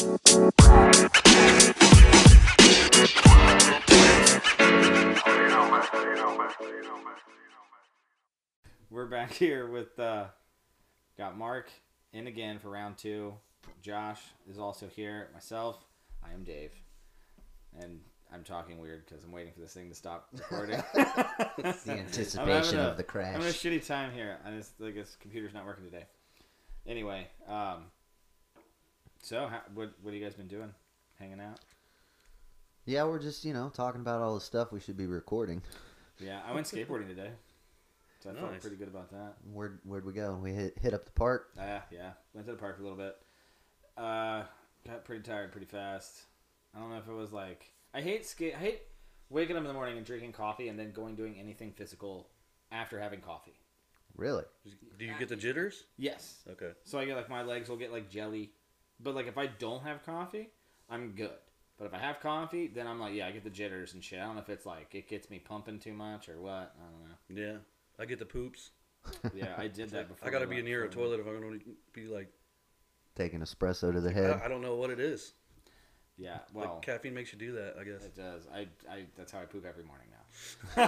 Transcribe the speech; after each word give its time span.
We're 0.00 0.16
back 9.10 9.32
here 9.32 9.68
with 9.68 9.98
uh, 9.98 10.24
got 11.18 11.36
Mark 11.36 11.70
in 12.14 12.26
again 12.26 12.58
for 12.58 12.70
round 12.70 12.96
two. 12.96 13.34
Josh 13.82 14.20
is 14.48 14.58
also 14.58 14.86
here. 14.86 15.28
Myself, 15.34 15.84
I 16.24 16.32
am 16.32 16.44
Dave, 16.44 16.72
and 17.78 18.00
I'm 18.32 18.42
talking 18.42 18.78
weird 18.78 19.04
because 19.04 19.22
I'm 19.22 19.32
waiting 19.32 19.52
for 19.52 19.60
this 19.60 19.74
thing 19.74 19.90
to 19.90 19.94
stop 19.94 20.28
recording. 20.32 20.82
It's 21.58 21.82
the 21.82 21.92
anticipation 21.98 22.78
a- 22.78 22.88
of 22.88 22.96
the 22.96 23.04
crash. 23.04 23.34
I'm 23.34 23.42
having 23.42 23.48
a 23.48 23.52
shitty 23.52 23.86
time 23.86 24.12
here. 24.12 24.38
I 24.46 24.50
just 24.52 24.80
like 24.80 24.94
this 24.94 25.14
computer's 25.20 25.52
not 25.52 25.66
working 25.66 25.84
today. 25.84 26.06
Anyway, 26.86 27.28
um, 27.46 27.84
so 29.22 29.46
how, 29.46 29.60
what 29.74 29.92
what 30.02 30.12
have 30.12 30.14
you 30.14 30.24
guys 30.24 30.34
been 30.34 30.48
doing? 30.48 30.72
Hanging 31.18 31.40
out? 31.40 31.60
Yeah, 32.86 33.04
we're 33.04 33.18
just 33.20 33.44
you 33.44 33.52
know 33.52 33.70
talking 33.74 34.00
about 34.00 34.20
all 34.20 34.34
the 34.34 34.40
stuff 34.40 34.72
we 34.72 34.80
should 34.80 34.96
be 34.96 35.06
recording. 35.06 35.62
Yeah, 36.18 36.40
I 36.46 36.52
went 36.54 36.66
skateboarding 36.66 37.08
today, 37.08 37.30
so 38.20 38.30
I 38.30 38.34
felt 38.34 38.52
Nice. 38.52 38.60
pretty 38.60 38.76
good 38.76 38.88
about 38.88 39.10
that. 39.10 39.34
Where 39.52 39.80
where'd 39.84 40.04
we 40.04 40.12
go? 40.12 40.38
We 40.42 40.52
hit 40.52 40.78
hit 40.80 40.94
up 40.94 41.04
the 41.04 41.12
park. 41.12 41.50
Ah, 41.58 41.82
yeah. 41.90 42.12
Went 42.34 42.46
to 42.46 42.52
the 42.52 42.58
park 42.58 42.76
for 42.76 42.82
a 42.82 42.84
little 42.84 42.98
bit. 42.98 43.16
Uh, 43.96 44.44
got 44.86 45.04
pretty 45.04 45.22
tired 45.22 45.52
pretty 45.52 45.66
fast. 45.66 46.22
I 46.74 46.78
don't 46.78 46.90
know 46.90 46.98
if 46.98 47.08
it 47.08 47.12
was 47.12 47.32
like 47.32 47.70
I 47.94 48.00
hate 48.00 48.26
skate. 48.26 48.54
I 48.54 48.58
hate 48.58 48.82
waking 49.28 49.56
up 49.56 49.62
in 49.62 49.68
the 49.68 49.74
morning 49.74 49.96
and 49.96 50.06
drinking 50.06 50.32
coffee 50.32 50.68
and 50.68 50.78
then 50.78 50.92
going 50.92 51.14
doing 51.14 51.36
anything 51.38 51.72
physical 51.72 52.28
after 52.72 52.98
having 52.98 53.20
coffee. 53.20 53.58
Really? 54.16 54.44
Do 54.98 55.04
you 55.04 55.14
get 55.18 55.28
the 55.28 55.36
jitters? 55.36 55.84
Yes. 55.96 56.40
Okay. 56.50 56.70
So 56.84 56.98
I 56.98 57.04
get 57.04 57.16
like 57.16 57.30
my 57.30 57.42
legs 57.42 57.68
will 57.68 57.76
get 57.76 57.92
like 57.92 58.10
jelly, 58.10 58.52
but 59.02 59.14
like 59.14 59.26
if 59.26 59.38
I 59.38 59.46
don't 59.46 59.82
have 59.82 60.04
coffee, 60.04 60.50
I'm 60.88 61.12
good. 61.12 61.30
But 61.78 61.86
if 61.86 61.94
I 61.94 61.98
have 61.98 62.20
coffee, 62.20 62.66
then 62.66 62.86
I'm 62.86 63.00
like, 63.00 63.14
yeah, 63.14 63.26
I 63.26 63.30
get 63.30 63.42
the 63.42 63.50
jitters 63.50 63.94
and 63.94 64.04
shit. 64.04 64.18
I 64.18 64.24
don't 64.24 64.34
know 64.34 64.42
if 64.42 64.50
it's 64.50 64.66
like 64.66 64.94
it 64.94 65.08
gets 65.08 65.30
me 65.30 65.38
pumping 65.38 65.78
too 65.78 65.94
much 65.94 66.28
or 66.28 66.40
what. 66.40 66.74
I 66.78 66.90
don't 66.90 67.08
know. 67.38 67.42
Yeah. 67.42 67.58
I 67.98 68.04
get 68.04 68.18
the 68.18 68.26
poops. 68.26 68.70
Yeah, 69.34 69.54
I 69.56 69.68
did 69.68 69.90
that 69.90 70.08
before. 70.08 70.28
I 70.28 70.30
gotta 70.30 70.46
be 70.46 70.56
left 70.56 70.66
near 70.66 70.84
a 70.84 70.88
for- 70.88 70.94
toilet 70.94 71.20
if 71.20 71.26
I'm 71.26 71.40
gonna 71.40 71.58
be 71.92 72.06
like. 72.06 72.28
Taking 73.16 73.40
espresso 73.40 73.92
to 73.92 74.00
the 74.00 74.12
head. 74.12 74.30
I, 74.42 74.44
I 74.44 74.48
don't 74.48 74.62
know 74.62 74.76
what 74.76 74.90
it 74.90 75.00
is. 75.00 75.32
Yeah, 76.16 76.40
Like 76.54 76.66
well, 76.66 76.80
caffeine 76.80 77.14
makes 77.14 77.32
you 77.32 77.38
do 77.38 77.52
that. 77.52 77.76
I 77.80 77.84
guess. 77.84 78.04
It 78.04 78.14
does. 78.14 78.46
I, 78.54 78.68
I 78.90 79.06
that's 79.16 79.32
how 79.32 79.40
I 79.40 79.46
poop 79.46 79.64
every 79.66 79.84
morning 79.84 80.08
now. 80.76 80.84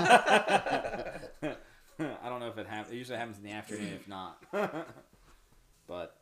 I 2.23 2.29
don't 2.29 2.41
know 2.41 2.49
if 2.49 2.59
it 2.59 2.67
happens. 2.67 2.93
It 2.93 2.97
usually 2.97 3.19
happens 3.19 3.39
in 3.39 3.45
the 3.45 3.53
afternoon, 3.53 3.95
if 3.95 4.07
not. 4.09 4.43
but 5.87 6.17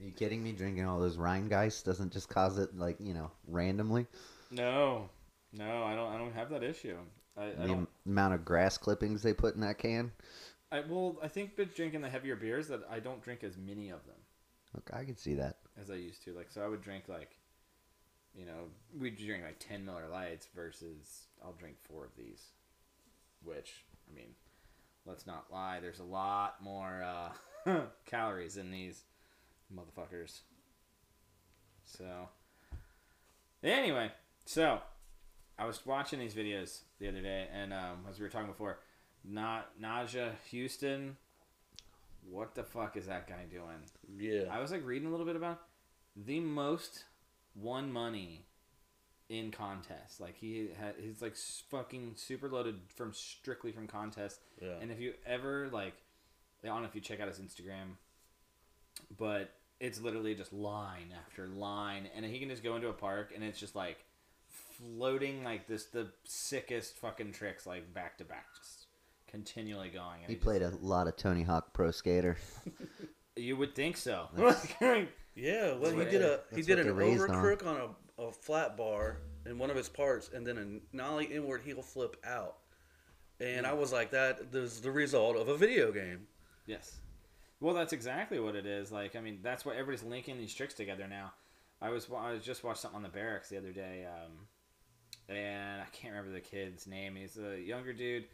Are 0.00 0.04
you 0.04 0.12
kidding 0.12 0.42
me? 0.42 0.52
Drinking 0.52 0.86
all 0.86 0.98
those 0.98 1.16
Rhinegeist 1.16 1.84
doesn't 1.84 2.12
just 2.12 2.28
cause 2.28 2.58
it 2.58 2.76
like 2.76 2.96
you 3.00 3.12
know 3.14 3.30
randomly. 3.46 4.06
no, 4.50 5.08
no, 5.52 5.82
I 5.84 5.94
don't. 5.94 6.12
I 6.12 6.18
don't 6.18 6.32
have 6.34 6.50
that 6.50 6.62
issue. 6.62 6.96
I, 7.36 7.44
I 7.44 7.50
the 7.52 7.66
don't. 7.68 7.88
amount 8.06 8.34
of 8.34 8.44
grass 8.44 8.78
clippings 8.78 9.22
they 9.22 9.34
put 9.34 9.54
in 9.54 9.60
that 9.60 9.78
can. 9.78 10.12
I, 10.72 10.80
well, 10.88 11.16
I 11.22 11.28
think 11.28 11.52
with 11.58 11.74
drinking 11.74 12.00
the 12.00 12.08
heavier 12.08 12.36
beers 12.36 12.68
that 12.68 12.80
I 12.90 13.00
don't 13.00 13.22
drink 13.22 13.42
as 13.42 13.56
many 13.56 13.90
of 13.90 14.06
them 14.06 14.14
Look, 14.74 14.88
I 14.92 15.04
can 15.04 15.16
see 15.16 15.34
that. 15.34 15.56
as 15.80 15.90
I 15.90 15.94
used 15.94 16.22
to. 16.24 16.32
Like, 16.32 16.50
so 16.50 16.62
I 16.62 16.68
would 16.68 16.80
drink 16.82 17.04
like, 17.08 17.36
you 18.34 18.46
know, 18.46 18.68
we'd 18.98 19.16
drink 19.18 19.42
like 19.44 19.58
ten 19.58 19.84
Miller 19.84 20.06
Lites 20.10 20.46
versus 20.54 21.26
I'll 21.44 21.52
drink 21.54 21.76
four 21.82 22.04
of 22.04 22.16
these, 22.16 22.42
which 23.42 23.84
I 24.10 24.14
mean, 24.14 24.30
let's 25.06 25.26
not 25.26 25.46
lie. 25.52 25.80
There's 25.80 25.98
a 25.98 26.04
lot 26.04 26.62
more 26.62 27.02
uh, 27.66 27.80
calories 28.06 28.56
in 28.56 28.70
these 28.70 29.02
motherfuckers. 29.74 30.40
So, 31.84 32.28
anyway, 33.62 34.10
so 34.44 34.80
I 35.58 35.66
was 35.66 35.84
watching 35.84 36.18
these 36.18 36.34
videos 36.34 36.80
the 36.98 37.08
other 37.08 37.20
day, 37.20 37.48
and 37.52 37.72
um, 37.72 38.06
as 38.08 38.18
we 38.18 38.24
were 38.24 38.30
talking 38.30 38.48
before, 38.48 38.78
not 39.24 39.70
Nyjah 39.80 40.32
Huston. 40.50 41.16
What 42.28 42.54
the 42.54 42.62
fuck 42.62 42.96
is 42.96 43.06
that 43.06 43.26
guy 43.26 43.44
doing? 43.50 43.82
Yeah. 44.16 44.44
I 44.50 44.60
was 44.60 44.70
like 44.70 44.86
reading 44.86 45.08
a 45.08 45.10
little 45.10 45.26
bit 45.26 45.36
about 45.36 45.60
the 46.14 46.40
most 46.40 47.04
won 47.54 47.92
money 47.92 48.44
in 49.28 49.50
contests. 49.50 50.20
Like 50.20 50.36
he 50.36 50.68
had, 50.78 50.94
he's 50.98 51.22
like 51.22 51.34
fucking 51.70 52.12
super 52.16 52.48
loaded 52.48 52.76
from 52.94 53.12
strictly 53.12 53.72
from 53.72 53.86
contests. 53.86 54.40
Yeah. 54.60 54.74
And 54.80 54.90
if 54.90 55.00
you 55.00 55.14
ever 55.26 55.68
like, 55.72 55.94
I 56.62 56.66
don't 56.66 56.82
know 56.82 56.88
if 56.88 56.94
you 56.94 57.00
check 57.00 57.20
out 57.20 57.28
his 57.28 57.38
Instagram, 57.38 57.96
but 59.16 59.50
it's 59.80 60.00
literally 60.00 60.34
just 60.34 60.52
line 60.52 61.14
after 61.26 61.46
line, 61.46 62.08
and 62.14 62.24
he 62.24 62.38
can 62.38 62.48
just 62.48 62.62
go 62.62 62.76
into 62.76 62.88
a 62.88 62.92
park 62.92 63.32
and 63.34 63.42
it's 63.42 63.58
just 63.58 63.74
like 63.74 64.04
floating 64.48 65.42
like 65.42 65.66
this 65.66 65.86
the 65.86 66.08
sickest 66.24 66.96
fucking 66.96 67.32
tricks 67.32 67.66
like 67.66 67.92
back 67.92 68.18
to 68.18 68.24
back, 68.24 68.46
just 68.56 68.86
continually 69.26 69.88
going. 69.88 70.20
And 70.20 70.28
He 70.28 70.34
just- 70.34 70.44
played 70.44 70.62
a 70.62 70.70
lot 70.80 71.08
of 71.08 71.16
Tony 71.16 71.42
Hawk 71.42 71.72
Pro 71.72 71.90
Skater. 71.90 72.36
You 73.36 73.56
would 73.56 73.74
think 73.74 73.96
so. 73.96 74.28
Yeah, 75.36 75.76
well, 75.76 75.96
he 75.96 76.04
did 76.04 76.22
a 76.22 76.40
he 76.54 76.60
did 76.60 76.78
what 76.78 76.86
an 76.86 76.96
they're 76.96 77.06
over 77.06 77.32
on. 77.32 77.40
crook 77.40 77.64
on 77.64 77.76
a, 78.18 78.22
a 78.22 78.32
flat 78.32 78.76
bar 78.76 79.18
in 79.46 79.58
one 79.58 79.70
of 79.70 79.76
his 79.76 79.88
parts, 79.88 80.28
and 80.34 80.46
then 80.46 80.58
a 80.92 80.96
nollie 80.96 81.26
inward 81.26 81.62
heel 81.64 81.80
flip 81.80 82.16
out. 82.24 82.56
And 83.38 83.64
hmm. 83.64 83.70
I 83.70 83.74
was 83.74 83.92
like, 83.92 84.10
that 84.10 84.40
is 84.52 84.80
the 84.80 84.90
result 84.90 85.36
of 85.36 85.48
a 85.48 85.56
video 85.56 85.92
game. 85.92 86.26
Yes. 86.66 86.98
Well, 87.60 87.74
that's 87.74 87.92
exactly 87.92 88.40
what 88.40 88.54
it 88.56 88.64
is. 88.66 88.90
Like, 88.90 89.14
I 89.16 89.20
mean, 89.20 89.40
that's 89.42 89.64
why 89.64 89.72
everybody's 89.74 90.02
linking 90.02 90.38
these 90.38 90.54
tricks 90.54 90.74
together 90.74 91.06
now. 91.08 91.32
I 91.82 91.90
was 91.90 92.08
I 92.14 92.32
was 92.32 92.42
just 92.44 92.64
watched 92.64 92.80
something 92.80 92.96
on 92.96 93.02
the 93.02 93.08
Berrics 93.08 93.48
the 93.48 93.58
other 93.58 93.72
day, 93.72 94.06
um, 94.06 94.46
and 95.34 95.80
I 95.80 95.86
can't 95.92 96.12
remember 96.14 96.32
the 96.32 96.40
kid's 96.40 96.86
name. 96.86 97.16
He's 97.16 97.38
a 97.38 97.58
younger 97.60 97.92
dude, 97.92 98.24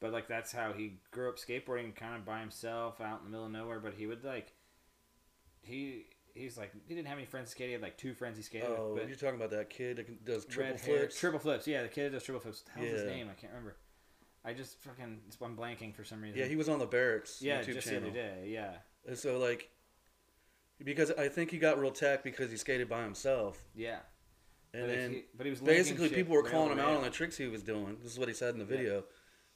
but 0.00 0.12
like 0.12 0.26
that's 0.28 0.50
how 0.52 0.72
he 0.72 0.98
grew 1.12 1.28
up 1.28 1.36
skateboarding, 1.38 1.94
kind 1.94 2.16
of 2.16 2.24
by 2.24 2.40
himself 2.40 3.00
out 3.00 3.18
in 3.20 3.24
the 3.24 3.30
middle 3.30 3.46
of 3.46 3.52
nowhere. 3.52 3.78
But 3.80 3.94
he 3.94 4.06
would 4.06 4.24
like, 4.24 4.52
he 5.62 6.06
he's 6.34 6.56
like 6.58 6.72
he 6.88 6.94
didn't 6.94 7.06
have 7.08 7.18
any 7.18 7.26
friends 7.26 7.50
skating. 7.50 7.68
He 7.68 7.72
had 7.74 7.82
like 7.82 7.96
two 7.96 8.12
friends 8.14 8.36
he 8.36 8.42
skated 8.42 8.68
Oh, 8.70 8.94
with. 8.94 9.06
you're 9.08 9.16
talking 9.16 9.36
about 9.36 9.50
that 9.50 9.70
kid 9.70 9.98
that 9.98 10.24
does 10.24 10.44
triple 10.44 10.72
red 10.72 10.80
hair- 10.80 10.98
flips. 10.98 11.18
triple 11.20 11.38
flips. 11.40 11.66
Yeah, 11.66 11.82
the 11.82 11.88
kid 11.88 12.06
that 12.06 12.16
does 12.16 12.24
triple 12.24 12.40
flips. 12.40 12.64
How's 12.74 12.84
his 12.86 13.04
name? 13.04 13.28
I 13.30 13.34
can't 13.34 13.52
remember. 13.52 13.76
I 14.46 14.52
just 14.54 14.78
fucking 14.78 15.20
I'm 15.42 15.56
blanking 15.56 15.94
for 15.94 16.04
some 16.04 16.22
reason. 16.22 16.38
yeah, 16.38 16.46
he 16.46 16.54
was 16.56 16.68
on 16.68 16.78
the 16.78 16.86
Berrics 16.86 17.42
yeah, 17.42 17.60
YouTube 17.60 17.74
just 17.74 17.88
channel. 17.88 18.02
the 18.02 18.08
other 18.08 18.16
day. 18.16 18.48
Yeah. 18.48 18.74
And 19.06 19.18
so 19.18 19.38
like, 19.38 19.68
because 20.82 21.10
I 21.12 21.28
think 21.28 21.50
he 21.50 21.58
got 21.58 21.78
real 21.80 21.90
tech 21.90 22.22
because 22.22 22.50
he 22.50 22.56
skated 22.56 22.88
by 22.88 23.02
himself, 23.02 23.62
Yeah. 23.74 23.98
and 24.72 24.82
But 24.82 24.86
then 24.88 25.10
he- 25.12 25.24
but 25.36 25.46
he 25.46 25.50
was 25.50 25.60
basically 25.60 26.08
people 26.10 26.34
were 26.34 26.42
calling 26.42 26.72
him 26.72 26.78
out 26.78 26.96
on 26.96 27.02
the 27.02 27.10
tricks 27.10 27.36
he 27.36 27.48
was 27.48 27.62
doing. 27.62 27.98
This 28.02 28.12
is 28.12 28.18
what 28.18 28.28
he 28.28 28.34
said 28.34 28.54
in 28.54 28.58
the 28.60 28.64
video. 28.64 29.04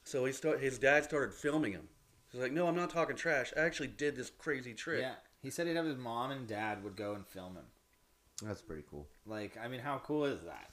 So 0.03 0.25
he 0.25 0.33
start 0.33 0.59
his 0.59 0.77
dad 0.79 1.03
started 1.03 1.33
filming 1.33 1.73
him. 1.73 1.87
He's 2.31 2.41
like, 2.41 2.51
"No, 2.51 2.67
I'm 2.67 2.75
not 2.75 2.89
talking 2.89 3.15
trash. 3.15 3.53
I 3.55 3.61
actually 3.61 3.89
did 3.89 4.15
this 4.15 4.29
crazy 4.29 4.73
trick." 4.73 5.01
Yeah. 5.01 5.15
He 5.41 5.49
said 5.49 5.67
he'd 5.67 5.75
have 5.75 5.85
his 5.85 5.97
mom 5.97 6.31
and 6.31 6.47
dad 6.47 6.83
would 6.83 6.95
go 6.95 7.13
and 7.13 7.25
film 7.27 7.55
him. 7.55 7.65
That's 8.43 8.61
pretty 8.61 8.83
cool. 8.89 9.07
Like, 9.25 9.57
I 9.57 9.67
mean, 9.67 9.79
how 9.81 9.99
cool 9.99 10.25
is 10.25 10.41
that? 10.43 10.70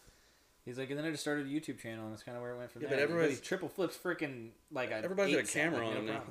He's 0.69 0.79
like, 0.79 0.91
and 0.91 0.99
then 0.99 1.07
I 1.07 1.11
just 1.11 1.23
started 1.23 1.47
a 1.47 1.49
YouTube 1.49 1.79
channel, 1.79 2.05
and 2.05 2.13
that's 2.13 2.23
kind 2.23 2.37
of 2.37 2.43
where 2.43 2.53
it 2.53 2.59
went 2.59 2.71
from 2.71 2.83
Yeah, 2.83 2.89
but 2.89 2.97
there. 2.97 3.05
everybody's- 3.05 3.39
he 3.39 3.45
triple 3.45 3.69
flips 3.71 3.97
freaking 3.97 4.51
like 4.71 4.91
a 4.91 4.97
Everybody's 4.97 5.35
got 5.37 5.45
a 5.45 5.49
camera 5.49 5.87
on 5.87 5.95
no 5.95 6.01
him 6.01 6.07
now. 6.07 6.23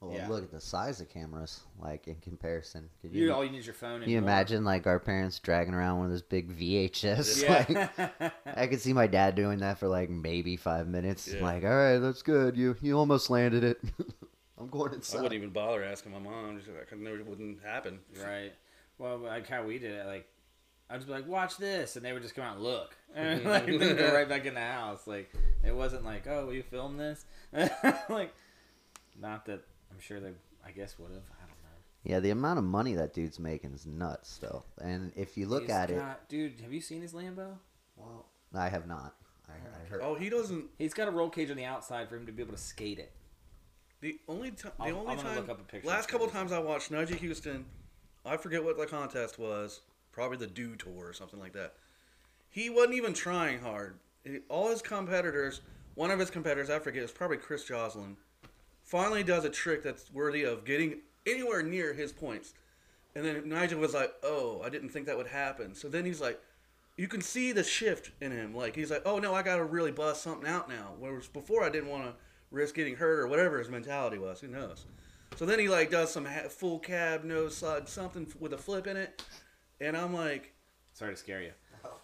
Well, 0.00 0.12
Yeah. 0.14 0.28
look 0.28 0.42
at 0.44 0.50
the 0.50 0.60
size 0.60 1.00
of 1.00 1.08
cameras, 1.08 1.60
like 1.78 2.06
in 2.08 2.16
comparison. 2.16 2.90
Could 3.00 3.14
You 3.14 3.26
you, 3.26 3.32
all 3.32 3.44
you 3.44 3.50
need 3.50 3.60
is 3.60 3.66
your 3.66 3.74
phone. 3.74 4.02
And 4.02 4.10
you 4.10 4.20
more. 4.20 4.28
imagine 4.28 4.62
like 4.64 4.86
our 4.86 4.98
parents 5.00 5.38
dragging 5.38 5.72
around 5.72 5.98
one 5.98 6.06
of 6.06 6.10
those 6.12 6.20
big 6.22 6.50
VHS? 6.50 7.42
Yeah. 7.42 7.64
Like, 8.08 8.32
I 8.58 8.66
could 8.66 8.80
see 8.80 8.92
my 8.92 9.06
dad 9.06 9.36
doing 9.36 9.60
that 9.60 9.78
for 9.78 9.86
like 9.88 10.10
maybe 10.10 10.56
five 10.56 10.86
minutes. 10.88 11.28
Yeah. 11.32 11.42
Like, 11.42 11.62
all 11.64 11.70
right, 11.70 11.98
that's 11.98 12.22
good. 12.22 12.56
You 12.58 12.76
you 12.82 12.98
almost 12.98 13.30
landed 13.30 13.64
it. 13.64 13.80
I'm 14.58 14.68
going 14.68 14.92
inside. 14.94 15.18
I 15.18 15.22
wouldn't 15.22 15.38
even 15.38 15.50
bother 15.50 15.84
asking 15.84 16.12
my 16.12 16.18
mom. 16.18 16.56
Just 16.58 16.68
like, 16.70 16.92
I 16.92 16.96
knew 16.96 17.14
it 17.14 17.26
wouldn't 17.26 17.62
happen. 17.62 18.00
right. 18.22 18.52
Well, 18.98 19.18
like 19.18 19.46
how 19.48 19.64
we 19.64 19.78
did 19.78 19.92
it, 19.92 20.06
like 20.06 20.26
I'd 20.88 20.96
just 20.96 21.06
be 21.06 21.12
like, 21.12 21.26
"Watch 21.26 21.56
this," 21.56 21.96
and 21.96 22.04
they 22.04 22.12
would 22.12 22.22
just 22.22 22.34
come 22.34 22.44
out 22.44 22.54
and 22.56 22.64
look, 22.64 22.96
and 23.14 23.44
like 23.44 23.66
then 23.66 23.96
go 23.96 24.12
right 24.14 24.28
back 24.28 24.46
in 24.46 24.54
the 24.54 24.60
house. 24.60 25.06
Like 25.06 25.32
it 25.64 25.74
wasn't 25.74 26.04
like, 26.04 26.26
"Oh, 26.28 26.46
will 26.46 26.54
you 26.54 26.62
film 26.62 26.96
this?" 26.96 27.24
like, 28.08 28.32
not 29.20 29.46
that 29.46 29.62
I'm 29.90 30.00
sure 30.00 30.20
they, 30.20 30.32
I 30.64 30.70
guess 30.70 30.98
would 30.98 31.10
have. 31.10 31.22
I 31.38 31.40
don't 31.40 31.48
know. 31.48 31.78
Yeah, 32.04 32.20
the 32.20 32.30
amount 32.30 32.58
of 32.58 32.64
money 32.64 32.94
that 32.94 33.14
dude's 33.14 33.40
making 33.40 33.72
is 33.72 33.84
nuts, 33.86 34.38
though. 34.38 34.62
And 34.80 35.12
if 35.16 35.36
you 35.36 35.46
look 35.46 35.62
He's 35.62 35.70
at 35.72 35.90
it, 35.90 36.02
dude. 36.28 36.60
Have 36.60 36.72
you 36.72 36.80
seen 36.80 37.02
his 37.02 37.12
Lambo? 37.12 37.56
well, 37.96 38.26
I 38.54 38.68
have 38.68 38.86
not. 38.86 39.14
I, 39.48 39.52
I 39.54 39.88
heard. 39.88 40.00
Oh, 40.04 40.14
he 40.14 40.28
doesn't. 40.28 40.66
He's 40.78 40.94
got 40.94 41.08
a 41.08 41.10
roll 41.10 41.30
cage 41.30 41.50
on 41.50 41.56
the 41.56 41.64
outside 41.64 42.08
for 42.08 42.16
him 42.16 42.26
to 42.26 42.32
be 42.32 42.42
able 42.42 42.52
to 42.54 42.60
skate 42.60 42.98
it. 42.98 43.12
The 44.02 44.18
only 44.28 44.50
time, 44.52 44.72
the 44.78 44.84
I'll- 44.84 44.98
only 44.98 45.12
I'm 45.14 45.18
time, 45.18 45.36
look 45.36 45.48
up 45.48 45.60
a 45.60 45.64
picture 45.64 45.88
last 45.88 46.08
couple 46.08 46.26
this. 46.26 46.34
times 46.34 46.52
I 46.52 46.58
watched 46.58 46.92
Nyjah 46.92 47.26
Huston, 47.26 47.64
I 48.24 48.36
forget 48.36 48.62
what 48.62 48.76
the 48.78 48.86
contest 48.86 49.38
was. 49.38 49.80
Probably 50.16 50.38
the 50.38 50.46
Dew 50.46 50.76
Tour 50.76 51.08
or 51.08 51.12
something 51.12 51.38
like 51.38 51.52
that. 51.52 51.74
He 52.48 52.70
wasn't 52.70 52.94
even 52.94 53.12
trying 53.12 53.60
hard. 53.60 53.98
All 54.48 54.70
his 54.70 54.80
competitors, 54.80 55.60
one 55.94 56.10
of 56.10 56.18
his 56.18 56.30
competitors, 56.30 56.70
I 56.70 56.78
forget, 56.78 57.00
it 57.00 57.02
was 57.02 57.12
probably 57.12 57.36
Chris 57.36 57.64
Joslin, 57.64 58.16
finally 58.82 59.22
does 59.22 59.44
a 59.44 59.50
trick 59.50 59.82
that's 59.82 60.10
worthy 60.10 60.42
of 60.42 60.64
getting 60.64 61.00
anywhere 61.26 61.62
near 61.62 61.92
his 61.92 62.12
points. 62.12 62.54
And 63.14 63.26
then 63.26 63.42
Nyjah 63.42 63.78
was 63.78 63.92
like, 63.92 64.14
"Oh, 64.22 64.62
I 64.64 64.70
didn't 64.70 64.88
think 64.88 65.04
that 65.04 65.18
would 65.18 65.26
happen." 65.26 65.74
So 65.74 65.86
then 65.86 66.06
he's 66.06 66.20
like, 66.22 66.40
you 66.96 67.08
can 67.08 67.20
see 67.20 67.52
the 67.52 67.62
shift 67.62 68.12
in 68.22 68.32
him. 68.32 68.54
Like 68.54 68.74
he's 68.74 68.90
like, 68.90 69.02
"Oh 69.04 69.18
no, 69.18 69.34
I 69.34 69.42
got 69.42 69.56
to 69.56 69.64
really 69.64 69.92
bust 69.92 70.22
something 70.22 70.48
out 70.48 70.66
now." 70.66 70.94
Whereas 70.98 71.28
before, 71.28 71.62
I 71.62 71.68
didn't 71.68 71.90
want 71.90 72.04
to 72.04 72.14
risk 72.50 72.74
getting 72.74 72.96
hurt 72.96 73.20
or 73.20 73.26
whatever 73.26 73.58
his 73.58 73.68
mentality 73.68 74.16
was. 74.16 74.40
Who 74.40 74.48
knows? 74.48 74.86
So 75.36 75.44
then 75.44 75.58
he 75.58 75.68
like 75.68 75.90
does 75.90 76.10
some 76.10 76.24
ha- 76.24 76.48
full 76.48 76.78
cab 76.78 77.22
nose 77.22 77.58
slide 77.58 77.86
something 77.86 78.26
with 78.40 78.54
a 78.54 78.58
flip 78.58 78.86
in 78.86 78.96
it, 78.96 79.22
and 79.80 79.96
I'm 79.96 80.14
like, 80.14 80.52
Sorry 80.94 81.12
to 81.12 81.16
scare 81.16 81.42
you. 81.42 81.52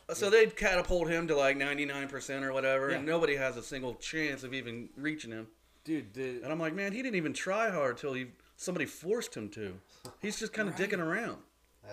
Uh, 0.08 0.12
so 0.14 0.28
they 0.28 0.46
catapult 0.46 1.08
him 1.08 1.26
to 1.28 1.34
like 1.36 1.56
99% 1.56 2.42
or 2.42 2.52
whatever, 2.52 2.90
and 2.90 3.06
nobody 3.06 3.36
has 3.36 3.56
a 3.56 3.62
single 3.62 3.94
chance 3.94 4.44
of 4.44 4.52
even 4.52 4.90
reaching 4.96 5.30
him. 5.30 5.46
Dude, 5.84 6.12
the, 6.14 6.42
And 6.42 6.52
I'm 6.52 6.60
like, 6.60 6.74
man, 6.74 6.92
he 6.92 7.02
didn't 7.02 7.16
even 7.16 7.32
try 7.32 7.70
hard 7.70 7.96
till 7.96 8.12
he 8.12 8.26
somebody 8.56 8.84
forced 8.86 9.34
him 9.34 9.48
to. 9.50 9.74
He's 10.20 10.38
just 10.38 10.52
kind 10.52 10.68
of 10.68 10.78
Right. 10.78 10.90
dicking 10.90 10.98
around. 11.00 11.38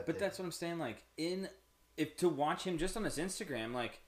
But 0.06 0.20
that's 0.20 0.38
what 0.38 0.46
I'm 0.46 0.52
saying. 0.52 0.78
Like 0.78 1.04
in, 1.18 1.50
if 1.98 2.16
to 2.18 2.30
watch 2.30 2.64
him 2.64 2.78
just 2.78 2.96
on 2.98 3.04
his 3.06 3.18
Instagram, 3.18 3.74
like 3.74 4.02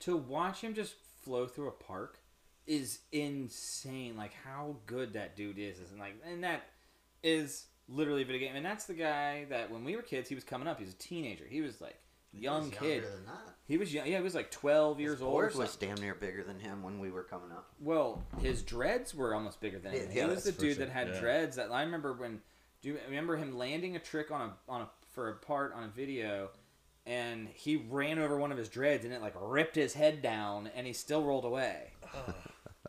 to 0.00 0.16
watch 0.16 0.60
him 0.60 0.74
just 0.74 0.94
flow 1.22 1.46
through 1.46 1.68
a 1.68 1.72
park 1.72 2.18
is 2.66 3.00
insane. 3.10 4.16
Like 4.16 4.32
how 4.44 4.76
good 4.86 5.14
that 5.14 5.34
dude 5.36 5.58
is, 5.58 5.78
and 5.90 5.98
like, 5.98 6.14
and 6.26 6.44
that 6.44 6.62
is 7.22 7.66
literally 7.88 8.22
a 8.22 8.24
video 8.24 8.46
game. 8.46 8.56
And 8.56 8.64
that's 8.64 8.84
the 8.84 8.94
guy 8.94 9.46
that 9.50 9.70
when 9.70 9.84
we 9.84 9.96
were 9.96 10.02
kids, 10.02 10.28
he 10.28 10.34
was 10.34 10.44
coming 10.44 10.68
up. 10.68 10.78
He 10.78 10.84
was 10.84 10.94
a 10.94 10.98
teenager. 10.98 11.44
He 11.48 11.60
was 11.60 11.80
like 11.80 11.98
young 12.32 12.70
kid. 12.70 13.04
He 13.66 13.76
was 13.78 13.94
young. 13.94 14.06
Yeah, 14.06 14.18
he 14.18 14.22
was 14.22 14.34
like 14.34 14.50
12 14.50 15.00
years 15.00 15.22
old. 15.22 15.34
or 15.34 15.44
was 15.46 15.54
something. 15.70 15.88
damn 15.88 16.00
near 16.00 16.14
bigger 16.14 16.42
than 16.42 16.58
him 16.60 16.82
when 16.82 16.98
we 16.98 17.10
were 17.10 17.22
coming 17.22 17.50
up. 17.52 17.70
Well, 17.80 18.22
his 18.40 18.62
dreads 18.62 19.14
were 19.14 19.34
almost 19.34 19.60
bigger 19.60 19.78
than 19.78 19.92
him. 19.92 20.08
Yeah, 20.12 20.24
he 20.24 20.30
was 20.30 20.44
the 20.44 20.52
dude 20.52 20.76
sure. 20.76 20.84
that 20.86 20.92
had 20.92 21.08
Yeah. 21.08 21.20
dreads. 21.20 21.56
That 21.56 21.70
I 21.70 21.82
remember 21.82 22.12
when. 22.12 22.40
Do 22.82 22.90
you 22.90 22.98
remember 23.06 23.36
him 23.36 23.56
landing 23.56 23.96
a 23.96 23.98
trick 23.98 24.30
on 24.30 24.40
a 24.42 24.52
on 24.70 24.82
a 24.82 24.88
for 25.12 25.30
a 25.30 25.34
part 25.36 25.72
on 25.72 25.84
a 25.84 25.88
video, 25.88 26.50
and 27.06 27.48
he 27.48 27.76
ran 27.76 28.18
over 28.18 28.36
one 28.36 28.52
of 28.52 28.58
his 28.58 28.68
dreads 28.68 29.04
and 29.06 29.14
it 29.14 29.22
like 29.22 29.32
ripped 29.40 29.74
his 29.76 29.94
head 29.94 30.20
down, 30.20 30.68
and 30.76 30.86
he 30.86 30.92
still 30.92 31.22
rolled 31.24 31.46
away. 31.46 31.92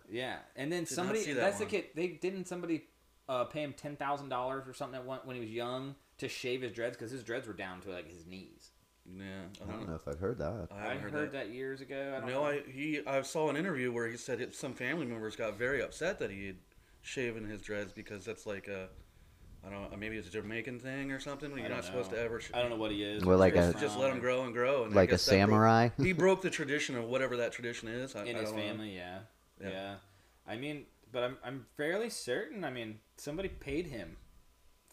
Yeah, 0.09 0.37
and 0.55 0.71
then 0.71 0.81
not 0.81 0.87
somebody 0.89 1.19
see 1.21 1.33
that 1.33 1.41
that's 1.41 1.59
the 1.59 1.65
kid. 1.65 1.85
They 1.95 2.07
didn't 2.07 2.45
somebody 2.47 2.85
uh, 3.29 3.43
pay 3.45 3.61
him 3.61 3.73
ten 3.73 3.95
thousand 3.95 4.29
dollars 4.29 4.67
or 4.67 4.73
something 4.73 4.99
at 4.99 5.05
one, 5.05 5.19
when 5.23 5.35
he 5.35 5.41
was 5.41 5.49
young 5.51 5.95
to 6.17 6.27
shave 6.29 6.61
his 6.61 6.71
dreads 6.71 6.95
because 6.97 7.11
his 7.11 7.23
dreads 7.23 7.47
were 7.47 7.53
down 7.53 7.81
to 7.81 7.89
like 7.91 8.07
his 8.09 8.25
knees. 8.25 8.71
Yeah, 9.07 9.23
I 9.67 9.71
don't 9.71 9.87
know 9.87 9.95
if 9.95 10.07
I've 10.07 10.19
heard 10.19 10.39
that. 10.39 10.67
I 10.71 10.93
I 10.93 10.95
heard, 10.95 11.11
heard, 11.11 11.31
that. 11.33 11.49
years 11.51 11.79
ago. 11.81 12.15
I 12.17 12.19
don't 12.21 12.29
No, 12.29 12.41
know. 12.41 12.45
I 12.47 12.61
he 12.71 13.01
I 13.05 13.21
saw 13.21 13.49
an 13.49 13.55
interview 13.57 13.91
where 13.91 14.07
he 14.07 14.17
said 14.17 14.41
it, 14.41 14.55
some 14.55 14.73
family 14.73 15.05
members 15.05 15.35
got 15.35 15.57
very 15.57 15.81
upset 15.83 16.17
that 16.19 16.31
he 16.31 16.47
had 16.47 16.55
shaven 17.03 17.45
his 17.45 17.61
dreads 17.61 17.91
because 17.91 18.25
that's 18.25 18.47
like 18.47 18.67
a 18.67 18.89
I 19.63 19.69
don't 19.69 19.91
know 19.91 19.97
maybe 19.97 20.15
it's 20.17 20.27
a 20.27 20.31
Jamaican 20.31 20.79
thing 20.79 21.11
or 21.11 21.19
something. 21.19 21.49
You're 21.51 21.61
not 21.69 21.69
don't 21.69 21.83
supposed 21.85 22.11
to 22.11 22.19
ever. 22.19 22.39
Sh- 22.39 22.51
I 22.53 22.61
don't 22.61 22.69
know 22.71 22.75
what 22.77 22.91
he 22.91 23.03
is. 23.03 23.23
Well, 23.23 23.37
what 23.37 23.39
like 23.41 23.53
he's 23.55 23.65
a- 23.65 23.71
just, 23.73 23.83
just 23.83 23.97
let 23.99 24.11
him 24.11 24.19
grow 24.19 24.43
and 24.43 24.53
grow. 24.53 24.85
And 24.85 24.95
Like 24.95 25.09
a 25.09 25.13
guess 25.13 25.25
that 25.25 25.31
broke- 25.33 25.49
samurai. 25.49 25.89
he 25.99 26.13
broke 26.13 26.41
the 26.41 26.49
tradition 26.51 26.95
of 26.95 27.05
whatever 27.05 27.37
that 27.37 27.51
tradition 27.51 27.87
is. 27.87 28.15
I, 28.15 28.23
in 28.25 28.35
I 28.35 28.39
his 28.39 28.49
don't 28.49 28.59
know. 28.59 28.65
family. 28.67 28.95
Yeah. 28.95 29.19
Yeah. 29.61 29.69
yeah, 29.69 29.95
I 30.47 30.55
mean, 30.57 30.85
but 31.15 31.23
I'm 31.23 31.37
I'm 31.43 31.65
fairly 31.77 32.09
certain. 32.09 32.63
I 32.65 32.69
mean, 32.69 32.99
somebody 33.17 33.47
paid 33.49 33.87
him 33.87 34.17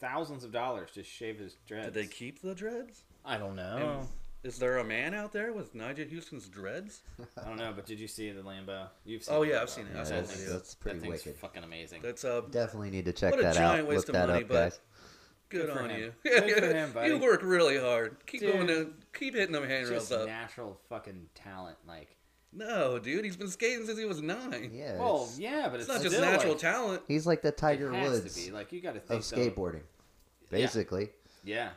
thousands 0.01 0.45
of 0.45 0.53
dollars 0.53 0.91
to 0.93 1.03
shave 1.03 1.39
his 1.39 1.57
dreads. 1.67 1.87
Did 1.87 1.95
they 1.95 2.07
keep 2.07 2.41
the 2.41 2.55
dreads? 2.55 3.03
I 3.25 3.37
don't 3.39 3.57
know. 3.57 3.99
And 4.01 4.09
is 4.45 4.59
there 4.59 4.79
a 4.79 4.85
man 4.85 5.15
out 5.15 5.33
there 5.33 5.53
with 5.53 5.75
Nyjah 5.75 6.13
Huston's 6.13 6.49
dreads? 6.49 7.03
I 7.41 7.47
don't 7.49 7.57
know, 7.59 7.73
but 7.75 7.87
did 7.87 8.01
you 8.01 8.09
see 8.09 8.31
the 8.33 8.43
Lambo? 8.43 8.89
You've 9.05 9.23
seen 9.23 9.35
Oh, 9.35 9.43
yeah, 9.43 9.57
Lambo. 9.57 9.63
I've 9.63 9.71
seen 9.71 9.87
it. 9.87 9.91
Yeah, 9.95 10.01
I've 10.01 10.09
that 10.09 10.27
seen 10.29 10.37
thing's. 10.39 10.53
That's 10.53 10.75
pretty 10.75 10.99
that 11.01 11.09
wicked. 11.09 11.37
fucking 11.37 11.63
amazing. 11.65 12.03
That's 12.03 12.25
uh, 12.25 12.41
Definitely 12.51 12.91
need 12.91 13.05
to 13.05 13.13
check 13.13 13.31
What 13.33 13.41
a 13.41 13.43
that 13.45 13.55
giant 13.55 13.83
out. 13.83 13.87
waste 13.89 14.09
Look 14.09 14.09
of 14.09 14.13
that 14.15 14.29
money, 14.29 14.43
up, 14.43 14.49
but- 14.49 14.55
guys. 14.55 14.81
good, 15.49 15.67
Good 15.67 15.73
for 15.77 15.83
on 15.83 15.91
him. 15.91 16.01
you. 16.01 16.13
Good 16.25 16.65
for 16.65 16.75
him, 16.77 16.93
buddy. 16.93 17.09
you 17.11 17.19
work 17.19 17.41
really 17.45 17.79
hard. 17.79 18.17
Keep 18.27 18.41
Dude. 18.41 18.53
going 18.55 18.67
to 18.69 18.93
keep 19.17 19.35
hitting 19.35 19.53
them 19.53 19.63
handrails 19.69 20.09
just 20.09 20.13
up. 20.13 20.27
natural 20.27 20.81
fucking 20.89 21.29
talent. 21.37 21.77
Like, 21.87 22.17
No, 22.53 22.99
dude, 22.99 23.25
he's 23.25 23.37
been 23.37 23.49
skating 23.49 23.87
since 23.87 23.99
he 23.99 24.05
was 24.05 24.21
nine. 24.21 24.71
Yeah, 24.75 24.99
well, 24.99 25.23
it's- 25.23 25.39
yeah, 25.39 25.69
but 25.71 25.81
It's 25.81 25.89
it's, 25.89 25.95
not 25.99 26.03
just 26.03 26.21
natural 26.21 26.53
like, 26.53 26.61
talent. 26.61 27.03
he's 27.09 27.27
like 27.27 27.41
the 27.43 27.51
Tiger 27.53 27.91
it 27.93 27.97
has 27.97 28.11
Woods 28.23 28.35
to 28.35 28.41
be. 28.47 28.51
Like, 28.53 28.73
you 28.73 28.81
got 28.83 28.95
to 28.95 29.01
think 29.01 29.21
of 29.21 29.25
so. 29.25 29.37
skateboarding, 29.37 29.83
basically. 30.51 31.11
Yeah, 31.45 31.71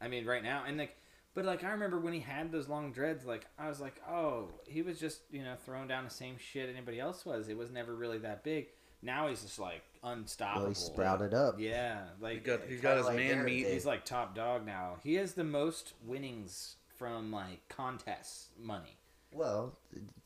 I 0.00 0.08
mean, 0.08 0.24
right 0.24 0.42
now, 0.42 0.62
and 0.66 0.78
like, 0.78 0.96
but 1.34 1.44
like, 1.44 1.64
I 1.64 1.70
remember 1.70 1.98
when 1.98 2.12
he 2.12 2.20
had 2.20 2.52
those 2.52 2.68
long 2.68 2.92
dreads. 2.92 3.24
Like, 3.24 3.46
I 3.58 3.68
was 3.68 3.80
like, 3.80 4.00
oh, 4.08 4.48
he 4.66 4.82
was 4.82 4.98
just 5.00 5.22
you 5.30 5.42
know 5.42 5.54
throwing 5.64 5.88
down 5.88 6.04
the 6.04 6.10
same 6.10 6.36
shit 6.38 6.68
anybody 6.70 7.00
else 7.00 7.24
was. 7.26 7.48
It 7.48 7.56
was 7.56 7.70
never 7.70 7.94
really 7.94 8.18
that 8.18 8.44
big. 8.44 8.66
Now 9.02 9.26
he's 9.28 9.42
just 9.42 9.58
like 9.58 9.82
unstoppable. 10.04 10.60
Well, 10.62 10.68
he 10.70 10.74
sprouted 10.76 11.34
up. 11.34 11.56
Yeah, 11.58 11.98
He 12.18 12.22
like 12.24 12.44
got 12.44 12.60
he's 12.60 12.80
kinda 12.80 12.82
got 12.82 12.96
his 12.98 13.06
like 13.06 13.16
man 13.16 13.28
Derek 13.30 13.44
meat. 13.46 13.62
did. 13.64 13.72
he's 13.72 13.84
like 13.86 14.04
top 14.04 14.34
dog 14.36 14.64
now. 14.64 14.98
He 15.02 15.14
has 15.14 15.32
the 15.34 15.42
most 15.44 15.94
winnings 16.06 16.76
from 16.96 17.32
like 17.32 17.68
contests 17.68 18.50
money. 18.60 18.96
Well, 19.32 19.76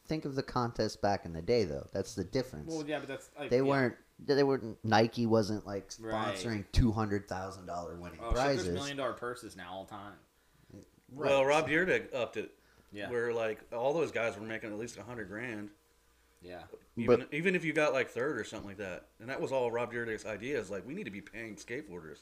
think 0.06 0.24
of 0.24 0.34
the 0.34 0.42
contest 0.42 1.00
back 1.02 1.24
in 1.24 1.32
the 1.32 1.42
day, 1.42 1.64
though. 1.64 1.86
That's 1.92 2.14
the 2.14 2.24
difference. 2.24 2.72
Well, 2.72 2.84
yeah, 2.86 2.98
but 2.98 3.08
that's 3.08 3.30
like, 3.38 3.50
they 3.50 3.56
yeah. 3.58 3.62
weren't. 3.62 3.94
They 4.24 4.42
weren't. 4.42 4.78
Nike 4.82 5.26
wasn't 5.26 5.66
like 5.66 5.90
Right. 6.00 6.34
sponsoring 6.34 6.64
two 6.72 6.90
hundred 6.92 7.28
thousand 7.28 7.66
dollar 7.66 7.96
winning 7.96 8.18
Oh, 8.22 8.28
shit, 8.30 8.36
there's 8.56 8.68
million 8.68 8.96
dollar 8.96 9.12
purses 9.12 9.56
now 9.56 9.70
all 9.72 9.84
the 9.84 9.90
time. 9.90 10.12
Right. 11.12 11.30
Well, 11.30 11.44
Rob 11.44 11.68
Dyrdek 11.68 12.14
upped 12.14 12.36
it. 12.36 12.52
Yeah, 12.92 13.10
Where 13.10 13.32
like 13.34 13.60
all 13.74 13.92
those 13.92 14.10
guys 14.12 14.38
were 14.38 14.46
making 14.46 14.70
at 14.70 14.78
least 14.78 14.96
a 14.96 15.02
hundred 15.02 15.28
grand, 15.28 15.68
yeah. 16.40 16.62
even 16.96 17.18
But- 17.20 17.34
even 17.34 17.54
if 17.54 17.62
you 17.64 17.72
got 17.74 17.92
like 17.92 18.08
third 18.08 18.38
or 18.38 18.44
something 18.44 18.68
like 18.68 18.78
that. 18.78 19.08
And 19.20 19.28
that 19.28 19.40
was 19.40 19.52
all 19.52 19.70
Rob 19.70 19.92
Dyrdek's 19.92 20.24
idea. 20.24 20.58
Is 20.58 20.70
like 20.70 20.86
we 20.86 20.94
need 20.94 21.04
to 21.04 21.10
be 21.10 21.20
paying 21.20 21.56
skateboarders, 21.56 22.20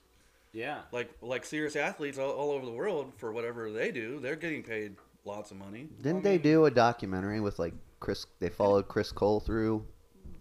Yeah. 0.53 0.81
like 0.91 1.11
like 1.23 1.45
serious 1.45 1.77
athletes 1.77 2.19
all, 2.19 2.31
all 2.33 2.51
over 2.51 2.65
the 2.67 2.73
world 2.73 3.13
for 3.19 3.31
whatever 3.33 3.71
they 3.71 3.93
do. 3.93 4.19
They're 4.19 4.35
getting 4.37 4.63
paid 4.65 4.97
lots 5.25 5.51
of 5.51 5.57
money. 5.57 5.89
Didn't 6.01 6.23
they 6.25 6.39
do 6.39 6.65
a 6.67 6.71
documentary 6.71 7.41
with 7.41 7.59
like 7.59 7.75
Chris? 8.01 8.27
They 8.41 8.49
followed 8.49 8.89
Chris 8.89 9.13
Cole 9.13 9.41
through 9.41 9.87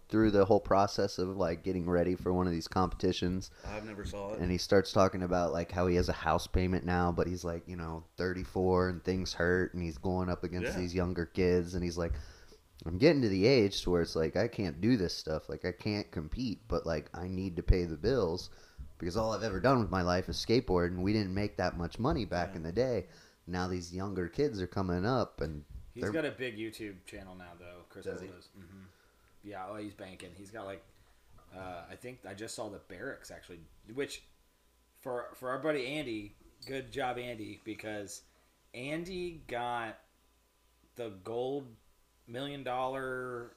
through 0.09 0.29
the 0.29 0.45
whole 0.45 0.59
process 0.59 1.17
of 1.17 1.29
like 1.37 1.63
getting 1.63 1.89
ready 1.89 2.15
for 2.15 2.31
one 2.31 2.45
of 2.45 2.53
these 2.53 2.67
competitions, 2.67 3.49
I've 3.67 3.85
never 3.85 4.05
saw 4.05 4.33
it. 4.33 4.39
and 4.41 4.51
he 4.51 4.59
starts 4.59 4.91
talking 4.91 5.23
about 5.23 5.51
like 5.53 5.71
how 5.71 5.87
he 5.87 5.95
has 5.95 6.07
a 6.07 6.13
house 6.13 6.45
payment 6.45 6.85
now, 6.85 7.11
but 7.11 7.25
he's 7.25 7.43
like 7.43 7.63
you 7.67 7.75
know 7.77 8.03
34 8.17 8.89
and 8.89 9.03
things 9.03 9.33
hurt, 9.33 9.73
and 9.73 9.81
he's 9.81 9.97
going 9.97 10.29
up 10.29 10.43
against 10.43 10.73
Yeah. 10.73 10.79
these 10.79 10.93
younger 10.93 11.25
kids, 11.25 11.73
and 11.75 11.83
he's 11.83 11.97
like. 11.97 12.13
I'm 12.85 12.97
getting 12.97 13.21
to 13.21 13.29
the 13.29 13.47
age 13.47 13.81
to 13.83 13.91
where 13.91 14.01
it's 14.01 14.15
like 14.15 14.35
I 14.35 14.49
can't 14.49 14.81
do 14.81 14.97
this 14.97 15.13
stuff. 15.15 15.47
Like 15.47 15.63
I 15.63 15.71
can't 15.71 16.11
compete, 16.11 16.67
but 16.67 16.85
like 16.85 17.09
I 17.13 17.29
need 17.29 17.55
to 17.55 17.63
pay 17.63 17.85
the 17.85 17.95
bills 17.95 18.49
because 18.99 19.15
all 19.15 19.31
I've 19.31 19.43
ever 19.43 19.61
done 19.61 19.79
with 19.79 19.89
my 19.89 20.01
life 20.01 20.27
is 20.27 20.35
skateboard, 20.35 20.87
and 20.87 21.01
we 21.01 21.13
didn't 21.13 21.33
make 21.33 21.55
that 21.57 21.77
much 21.77 21.97
money 21.97 22.25
back 22.25 22.49
Yeah. 22.51 22.55
in 22.57 22.63
the 22.63 22.73
day. 22.73 23.05
Now 23.47 23.67
these 23.67 23.93
younger 23.93 24.27
kids 24.27 24.61
are 24.61 24.67
coming 24.67 25.05
up, 25.05 25.41
and 25.41 25.63
He's 25.93 26.09
got 26.09 26.25
a 26.25 26.31
big 26.31 26.57
YouTube 26.57 26.95
channel 27.05 27.35
now, 27.35 27.51
though. 27.59 27.83
Chris 27.89 28.05
Does 28.05 28.21
does. 28.21 28.49
hmm 28.55 28.83
Yeah, 29.43 29.65
oh, 29.69 29.75
he's 29.75 29.93
banking. 29.93 30.29
He's 30.35 30.49
got 30.49 30.65
like, 30.65 30.83
uh, 31.55 31.83
I 31.89 31.95
think 31.95 32.19
I 32.27 32.33
just 32.33 32.55
saw 32.55 32.69
the 32.69 32.79
Berrics 32.91 33.31
actually, 33.31 33.59
which 33.93 34.23
for 35.01 35.27
for 35.35 35.49
our 35.49 35.59
buddy 35.59 35.85
Andy, 35.85 36.33
good 36.65 36.91
job 36.91 37.17
Andy, 37.19 37.61
because 37.63 38.21
Andy 38.73 39.41
got 39.47 39.99
the 40.95 41.11
gold 41.23 41.67
million 42.27 42.63
dollar, 42.63 43.51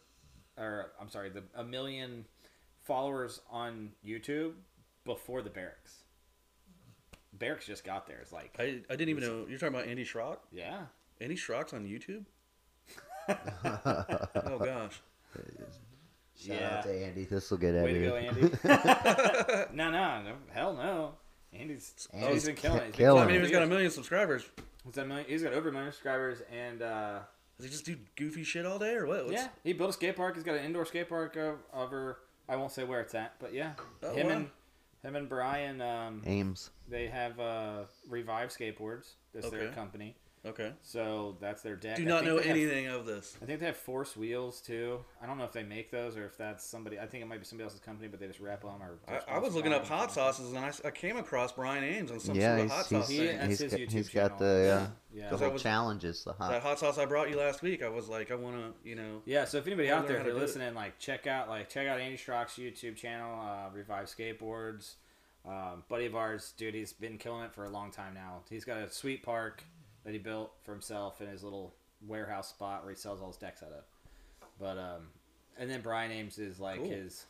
or 0.58 0.92
I'm 1.00 1.08
sorry, 1.08 1.30
the 1.30 1.42
a 1.54 1.64
million 1.64 2.26
followers 2.82 3.40
on 3.50 3.92
YouTube 4.04 4.52
before 5.04 5.40
the 5.40 5.50
Berrics. 5.50 6.02
Berrics 7.38 7.64
just 7.66 7.84
got 7.84 8.06
there. 8.06 8.18
It's 8.20 8.32
like, 8.32 8.54
I, 8.58 8.80
I 8.88 8.96
didn't 8.96 9.08
even 9.10 9.22
know 9.24 9.46
you're 9.48 9.58
talking 9.58 9.74
about 9.74 9.86
Andy 9.88 10.04
Schrock. 10.04 10.38
yeah, 10.52 10.82
Andy 11.20 11.36
Schrock's 11.36 11.72
on 11.72 11.84
YouTube. 11.84 12.24
Oh 14.46 14.58
gosh. 14.58 15.00
Shout 16.38 16.60
Yeah. 16.60 16.76
out 16.78 16.84
to 16.84 17.04
Andy. 17.04 17.24
This 17.24 17.50
will 17.50 17.58
get 17.58 17.74
Way 17.74 17.92
to 17.94 18.00
go, 18.00 18.16
Andy. 18.16 18.40
no, 19.74 19.90
no, 19.90 20.22
no, 20.22 20.32
hell 20.52 20.74
no. 20.74 21.14
Andy's, 21.52 22.08
Andy's 22.12 22.32
he's 22.32 22.44
been 22.46 22.54
killing 22.56 22.78
it. 22.82 22.86
He's 22.88 22.96
killing 22.96 23.22
I 23.22 23.26
mean, 23.26 23.40
he's 23.40 23.50
got 23.50 23.62
a 23.62 23.66
million 23.66 23.90
subscribers. 23.90 24.44
He's 24.84 24.94
got 24.94 25.04
a 25.04 25.08
million- 25.08 25.26
he's 25.28 25.42
got 25.42 25.54
over 25.54 25.70
a 25.70 25.72
million 25.72 25.90
subscribers, 25.92 26.42
and 26.52 26.82
uh, 26.82 27.20
Does 27.56 27.64
he 27.66 27.70
just 27.72 27.86
do 27.86 27.96
goofy 28.16 28.44
shit 28.44 28.66
all 28.66 28.78
day 28.78 28.94
or 28.94 29.06
what? 29.06 29.24
What's- 29.26 29.40
yeah, 29.40 29.48
he 29.64 29.72
built 29.72 29.90
a 29.90 29.92
skate 29.94 30.16
park. 30.16 30.34
He's 30.34 30.44
got 30.44 30.56
an 30.56 30.64
indoor 30.64 30.84
skate 30.84 31.08
park 31.08 31.36
over. 31.72 32.18
I 32.48 32.54
won't 32.56 32.70
say 32.70 32.84
where 32.84 33.00
it's 33.00 33.14
at, 33.14 33.34
but 33.40 33.52
yeah, 33.54 33.72
Oh, 34.04 34.14
him 34.14 34.26
wow. 34.28 34.32
and 34.34 34.50
him 35.06 35.16
and 35.16 35.28
Brian, 35.28 35.80
um, 35.80 36.22
Ames. 36.26 36.70
they 36.88 37.06
have 37.06 37.38
uh, 37.38 37.84
Revive 38.08 38.50
Skateboards. 38.50 39.14
That's 39.32 39.50
their 39.50 39.70
company. 39.70 40.16
Okay. 40.46 40.72
So 40.82 41.36
that's 41.40 41.62
their 41.62 41.74
deck. 41.76 41.96
Do 41.96 42.04
not 42.04 42.24
know 42.24 42.36
they 42.36 42.46
have- 42.46 42.56
anything 42.56 42.86
of 42.86 43.04
this. 43.04 43.36
I 43.42 43.46
think 43.46 43.60
they 43.60 43.66
have 43.66 43.76
Force 43.76 44.16
Wheels 44.16 44.60
too. 44.60 45.04
I 45.20 45.26
don't 45.26 45.38
know 45.38 45.44
if 45.44 45.52
they 45.52 45.64
make 45.64 45.90
those 45.90 46.16
or 46.16 46.24
if 46.24 46.36
that's 46.38 46.64
somebody. 46.64 46.98
I 47.00 47.06
think 47.06 47.22
it 47.22 47.26
might 47.26 47.40
be 47.40 47.44
somebody 47.44 47.64
else's 47.64 47.80
company, 47.80 48.08
but 48.08 48.20
they 48.20 48.26
just 48.28 48.38
wrap 48.40 48.62
them. 48.62 48.80
Or 48.80 48.98
I, 49.08 49.36
I 49.36 49.38
was 49.38 49.54
looking 49.54 49.72
up 49.72 49.86
hot 49.86 50.12
sauces 50.12 50.50
and 50.50 50.58
I, 50.58 50.72
I, 50.84 50.90
came 50.90 51.16
across 51.16 51.52
Brian 51.52 51.82
Ames 51.82 52.10
on 52.10 52.20
some 52.20 52.36
Yeah, 52.36 52.56
sort 52.56 52.66
of 52.66 52.70
hot 52.70 52.86
he's- 52.86 53.02
sauce 53.02 53.08
He, 53.10 53.18
thing. 53.18 53.48
He's 53.48 53.58
his 53.58 53.72
got- 53.72 53.80
YouTube 53.80 53.90
he's 53.90 54.08
got 54.08 54.38
the, 54.38 54.44
uh, 54.46 54.86
yeah. 55.12 55.30
The 55.30 55.36
whole 55.36 55.50
was- 55.50 55.62
challenges, 55.62 56.22
the 56.24 56.32
hot. 56.32 56.50
That 56.50 56.62
hot 56.62 56.78
sauce 56.78 56.98
I 56.98 57.06
brought 57.06 57.28
you 57.28 57.36
last 57.36 57.62
week, 57.62 57.82
I 57.82 57.88
was 57.88 58.08
like, 58.08 58.30
I 58.30 58.36
want 58.36 58.56
to, 58.56 58.88
you 58.88 58.94
know. 58.94 59.22
Yeah, 59.24 59.44
so 59.46 59.58
if 59.58 59.66
anybody 59.66 59.90
out 59.90 60.06
there, 60.06 60.18
if 60.18 60.24
you're 60.24 60.24
to 60.26 60.30
do 60.32 60.36
it. 60.36 60.40
listening, 60.40 60.74
like 60.74 60.98
check 60.98 61.26
out 61.26 61.48
like 61.48 61.68
check 61.68 61.88
out 61.88 61.98
Andy 61.98 62.16
Schrock's 62.16 62.54
YouTube 62.54 62.96
channel, 62.96 63.40
uh, 63.40 63.70
Revive 63.74 64.06
Skateboards. 64.06 64.94
Um, 65.44 65.84
buddy 65.88 66.06
of 66.06 66.16
ours, 66.16 66.52
dude, 66.56 66.74
he's 66.74 66.92
been 66.92 67.18
killing 67.18 67.44
it 67.44 67.52
for 67.52 67.64
a 67.64 67.70
long 67.70 67.92
time 67.92 68.14
now. 68.14 68.40
He's 68.50 68.64
got 68.64 68.78
a 68.78 68.90
sweet 68.90 69.22
park 69.22 69.62
that 70.06 70.12
he 70.12 70.18
built 70.18 70.52
for 70.62 70.72
himself 70.72 71.20
in 71.20 71.26
his 71.28 71.42
little 71.44 71.74
warehouse 72.06 72.48
spot 72.48 72.82
where 72.84 72.92
he 72.94 72.96
sells 72.98 73.20
all 73.20 73.26
his 73.28 73.36
decks 73.36 73.62
out 73.62 73.72
of. 73.72 73.84
But 74.58 74.78
um, 74.78 75.08
and 75.58 75.68
then 75.68 75.82
Brian 75.82 76.10
Ames 76.12 76.38
is 76.38 76.58
like 76.58 76.78
Cool. 76.80 76.88
his 76.88 77.26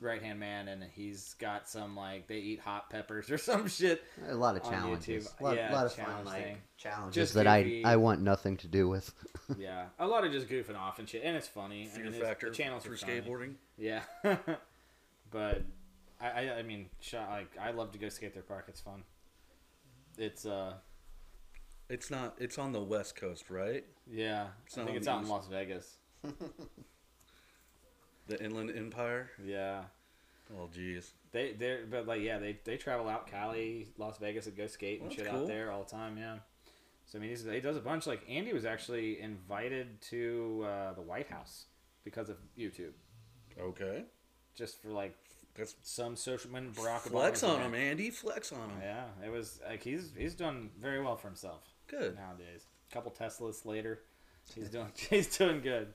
right 0.00 0.22
hand 0.22 0.40
man, 0.40 0.68
and 0.68 0.82
he's 0.94 1.34
got 1.34 1.68
some 1.68 1.94
like 1.96 2.26
they 2.26 2.38
eat 2.38 2.58
hot 2.60 2.90
peppers 2.90 3.30
or 3.30 3.38
some 3.38 3.68
shit. 3.68 4.02
A 4.28 4.34
lot 4.34 4.56
of 4.56 4.62
challenges. 4.64 5.28
YouTube. 5.28 5.40
A 5.40 5.44
lot, 5.44 5.56
Yeah, 5.56 5.72
lot 5.72 5.86
of 5.86 5.92
fun 5.94 6.04
challenge 6.06 6.26
like 6.26 6.58
challenges 6.76 7.14
Just 7.14 7.34
that 7.34 7.46
I 7.46 7.62
goofy. 7.62 7.84
I 7.84 7.96
want 7.96 8.20
nothing 8.20 8.56
to 8.58 8.66
do 8.66 8.88
with. 8.88 9.14
yeah, 9.58 9.86
a 9.98 10.06
lot 10.06 10.24
of 10.24 10.32
just 10.32 10.48
goofing 10.48 10.76
off 10.76 10.98
and 10.98 11.08
shit, 11.08 11.22
and 11.24 11.36
it's 11.36 11.46
funny. 11.48 11.84
I 11.84 11.86
Fear 11.86 12.04
mean, 12.04 12.14
it's- 12.14 12.28
factor 12.28 12.48
the 12.50 12.54
channels 12.56 12.84
for 12.84 12.92
are 12.92 12.96
funny. 12.96 13.20
skateboarding. 13.20 13.54
Yeah, 13.78 14.00
but 15.30 15.62
I, 16.20 16.28
I, 16.48 16.58
I 16.58 16.62
mean, 16.62 16.86
like 17.12 17.56
I 17.60 17.70
love 17.70 17.92
to 17.92 17.98
go 17.98 18.08
skate 18.08 18.34
their 18.34 18.42
park. 18.42 18.66
It's 18.68 18.80
fun. 18.80 19.02
It's 20.18 20.44
uh, 20.44 20.74
It's 21.92 22.10
not. 22.10 22.34
It's 22.38 22.58
on 22.58 22.72
the 22.72 22.80
west 22.82 23.16
coast, 23.16 23.50
right? 23.50 23.84
yeah. 24.10 24.46
It's 24.66 24.76
I 24.78 24.80
not 24.82 24.86
think 24.86 24.90
on 24.90 24.96
it's 24.96 25.06
the 25.06 25.12
out 25.12 25.16
in 25.18 25.22
east. 25.24 25.30
Las 25.32 25.46
Vegas. 25.48 25.96
The 28.28 28.42
Inland 28.42 28.72
Empire. 28.76 29.30
Yeah, 29.44 29.82
Oh, 30.54 30.68
jeez. 30.76 31.10
they 31.32 31.52
they 31.52 31.80
but 31.90 32.06
like 32.06 32.20
yeah 32.22 32.38
they 32.38 32.58
they 32.64 32.76
travel 32.76 33.08
out 33.08 33.26
Cali, 33.26 33.88
Las 33.98 34.18
Vegas, 34.18 34.46
and 34.46 34.56
go 34.56 34.66
skate 34.66 35.00
and 35.02 35.12
shit 35.12 35.24
that's 35.24 35.36
out 35.36 35.46
there 35.46 35.70
all 35.72 35.82
the 35.82 35.90
time. 35.90 36.16
Yeah. 36.16 36.36
So 37.06 37.18
I 37.18 37.20
mean, 37.20 37.30
he's, 37.30 37.44
he 37.44 37.60
does 37.60 37.76
a 37.76 37.80
bunch. 37.80 38.06
Like 38.06 38.22
Andy 38.30 38.52
was 38.52 38.64
actually 38.64 39.20
invited 39.20 40.00
to 40.02 40.64
uh, 40.66 40.92
the 40.94 41.02
White 41.02 41.28
House 41.28 41.66
because 42.04 42.28
of 42.28 42.36
YouTube, 42.56 42.92
Okay. 43.60 44.04
just 44.54 44.80
for 44.80 44.88
like 44.90 45.14
That's 45.56 45.74
some 45.82 46.14
social 46.16 46.52
when 46.52 46.70
Barack 46.72 47.00
flex 47.00 47.10
Obama 47.10 47.42
was 47.42 47.42
on 47.42 47.58
there. 47.58 47.68
him, 47.68 47.74
Andy. 47.74 48.10
Flex 48.10 48.52
on 48.52 48.60
him. 48.70 48.76
Yeah, 48.80 49.04
it 49.26 49.30
was 49.30 49.60
like 49.68 49.82
he's 49.82 50.12
he's 50.16 50.34
done 50.34 50.70
very 50.80 51.02
well 51.02 51.16
for 51.16 51.26
himself 51.26 51.62
Good. 51.92 52.16
nowadays. 52.16 52.64
A 52.90 52.94
couple 52.94 53.12
Teslas 53.12 53.64
later, 53.64 54.00
he's 54.54 54.68
doing 54.70 54.88
he's 55.10 55.36
doing 55.36 55.60
good. 55.60 55.92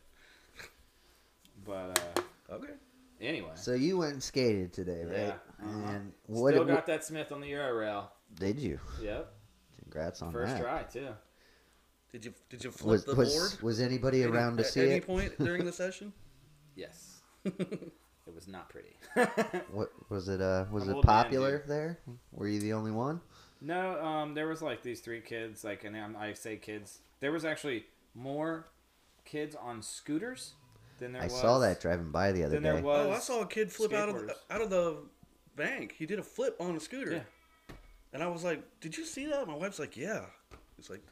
But 1.66 2.00
uh, 2.18 2.54
Okay. 2.54 2.74
anyway, 3.20 3.50
So 3.56 3.74
you 3.74 3.98
went 3.98 4.14
and 4.14 4.24
skated 4.24 4.72
today, 4.74 5.04
right? 5.04 5.18
Yeah, 5.18 5.34
uh-huh. 5.66 5.88
And 5.90 6.14
what, 6.28 6.54
still 6.54 6.64
what 6.66 6.74
got 6.74 6.86
that 6.88 7.04
Smith 7.04 7.32
on 7.32 7.42
the 7.42 7.48
Euro 7.50 7.76
rail. 7.78 8.12
did 8.36 8.60
you? 8.60 8.80
Yep, 9.02 9.34
Congrats 9.84 10.22
on 10.22 10.32
first 10.32 10.54
that. 10.56 10.62
try 10.62 10.84
too. 10.84 11.10
Did 12.12 12.24
you 12.26 12.34
did 12.50 12.64
you 12.64 12.72
flip 12.72 12.88
Was 12.92 13.04
the 13.06 13.16
was, 13.16 13.36
board? 13.36 13.62
was 13.64 13.82
anybody 13.82 14.24
Any- 14.24 14.32
around 14.32 14.58
to 14.58 14.64
see 14.64 14.80
it? 14.82 14.86
at 14.86 14.92
any 14.92 15.02
point 15.02 15.38
during 15.44 15.66
the 15.66 15.74
session? 15.74 16.14
Yes, 16.76 17.22
it 17.44 17.92
was 18.34 18.48
not 18.48 18.70
pretty. 18.70 18.96
What 19.72 19.92
was 20.10 20.30
it? 20.30 20.40
Uh, 20.42 20.66
was 20.72 20.84
I'm 20.84 20.92
it 20.92 20.94
old 20.96 21.06
man, 21.06 21.24
popular 21.24 21.64
there? 21.68 22.00
Were 22.32 22.48
you 22.48 22.60
the 22.62 22.74
only 22.74 22.92
one? 22.92 23.20
No, 23.62 24.00
um, 24.04 24.34
there 24.34 24.48
was 24.48 24.62
like 24.62 24.84
these 24.84 25.00
three 25.00 25.22
kids. 25.22 25.64
Like, 25.64 25.84
and 25.84 25.96
I'm- 25.96 26.16
I 26.18 26.34
say 26.34 26.58
kids. 26.58 27.00
There 27.20 27.32
was 27.32 27.46
actually 27.46 27.86
more 28.14 28.68
kids 29.26 29.56
on 29.56 29.82
scooters 29.82 30.54
than 31.00 31.14
there 31.14 31.22
I 31.22 31.26
was. 31.26 31.40
saw 31.40 31.60
that 31.60 31.80
driving 31.80 32.12
by 32.12 32.32
the 32.32 32.44
other 32.44 32.56
Than 32.56 32.64
there 32.64 32.76
day. 32.76 32.82
was. 32.82 33.08
oh, 33.08 33.12
I 33.12 33.20
saw 33.20 33.42
a 33.42 33.48
kid 33.48 33.72
flip 33.72 33.94
out 33.94 34.10
of 34.10 34.16
the, 34.28 34.36
out 34.50 34.62
of 34.62 34.70
the 34.70 34.98
bank. 35.56 35.96
He 35.98 36.06
did 36.06 36.20
a 36.20 36.24
flip 36.24 36.56
on 36.60 36.76
a 36.76 36.80
scooter. 36.80 37.12
Yeah. 37.70 37.76
And 38.14 38.24
I 38.24 38.28
was 38.28 38.44
like, 38.44 38.64
"Did 38.80 38.98
you 38.98 39.06
see 39.06 39.26
that?" 39.28 39.48
My 39.48 39.56
wife's 39.56 39.80
like, 39.80 39.98
"Yeah." 39.98 40.26
It's 40.80 40.90
like, 40.90 41.04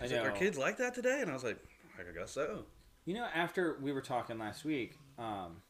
I 0.00 0.04
she's 0.04 0.12
like, 0.12 0.26
"Are 0.26 0.30
kids 0.32 0.58
like 0.58 0.76
that 0.76 0.94
today?" 0.94 1.20
And 1.22 1.30
I 1.30 1.34
was 1.34 1.42
like, 1.44 1.58
"I 1.98 2.02
guess 2.16 2.32
so." 2.32 2.64
You 3.06 3.14
know, 3.14 3.26
after 3.34 3.78
we 3.80 3.92
were 3.92 4.02
talking 4.02 4.38
last 4.38 4.64
week, 4.64 4.98
um, 5.18 5.62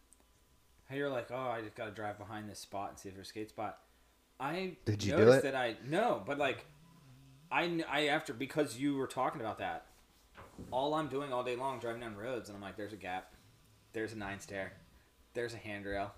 how 0.89 0.97
you're 0.97 1.09
like, 1.11 1.31
oh, 1.31 1.37
I 1.37 1.61
just 1.61 1.77
got 1.77 1.85
to 1.85 1.91
drive 1.93 2.19
behind 2.19 2.51
this 2.51 2.59
spot 2.59 2.91
and 2.91 2.99
see 2.99 3.09
if 3.11 3.15
there's 3.15 3.29
a 3.29 3.31
skate 3.31 3.51
spot. 3.51 3.79
I 4.41 4.77
Did 4.85 5.03
you 5.03 5.17
do 5.17 5.31
it? 5.33 5.43
that 5.43 5.55
I 5.55 5.77
no, 5.89 6.23
but 6.27 6.39
like, 6.39 6.65
I 7.51 7.85
I 7.91 8.07
after 8.09 8.33
because 8.33 8.79
you 8.79 8.97
were 8.97 9.07
talking 9.07 9.41
about 9.41 9.59
that, 9.59 9.87
all 10.71 10.95
I'm 10.95 11.09
doing 11.09 11.33
all 11.33 11.43
day 11.43 11.57
long 11.57 11.79
driving 11.81 12.01
down 12.03 12.17
roads, 12.17 12.49
and 12.49 12.57
I'm 12.57 12.63
like, 12.63 12.77
there's 12.77 12.93
a 12.93 12.97
gap, 12.97 13.33
there's 13.93 14.13
a 14.13 14.17
nine 14.19 14.39
stair, 14.41 14.73
there's 15.35 15.55
a 15.55 15.57
handrail, 15.57 16.13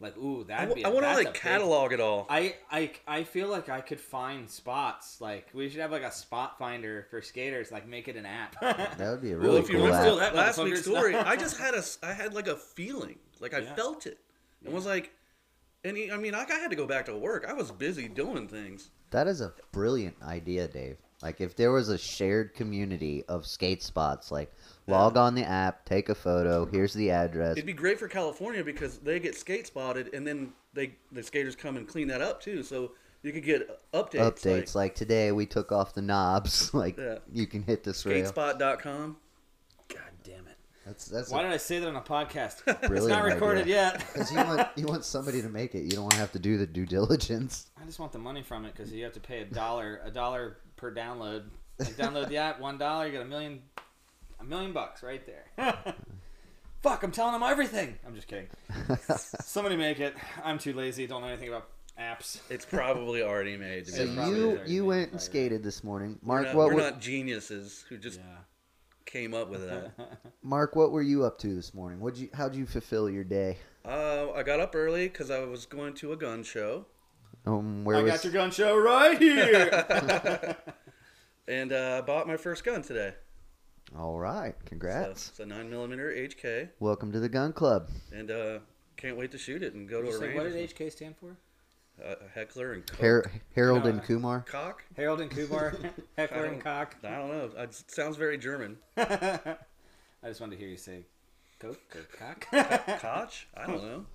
like 0.00 0.16
ooh, 0.18 0.42
that'd 0.44 0.74
be. 0.74 0.82
a- 0.82 0.86
want 0.90 0.98
to 0.98 1.02
that's 1.02 1.20
a 1.20 1.24
like 1.24 1.32
big- 1.34 1.42
catalog 1.42 1.92
it 1.92 2.00
all. 2.00 2.26
I, 2.28 2.56
I, 2.72 2.90
I 3.06 3.22
feel 3.22 3.46
like 3.48 3.68
I 3.68 3.80
could 3.82 4.00
find 4.00 4.50
spots. 4.50 5.20
Like 5.20 5.48
we 5.54 5.68
should 5.68 5.80
have 5.80 5.92
like 5.92 6.02
a 6.02 6.10
spot 6.12 6.58
finder 6.58 7.06
for 7.10 7.22
skaters. 7.22 7.70
Like 7.70 7.86
make 7.86 8.08
it 8.08 8.16
an 8.16 8.26
app. 8.26 8.60
That 8.60 8.98
would 8.98 9.22
be 9.22 9.30
a 9.32 9.36
well, 9.38 9.46
really 9.46 9.60
if 9.60 9.68
you 9.68 9.76
cool 9.76 9.86
remember 9.86 10.02
Steal 10.06 10.16
that, 10.16 10.34
last 10.34 10.58
week's 10.58 10.82
story, 10.82 11.14
I 11.14 11.36
just 11.36 11.56
had 11.60 11.74
a 11.74 11.82
I 12.02 12.14
had 12.14 12.34
like 12.34 12.48
a 12.48 12.56
feeling, 12.56 13.18
like 13.38 13.54
I 13.54 13.58
Yeah. 13.60 13.74
felt 13.76 14.06
it, 14.06 14.18
and 14.60 14.70
Yeah. 14.70 14.74
was 14.74 14.86
like, 14.86 15.12
and 15.84 15.96
he, 15.96 16.10
I 16.10 16.16
mean, 16.16 16.32
like 16.32 16.50
I 16.50 16.58
had 16.58 16.70
to 16.70 16.76
go 16.76 16.86
back 16.86 17.06
to 17.06 17.16
work. 17.16 17.44
I 17.48 17.52
was 17.52 17.70
busy 17.70 18.08
doing 18.08 18.48
things. 18.48 18.90
That 19.10 19.26
is 19.26 19.40
a 19.40 19.52
brilliant 19.72 20.16
idea, 20.22 20.68
Dave. 20.68 20.96
Like 21.22 21.40
if 21.40 21.54
there 21.56 21.72
was 21.72 21.88
a 21.90 21.98
shared 21.98 22.54
community 22.54 23.24
of 23.28 23.46
skate 23.46 23.82
spots, 23.82 24.30
like 24.30 24.50
log 24.86 25.16
on 25.16 25.34
the 25.34 25.44
app, 25.44 25.84
take 25.84 26.08
a 26.08 26.14
photo, 26.14 26.64
here's 26.64 26.94
the 26.94 27.10
address. 27.10 27.52
It'd 27.52 27.66
be 27.66 27.72
great 27.72 27.98
for 27.98 28.08
California 28.08 28.64
because 28.64 28.98
they 28.98 29.20
get 29.20 29.34
skate 29.36 29.66
spotted, 29.66 30.14
and 30.14 30.26
then 30.26 30.52
they 30.72 30.94
the 31.12 31.22
skaters 31.22 31.56
come 31.56 31.76
and 31.76 31.86
clean 31.86 32.08
that 32.08 32.22
up 32.22 32.40
too. 32.40 32.62
So 32.62 32.92
you 33.22 33.32
could 33.32 33.44
get 33.44 33.68
updates. 33.92 34.14
Updates 34.42 34.74
like, 34.74 34.94
today 34.94 35.30
we 35.32 35.44
took 35.44 35.72
off 35.72 35.94
the 35.94 36.00
knobs. 36.02 36.72
like 36.74 36.96
Yeah. 36.96 37.18
you 37.30 37.46
can 37.46 37.62
hit 37.62 37.84
this 37.84 38.06
like 38.06 38.14
rail. 38.14 38.32
skatespot.com. 38.32 39.16
God 40.90 40.96
damn 40.96 40.96
it! 40.96 40.96
That's 40.98 41.04
that's 41.06 41.30
Why 41.30 41.42
did 41.42 41.52
I 41.52 41.56
say 41.56 41.78
that 41.78 41.88
on 41.88 41.96
a 41.96 42.00
podcast? 42.00 42.62
it's 42.66 43.06
not 43.06 43.24
recorded 43.24 43.62
idea. 43.62 43.74
yet. 43.74 43.98
because 44.12 44.30
you 44.30 44.36
want 44.38 44.68
you 44.76 44.86
want 44.86 45.04
somebody 45.04 45.42
to 45.42 45.48
make 45.48 45.74
it. 45.74 45.82
You 45.82 45.90
don't 45.90 46.02
want 46.02 46.12
to 46.14 46.18
have 46.20 46.32
to 46.32 46.38
do 46.38 46.58
the 46.58 46.66
due 46.66 46.86
diligence. 46.86 47.70
I 47.82 47.84
just 47.86 47.98
want 47.98 48.12
the 48.12 48.18
money 48.18 48.42
from 48.42 48.64
it 48.64 48.74
because 48.74 48.92
you 48.92 49.04
have 49.04 49.12
to 49.14 49.20
pay 49.20 49.40
a 49.40 49.44
dollar, 49.44 50.00
a 50.04 50.10
dollar 50.10 50.58
per 50.76 50.92
download. 50.94 51.44
Like 51.78 51.96
download 51.96 52.28
the 52.28 52.36
app, 52.36 52.60
one 52.60 52.76
dollar, 52.78 53.06
you 53.06 53.12
get 53.12 53.22
a 53.22 53.26
million, 53.26 53.62
a 54.38 54.44
million 54.44 54.72
bucks 54.72 55.02
right 55.02 55.22
there. 55.26 55.46
Fuck! 56.82 57.02
I'm 57.02 57.10
telling 57.12 57.32
them 57.32 57.42
everything. 57.42 57.98
I'm 58.06 58.14
just 58.14 58.26
kidding. 58.26 58.48
Somebody 59.40 59.76
make 59.76 60.00
it. 60.00 60.14
I'm 60.44 60.58
too 60.58 60.72
lazy. 60.72 61.06
Don't 61.06 61.22
know 61.22 61.28
anything 61.28 61.48
about 61.48 61.68
apps. 61.98 62.40
It's 62.50 62.64
probably 62.64 63.22
already 63.22 63.56
made. 63.56 63.86
So 63.86 63.96
be 63.96 64.02
It 64.02 64.02
honest. 64.02 64.16
probably 64.16 64.40
is 64.62 64.70
you 64.70 64.74
you 64.76 64.84
went 64.86 65.12
and 65.12 65.20
skated 65.20 65.62
this 65.62 65.84
morning, 65.84 66.18
we're 66.22 66.34
Mark. 66.34 66.46
not, 66.46 66.54
what 66.54 66.68
we're 66.68 66.74
were, 66.76 66.80
not 66.80 67.00
geniuses 67.00 67.84
who 67.88 67.96
just 67.98 68.18
Yeah. 68.18 68.24
Came 69.10 69.34
up 69.34 69.48
with 69.50 69.66
that. 69.68 69.92
Mark? 70.42 70.76
What 70.76 70.92
were 70.92 71.02
you 71.02 71.24
up 71.24 71.38
to 71.38 71.54
this 71.54 71.74
morning? 71.74 72.00
What 72.00 72.16
you 72.16 72.28
how'd 72.34 72.54
you 72.54 72.66
fulfill 72.66 73.08
your 73.10 73.24
day? 73.24 73.58
uh, 73.84 74.30
I 74.32 74.42
got 74.42 74.60
up 74.60 74.74
early 74.74 75.08
because 75.08 75.30
I 75.30 75.40
was 75.40 75.66
going 75.66 75.94
to 75.94 76.12
a 76.12 76.16
gun 76.16 76.42
show, 76.42 76.86
Um, 77.46 77.84
where 77.84 77.96
I 77.96 78.02
was 78.02 78.12
got 78.12 78.24
your 78.24 78.32
gun 78.32 78.50
show 78.50 78.76
right 78.76 79.18
here. 79.18 80.56
and 81.48 81.72
uh, 81.72 81.98
I 81.98 82.06
bought 82.06 82.26
my 82.26 82.36
first 82.36 82.64
gun 82.64 82.82
today. 82.82 83.14
all 83.98 84.18
right? 84.18 84.54
So 84.60 84.66
Congrats. 84.68 85.30
it's 85.30 85.40
a 85.40 85.46
nine 85.46 85.70
millimeter 85.70 86.10
HK, 86.12 86.68
Welcome 86.78 87.10
to 87.12 87.20
the 87.20 87.28
gun 87.28 87.52
club. 87.52 87.88
and 88.12 88.30
uh, 88.30 88.58
can't 88.96 89.16
wait 89.16 89.30
to 89.32 89.38
shoot 89.38 89.62
it 89.62 89.74
and 89.74 89.88
go 89.88 90.00
to 90.02 90.08
You 90.08 90.14
a 90.14 90.18
say, 90.18 90.26
range. 90.28 90.36
what 90.36 90.52
did 90.52 90.70
HK 90.76 90.92
stand 90.92 91.16
for? 91.16 91.36
Something. 92.00 92.16
uh, 92.22 92.28
heckler 92.34 92.72
and 92.72 92.86
coke. 92.86 93.00
Har- 93.00 93.32
Harold 93.54 93.84
No, 93.84 93.90
and 93.90 94.02
Kumar. 94.02 94.40
cock. 94.48 94.82
Harold 94.96 95.20
and 95.20 95.30
Kumar, 95.30 95.74
Heckler 96.16 96.44
and 96.46 96.62
Cock. 96.62 96.96
I 97.04 97.10
don't 97.10 97.28
know. 97.30 97.50
It 97.56 97.74
sounds 97.90 98.16
very 98.16 98.38
German. 98.38 98.78
I 98.96 99.56
just 100.24 100.40
wanted 100.40 100.56
to 100.56 100.60
hear 100.60 100.68
you 100.68 100.76
say 100.76 101.04
Coke 101.58 101.80
or 101.94 102.02
Cock. 102.18 102.46
Koch? 103.00 103.46
I 103.56 103.66
don't 103.66 103.82
know. 103.82 104.06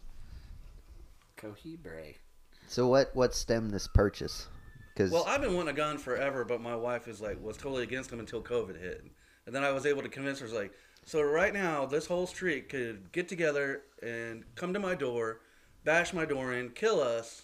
Cohibre. 1.38 2.15
So 2.68 2.88
what 2.88 3.15
what 3.15 3.34
stemmed 3.36 3.72
this 3.72 3.88
purchase? 3.88 4.48
Because 4.94 5.12
Well, 5.12 5.25
I've 5.27 5.42
been 5.42 5.54
wanting 5.54 5.74
a 5.74 5.77
gun 5.77 5.98
forever, 5.98 6.46
but 6.46 6.62
my 6.62 6.75
wife 6.75 7.08
is 7.08 7.22
like 7.22 7.42
was 7.44 7.58
totally 7.58 7.84
against 7.84 8.10
them 8.10 8.20
until 8.20 8.42
COVID 8.42 8.80
hit, 8.80 9.04
and 9.46 9.54
then 9.56 9.63
I 9.63 9.72
was 9.72 9.86
able 9.86 10.01
to 10.01 10.10
convince 10.10 10.39
her. 10.39 10.48
I 10.48 10.51
like, 10.51 10.72
so 11.04 11.22
right 11.22 11.54
now, 11.54 11.86
this 11.86 12.06
whole 12.08 12.25
street 12.25 12.70
could 12.70 13.12
get 13.12 13.27
together 13.27 13.84
and 14.01 14.44
come 14.56 14.74
to 14.74 14.80
my 14.80 14.96
door, 14.96 15.42
bash 15.84 16.13
my 16.13 16.25
door 16.25 16.54
in, 16.54 16.70
kill 16.70 17.01
us. 17.01 17.44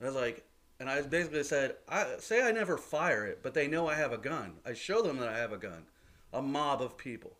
And 0.00 0.08
I 0.08 0.10
was 0.12 0.20
like, 0.20 0.44
and 0.80 0.88
I 0.88 1.02
basically 1.02 1.42
said, 1.42 1.76
I 1.88 2.06
say 2.18 2.42
I 2.46 2.52
never 2.52 2.76
fire 2.76 3.26
it, 3.26 3.40
but 3.42 3.52
they 3.54 3.66
know 3.66 3.88
I 3.88 3.94
have 3.94 4.12
a 4.12 4.18
gun. 4.18 4.54
I 4.64 4.74
show 4.74 5.02
them 5.02 5.18
that 5.18 5.28
I 5.28 5.36
have 5.38 5.52
a 5.52 5.56
gun. 5.58 5.84
A 6.32 6.40
mob 6.42 6.80
of 6.82 6.96
people. 6.96 7.32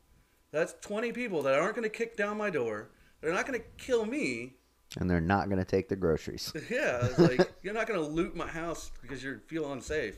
That's 0.50 0.74
20 0.80 1.12
people 1.12 1.42
that 1.42 1.54
aren't 1.54 1.76
going 1.76 1.88
to 1.88 1.94
kick 1.94 2.16
down 2.16 2.36
my 2.38 2.50
door. 2.50 2.90
They're 3.20 3.32
not 3.32 3.46
going 3.46 3.60
to 3.60 3.66
kill 3.76 4.04
me. 4.06 4.54
and 4.98 5.08
they're 5.10 5.20
not 5.20 5.50
gonna 5.50 5.64
take 5.66 5.88
the 5.90 5.96
groceries. 5.96 6.50
Yeah, 6.70 7.00
I 7.02 7.06
was 7.08 7.18
like, 7.18 7.52
you're 7.62 7.74
not 7.74 7.86
gonna 7.86 8.00
loot 8.00 8.34
my 8.34 8.46
house 8.46 8.90
because 9.02 9.22
you 9.22 9.38
feel 9.46 9.70
unsafe. 9.72 10.16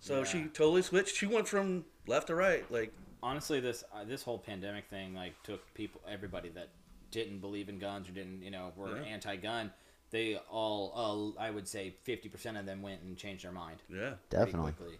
So 0.00 0.18
Yeah. 0.20 0.24
she 0.24 0.44
totally 0.44 0.80
switched. 0.82 1.14
She 1.14 1.26
went 1.26 1.46
from 1.46 1.84
left 2.06 2.28
to 2.28 2.34
right. 2.34 2.64
Like, 2.72 2.92
honestly, 3.22 3.60
this 3.60 3.84
uh, 3.94 4.04
this 4.04 4.22
whole 4.22 4.38
pandemic 4.38 4.86
thing 4.88 5.14
like 5.14 5.34
took 5.42 5.60
people, 5.74 6.00
everybody 6.08 6.48
that 6.50 6.70
didn't 7.10 7.40
believe 7.40 7.68
in 7.68 7.78
guns 7.78 8.08
or 8.08 8.12
didn't, 8.12 8.42
you 8.42 8.50
know, 8.50 8.72
were 8.76 8.96
Yeah. 8.96 9.02
anti-gun. 9.04 9.70
They 10.10 10.36
all, 10.50 11.34
uh, 11.38 11.40
I 11.40 11.50
would 11.50 11.66
say, 11.66 11.94
fifty 12.04 12.28
percent 12.28 12.56
of 12.56 12.64
them 12.66 12.80
went 12.82 13.02
and 13.02 13.16
changed 13.16 13.44
their 13.44 13.52
mind. 13.52 13.82
yeah, 13.88 14.14
Definitely. 14.30 14.72
quickly. 14.72 14.98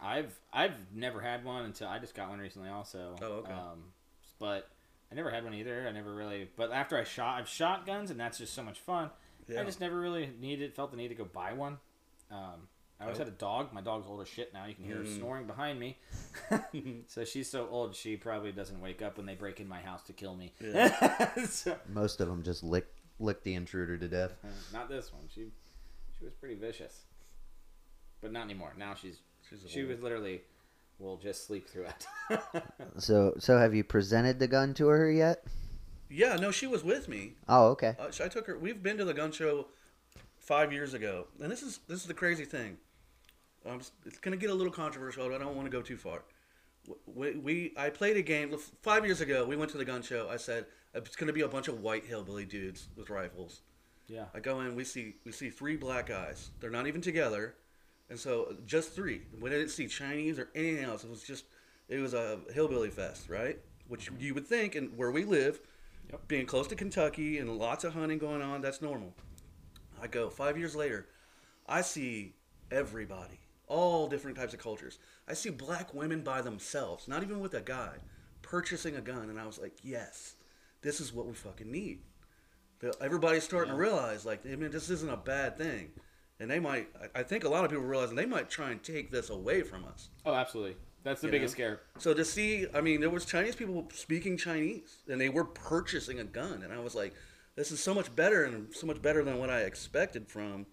I've 0.00 0.38
I've 0.52 0.74
never 0.94 1.20
had 1.20 1.44
one 1.44 1.64
until 1.64 1.88
I 1.88 1.98
just 1.98 2.14
got 2.14 2.28
one 2.28 2.38
recently, 2.38 2.68
also. 2.70 3.16
Oh, 3.20 3.26
okay. 3.26 3.52
Um, 3.52 3.84
but 4.38 4.68
I 5.10 5.14
never 5.14 5.30
had 5.30 5.44
one 5.44 5.54
either. 5.54 5.86
I 5.88 5.92
never 5.92 6.12
really. 6.14 6.48
But 6.56 6.72
after 6.72 6.96
I 6.96 7.04
shot, 7.04 7.38
I've 7.40 7.48
shot 7.48 7.86
guns, 7.86 8.10
and 8.10 8.18
that's 8.18 8.38
just 8.38 8.54
so 8.54 8.62
much 8.62 8.78
fun. 8.80 9.10
Yeah. 9.48 9.60
I 9.60 9.64
just 9.64 9.80
never 9.80 9.98
really 10.00 10.30
needed, 10.40 10.74
felt 10.74 10.90
the 10.92 10.96
need 10.96 11.08
to 11.08 11.14
go 11.14 11.24
buy 11.24 11.52
one. 11.52 11.78
Um, 12.30 12.68
I 13.00 13.04
always 13.04 13.18
Nope. 13.18 13.26
had 13.26 13.34
a 13.34 13.38
dog. 13.38 13.72
My 13.72 13.80
dog's 13.80 14.06
old 14.06 14.20
as 14.22 14.28
shit 14.28 14.54
now. 14.54 14.64
You 14.66 14.74
can 14.74 14.84
hear 14.84 14.98
her 14.98 15.02
Mm. 15.02 15.16
snoring 15.18 15.46
behind 15.48 15.78
me. 15.80 15.98
so 17.08 17.24
she's 17.24 17.50
so 17.50 17.66
old, 17.68 17.94
she 17.96 18.16
probably 18.16 18.52
doesn't 18.52 18.80
wake 18.80 19.02
up 19.02 19.16
when 19.16 19.26
they 19.26 19.34
break 19.34 19.58
in 19.60 19.66
my 19.68 19.80
house 19.80 20.02
to 20.04 20.12
kill 20.12 20.34
me. 20.36 20.52
So- 21.48 21.76
Most 21.88 22.20
of 22.20 22.28
them 22.28 22.42
just 22.44 22.62
lick 22.62 22.86
lick 23.18 23.42
the 23.42 23.54
intruder 23.54 23.96
to 23.98 24.08
death. 24.08 24.32
uh, 24.44 24.48
not 24.72 24.88
this 24.88 25.12
one. 25.12 25.22
She 25.34 25.46
she 26.18 26.24
was 26.24 26.34
pretty 26.34 26.54
vicious, 26.54 27.02
but 28.20 28.32
not 28.32 28.44
anymore. 28.44 28.74
Now 28.76 28.94
she's 28.94 29.20
She's 29.48 29.64
she 29.68 29.82
was 29.82 30.00
literally 30.00 30.42
will 30.98 31.16
just 31.16 31.46
sleep 31.46 31.68
through 31.68 31.86
it. 31.86 32.06
So 32.98 33.34
so 33.38 33.58
have 33.58 33.74
you 33.74 33.84
presented 33.84 34.38
the 34.38 34.46
gun 34.48 34.74
to 34.74 34.86
her 34.88 35.10
yet? 35.10 35.44
Yeah, 36.08 36.36
no, 36.36 36.50
she 36.50 36.66
was 36.66 36.84
with 36.84 37.08
me. 37.08 37.34
Oh, 37.48 37.68
okay. 37.68 37.96
Uh, 37.98 38.08
I 38.22 38.28
took 38.28 38.46
her. 38.46 38.58
We've 38.58 38.82
been 38.82 38.98
to 38.98 39.04
the 39.04 39.14
gun 39.14 39.32
show 39.32 39.66
five 40.38 40.72
years 40.72 40.92
ago, 40.94 41.26
and 41.40 41.50
this 41.50 41.62
is 41.62 41.80
this 41.88 42.00
is 42.00 42.06
the 42.06 42.14
crazy 42.14 42.44
thing. 42.44 42.76
Um, 43.66 43.80
it's 44.04 44.18
gonna 44.18 44.36
get 44.36 44.50
a 44.50 44.54
little 44.54 44.72
controversial. 44.72 45.28
but 45.28 45.34
I 45.34 45.38
don't 45.38 45.56
want 45.56 45.66
to 45.66 45.72
go 45.72 45.82
too 45.82 45.96
far. 45.96 46.22
We, 47.06 47.36
we 47.36 47.74
I 47.76 47.90
played 47.90 48.16
a 48.16 48.22
game 48.22 48.56
five 48.82 49.04
years 49.04 49.20
ago. 49.20 49.44
We 49.44 49.56
went 49.56 49.70
to 49.72 49.78
the 49.78 49.84
gun 49.84 50.02
show. 50.02 50.28
I 50.30 50.36
said 50.36 50.66
it's 50.94 51.16
gonna 51.16 51.32
be 51.32 51.42
a 51.42 51.48
bunch 51.48 51.68
of 51.68 51.80
white 51.80 52.04
hillbilly 52.04 52.44
dudes 52.44 52.88
with 52.96 53.10
rifles. 53.10 53.60
yeah. 54.08 54.24
I 54.34 54.40
go 54.40 54.60
in. 54.60 54.74
We 54.74 54.84
see 54.84 55.14
we 55.24 55.32
see 55.32 55.50
three 55.50 55.76
black 55.76 56.06
guys. 56.06 56.50
They're 56.60 56.70
not 56.70 56.86
even 56.86 57.00
together, 57.00 57.54
and 58.10 58.18
so 58.18 58.56
just 58.66 58.94
three. 58.94 59.22
We 59.40 59.50
didn't 59.50 59.68
see 59.68 59.86
Chinese 59.86 60.38
or 60.38 60.48
anything 60.54 60.84
else. 60.84 61.04
It 61.04 61.10
was 61.10 61.22
just 61.22 61.44
it 61.88 61.98
was 61.98 62.14
a 62.14 62.40
hillbilly 62.52 62.90
fest, 62.90 63.28
right? 63.28 63.58
Which 63.88 64.10
mm-hmm. 64.10 64.20
you 64.20 64.34
would 64.34 64.46
think, 64.46 64.74
and 64.74 64.96
where 64.96 65.10
we 65.10 65.24
live, 65.24 65.60
Yep. 66.10 66.28
being 66.28 66.46
close 66.46 66.66
to 66.68 66.74
Kentucky 66.74 67.38
and 67.38 67.58
lots 67.58 67.84
of 67.84 67.94
hunting 67.94 68.18
going 68.18 68.42
on, 68.42 68.60
that's 68.60 68.82
normal. 68.82 69.14
I 70.02 70.08
go 70.08 70.28
five 70.30 70.58
years 70.58 70.74
later, 70.74 71.06
I 71.68 71.82
see 71.82 72.34
everybody, 72.70 73.38
all 73.68 74.08
different 74.08 74.36
types 74.36 74.52
of 74.52 74.58
cultures. 74.60 74.98
I 75.28 75.34
see 75.34 75.50
black 75.50 75.94
women 75.94 76.22
by 76.22 76.42
themselves, 76.42 77.06
not 77.08 77.22
even 77.22 77.40
with 77.40 77.54
a 77.54 77.60
guy, 77.60 77.96
purchasing 78.42 78.96
a 78.96 79.00
gun, 79.00 79.30
and 79.30 79.38
I 79.38 79.46
was 79.46 79.58
like, 79.58 79.74
yes, 79.82 80.34
this 80.82 81.00
is 81.00 81.12
what 81.12 81.26
we 81.26 81.32
fucking 81.34 81.70
need. 81.70 82.00
Everybody's 83.00 83.44
starting 83.44 83.72
to 83.72 83.78
realize, 83.78 84.26
like, 84.26 84.44
I 84.44 84.56
mean, 84.56 84.72
this 84.72 84.90
isn't 84.90 85.08
a 85.10 85.16
bad 85.16 85.56
thing, 85.56 85.90
and 86.40 86.50
they 86.50 86.58
might. 86.58 86.88
I- 87.00 87.20
I 87.20 87.22
think 87.22 87.44
a 87.44 87.48
lot 87.48 87.64
of 87.64 87.70
people 87.70 87.84
realize 87.86 88.10
they 88.10 88.26
might 88.26 88.50
try 88.50 88.72
and 88.72 88.82
take 88.82 89.12
this 89.12 89.30
away 89.30 89.62
from 89.62 89.84
us. 89.84 90.08
Oh, 90.26 90.34
absolutely. 90.34 90.76
That's 91.04 91.20
the 91.20 91.28
You 91.28 91.32
biggest 91.32 91.52
know? 91.54 91.56
scare. 91.56 91.80
So 91.98 92.12
to 92.14 92.24
see, 92.24 92.66
I 92.74 92.80
mean, 92.80 93.00
there 93.00 93.10
was 93.10 93.24
Chinese 93.24 93.54
people 93.54 93.88
speaking 93.94 94.36
Chinese, 94.36 94.98
and 95.08 95.20
they 95.20 95.28
were 95.28 95.44
purchasing 95.44 96.18
a 96.18 96.24
gun, 96.24 96.62
and 96.64 96.72
I 96.72 96.80
was 96.80 96.96
like, 96.96 97.14
this 97.54 97.70
is 97.70 97.78
so 97.80 97.94
much 97.94 98.14
better, 98.16 98.42
and 98.44 98.74
so 98.74 98.88
much 98.88 99.00
better 99.00 99.22
than 99.22 99.38
what 99.38 99.50
I 99.50 99.60
expected 99.60 100.26
from 100.28 100.66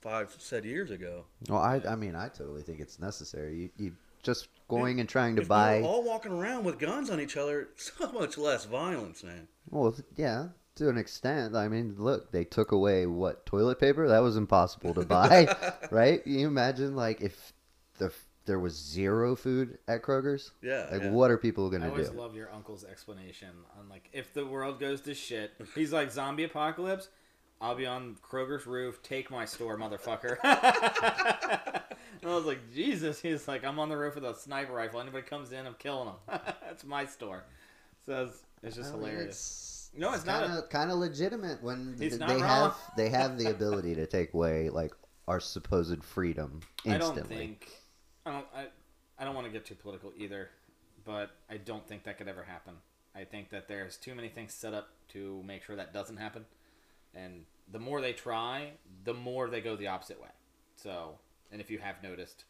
five 0.00 0.34
said 0.38 0.64
years 0.64 0.90
ago. 0.90 1.24
Well, 1.48 1.58
I 1.60 1.80
I 1.88 1.96
mean 1.96 2.14
I 2.14 2.28
totally 2.28 2.62
think 2.62 2.80
it's 2.80 2.98
necessary. 2.98 3.56
You, 3.56 3.70
you 3.86 3.92
just 4.22 4.48
going 4.68 5.00
and 5.00 5.08
trying 5.08 5.36
to 5.36 5.42
If 5.42 5.46
we 5.46 5.50
buy. 5.50 5.80
were 5.80 5.86
all 5.86 6.02
walking 6.04 6.32
around 6.32 6.64
with 6.64 6.78
guns 6.78 7.08
on 7.10 7.20
each 7.20 7.36
other, 7.36 7.68
so 7.76 8.10
much 8.12 8.36
less 8.36 8.64
violence, 8.64 9.22
man. 9.22 9.48
Well, 9.70 9.94
yeah, 10.16 10.48
to 10.76 10.88
an 10.88 10.98
extent. 10.98 11.54
I 11.56 11.68
mean, 11.68 11.94
look, 11.98 12.32
they 12.32 12.44
took 12.44 12.72
away 12.72 13.06
what 13.06 13.46
toilet 13.46 13.78
paper? 13.80 14.08
That 14.08 14.18
was 14.22 14.36
impossible 14.36 14.94
to 14.94 15.04
buy, 15.06 15.54
right? 15.90 16.26
You 16.26 16.46
imagine 16.46 16.94
like 16.96 17.20
if 17.20 17.52
the 17.98 18.12
there 18.46 18.58
was 18.58 18.74
zero 18.74 19.36
food 19.36 19.76
at 19.88 20.02
Kroger's? 20.02 20.52
Yeah, 20.62 20.86
Like, 20.90 21.02
yeah. 21.02 21.10
what 21.10 21.30
are 21.30 21.36
people 21.36 21.68
gonna 21.68 21.84
do? 21.84 21.90
I 21.90 21.92
always 21.92 22.08
do? 22.08 22.16
love 22.18 22.34
your 22.34 22.50
uncle's 22.52 22.82
explanation 22.84 23.50
on 23.78 23.88
like 23.90 24.08
if 24.12 24.32
the 24.34 24.46
world 24.46 24.80
goes 24.80 25.00
to 25.02 25.14
shit. 25.14 25.52
He's 25.74 25.92
like 25.92 26.10
zombie 26.10 26.44
apocalypse. 26.44 27.08
I'll 27.60 27.74
be 27.74 27.86
on 27.86 28.16
Kroger's 28.22 28.66
roof. 28.66 29.02
Take 29.02 29.30
my 29.30 29.44
store, 29.44 29.76
motherfucker. 29.76 30.38
and 30.44 30.52
I 32.24 32.34
was 32.34 32.44
like, 32.44 32.72
Jesus. 32.72 33.20
He's 33.20 33.48
like, 33.48 33.64
I'm 33.64 33.78
on 33.78 33.88
the 33.88 33.96
roof 33.96 34.14
with 34.14 34.24
a 34.24 34.34
sniper 34.34 34.72
rifle. 34.72 35.00
Anybody 35.00 35.26
comes 35.26 35.52
in, 35.52 35.66
I'm 35.66 35.74
killing 35.74 36.06
them. 36.06 36.40
That's 36.62 36.84
my 36.84 37.04
store. 37.06 37.44
So 38.06 38.26
it's, 38.26 38.42
it's 38.62 38.76
just 38.76 38.92
oh, 38.92 38.96
I 38.96 39.00
mean, 39.00 39.10
hilarious. 39.10 39.90
No, 39.96 40.12
it's 40.12 40.24
not 40.24 40.70
kind 40.70 40.90
of 40.90 40.98
legitimate 40.98 41.62
when 41.62 41.96
th- 41.98 42.12
they 42.12 42.26
wrong. 42.26 42.40
have 42.40 42.76
they 42.96 43.08
have 43.08 43.38
the 43.38 43.50
ability 43.50 43.94
to 43.96 44.06
take 44.06 44.34
away 44.34 44.68
like 44.70 44.92
our 45.26 45.40
supposed 45.40 46.04
freedom 46.04 46.60
I 46.86 46.94
instantly. 46.94 47.20
don't 47.20 47.28
think. 47.28 47.68
I 48.24 48.32
don't. 48.32 48.46
I, 48.54 48.66
I 49.18 49.24
don't 49.24 49.34
want 49.34 49.46
to 49.46 49.52
get 49.52 49.64
too 49.66 49.74
political 49.74 50.12
either, 50.16 50.50
but 51.04 51.30
I 51.50 51.56
don't 51.56 51.86
think 51.86 52.04
that 52.04 52.18
could 52.18 52.28
ever 52.28 52.44
happen. 52.44 52.74
I 53.14 53.24
think 53.24 53.50
that 53.50 53.66
there's 53.66 53.96
too 53.96 54.14
many 54.14 54.28
things 54.28 54.54
set 54.54 54.74
up 54.74 54.90
to 55.08 55.42
make 55.44 55.64
sure 55.64 55.74
that 55.76 55.92
doesn't 55.92 56.18
happen, 56.18 56.44
and 57.14 57.44
the 57.70 57.78
more 57.78 58.00
they 58.00 58.12
try, 58.12 58.72
the 59.04 59.14
more 59.14 59.48
they 59.48 59.60
go 59.60 59.76
the 59.76 59.88
opposite 59.88 60.20
way. 60.20 60.28
So, 60.76 61.18
and 61.50 61.60
if 61.60 61.70
you 61.70 61.78
have 61.78 62.02
noticed, 62.02 62.44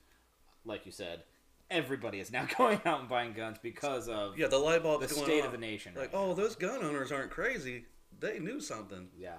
like 0.64 0.86
you 0.86 0.92
said, 0.92 1.24
everybody 1.70 2.20
is 2.20 2.30
now 2.30 2.46
going 2.58 2.80
out 2.84 3.00
and 3.00 3.08
buying 3.08 3.32
guns 3.32 3.58
because 3.62 4.08
of 4.08 4.38
Yeah, 4.38 4.48
the 4.48 4.58
light 4.58 4.82
bulb 4.82 5.00
the 5.00 5.06
going 5.08 5.24
state 5.24 5.40
off. 5.40 5.46
of 5.46 5.52
the 5.52 5.58
nation. 5.58 5.92
Like, 5.94 6.12
right 6.12 6.20
oh, 6.20 6.28
now. 6.28 6.34
those 6.34 6.56
gun 6.56 6.82
owners 6.84 7.12
aren't 7.12 7.30
crazy. 7.30 7.86
They 8.20 8.38
knew 8.38 8.60
something. 8.60 9.08
Yeah. 9.16 9.32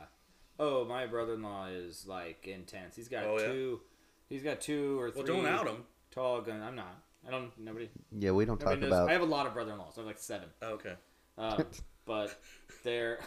Oh, 0.59 0.85
my 0.85 1.05
brother-in-law 1.05 1.67
is 1.67 2.05
like 2.05 2.47
intense. 2.47 2.95
He's 2.95 3.07
got 3.07 3.23
Oh, 3.23 3.39
yeah? 3.39 3.47
two. 3.47 3.79
He's 4.27 4.43
got 4.43 4.61
two 4.61 4.99
or 4.99 5.09
three. 5.11 5.23
Well, 5.23 5.37
don't 5.37 5.45
out 5.47 5.65
them. 5.65 5.83
Tall 6.11 6.41
gun. 6.41 6.61
I'm 6.61 6.75
not. 6.75 7.01
I 7.27 7.31
don't. 7.31 7.51
Nobody. 7.57 7.89
Yeah, 8.17 8.31
we 8.31 8.45
don't 8.45 8.59
talk 8.59 8.79
knows. 8.79 8.91
I 8.91 9.11
have 9.11 9.21
a 9.21 9.25
lot 9.25 9.47
of 9.47 9.53
brother-in-laws. 9.53 9.93
I 9.97 10.01
have 10.01 10.07
like 10.07 10.19
seven. 10.19 10.49
Okay. 10.61 10.93
Um, 11.37 11.65
but 12.05 12.39
they're 12.83 13.19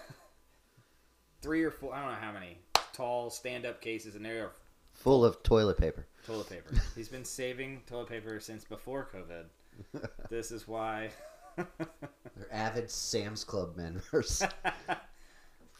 three 1.42 1.62
or 1.62 1.70
four. 1.70 1.92
I 1.94 2.00
don't 2.00 2.10
know 2.12 2.18
how 2.26 2.32
many 2.32 2.58
tall 2.92 3.28
stand-up 3.30 3.80
cases, 3.80 4.14
and 4.14 4.24
they 4.24 4.30
are 4.30 4.52
Full 4.94 5.24
of 5.24 5.42
toilet 5.42 5.78
paper. 5.78 6.06
toilet 6.26 6.48
paper. 6.48 6.74
He's 6.94 7.08
been 7.08 7.24
saving 7.24 7.82
toilet 7.86 8.08
paper 8.08 8.38
since 8.40 8.64
before 8.64 9.08
COVID. 9.14 9.44
This 10.30 10.50
is 10.52 10.68
why. 10.68 11.10
They're 11.56 11.66
avid 12.52 12.90
Sam's 12.90 13.42
Club 13.44 13.76
members. 13.76 14.42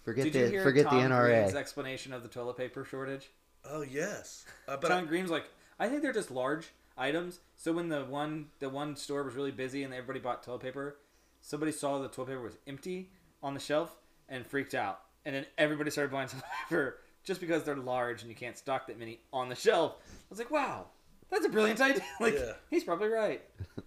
forget 0.03 0.25
Did 0.25 0.35
you 0.35 0.43
the 0.45 0.51
hear 0.51 0.63
forget 0.63 0.87
Tom 0.87 0.97
the 0.97 1.09
NRA. 1.09 1.43
Green's 1.43 1.55
explanation 1.55 2.13
of 2.13 2.23
the 2.23 2.29
toilet 2.29 2.57
paper 2.57 2.85
shortage? 2.85 3.31
Oh 3.65 3.83
yes. 3.83 4.45
Uh, 4.67 4.77
but 4.77 4.89
Tom 4.89 5.07
Green's 5.07 5.31
like, 5.31 5.45
I 5.79 5.89
think 5.89 6.03
they're 6.03 6.13
just 6.13 6.31
large 6.31 6.69
items. 6.99 7.41
So 7.57 7.73
when 7.73 7.89
the 7.89 8.05
one 8.05 8.47
the 8.59 8.69
one 8.69 8.97
store 8.97 9.23
was 9.23 9.35
really 9.35 9.51
busy 9.53 9.83
and 9.85 9.93
everybody 9.95 10.21
bought 10.21 10.43
toilet 10.43 10.63
paper, 10.63 10.97
somebody 11.41 11.71
saw 11.73 11.99
the 11.99 12.09
toilet 12.09 12.29
paper 12.29 12.43
was 12.43 12.59
empty 12.67 13.11
on 13.43 13.55
the 13.55 13.61
shelf 13.61 13.97
and 14.29 14.47
freaked 14.47 14.75
out. 14.75 15.01
And 15.25 15.35
then 15.35 15.47
everybody 15.59 15.91
started 15.91 16.11
buying 16.13 16.29
toilet 16.29 16.45
paper 16.69 16.99
just 17.25 17.41
because 17.41 17.63
they're 17.65 17.77
large 17.77 18.23
and 18.23 18.31
you 18.31 18.35
can't 18.37 18.59
stock 18.59 18.87
that 18.89 18.99
many 18.99 19.21
on 19.33 19.49
the 19.49 19.55
shelf. 19.55 19.97
I 20.01 20.13
was 20.31 20.39
like, 20.39 20.51
wow, 20.51 20.87
that's 21.31 21.47
a 21.47 21.49
brilliant 21.49 21.81
idea. 21.81 22.03
like 22.21 22.35
Yeah. 22.35 22.53
he's 22.71 22.85
probably 22.85 23.09
right. 23.09 23.43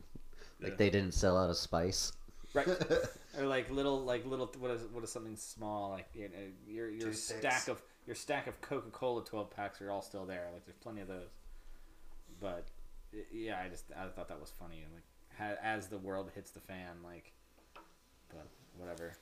Like 0.62 0.78
they 0.78 0.90
didn't 0.90 1.12
sell 1.14 1.38
out 1.38 1.50
of 1.50 1.58
spice. 1.58 2.14
Right. 2.54 2.68
or 3.38 3.46
like 3.46 3.70
little 3.70 4.02
like 4.04 4.26
little 4.26 4.50
what 4.58 4.72
is 4.72 4.82
what 4.94 5.04
is 5.04 5.12
something 5.12 5.36
small 5.36 5.92
like 5.92 6.08
you 6.16 6.24
know, 6.30 6.30
your 6.68 6.90
your 6.90 7.10
Toothpicks. 7.12 7.20
stack 7.40 7.68
of 7.68 7.82
your 8.08 8.16
stack 8.16 8.48
of 8.48 8.60
Coca 8.62 8.90
Cola 8.90 9.24
twelve 9.26 9.52
packs 9.52 9.82
are 9.82 9.92
all 9.92 10.02
still 10.02 10.26
there. 10.26 10.48
Like 10.54 10.66
there's 10.66 10.78
plenty 10.78 11.02
of 11.02 11.08
those. 11.10 11.28
But 12.40 12.66
yeah, 13.34 13.60
I 13.64 13.68
just 13.68 13.84
I 13.96 14.08
thought 14.08 14.30
that 14.30 14.40
was 14.40 14.52
funny. 14.58 14.84
Like 14.94 15.04
ha- 15.38 15.60
as 15.62 15.88
the 15.88 15.98
world 15.98 16.32
hits 16.34 16.52
the 16.52 16.62
fan, 16.62 16.96
like, 17.04 17.32
but 18.30 18.48
whatever. 18.78 19.14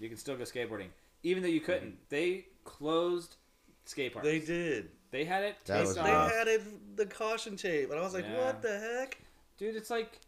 You 0.00 0.08
can 0.08 0.18
still 0.18 0.36
go 0.36 0.42
skateboarding, 0.42 0.88
even 1.22 1.42
though 1.42 1.48
you 1.48 1.60
mm-hmm. 1.60 1.66
couldn't. 1.72 2.08
They 2.08 2.46
closed 2.64 3.36
skate 3.84 4.12
parks. 4.12 4.26
they 4.26 4.38
did. 4.40 4.90
They 5.10 5.24
had 5.24 5.42
it 5.44 5.56
That 5.66 5.76
taped 5.78 5.88
was 5.88 5.98
off. 5.98 6.06
They 6.06 6.12
rough. 6.12 6.32
had 6.32 6.48
it, 6.48 6.96
the 6.96 7.06
caution 7.06 7.56
tape, 7.56 7.90
and 7.90 7.98
I 7.98 8.02
was 8.02 8.14
like, 8.14 8.24
Yeah. 8.24 8.46
"What 8.46 8.62
the 8.62 8.78
heck?" 8.78 9.18
dude 9.58 9.76
it's 9.76 9.90
like 9.90 10.18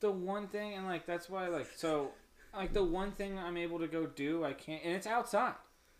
the 0.00 0.10
one 0.10 0.48
thing 0.48 0.74
and 0.74 0.86
like 0.86 1.06
that's 1.06 1.30
why 1.30 1.46
like 1.48 1.68
so 1.76 2.10
like 2.54 2.72
the 2.72 2.82
one 2.84 3.12
thing 3.12 3.38
i'm 3.38 3.56
able 3.56 3.78
to 3.78 3.86
go 3.86 4.04
do 4.06 4.44
i 4.44 4.52
can't 4.52 4.82
and 4.84 4.92
it's 4.92 5.06
outside 5.06 5.54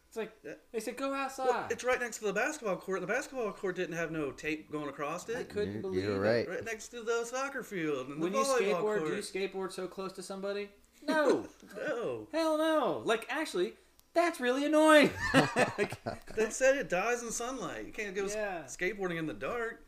it's 0.09 0.17
like 0.17 0.33
Yeah. 0.45 0.55
they 0.73 0.81
said 0.81 0.97
go 0.97 1.15
outside 1.15 1.47
Well, 1.49 1.67
it's 1.71 1.85
right 1.85 1.99
next 2.01 2.19
to 2.19 2.25
the 2.27 2.33
basketball 2.33 2.77
court. 2.77 3.01
The 3.01 3.07
basketball 3.07 3.51
court 3.53 3.77
didn't 3.77 3.97
have 3.97 4.11
no 4.11 4.31
tape 4.31 4.71
going 4.71 4.89
across 4.89 5.29
it. 5.29 5.37
i 5.37 5.41
it. 5.41 5.49
couldn't 5.49 5.75
You- 5.77 5.81
believe 5.81 6.05
you're 6.05 6.25
it 6.25 6.29
right. 6.29 6.49
Right 6.49 6.65
next 6.65 6.89
to 6.89 7.03
the 7.03 7.25
soccer 7.25 7.63
field 7.63 8.09
and 8.09 8.21
when 8.21 8.33
the 8.33 8.39
you 8.39 8.45
volleyball 8.45 8.61
skateboard 8.61 8.81
court. 8.81 9.07
do 9.07 9.15
you 9.15 9.23
skateboard 9.23 9.73
so 9.73 9.87
close 9.87 10.13
to 10.13 10.23
somebody 10.23 10.69
no 11.07 11.47
No, 11.77 12.27
hell 12.33 12.59
no 12.59 13.03
like 13.05 13.27
actually 13.31 13.75
that's 14.17 14.41
really 14.41 14.65
annoying 14.65 15.11
Like, 15.35 16.03
they 16.37 16.51
said 16.51 16.77
it 16.77 16.89
dies 16.89 17.23
in 17.23 17.31
sunlight. 17.31 17.87
You 17.87 17.93
can't 17.93 18.15
go 18.17 18.25
Yeah. 18.27 18.63
skateboarding 18.65 19.19
in 19.19 19.27
the 19.27 19.35
dark. 19.35 19.85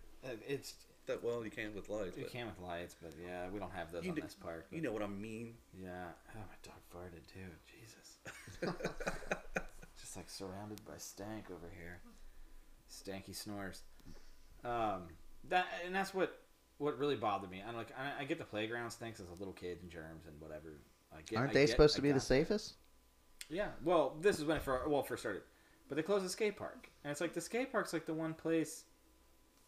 it's 0.47 0.75
That 1.07 1.25
well, 1.25 1.45
you 1.45 1.51
can 1.51 1.75
with 1.75 1.89
lights. 1.89 2.17
you 2.17 2.23
But 2.25 2.33
can 2.33 2.47
with 2.47 2.61
lights 2.61 2.95
but 3.03 3.13
yeah 3.21 3.49
we 3.53 3.59
don't 3.59 3.73
have 3.73 3.91
those 3.91 4.05
You 4.05 4.11
on 4.11 4.17
do- 4.17 4.23
this 4.23 4.35
park 4.35 4.67
you 4.71 4.81
know 4.83 4.93
what 4.93 5.03
I 5.03 5.07
mean. 5.09 5.55
yeah 5.77 6.05
oh 6.37 6.39
my 6.39 6.57
dog 6.63 6.81
farted 6.95 7.27
too 7.27 7.51
jesus 7.67 8.19
just 10.01 10.17
like 10.17 10.29
surrounded 10.31 10.85
by 10.87 10.95
stank 10.99 11.47
over 11.51 11.69
here. 11.77 12.01
Stanky 12.91 13.35
snores. 13.35 13.83
Um, 14.65 15.03
that 15.49 15.67
and 15.85 15.95
that's 15.95 16.15
what 16.15 16.41
what 16.79 16.99
really 16.99 17.17
bothered 17.17 17.51
me. 17.51 17.63
I'm 17.67 17.77
like 17.77 17.89
I, 17.99 18.23
I 18.23 18.25
get 18.25 18.39
the 18.39 18.45
playgrounds 18.45 18.95
things 18.95 19.21
as 19.21 19.29
a 19.29 19.35
little 19.35 19.53
kid 19.53 19.79
and 19.83 19.91
germs 19.91 20.27
and 20.27 20.41
whatever. 20.41 20.79
I 21.13 21.21
get, 21.23 21.39
Aren't 21.39 21.51
I 21.51 21.55
they 21.55 21.61
get- 21.63 21.71
supposed 21.71 21.97
I 21.97 21.99
to 21.99 22.03
be 22.03 22.09
the 22.09 22.15
got- 22.15 22.23
safest? 22.23 22.75
Yeah. 23.49 23.69
Well, 23.85 24.17
this 24.21 24.39
is 24.39 24.45
when 24.45 24.57
it 24.59 24.63
for 24.63 24.89
well 24.89 25.03
first 25.03 25.23
started. 25.23 25.43
but 25.89 25.97
they 25.97 26.03
closed 26.03 26.25
the 26.25 26.29
skate 26.29 26.57
park, 26.57 26.89
and 27.05 27.11
it's 27.11 27.21
like 27.21 27.33
the 27.35 27.41
skate 27.41 27.73
park's 27.73 27.93
like 27.93 28.07
the 28.07 28.15
one 28.15 28.35
place 28.35 28.85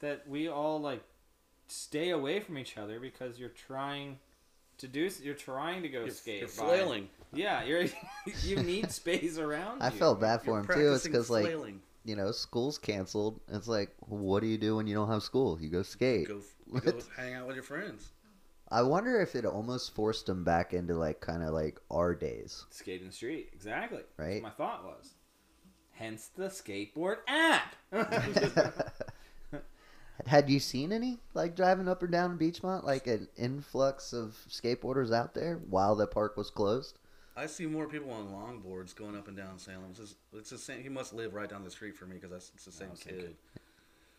that 0.00 0.26
we 0.28 0.48
all 0.48 0.80
like 0.80 1.02
stay 1.68 2.10
away 2.10 2.40
from 2.40 2.58
each 2.58 2.76
other 2.76 2.98
because 3.00 3.38
you're 3.38 3.48
trying 3.50 4.18
to 4.78 4.88
do 4.88 5.08
you're 5.22 5.34
trying 5.34 5.82
to 5.82 5.88
go 5.88 6.00
You're, 6.00 6.10
skate. 6.10 6.40
you're 6.40 6.48
by- 6.48 6.54
flailing. 6.54 7.08
Yeah, 7.32 7.62
you're 7.64 7.84
you 8.42 8.56
need 8.56 8.90
space 8.90 9.38
around. 9.38 9.82
I 9.82 9.90
you. 9.90 9.98
felt 9.98 10.20
bad 10.20 10.42
for 10.42 10.50
You're 10.52 10.58
him 10.60 10.66
too. 10.66 10.92
It's 10.94 11.04
because 11.04 11.30
like 11.30 11.54
you 12.04 12.16
know 12.16 12.32
school's 12.32 12.78
canceled. 12.78 13.40
It's 13.48 13.68
like, 13.68 13.90
what 14.00 14.40
do 14.40 14.46
you 14.48 14.58
do 14.58 14.76
when 14.76 14.86
you 14.86 14.94
don't 14.94 15.08
have 15.10 15.22
school? 15.22 15.58
You 15.60 15.68
go 15.68 15.82
skate. 15.82 16.28
Go, 16.28 16.40
go 16.80 16.92
hang 17.16 17.34
out 17.34 17.46
with 17.46 17.56
your 17.56 17.62
friends. 17.62 18.10
I 18.70 18.82
wonder 18.82 19.20
if 19.20 19.34
it 19.34 19.44
almost 19.44 19.94
forced 19.94 20.28
him 20.28 20.44
back 20.44 20.72
into 20.72 20.94
like 20.94 21.20
kind 21.20 21.42
of 21.42 21.52
like 21.52 21.80
our 21.90 22.14
days. 22.14 22.64
skate 22.70 23.00
in 23.00 23.08
the 23.08 23.12
street. 23.12 23.50
Exactly. 23.52 23.98
That's 23.98 24.18
Right. 24.18 24.42
what 24.42 24.50
my 24.52 24.64
thought 24.64 24.84
was. 24.84 25.14
Hence 25.92 26.28
the 26.36 26.44
skateboard 26.46 27.16
app. 27.28 27.74
Had 30.26 30.50
you 30.50 30.60
seen 30.60 30.92
any 30.92 31.18
like 31.34 31.56
driving 31.56 31.88
up 31.88 32.02
or 32.02 32.06
down 32.06 32.38
Beechmont, 32.38 32.84
like 32.84 33.06
an 33.06 33.28
influx 33.36 34.12
of 34.12 34.36
skateboarders 34.48 35.12
out 35.14 35.34
there 35.34 35.56
while 35.68 35.96
the 35.96 36.06
park 36.06 36.36
was 36.36 36.50
closed? 36.50 36.98
I 37.36 37.46
see 37.46 37.64
more 37.66 37.88
people 37.88 38.10
on 38.12 38.28
longboards 38.28 38.94
going 38.94 39.16
up 39.16 39.28
and 39.28 39.36
down 39.36 39.58
Salem. 39.58 39.86
It's, 39.90 39.98
just, 39.98 40.16
it's 40.34 40.50
the 40.50 40.58
same. 40.58 40.82
He 40.82 40.88
must 40.90 41.14
live 41.14 41.32
right 41.32 41.48
down 41.48 41.64
the 41.64 41.70
street 41.70 41.96
from 41.96 42.10
me 42.10 42.18
because 42.20 42.50
it's 42.54 42.64
the 42.66 42.72
same 42.72 42.94
same 42.96 43.16
kid. 43.16 43.36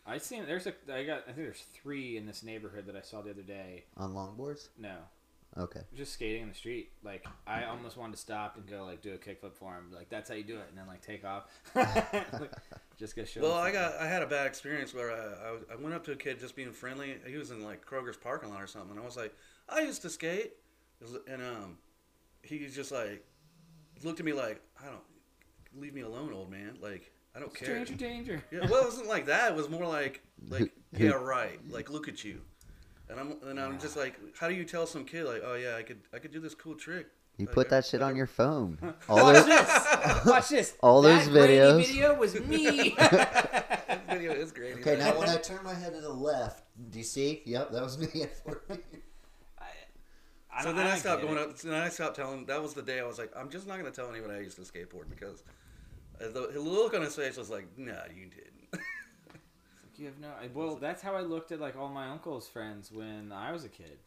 Kid. 0.06 0.12
I 0.12 0.18
seen 0.18 0.44
there's 0.46 0.66
a 0.66 0.74
I 0.92 1.04
got 1.04 1.20
I 1.28 1.32
think 1.32 1.36
there's 1.38 1.64
three 1.74 2.16
in 2.16 2.26
this 2.26 2.42
neighborhood 2.42 2.86
that 2.86 2.96
I 2.96 3.00
saw 3.02 3.20
the 3.22 3.30
other 3.30 3.42
day. 3.42 3.84
On 3.96 4.12
longboards? 4.12 4.68
No, 4.78 4.96
Okay. 5.58 5.80
just 5.96 6.14
skating 6.14 6.42
in 6.42 6.48
the 6.48 6.54
street. 6.54 6.90
Like 7.04 7.26
I 7.46 7.64
almost 7.64 7.96
wanted 7.96 8.12
to 8.14 8.18
stop 8.20 8.56
and 8.56 8.66
go 8.66 8.84
like 8.84 9.02
do 9.02 9.12
a 9.14 9.18
kickflip 9.18 9.54
for 9.54 9.72
him. 9.74 9.86
Like 9.94 10.08
that's 10.08 10.28
how 10.28 10.34
you 10.34 10.44
do 10.44 10.56
it, 10.58 10.66
and 10.68 10.78
then 10.78 10.86
like 10.86 11.02
take 11.02 11.24
off. 11.24 11.44
Like, 11.74 12.52
just 12.98 13.16
go 13.16 13.24
show. 13.24 13.40
Well, 13.42 13.54
I 13.54 13.72
got 13.72 13.96
I 13.96 14.06
had 14.06 14.22
a 14.22 14.26
bad 14.26 14.46
experience 14.46 14.94
where 14.94 15.10
I, 15.10 15.16
I, 15.16 15.56
I 15.72 15.76
went 15.76 15.94
up 15.94 16.04
to 16.04 16.12
a 16.12 16.16
kid 16.16 16.38
just 16.38 16.54
being 16.54 16.70
friendly. 16.72 17.16
He 17.26 17.36
was 17.36 17.50
in 17.50 17.62
like 17.64 17.84
Kroger's 17.84 18.16
parking 18.16 18.50
lot 18.50 18.62
or 18.62 18.66
something, 18.66 18.92
and 18.92 19.00
I 19.00 19.04
was 19.04 19.16
like, 19.16 19.34
I 19.68 19.80
used 19.80 20.02
to 20.02 20.10
skate, 20.10 20.52
and 21.26 21.42
um, 21.42 21.78
he 22.42 22.62
was 22.62 22.74
just 22.74 22.92
like 22.92 23.24
looked 24.04 24.20
at 24.20 24.26
me 24.26 24.32
like 24.32 24.60
I 24.80 24.86
don't 24.86 25.02
leave 25.80 25.94
me 25.94 26.02
alone, 26.02 26.32
old 26.32 26.50
man. 26.50 26.76
Like 26.80 27.10
I 27.34 27.40
don't 27.40 27.54
care. 27.54 27.66
stranger 27.68 27.94
danger. 27.94 28.42
Yeah, 28.50 28.66
well, 28.70 28.82
it 28.82 28.84
wasn't 28.84 29.08
like 29.08 29.26
that. 29.26 29.52
It 29.52 29.56
was 29.56 29.68
more 29.70 29.86
like 29.86 30.20
like 30.48 30.72
yeah, 30.92 31.10
right. 31.10 31.58
Like 31.70 31.88
look 31.90 32.08
at 32.08 32.22
you, 32.24 32.40
and 33.08 33.18
I'm 33.18 33.36
and 33.46 33.58
I'm 33.60 33.78
just 33.78 33.96
like, 33.96 34.14
how 34.38 34.48
do 34.48 34.54
you 34.54 34.64
tell 34.64 34.86
some 34.86 35.04
kid 35.04 35.24
like, 35.24 35.42
oh 35.44 35.54
yeah, 35.54 35.76
I 35.76 35.82
could 35.82 36.00
I 36.12 36.18
could 36.18 36.32
do 36.32 36.40
this 36.40 36.54
cool 36.54 36.74
trick. 36.74 37.06
You 37.38 37.46
put 37.46 37.70
that 37.70 37.86
shit 37.86 38.02
on 38.02 38.14
your 38.14 38.26
phone. 38.38 38.78
All 39.08 39.16
Watch 39.24 39.36
those, 39.36 39.46
this. 39.46 40.24
Watch 40.26 40.48
this. 40.50 40.74
All 40.82 41.00
That 41.00 41.24
those 41.24 41.28
grainy 41.28 41.54
videos. 41.54 41.86
video 41.86 42.14
was 42.18 42.38
me. 42.40 42.94
That 42.98 44.02
video 44.10 44.32
is 44.32 44.52
great. 44.52 44.74
Okay, 44.76 44.98
now 44.98 45.18
when 45.18 45.30
I 45.30 45.36
turn 45.38 45.64
my 45.64 45.72
head 45.74 45.94
to 45.94 46.00
the 46.02 46.12
left, 46.12 46.64
do 46.90 46.98
you 46.98 47.04
see? 47.04 47.40
Yep, 47.46 47.70
that 47.72 47.82
was 47.82 47.98
me 47.98 48.22
at 48.22 48.36
40. 48.44 48.82
I 50.54 50.60
so 50.62 50.66
don't- 50.68 50.76
then 50.76 50.86
I, 50.86 50.90
don't 50.90 50.98
stopped 51.00 51.22
get 51.22 51.28
going 51.30 51.42
it. 51.42 51.48
up. 51.48 51.58
Then 51.58 51.72
I 51.74 51.88
stopped 51.88 52.16
telling. 52.16 52.44
That 52.44 52.62
was 52.62 52.74
the 52.74 52.82
day 52.82 53.00
I 53.00 53.04
was 53.06 53.18
like, 53.18 53.32
I'm 53.34 53.48
just 53.48 53.66
not 53.66 53.78
going 53.78 53.90
to 53.90 53.96
tell 53.98 54.10
anyone 54.10 54.30
I 54.30 54.40
used 54.40 54.56
to 54.56 54.62
skateboard 54.62 55.08
because 55.08 55.42
the, 56.28 56.48
the 56.52 56.60
look 56.60 56.94
on 56.94 57.02
his 57.02 57.14
face 57.16 57.36
was 57.36 57.50
like, 57.50 57.66
Nah, 57.76 57.92
you 58.14 58.26
didn't. 58.26 58.68
Like, 59.32 59.98
you 59.98 60.06
have 60.06 60.18
no. 60.18 60.28
I- 60.28 60.48
Well, 60.54 60.76
that's 60.76 61.02
how 61.02 61.14
I 61.14 61.20
looked 61.20 61.52
at 61.52 61.60
like 61.60 61.76
all 61.76 61.88
my 61.88 62.08
uncle's 62.08 62.48
friends 62.48 62.90
when 62.92 63.30
I 63.32 63.52
was 63.52 63.64
a 63.64 63.68
kid. 63.68 63.98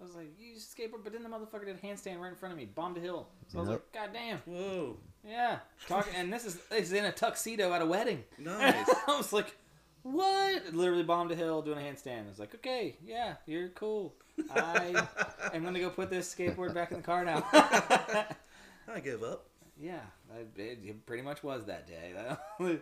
I 0.00 0.04
was 0.04 0.14
like, 0.14 0.28
you 0.38 0.48
used 0.54 0.74
to 0.74 0.82
skateboard, 0.82 1.04
but 1.04 1.12
then 1.12 1.22
the 1.22 1.28
motherfucker 1.28 1.66
did 1.66 1.76
a 1.76 1.86
handstand 1.86 2.20
right 2.20 2.30
in 2.30 2.34
front 2.36 2.52
of 2.52 2.58
me, 2.58 2.64
bombed 2.64 2.96
a 2.96 3.00
hill. 3.00 3.28
So 3.48 3.58
I 3.58 3.60
was 3.60 3.70
Yep. 3.70 3.82
like, 3.94 4.02
God 4.02 4.10
damn, 4.14 4.38
Whoa, 4.46 4.96
yeah. 5.26 5.58
Talking, 5.86 6.14
and 6.16 6.32
this 6.32 6.46
is 6.46 6.56
this 6.70 6.84
is 6.86 6.92
in 6.94 7.04
a 7.04 7.12
tuxedo 7.12 7.72
at 7.74 7.82
a 7.82 7.86
wedding. 7.86 8.24
nice. 8.38 8.88
I 9.06 9.16
was 9.16 9.30
like, 9.32 9.54
what? 10.02 10.72
Literally 10.74 11.02
bombed 11.02 11.32
a 11.32 11.34
hill 11.36 11.60
doing 11.60 11.78
a 11.78 11.82
handstand. 11.82 12.24
I 12.26 12.28
was 12.30 12.38
like, 12.38 12.54
okay, 12.54 12.96
yeah, 13.04 13.34
you're 13.46 13.68
cool. 13.70 14.14
I 14.50 15.06
am 15.52 15.64
gonna 15.64 15.80
go 15.80 15.90
put 15.90 16.08
this 16.08 16.34
skateboard 16.34 16.72
back 16.72 16.92
in 16.92 16.96
the 16.98 17.02
car 17.02 17.22
now. 17.24 17.44
I 17.52 19.00
give 19.02 19.22
up. 19.22 19.46
Yeah, 19.78 20.00
I, 20.00 20.19
it, 20.38 20.78
it 20.84 21.06
pretty 21.06 21.22
much 21.22 21.42
was 21.42 21.66
that 21.66 21.86
day. 21.86 22.12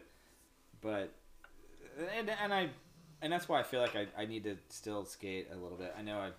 but 0.81 1.13
and, 2.17 2.31
and 2.31 2.53
I 2.53 2.71
and 3.23 3.33
that's 3.33 3.49
why 3.49 3.61
I 3.61 3.63
feel 3.63 3.81
like 3.81 3.97
I, 3.97 4.07
I 4.17 4.27
need 4.27 4.45
to 4.45 4.57
still 4.69 5.05
skate 5.05 5.49
a 5.53 5.57
little 5.57 5.77
bit. 5.77 5.95
I 5.99 6.03
know 6.03 6.19
I 6.19 6.31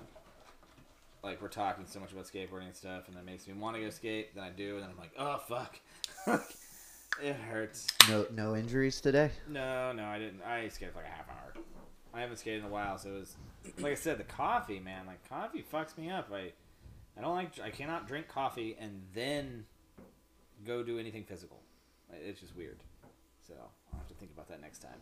like 1.23 1.41
we're 1.41 1.49
talking 1.49 1.85
so 1.87 1.99
much 1.99 2.11
about 2.11 2.25
skateboarding 2.25 2.65
and 2.65 2.75
stuff, 2.75 3.07
and 3.07 3.17
that 3.17 3.25
makes 3.25 3.47
me 3.47 3.53
want 3.53 3.75
to 3.75 3.81
go 3.81 3.89
skate. 3.89 4.35
Then 4.35 4.43
I 4.43 4.49
do, 4.49 4.75
and 4.75 4.83
then 4.83 4.89
I'm 4.91 4.97
like, 4.97 5.11
oh 5.17 5.37
fuck, 5.47 5.79
it 7.21 7.35
hurts. 7.35 7.87
No, 8.07 8.25
no 8.33 8.55
injuries 8.55 9.01
today. 9.01 9.31
No, 9.47 9.91
no, 9.91 10.05
I 10.05 10.19
didn't. 10.19 10.41
I 10.43 10.67
skated 10.69 10.93
for 10.93 11.01
like 11.01 11.11
a 11.11 11.15
half 11.15 11.29
hour. 11.29 11.53
I 12.13 12.21
haven't 12.21 12.37
skated 12.37 12.61
in 12.61 12.65
a 12.65 12.69
while, 12.69 12.97
so 12.97 13.09
it 13.09 13.19
was 13.19 13.35
like 13.79 13.91
I 13.91 13.95
said, 13.95 14.17
the 14.17 14.23
coffee, 14.23 14.79
man. 14.79 15.05
Like 15.05 15.27
coffee 15.27 15.63
fucks 15.71 15.97
me 15.97 16.09
up. 16.09 16.31
I 16.33 16.51
I 17.17 17.21
don't 17.21 17.35
like. 17.35 17.59
I 17.63 17.69
cannot 17.69 18.07
drink 18.07 18.27
coffee 18.27 18.77
and 18.79 19.01
then 19.13 19.65
go 20.65 20.83
do 20.83 20.99
anything 20.99 21.23
physical. 21.23 21.61
It's 22.11 22.39
just 22.39 22.55
weird. 22.55 22.79
So 23.47 23.53
I'll 23.93 23.99
have 23.99 24.07
to 24.07 24.13
think 24.15 24.31
about 24.31 24.47
that 24.49 24.61
next 24.61 24.79
time. 24.79 24.99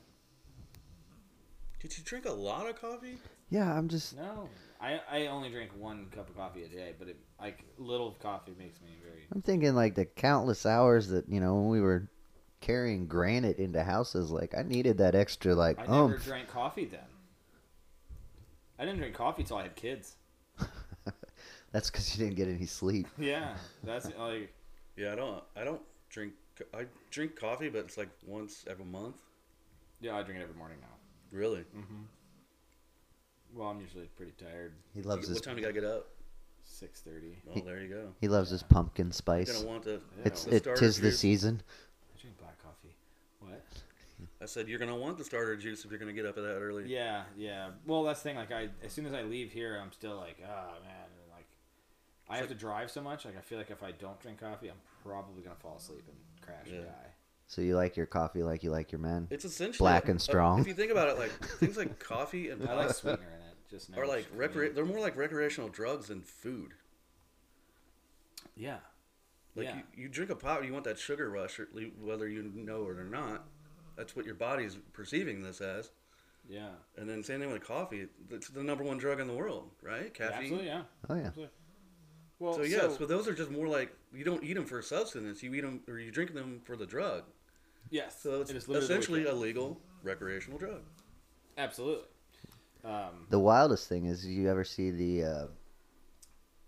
Did 1.80 1.98
you 1.98 2.04
drink 2.04 2.26
a 2.26 2.32
lot 2.32 2.68
of 2.68 2.80
coffee? 2.82 3.18
Yeah, 3.50 3.72
I'm 3.72 3.88
just. 3.88 4.18
No, 4.18 4.50
I 4.82 5.00
I 5.10 5.28
only 5.28 5.50
drink 5.50 5.72
one 5.78 6.08
cup 6.14 6.30
of 6.30 6.36
coffee 6.36 6.64
a 6.64 6.68
day, 6.68 6.94
but 6.98 7.08
it 7.08 7.18
like 7.40 7.64
little 7.78 8.16
coffee 8.20 8.54
makes 8.58 8.82
me 8.82 8.90
very. 9.04 9.28
I'm 9.34 9.42
thinking 9.42 9.76
like 9.76 9.96
the 9.96 10.06
countless 10.06 10.66
hours 10.66 11.10
that 11.10 11.30
you 11.30 11.40
know 11.40 11.56
when 11.56 11.70
we 11.70 11.82
were 11.82 12.10
carrying 12.62 13.06
granite 13.08 13.58
into 13.58 13.84
houses. 13.84 14.32
Like 14.32 14.56
I 14.58 14.64
needed 14.64 14.98
that 14.98 15.14
extra 15.14 15.54
like 15.54 15.80
I 15.80 15.84
never 15.84 16.14
oomph. 16.16 16.24
drank 16.24 16.48
coffee 16.48 16.86
then. 16.86 17.00
I 18.80 18.86
didn't 18.86 19.00
drink 19.00 19.16
coffee 19.16 19.44
till 19.44 19.58
I 19.58 19.64
had 19.64 19.76
kids. 19.76 20.16
That's 21.72 21.92
because 21.92 22.18
you 22.18 22.24
didn't 22.24 22.38
get 22.38 22.48
any 22.48 22.66
sleep. 22.66 23.08
Yeah, 23.18 23.54
that's 23.84 24.08
like 24.18 24.54
Yeah, 24.98 25.14
I 25.14 25.16
don't. 25.16 25.44
I 25.56 25.64
don't 25.64 25.82
drink. 26.10 26.34
I 26.74 26.86
drink 27.12 27.36
coffee, 27.36 27.70
but 27.70 27.80
it's 27.80 27.98
like 27.98 28.10
once 28.26 28.66
every 28.68 28.86
month. 28.86 29.18
yeah. 30.02 30.16
I 30.18 30.24
drink 30.24 30.40
it 30.40 30.44
every 30.44 30.56
morning 30.56 30.78
now. 30.82 31.38
Really? 31.38 31.60
Mm-hmm. 31.60 32.04
Well, 33.56 33.70
I'm 33.70 33.80
usually 33.80 34.10
pretty 34.18 34.34
tired. 34.44 34.74
He 34.96 35.02
loves 35.02 35.28
what 35.28 35.34
his. 35.36 35.42
time 35.42 35.56
you 35.58 35.62
gotta 35.62 35.74
get 35.74 35.84
up? 35.84 36.08
Six 36.64 37.02
thirty. 37.02 37.38
Oh, 37.56 37.62
there 37.62 37.82
you 37.82 37.88
go. 37.90 38.10
He 38.20 38.28
loves 38.28 38.50
his 38.50 38.64
pumpkin 38.64 39.12
spice. 39.12 39.48
You're 39.48 39.56
spice. 39.56 39.64
gonna 39.64 39.72
want 39.72 39.84
to. 39.86 40.02
It's 40.26 40.44
the 40.46 40.56
it 40.56 40.64
starter 40.64 40.80
tis 40.82 41.00
the 41.00 41.10
juice. 41.10 41.20
season. 41.20 41.62
I 42.16 42.22
drink 42.22 42.38
black 42.38 42.62
coffee. 42.62 42.96
What? 43.40 43.64
I 44.42 44.46
said 44.46 44.68
you're 44.68 44.80
gonna 44.80 44.96
want 44.96 45.18
the 45.18 45.24
starter 45.24 45.56
juice 45.56 45.86
if 45.86 45.92
you're 45.92 46.00
gonna 46.00 46.14
get 46.14 46.26
up 46.26 46.38
at 46.38 46.44
that 46.44 46.58
early. 46.60 46.86
Yeah, 46.88 47.24
yeah. 47.38 47.70
Well, 47.86 48.04
that's 48.04 48.22
the 48.22 48.30
thing. 48.30 48.38
Like, 48.38 48.52
I 48.52 48.70
as 48.84 48.92
soon 48.92 49.06
as 49.06 49.14
I 49.14 49.22
leave 49.22 49.52
here, 49.52 49.80
I'm 49.82 49.92
still 49.92 50.18
like, 50.18 50.38
ah, 50.46 50.74
man. 50.84 51.08
And, 52.28 52.30
like, 52.30 52.38
I 52.38 52.38
have 52.38 52.48
to 52.50 52.56
drive 52.56 52.92
so 52.92 53.02
much. 53.02 53.26
Like, 53.26 53.38
I 53.38 53.42
feel 53.42 53.58
like 53.58 53.72
if 53.72 53.84
I 53.84 53.92
don't 53.92 54.20
drink 54.20 54.40
coffee, 54.40 54.70
I'm 54.70 54.76
probably 55.04 55.42
gonna 55.44 55.56
fall 55.56 55.78
asleep 55.78 56.04
and 56.08 56.18
crash 56.42 56.68
and 56.68 56.76
Yeah. 56.84 56.90
die. 56.92 57.14
So 57.50 57.62
you 57.62 57.76
like 57.78 57.96
your 57.96 58.06
coffee 58.08 58.44
like 58.44 58.64
you 58.64 58.72
like 58.72 58.92
your 58.92 59.00
men. 59.00 59.28
It's 59.32 59.46
essentially 59.46 59.78
Black 59.86 60.10
and 60.10 60.18
uh, 60.18 60.22
strong. 60.22 60.60
If 60.60 60.68
you 60.68 60.74
think 60.74 60.92
about 60.92 61.08
it, 61.10 61.18
like 61.18 61.32
things 61.60 61.78
like 61.78 61.98
coffee 62.04 62.50
and 62.50 62.68
I 62.68 62.74
like 62.74 62.88
pop 62.88 62.96
sweetener 62.98 63.28
in 63.28 63.42
it. 63.48 63.56
Just 63.70 63.90
no 63.90 64.00
are 64.02 64.06
like 64.08 64.30
cream. 64.36 64.50
recre- 64.50 64.76
They're 64.76 64.86
more 64.86 65.00
like 65.00 65.16
recreational 65.16 65.70
drugs 65.70 66.08
than 66.08 66.22
food. 66.22 66.74
Yeah. 68.56 68.78
Like 69.56 69.66
yeah. 69.68 69.76
you, 69.96 70.04
you 70.04 70.10
drink 70.10 70.30
a 70.30 70.36
pop, 70.36 70.64
you 70.66 70.74
want 70.74 70.84
that 70.86 71.00
sugar 71.00 71.30
rush, 71.30 71.60
or 71.60 71.68
le- 71.74 71.84
whether 72.02 72.28
you 72.28 72.52
know 72.54 72.84
it 72.90 72.98
or 73.00 73.06
not. 73.06 73.46
That's 73.96 74.16
what 74.16 74.26
your 74.26 74.36
body's 74.36 74.78
perceiving 74.94 75.42
this 75.42 75.62
as. 75.62 75.90
yeah. 76.50 76.70
And 76.98 77.10
then 77.10 77.24
same 77.24 77.40
thing 77.40 77.52
with 77.52 77.64
coffee. 77.66 78.08
It's 78.30 78.50
the 78.50 78.62
number 78.62 78.84
one 78.84 78.98
drug 78.98 79.20
in 79.20 79.28
the 79.28 79.34
world, 79.34 79.72
right? 79.82 80.14
Caffeine. 80.14 80.38
Absolutely. 80.38 80.68
Yeah. 80.68 80.82
Oh 81.10 81.16
yeah. 81.16 81.22
Absolutely. 81.28 81.54
Well, 82.40 82.54
So 82.54 82.62
yes, 82.64 82.98
but 82.98 83.08
those 83.08 83.28
are 83.28 83.34
just 83.34 83.50
more 83.52 83.68
like 83.68 83.94
you 84.14 84.24
don't 84.24 84.44
eat 84.44 84.54
them 84.54 84.66
for 84.66 84.82
substance. 84.82 85.42
You 85.42 85.54
eat 85.54 85.62
them 85.62 85.82
or 85.88 86.00
you 86.00 86.12
drink 86.12 86.34
them 86.34 86.62
for 86.66 86.76
the 86.76 86.86
drug. 86.86 87.24
yes. 87.90 88.22
So 88.22 88.42
it's 88.42 88.52
it 88.52 88.58
is 88.58 88.68
essentially 88.68 89.26
a 89.26 89.34
legal 89.34 89.82
recreational 90.04 90.60
drug. 90.60 90.82
Absolutely. 91.58 92.06
Um, 92.84 93.26
The 93.30 93.40
wildest 93.40 93.90
thing 93.90 94.06
is 94.06 94.26
you 94.26 94.50
ever 94.50 94.64
see 94.64 94.92
the 94.92 95.24
uh, 95.24 95.48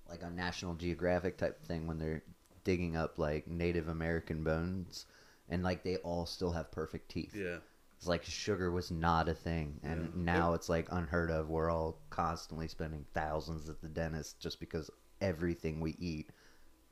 like 0.10 0.24
on 0.24 0.36
National 0.36 0.74
Geographic 0.74 1.38
type 1.38 1.64
thing 1.64 1.86
when 1.88 2.00
they're 2.00 2.24
digging 2.64 2.96
up 2.98 3.20
like 3.20 3.48
Native 3.48 3.88
American 3.88 4.44
bones 4.44 5.06
and 5.50 5.64
like 5.64 5.84
they 5.84 5.98
all 5.98 6.26
still 6.26 6.52
have 6.52 6.72
perfect 6.72 7.10
teeth. 7.12 7.36
Yeah. 7.36 7.58
It's 7.98 8.08
like 8.08 8.24
sugar 8.24 8.72
was 8.72 8.92
not 8.92 9.28
a 9.28 9.34
thing, 9.34 9.78
and 9.84 10.06
Yeah. 10.06 10.10
now 10.16 10.54
it's 10.54 10.70
like 10.70 10.88
unheard 10.92 11.30
of. 11.30 11.50
We're 11.50 11.70
all 11.70 12.00
constantly 12.10 12.70
spending 12.70 13.06
thousands 13.14 13.70
at 13.70 13.82
the 13.82 13.90
dentist 13.90 14.40
just 14.40 14.60
because 14.62 14.90
everything 15.22 15.80
we 15.80 15.96
eat 16.00 16.30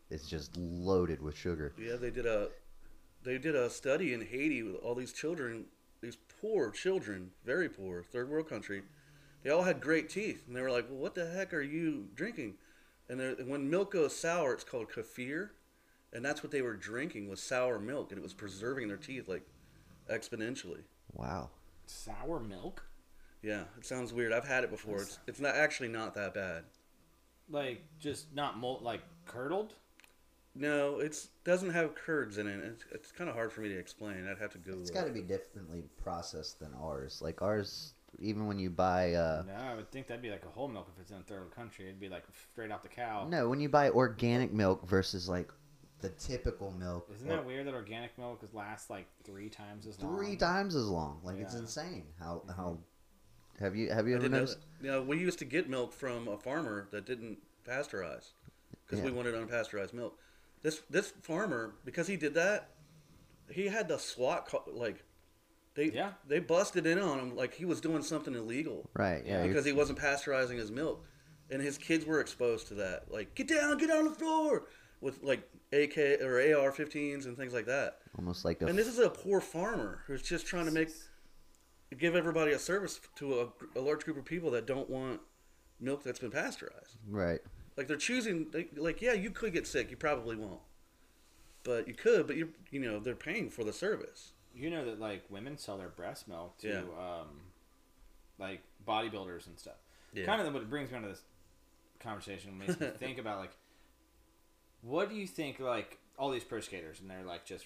is 0.10 0.28
just 0.28 0.56
loaded 0.58 1.22
with 1.22 1.36
sugar. 1.36 1.74
Yeah, 1.78 1.96
they 1.96 2.12
did 2.12 2.26
a 2.26 2.50
they 3.24 3.38
did 3.38 3.56
a 3.56 3.70
study 3.70 4.14
in 4.14 4.22
Haiti 4.22 4.64
with 4.64 4.76
all 4.76 4.96
these 4.96 5.12
children, 5.12 5.66
these 6.02 6.18
poor 6.42 6.72
children, 6.72 7.32
very 7.46 7.68
poor, 7.68 8.04
third 8.04 8.30
world 8.30 8.48
country. 8.48 8.84
They 9.44 9.50
all 9.50 9.64
had 9.64 9.82
great 9.82 10.10
teeth, 10.10 10.44
and 10.48 10.56
they 10.56 10.62
were 10.62 10.72
like, 10.72 10.90
"Well, 10.90 11.00
what 11.00 11.16
the 11.16 11.30
heck 11.30 11.54
are 11.54 11.62
you 11.62 12.10
drinking?" 12.16 12.58
And 13.10 13.20
they're- 13.20 13.36
when 13.46 13.70
milk 13.70 13.92
goes 13.92 14.16
sour, 14.16 14.54
it's 14.54 14.64
called 14.64 14.90
kefir, 14.92 15.52
and 16.12 16.24
that's 16.24 16.44
what 16.44 16.52
they 16.52 16.62
were 16.62 16.76
drinking 16.76 17.28
was 17.30 17.42
sour 17.42 17.80
milk, 17.80 18.12
and 18.12 18.20
it 18.20 18.24
was 18.24 18.34
preserving 18.34 18.88
their 18.88 18.98
teeth. 18.98 19.28
Like 19.28 19.48
exponentially. 20.10 20.84
Wow. 21.14 21.50
Sour 21.86 22.40
milk? 22.40 22.84
Yeah, 23.42 23.66
it 23.78 23.86
sounds 23.86 24.14
weird. 24.14 24.34
I've 24.34 24.48
had 24.48 24.64
it 24.64 24.70
before. 24.70 25.02
It's 25.02 25.20
it's 25.28 25.40
not 25.40 25.56
actually 25.56 25.90
not 25.90 26.14
that 26.16 26.34
bad. 26.34 26.66
Like 27.50 27.84
just 28.00 28.34
not 28.36 28.58
molt 28.58 28.82
like 28.84 29.02
curdled? 29.26 29.74
No, 30.56 31.00
it's 31.00 31.28
doesn't 31.44 31.70
have 31.70 31.94
curds 31.96 32.38
in 32.40 32.48
it. 32.48 32.60
It's, 32.64 32.84
it's 32.92 33.12
kind 33.12 33.30
of 33.30 33.36
hard 33.36 33.52
for 33.54 33.62
me 33.62 33.70
to 33.70 33.78
explain. 33.78 34.28
I'd 34.28 34.40
have 34.40 34.52
to 34.54 34.58
Google. 34.58 34.80
It. 34.80 34.84
It's 34.84 34.92
got 34.92 35.06
to 35.06 35.12
be 35.14 35.22
differently 35.22 35.84
processed 36.02 36.60
than 36.60 36.74
ours. 36.82 37.20
Like 37.22 37.42
ours, 37.44 37.94
even 38.20 38.48
when 38.48 38.58
you 38.58 38.70
buy, 38.72 39.14
uh, 39.14 39.44
no, 39.46 39.54
I 39.54 39.76
would 39.76 39.92
think 39.92 40.08
that'd 40.08 40.22
be 40.24 40.32
like 40.32 40.46
a 40.46 40.50
whole 40.50 40.68
milk 40.68 40.90
if 40.96 41.00
it's 41.02 41.12
in 41.12 41.18
a 41.18 41.22
third 41.22 41.40
world 41.40 41.56
country. 41.56 41.86
It'd 41.86 42.00
be 42.00 42.10
like 42.10 42.24
straight 42.52 42.72
out 42.72 42.82
the 42.82 42.90
cow. 42.90 43.28
no, 43.30 43.48
when 43.48 43.60
you 43.60 43.70
buy 43.70 43.92
organic 43.92 44.52
milk 44.52 44.88
versus 44.88 45.30
like 45.30 45.52
the 46.02 46.10
typical 46.10 46.72
milk, 46.72 47.08
Isn't 47.16 47.28
that 47.30 47.46
weird 47.46 47.68
that 47.68 47.74
organic 47.74 48.18
milk 48.18 48.42
lasts 48.54 48.90
like 48.90 49.08
three 49.24 49.50
times 49.50 49.86
as 49.86 50.02
long? 50.02 50.16
three 50.18 50.36
times 50.36 50.76
as 50.76 50.88
long. 50.88 51.20
Like 51.24 51.38
it's 51.38 51.54
insane. 51.54 52.06
How 52.20 52.42
how 52.56 52.80
have 53.60 53.76
you 53.76 53.90
have 53.92 54.08
you 54.08 54.16
ever 54.16 54.30
noticed? 54.30 54.60
that. 54.82 54.86
You 54.86 54.92
know, 54.92 55.02
we 55.02 55.18
used 55.18 55.40
to 55.40 55.46
get 55.46 55.70
milk 55.70 55.94
from 55.94 56.28
a 56.28 56.38
farmer 56.38 56.88
that 56.92 57.06
didn't 57.06 57.40
pasteurize 57.68 58.32
because 58.86 59.04
we 59.04 59.12
wanted 59.12 59.34
unpasteurized 59.36 59.94
milk. 59.94 60.18
This 60.64 60.82
this 60.90 61.14
farmer 61.22 61.76
because 61.86 62.08
he 62.08 62.18
did 62.18 62.34
that, 62.36 62.70
he 63.50 63.68
had 63.68 63.88
the 63.88 63.98
SWAT 63.98 64.48
call, 64.48 64.64
like 64.72 65.04
they 65.76 65.92
Yeah. 65.92 66.14
they 66.28 66.40
busted 66.40 66.86
in 66.88 67.00
on 67.00 67.20
him 67.20 67.36
like 67.36 67.54
he 67.54 67.66
was 67.66 67.80
doing 67.82 68.02
something 68.04 68.34
illegal 68.34 68.90
Right. 68.94 69.24
Yeah. 69.26 69.42
Yeah, 69.42 69.48
because 69.48 69.66
he 69.66 69.74
wasn't 69.74 70.00
pasteurizing 70.00 70.58
his 70.58 70.72
milk, 70.72 71.06
and 71.50 71.62
his 71.62 71.78
kids 71.78 72.06
were 72.06 72.20
exposed 72.20 72.68
to 72.70 72.74
that. 72.76 73.12
Like 73.12 73.36
get 73.36 73.48
down, 73.48 73.78
get 73.78 73.92
on 73.92 74.06
the 74.06 74.12
floor 74.16 74.66
with 75.02 75.22
like 75.22 75.48
AK 75.74 75.98
or 76.22 76.40
AR-15s 76.40 77.26
and 77.26 77.38
things 77.38 77.54
like 77.54 77.66
that. 77.68 78.00
almost 78.18 78.46
like 78.46 78.62
a 78.62 78.66
And 78.66 78.78
this 78.78 78.88
is 78.88 79.00
a 79.00 79.10
poor 79.10 79.40
farmer 79.42 80.02
who's 80.08 80.22
just 80.24 80.48
trying 80.48 80.66
to 80.66 80.72
make 80.72 80.90
give 81.98 82.16
everybody 82.16 82.52
a 82.52 82.60
service 82.60 83.00
to 83.16 83.42
a, 83.42 83.80
a 83.80 83.82
large 83.82 84.04
group 84.04 84.18
of 84.18 84.26
people 84.26 84.52
that 84.52 84.66
don't 84.68 84.90
want 84.90 85.22
milk 85.80 86.04
that's 86.04 86.20
been 86.20 86.32
pasteurized. 86.32 86.98
right. 87.10 87.40
Like 87.76 87.88
they're 87.88 87.96
choosing, 87.98 88.48
they, 88.52 88.68
like 88.76 89.04
yeah, 89.04 89.14
you 89.14 89.30
could 89.30 89.54
get 89.54 89.68
sick, 89.68 89.92
you 89.92 89.98
probably 89.98 90.36
won't, 90.36 90.62
but 91.64 91.88
you 91.88 91.94
could, 91.94 92.26
but 92.26 92.36
you 92.36 92.50
you 92.72 92.80
know 92.80 93.00
they're 93.00 93.14
paying 93.16 93.52
for 93.52 93.64
the 93.64 93.72
service. 93.72 94.32
You 94.56 94.72
know 94.72 94.84
that 94.86 95.00
like 95.00 95.24
women 95.30 95.60
sell 95.60 95.78
their 95.78 95.90
breast 95.90 96.28
milk 96.28 96.58
to 96.60 96.68
Yeah. 96.68 96.78
um, 97.00 97.28
like 98.40 98.62
bodybuilders 98.88 99.46
and 99.46 99.60
stuff. 99.60 99.76
Yeah. 100.12 100.26
Kind 100.26 100.42
of 100.42 100.52
what 100.52 100.64
it 100.64 100.70
brings 100.72 100.90
me 100.90 100.98
onto 100.98 101.10
this 101.10 101.22
conversation 102.00 102.58
makes 102.58 102.80
me 102.80 102.88
think 102.98 103.20
about 103.20 103.38
like, 103.40 103.52
what 104.82 105.10
do 105.10 105.16
you 105.16 105.28
think 105.28 105.60
like 105.60 106.00
all 106.18 106.32
these 106.32 106.44
pro 106.44 106.60
skaters 106.60 107.00
and 107.00 107.08
they're 107.10 107.24
like 107.24 107.46
just 107.46 107.66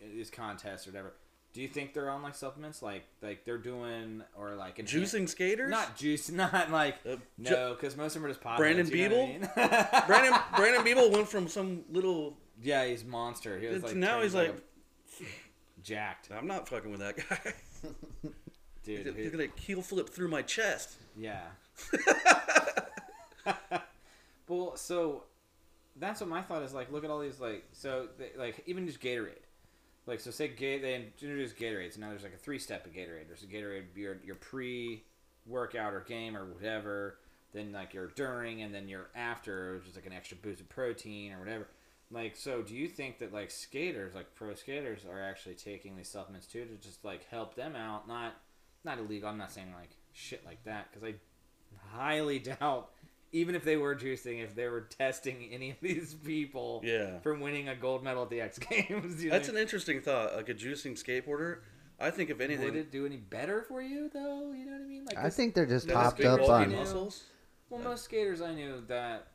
these 0.00 0.30
contests 0.30 0.86
or 0.86 0.90
whatever. 0.90 1.12
Do 1.52 1.60
you 1.60 1.66
think 1.68 1.94
they're 1.94 2.10
on 2.10 2.22
like 2.22 2.34
supplements 2.36 2.80
like 2.80 3.02
like 3.22 3.44
they're 3.44 3.58
doing 3.58 4.22
or 4.36 4.54
like 4.54 4.76
Juicing 4.78 5.28
skaters. 5.28 5.70
Not 5.70 5.96
juice, 5.96 6.30
not 6.32 6.70
like 6.70 6.96
Uh, 7.04 7.16
no, 7.38 7.74
because 7.74 7.96
most 7.96 8.14
of 8.14 8.22
them 8.22 8.30
are 8.30 8.32
just 8.32 8.40
potheads. 8.40 8.56
Brandon 8.58 8.86
what 8.86 8.94
I 8.94 9.08
mean? 9.08 9.48
Brandon 10.06 10.40
Brandon 10.56 10.84
Biebel 10.84 11.10
went 11.12 11.28
from 11.28 11.48
some 11.48 11.82
little. 11.90 12.36
yeah, 12.62 12.84
he's 12.86 13.04
monster. 13.04 13.58
He 13.58 13.66
was 13.66 13.82
like 13.82 13.96
now 13.96 14.20
he's 14.22 14.34
like, 14.34 14.50
a- 15.20 15.24
jacked, 15.82 16.28
I'm 16.30 16.46
not 16.46 16.68
fucking 16.68 16.90
with 16.90 17.00
that 17.00 17.16
guy. 17.16 17.52
dude. 18.84 19.06
He's 19.16 19.24
he- 19.24 19.30
gonna 19.30 19.46
heel 19.56 19.82
flip 19.82 20.08
through 20.08 20.28
my 20.28 20.42
chest. 20.42 20.96
Yeah. 21.16 21.40
well, 24.48 24.76
so 24.76 25.24
that's 25.96 26.20
what 26.20 26.28
my 26.30 26.42
thought 26.42 26.62
is 26.62 26.74
like. 26.74 26.90
Look 26.92 27.04
at 27.04 27.10
all 27.10 27.20
these 27.20 27.40
like 27.40 27.64
so 27.72 28.08
they, 28.18 28.30
like 28.36 28.62
even 28.66 28.86
just 28.86 29.00
Gatorade. 29.00 29.34
Like 30.10 30.18
so, 30.18 30.32
say 30.32 30.48
Ga- 30.48 30.80
they 30.80 30.96
introduce 30.96 31.52
Gatorade. 31.52 31.94
So 31.94 32.00
now 32.00 32.08
there's 32.08 32.24
like 32.24 32.34
a 32.34 32.38
three 32.38 32.58
step 32.58 32.84
of 32.84 32.92
Gatorade. 32.92 33.28
There's 33.28 33.44
a 33.44 33.46
Gatorade 33.46 33.84
your 33.94 34.16
your 34.24 34.34
pre 34.34 35.04
workout 35.46 35.94
or 35.94 36.00
game 36.00 36.36
or 36.36 36.46
whatever. 36.46 37.18
Then 37.52 37.70
like 37.70 37.94
your 37.94 38.08
during 38.08 38.62
and 38.62 38.74
then 38.74 38.88
your 38.88 39.10
after, 39.14 39.76
which 39.76 39.88
is 39.88 39.94
like 39.94 40.06
an 40.06 40.12
extra 40.12 40.36
boost 40.36 40.60
of 40.60 40.68
protein 40.68 41.32
or 41.32 41.38
whatever. 41.38 41.68
Like 42.10 42.34
so, 42.34 42.60
do 42.60 42.74
you 42.74 42.88
think 42.88 43.20
that 43.20 43.32
like 43.32 43.52
skaters, 43.52 44.12
like 44.16 44.34
pro 44.34 44.52
skaters, 44.54 45.02
are 45.08 45.22
actually 45.22 45.54
taking 45.54 45.96
these 45.96 46.08
supplements 46.08 46.48
too 46.48 46.64
to 46.64 46.74
just 46.74 47.04
like 47.04 47.28
help 47.30 47.54
them 47.54 47.76
out? 47.76 48.08
Not 48.08 48.34
not 48.84 48.98
illegal. 48.98 49.28
I'm 49.28 49.38
not 49.38 49.52
saying 49.52 49.72
like 49.78 49.90
shit 50.12 50.44
like 50.44 50.64
that 50.64 50.88
because 50.90 51.08
I 51.08 51.96
highly 51.96 52.38
doubt 52.60 52.90
even 53.32 53.54
if 53.54 53.64
they 53.64 53.76
were 53.76 53.94
juicing, 53.94 54.42
if 54.42 54.54
they 54.54 54.66
were 54.68 54.80
testing 54.82 55.48
any 55.52 55.70
of 55.70 55.76
these 55.80 56.14
people 56.14 56.80
Yeah. 56.84 57.18
from 57.20 57.40
winning 57.40 57.68
a 57.68 57.76
gold 57.76 58.02
medal 58.02 58.22
at 58.24 58.30
the 58.30 58.40
X 58.40 58.58
Games. 58.70 59.22
you 59.22 59.30
know? 59.30 59.36
That's 59.36 59.48
an 59.48 59.56
interesting 59.56 60.00
thought. 60.00 60.34
Like 60.36 60.48
a 60.48 60.54
juicing 60.54 60.92
skateboarder. 61.02 61.58
I 62.00 62.10
think 62.10 62.30
if 62.30 62.40
anything, 62.40 62.64
Would 62.64 62.76
it 62.76 62.90
do 62.90 63.04
any 63.04 63.18
better 63.18 63.62
for 63.62 63.82
you 63.82 64.08
though? 64.12 64.52
You 64.52 64.64
know 64.64 64.72
what 64.72 64.80
I 64.80 64.84
mean? 64.84 65.04
Like 65.04 65.18
I 65.18 65.24
this- 65.24 65.36
think 65.36 65.54
they're 65.54 65.66
just 65.66 65.86
They're 65.86 65.96
hopped 65.96 66.24
up 66.24 66.40
on. 66.48 66.72
muscles. 66.72 67.24
well, 67.68 67.82
most 67.82 68.04
skaters 68.04 68.40
I 68.40 68.54
knew 68.54 68.82
that 68.88 69.26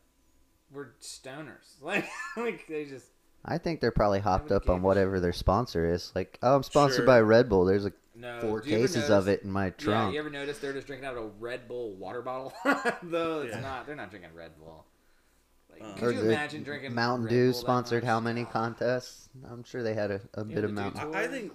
were 0.71 0.93
stoners. 1.01 1.75
Like, 1.81 2.05
like 2.35 2.65
they 2.67 2.85
just 2.85 3.05
I 3.47 3.59
think 3.59 3.79
they're 3.79 3.91
probably 3.91 4.19
hopped 4.19 4.51
up 4.51 4.67
on 4.69 4.81
whatever 4.81 5.19
their 5.19 5.31
sponsor 5.31 5.93
is. 5.93 6.11
Like, 6.15 6.39
oh, 6.41 6.55
I'm 6.55 6.63
sponsored 6.63 6.97
Sure. 6.97 7.05
by 7.05 7.19
Red 7.21 7.47
Bull. 7.47 7.65
There's 7.65 7.83
like 7.83 7.93
no. 8.17 8.39
four 8.41 8.61
do 8.61 8.69
you 8.69 8.75
ever 8.77 8.87
cases 8.87 9.09
of 9.09 9.27
it 9.27 9.43
in 9.43 9.51
my 9.51 9.69
trunk. 9.71 9.79
Yeah, 9.79 9.93
trunk. 9.95 10.13
you 10.13 10.19
ever 10.19 10.29
notice 10.29 10.59
they're 10.59 10.73
just 10.73 10.87
drinking 10.87 11.07
out 11.07 11.17
of 11.17 11.23
a 11.23 11.27
Red 11.39 11.67
Bull 11.67 11.93
water 11.95 12.21
bottle? 12.21 12.53
Though 13.03 13.41
it's 13.41 13.53
Yeah. 13.55 13.61
not. 13.61 13.85
They're 13.85 13.95
not 13.95 14.09
drinking 14.09 14.31
Red 14.33 14.51
Bull. 14.59 14.85
Like, 15.71 15.81
Uh, 15.83 15.93
could 15.95 16.15
you 16.15 16.21
imagine 16.21 16.63
drinking 16.63 16.93
Mountain 16.95 17.25
Red 17.25 17.29
Dew 17.31 17.51
Bull 17.51 17.59
sponsored 17.61 18.03
much? 18.03 18.09
how 18.09 18.19
many 18.19 18.45
contests? 18.45 19.29
I'm 19.49 19.63
sure 19.63 19.83
they 19.83 19.93
had 19.93 20.11
a, 20.11 20.21
a 20.35 20.43
bit 20.45 20.63
of 20.63 20.71
Mountain. 20.71 21.11
Dew 21.11 21.17
I, 21.17 21.23
I 21.23 21.27
think 21.27 21.51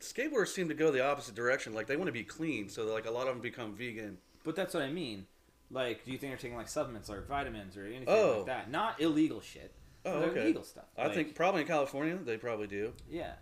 skateboarders 0.00 0.48
seem 0.48 0.68
to 0.68 0.74
go 0.74 0.90
the 0.90 1.04
opposite 1.04 1.34
direction. 1.34 1.74
Like 1.74 1.86
they 1.86 1.96
want 1.96 2.08
to 2.08 2.12
be 2.12 2.24
clean, 2.24 2.68
so 2.68 2.84
like 2.92 3.06
a 3.06 3.10
lot 3.10 3.26
of 3.26 3.34
them 3.34 3.40
become 3.42 3.74
vegan. 3.74 4.18
But 4.44 4.56
that's 4.56 4.74
what 4.74 4.82
I 4.82 4.90
mean. 4.90 5.26
Like, 5.70 6.04
do 6.04 6.12
you 6.12 6.18
think 6.18 6.30
they're 6.32 6.38
taking 6.38 6.56
like 6.56 6.68
supplements 6.68 7.10
or 7.10 7.22
vitamins 7.28 7.76
or 7.76 7.84
anything 7.84 8.04
Oh. 8.08 8.38
like 8.38 8.46
that? 8.46 8.70
Not 8.70 9.00
illegal 9.00 9.40
shit. 9.40 9.72
Oh, 10.06 10.12
okay. 10.20 10.42
Illegal 10.42 10.62
stuff. 10.62 10.84
I 10.96 11.06
Like, 11.06 11.14
think 11.14 11.34
probably 11.34 11.62
in 11.62 11.66
California 11.66 12.16
they 12.16 12.36
probably 12.38 12.66
do. 12.66 12.92
Yeah, 13.10 13.32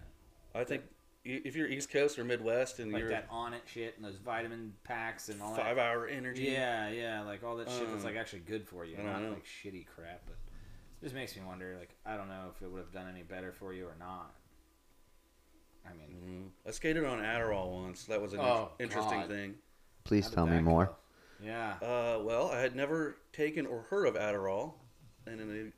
I 0.55 0.65
think 0.65 0.83
i- 0.83 0.87
if 1.27 1.57
you're 1.57 1.67
East 1.69 1.91
Coast 1.91 2.19
or 2.19 2.25
Midwest 2.25 2.79
and 2.79 2.93
like 2.93 3.01
you're 3.01 3.11
that 3.11 3.27
on 3.31 3.53
it 3.53 3.63
shit 3.67 3.95
and 3.97 4.05
those 4.05 4.17
vitamin 4.17 4.73
packs 4.85 5.29
and 5.29 5.41
all 5.43 5.55
five 5.55 5.77
that. 5.77 5.83
hour 5.85 6.07
energy, 6.07 6.45
Yeah, 6.45 6.89
yeah, 6.89 7.23
like 7.23 7.43
all 7.43 7.57
that 7.57 7.69
shit 7.69 7.81
that's 7.91 8.05
Um, 8.05 8.05
like 8.05 8.17
actually 8.17 8.41
good 8.41 8.67
for 8.67 8.85
you, 8.85 8.95
I 8.95 9.03
don't 9.03 9.07
not 9.13 9.23
know. 9.23 9.29
like 9.31 9.45
shitty 9.45 9.87
crap. 9.87 10.23
But 10.27 10.37
it 11.01 11.05
just 11.05 11.15
makes 11.15 11.37
me 11.37 11.43
wonder. 11.45 11.77
Like, 11.79 11.91
I 12.07 12.17
don't 12.17 12.29
know 12.29 12.51
if 12.55 12.63
it 12.63 12.71
would 12.71 12.79
have 12.81 12.93
done 12.93 13.09
any 13.11 13.23
better 13.23 13.53
for 13.53 13.73
you 13.73 13.87
or 13.87 13.95
not. 13.99 14.35
I 15.89 15.93
mean, 15.95 16.53
Mhm. 16.65 16.69
I 16.69 16.73
skated 16.73 17.05
on 17.05 17.19
Adderall 17.21 17.71
once. 17.83 18.05
That 18.07 18.21
was 18.21 18.33
an 18.33 18.41
Oh, 18.41 18.73
interesting 18.79 19.21
God. 19.21 19.29
thing. 19.29 19.59
Please 20.05 20.31
tell 20.31 20.47
me 20.47 20.61
more. 20.61 20.87
go? 20.87 20.97
Yeah. 21.41 21.75
Uh, 21.83 22.23
well, 22.23 22.51
I 22.51 22.61
had 22.61 22.75
never 22.75 23.19
taken 23.33 23.67
or 23.67 23.83
heard 23.83 24.07
of 24.07 24.15
Adderall, 24.15 24.75
and 25.27 25.39
then 25.39 25.73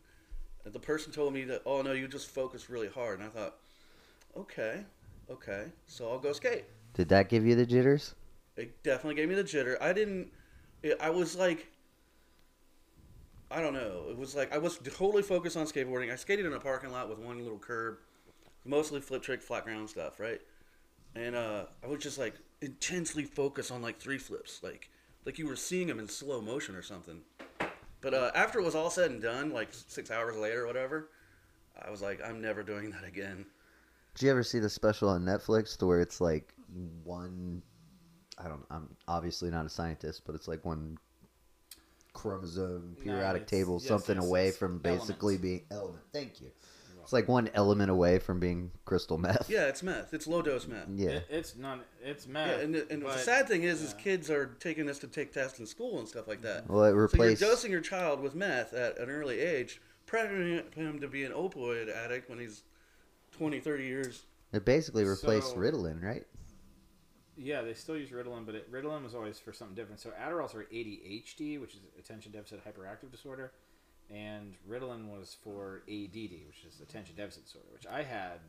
they, 0.65 0.71
the 0.71 0.79
person 0.81 1.13
told 1.13 1.33
me 1.35 1.45
that, 1.45 1.63
oh 1.67 1.83
no, 1.83 1.93
you 1.93 2.07
just 2.09 2.29
focus 2.31 2.71
really 2.71 2.89
hard, 2.89 3.19
and 3.19 3.29
I 3.29 3.31
thought, 3.31 3.57
okay, 4.37 4.85
okay, 5.31 5.67
so 5.87 6.11
I'll 6.11 6.19
go 6.19 6.33
skate. 6.33 6.65
Did 6.95 7.09
that 7.11 7.29
give 7.29 7.47
you 7.47 7.55
the 7.55 7.67
jitters? 7.67 8.15
It 8.57 8.83
definitely 8.83 9.15
gave 9.15 9.29
me 9.29 9.35
the 9.35 9.45
jitter. 9.45 9.81
I 9.81 9.93
didn't. 9.93 10.33
It, 10.83 10.99
I 11.01 11.11
was 11.11 11.37
like, 11.37 11.69
I 13.51 13.61
don't 13.61 13.73
know. 13.73 14.07
It 14.11 14.19
was 14.19 14.35
like 14.35 14.53
I 14.53 14.59
was 14.59 14.79
totally 14.79 15.23
focused 15.23 15.57
on 15.57 15.67
skateboarding. 15.67 16.13
I 16.13 16.17
skated 16.17 16.45
in 16.45 16.53
a 16.53 16.61
parking 16.61 16.91
lot 16.91 17.09
with 17.09 17.19
one 17.19 17.39
little 17.39 17.59
curb, 17.59 17.99
mostly 18.65 19.01
flip 19.01 19.23
trick, 19.23 19.41
flat 19.43 19.65
ground 19.65 19.89
stuff, 19.89 20.19
right? 20.21 20.41
And 21.15 21.35
uh, 21.35 21.65
I 21.83 21.87
was 21.87 22.03
just 22.03 22.19
like 22.19 22.35
intensely 22.61 23.25
focused 23.25 23.71
on 23.71 23.81
like 23.81 23.99
three 23.99 24.19
flips, 24.19 24.61
like 24.63 24.91
like 25.25 25.39
you 25.39 25.47
were 25.47 25.57
seeing 25.57 25.87
them 25.87 25.99
in 25.99 26.09
slow 26.09 26.41
motion 26.41 26.75
or 26.75 26.83
something. 26.83 27.21
But 28.01 28.15
uh, 28.15 28.31
after 28.35 28.61
it 28.61 28.65
was 28.65 28.75
all 28.75 28.91
said 28.91 29.11
and 29.11 29.23
done, 29.23 29.51
like 29.51 29.69
six 29.73 30.11
hours 30.11 30.37
later 30.37 30.65
or 30.65 30.67
whatever, 30.67 31.09
I 31.81 31.91
was 31.91 32.03
like, 32.03 32.21
I'm 32.25 32.41
never 32.41 32.63
doing 32.63 32.91
that 32.91 33.05
again. 33.05 33.47
Did 34.19 34.27
you 34.27 34.33
ever 34.33 34.43
see 34.43 34.59
the 34.59 34.69
special 34.69 35.09
on 35.11 35.25
Netflix 35.25 35.77
to 35.79 35.87
where 35.87 36.01
it's 36.01 36.21
like 36.21 36.53
one? 37.05 37.63
I 38.37 38.49
don't. 38.49 38.65
I'm 38.69 38.89
obviously 39.07 39.49
not 39.49 39.65
a 39.65 39.69
scientist, 39.69 40.23
but 40.27 40.35
it's 40.35 40.49
like 40.49 40.65
one 40.65 40.99
chromosome 42.15 42.97
periodic 43.01 43.43
it's- 43.43 43.51
table, 43.51 43.79
yes, 43.81 43.87
something 43.87 44.17
yes, 44.17 44.27
away 44.27 44.51
from 44.51 44.79
basically 44.79 45.35
elements. 45.35 45.43
being 45.43 45.63
element. 45.71 46.03
Thank 46.13 46.41
you. 46.41 46.49
It's 47.01 47.13
like 47.13 47.29
one 47.29 47.49
element 47.55 47.91
away 47.91 48.19
from 48.19 48.41
being 48.41 48.73
crystal 48.85 49.19
meth. 49.19 49.49
Yeah, 49.49 49.69
it's 49.69 49.85
meth. 49.85 50.13
It's 50.13 50.27
low 50.27 50.43
dose 50.43 50.67
meth. 50.67 50.89
Yeah. 50.95 51.11
It, 51.11 51.27
it's 51.31 51.57
not. 51.57 51.79
It's 52.03 52.27
meth. 52.27 52.49
Yeah, 52.49 52.57
mad. 52.57 52.65
and, 52.65 52.75
the, 52.75 52.87
and 52.91 53.03
the 53.03 53.17
sad 53.19 53.47
thing 53.47 53.63
is, 53.63 53.81
is 53.81 53.95
kids 53.95 54.31
are 54.31 54.57
taking 54.59 54.85
this 54.85 54.99
to 54.99 55.07
take 55.07 55.33
tests 55.33 55.61
in 55.61 55.67
school 55.67 56.01
and 56.01 56.09
stuff 56.09 56.27
like 56.27 56.43
that. 56.43 56.69
Well, 56.69 56.85
it 56.85 57.11
So 57.11 57.23
you're 57.23 57.35
dosing 57.37 57.71
your 57.71 57.81
child 57.81 58.21
with 58.21 58.35
meth 58.35 58.75
at 58.75 58.99
an 58.99 59.09
early 59.09 59.39
age, 59.39 59.81
prepping 60.09 60.75
him 60.75 61.01
to 61.01 61.09
be 61.09 61.25
an 61.25 61.33
opioid 61.33 61.89
addict 61.89 62.29
when 62.29 62.41
he's 62.41 62.65
20, 63.39 63.61
30 63.61 63.85
years. 63.85 64.23
it 64.53 64.65
basically 64.65 65.05
replaced 65.05 65.51
So- 65.51 65.57
Ritalin, 65.57 66.03
right? 66.03 66.25
Yeah, 67.41 67.63
they 67.63 67.75
still 67.75 67.97
use 67.97 68.11
Ritalin, 68.11 68.45
but 68.45 68.57
it, 68.57 68.73
Ritalin 68.73 69.05
was 69.05 69.15
always 69.15 69.39
for 69.39 69.53
something 69.53 69.77
different. 69.77 70.01
So 70.01 70.11
Adderall's 70.11 70.53
for 70.53 70.65
ADHD, 70.65 71.61
which 71.61 71.75
is 71.75 71.81
attention 71.97 72.33
deficit 72.33 72.61
hyperactive 72.67 73.13
disorder, 73.13 73.53
and 74.11 74.55
Ritalin 74.69 75.07
was 75.07 75.37
for 75.45 75.83
ADD, 75.89 76.47
which 76.49 76.65
is 76.67 76.81
attention 76.83 77.15
deficit 77.15 77.45
disorder, 77.45 77.69
which 77.73 77.87
I 77.87 78.03
had 78.03 78.41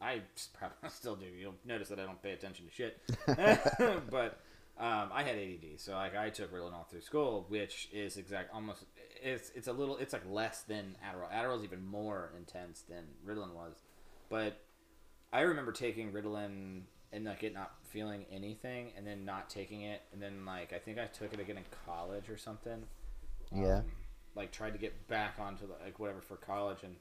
I 0.00 0.22
probably 0.54 0.76
still 0.88 1.16
do. 1.16 1.26
You'll 1.26 1.56
notice 1.66 1.88
that 1.88 1.98
I 2.00 2.04
don't 2.04 2.22
pay 2.22 2.32
attention 2.32 2.64
to 2.66 2.72
shit. 2.72 2.98
but 4.10 4.40
um, 4.78 5.10
I 5.12 5.22
had 5.22 5.36
ADD, 5.36 5.78
so 5.78 5.92
like 5.92 6.16
I 6.16 6.30
took 6.30 6.50
Ritalin 6.50 6.72
all 6.72 6.86
through 6.90 7.02
school, 7.02 7.44
which 7.48 7.90
is 7.92 8.16
exact 8.16 8.54
almost 8.54 8.84
it's 9.22 9.50
it's 9.54 9.68
a 9.68 9.72
little 9.72 9.98
it's 9.98 10.14
like 10.14 10.22
less 10.26 10.62
than 10.62 10.96
Adderall. 11.04 11.30
Adderall's 11.30 11.64
even 11.64 11.84
more 11.84 12.32
intense 12.38 12.84
than 12.88 13.04
Ritalin 13.26 13.52
was, 13.52 13.74
but 14.30 14.58
I 15.32 15.42
remember 15.42 15.72
taking 15.72 16.12
Ritalin 16.12 16.82
and 17.12 17.24
like 17.24 17.42
it 17.42 17.52
not 17.52 17.72
feeling 17.90 18.24
anything, 18.32 18.92
and 18.96 19.06
then 19.06 19.24
not 19.24 19.50
taking 19.50 19.82
it, 19.82 20.02
and 20.12 20.22
then 20.22 20.46
like 20.46 20.72
I 20.72 20.78
think 20.78 20.98
I 20.98 21.06
took 21.06 21.34
it 21.34 21.40
again 21.40 21.58
in 21.58 21.64
college 21.84 22.30
or 22.30 22.38
something. 22.38 22.84
Yeah. 23.54 23.78
Um, 23.78 23.84
like 24.36 24.52
tried 24.52 24.72
to 24.72 24.78
get 24.78 25.08
back 25.08 25.34
onto 25.40 25.66
the, 25.66 25.74
like 25.84 25.98
whatever 25.98 26.20
for 26.20 26.36
college, 26.36 26.78
and 26.84 26.94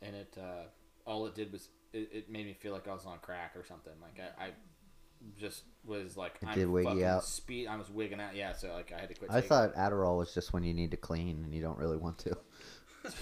and 0.00 0.16
it 0.16 0.38
uh, 0.40 0.68
all 1.04 1.26
it 1.26 1.34
did 1.34 1.52
was 1.52 1.68
it, 1.92 2.08
it 2.12 2.30
made 2.30 2.46
me 2.46 2.54
feel 2.54 2.72
like 2.72 2.86
I 2.88 2.94
was 2.94 3.06
on 3.06 3.18
crack 3.18 3.52
or 3.56 3.64
something. 3.64 3.92
Like 4.00 4.20
I, 4.38 4.46
I 4.46 4.50
just 5.38 5.62
was 5.84 6.16
like 6.16 6.38
It 6.40 6.48
I'm 6.48 6.54
did 6.54 6.68
wig 6.68 6.86
you 6.96 7.04
out. 7.04 7.24
Speed. 7.24 7.66
I 7.66 7.76
was 7.76 7.90
wigging 7.90 8.20
out. 8.20 8.36
Yeah, 8.36 8.52
so 8.52 8.72
like 8.72 8.92
I 8.96 9.00
had 9.00 9.08
to 9.08 9.14
quit. 9.14 9.30
I 9.30 9.40
thought 9.40 9.74
Adderall 9.74 10.16
was 10.18 10.32
just 10.32 10.52
when 10.52 10.62
you 10.62 10.74
need 10.74 10.90
to 10.92 10.96
clean 10.96 11.42
and 11.44 11.52
you 11.52 11.60
don't 11.60 11.78
really 11.78 11.96
want 11.96 12.18
to. 12.18 12.36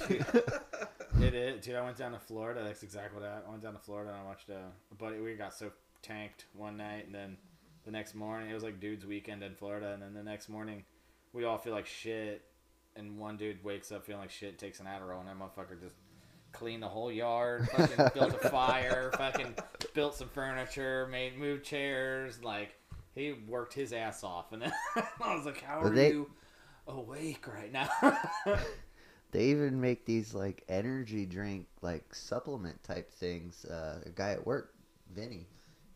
It 1.19 1.33
is, 1.35 1.65
dude. 1.65 1.77
I 1.77 1.83
went 1.83 1.97
down 1.97 2.13
to 2.13 2.19
Florida. 2.19 2.63
That's 2.63 2.83
exactly 2.83 3.21
what 3.21 3.27
I, 3.29 3.39
I 3.47 3.51
went 3.51 3.63
down 3.63 3.73
to 3.73 3.79
Florida 3.79 4.11
and 4.11 4.21
I 4.21 4.25
watched 4.25 4.51
a, 4.51 4.65
a 4.91 4.95
buddy. 4.97 5.19
We 5.19 5.33
got 5.35 5.55
so 5.55 5.71
tanked 6.03 6.45
one 6.53 6.77
night, 6.77 7.07
and 7.07 7.15
then 7.15 7.39
the 7.87 7.91
next 7.91 8.15
morning 8.15 8.51
it 8.51 8.55
was 8.55 8.63
like 8.63 8.81
dude's 8.81 9.07
weekend 9.07 9.43
in 9.43 9.55
Florida, 9.55 9.93
and 9.95 10.03
then 10.03 10.13
the 10.13 10.23
next 10.23 10.51
morning 10.51 10.85
we 11.33 11.45
all 11.45 11.57
feel 11.57 11.73
like 11.73 11.87
shit, 11.87 12.45
and 12.97 13.19
one 13.19 13.39
dude 13.39 13.65
wakes 13.65 13.91
up 13.93 14.05
feeling 14.05 14.21
like 14.21 14.31
shit, 14.31 14.59
takes 14.59 14.79
an 14.79 14.85
Adderall, 14.87 15.21
and 15.21 15.29
that 15.29 15.39
motherfucker 15.39 15.81
just 15.81 15.95
cleaned 16.53 16.83
the 16.83 16.89
whole 16.89 17.11
yard, 17.11 17.67
fucking 17.71 18.11
built 18.15 18.35
a 18.45 18.49
fire, 18.51 19.11
fucking 19.17 19.55
built 19.95 20.15
some 20.15 20.29
furniture, 20.29 21.09
made 21.11 21.39
moved 21.39 21.65
chairs, 21.65 22.43
like 22.43 22.77
he 23.15 23.33
worked 23.49 23.73
his 23.73 23.95
ass 23.95 24.23
off, 24.23 24.53
and 24.53 24.65
I 25.23 25.35
was 25.35 25.47
like, 25.47 25.63
how 25.63 25.81
But 25.83 25.93
are 25.93 25.95
they- 25.95 26.09
you 26.11 26.31
awake 26.87 27.47
right 27.49 27.73
now? 27.73 27.89
They 29.33 29.47
even 29.47 29.81
make 29.81 30.07
these 30.07 30.35
like 30.35 30.63
energy 30.69 31.27
drink 31.27 31.67
like 31.83 32.15
supplement 32.15 32.83
type 32.85 33.13
things. 33.13 33.65
Uh, 33.65 34.01
a 34.07 34.11
guy 34.11 34.31
at 34.31 34.47
work, 34.47 34.75
Vinny, 35.15 35.47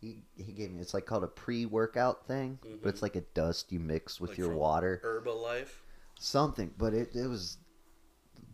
he 0.01 0.23
he 0.37 0.53
gave 0.53 0.71
me. 0.73 0.81
It's 0.81 0.95
like 0.95 1.07
called 1.07 1.25
a 1.25 1.29
pre-workout 1.29 2.27
thing, 2.27 2.59
but 2.83 2.89
it's 2.89 3.03
like 3.03 3.17
a 3.17 3.23
dust 3.35 3.73
you 3.73 3.81
mix 3.81 4.21
with 4.21 4.31
Like 4.31 4.39
your 4.39 4.55
water, 4.55 5.01
Herbalife. 5.05 5.69
something. 6.19 6.73
But 6.77 6.93
it 6.95 7.15
it 7.15 7.29
was 7.29 7.59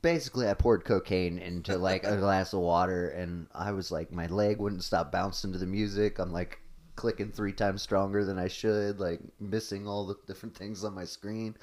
basically 0.02 0.48
I 0.48 0.54
poured 0.54 0.84
cocaine 0.84 1.38
into 1.38 1.76
like 1.78 2.04
a 2.04 2.16
glass 2.18 2.52
of 2.52 2.60
water, 2.60 3.08
and 3.10 3.46
I 3.54 3.72
was 3.72 3.90
like 3.90 4.12
my 4.12 4.26
leg 4.26 4.58
wouldn't 4.58 4.84
stop 4.84 5.10
bouncing 5.10 5.52
to 5.52 5.58
the 5.58 5.66
music. 5.66 6.18
I'm 6.18 6.32
like 6.32 6.60
clicking 6.96 7.30
three 7.30 7.52
times 7.52 7.82
stronger 7.82 8.24
than 8.24 8.38
I 8.38 8.48
should, 8.48 9.00
like 9.00 9.20
missing 9.40 9.86
all 9.86 10.06
the 10.06 10.16
different 10.26 10.56
things 10.56 10.84
on 10.84 10.94
my 10.94 11.04
screen. 11.04 11.56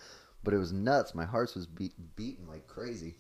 But 0.44 0.54
it 0.54 0.58
was 0.58 0.74
nuts. 0.74 1.16
My 1.16 1.26
heart 1.26 1.52
was 1.56 1.66
beat, 1.66 1.94
beating 2.16 2.48
like 2.48 2.68
crazy. 2.68 3.16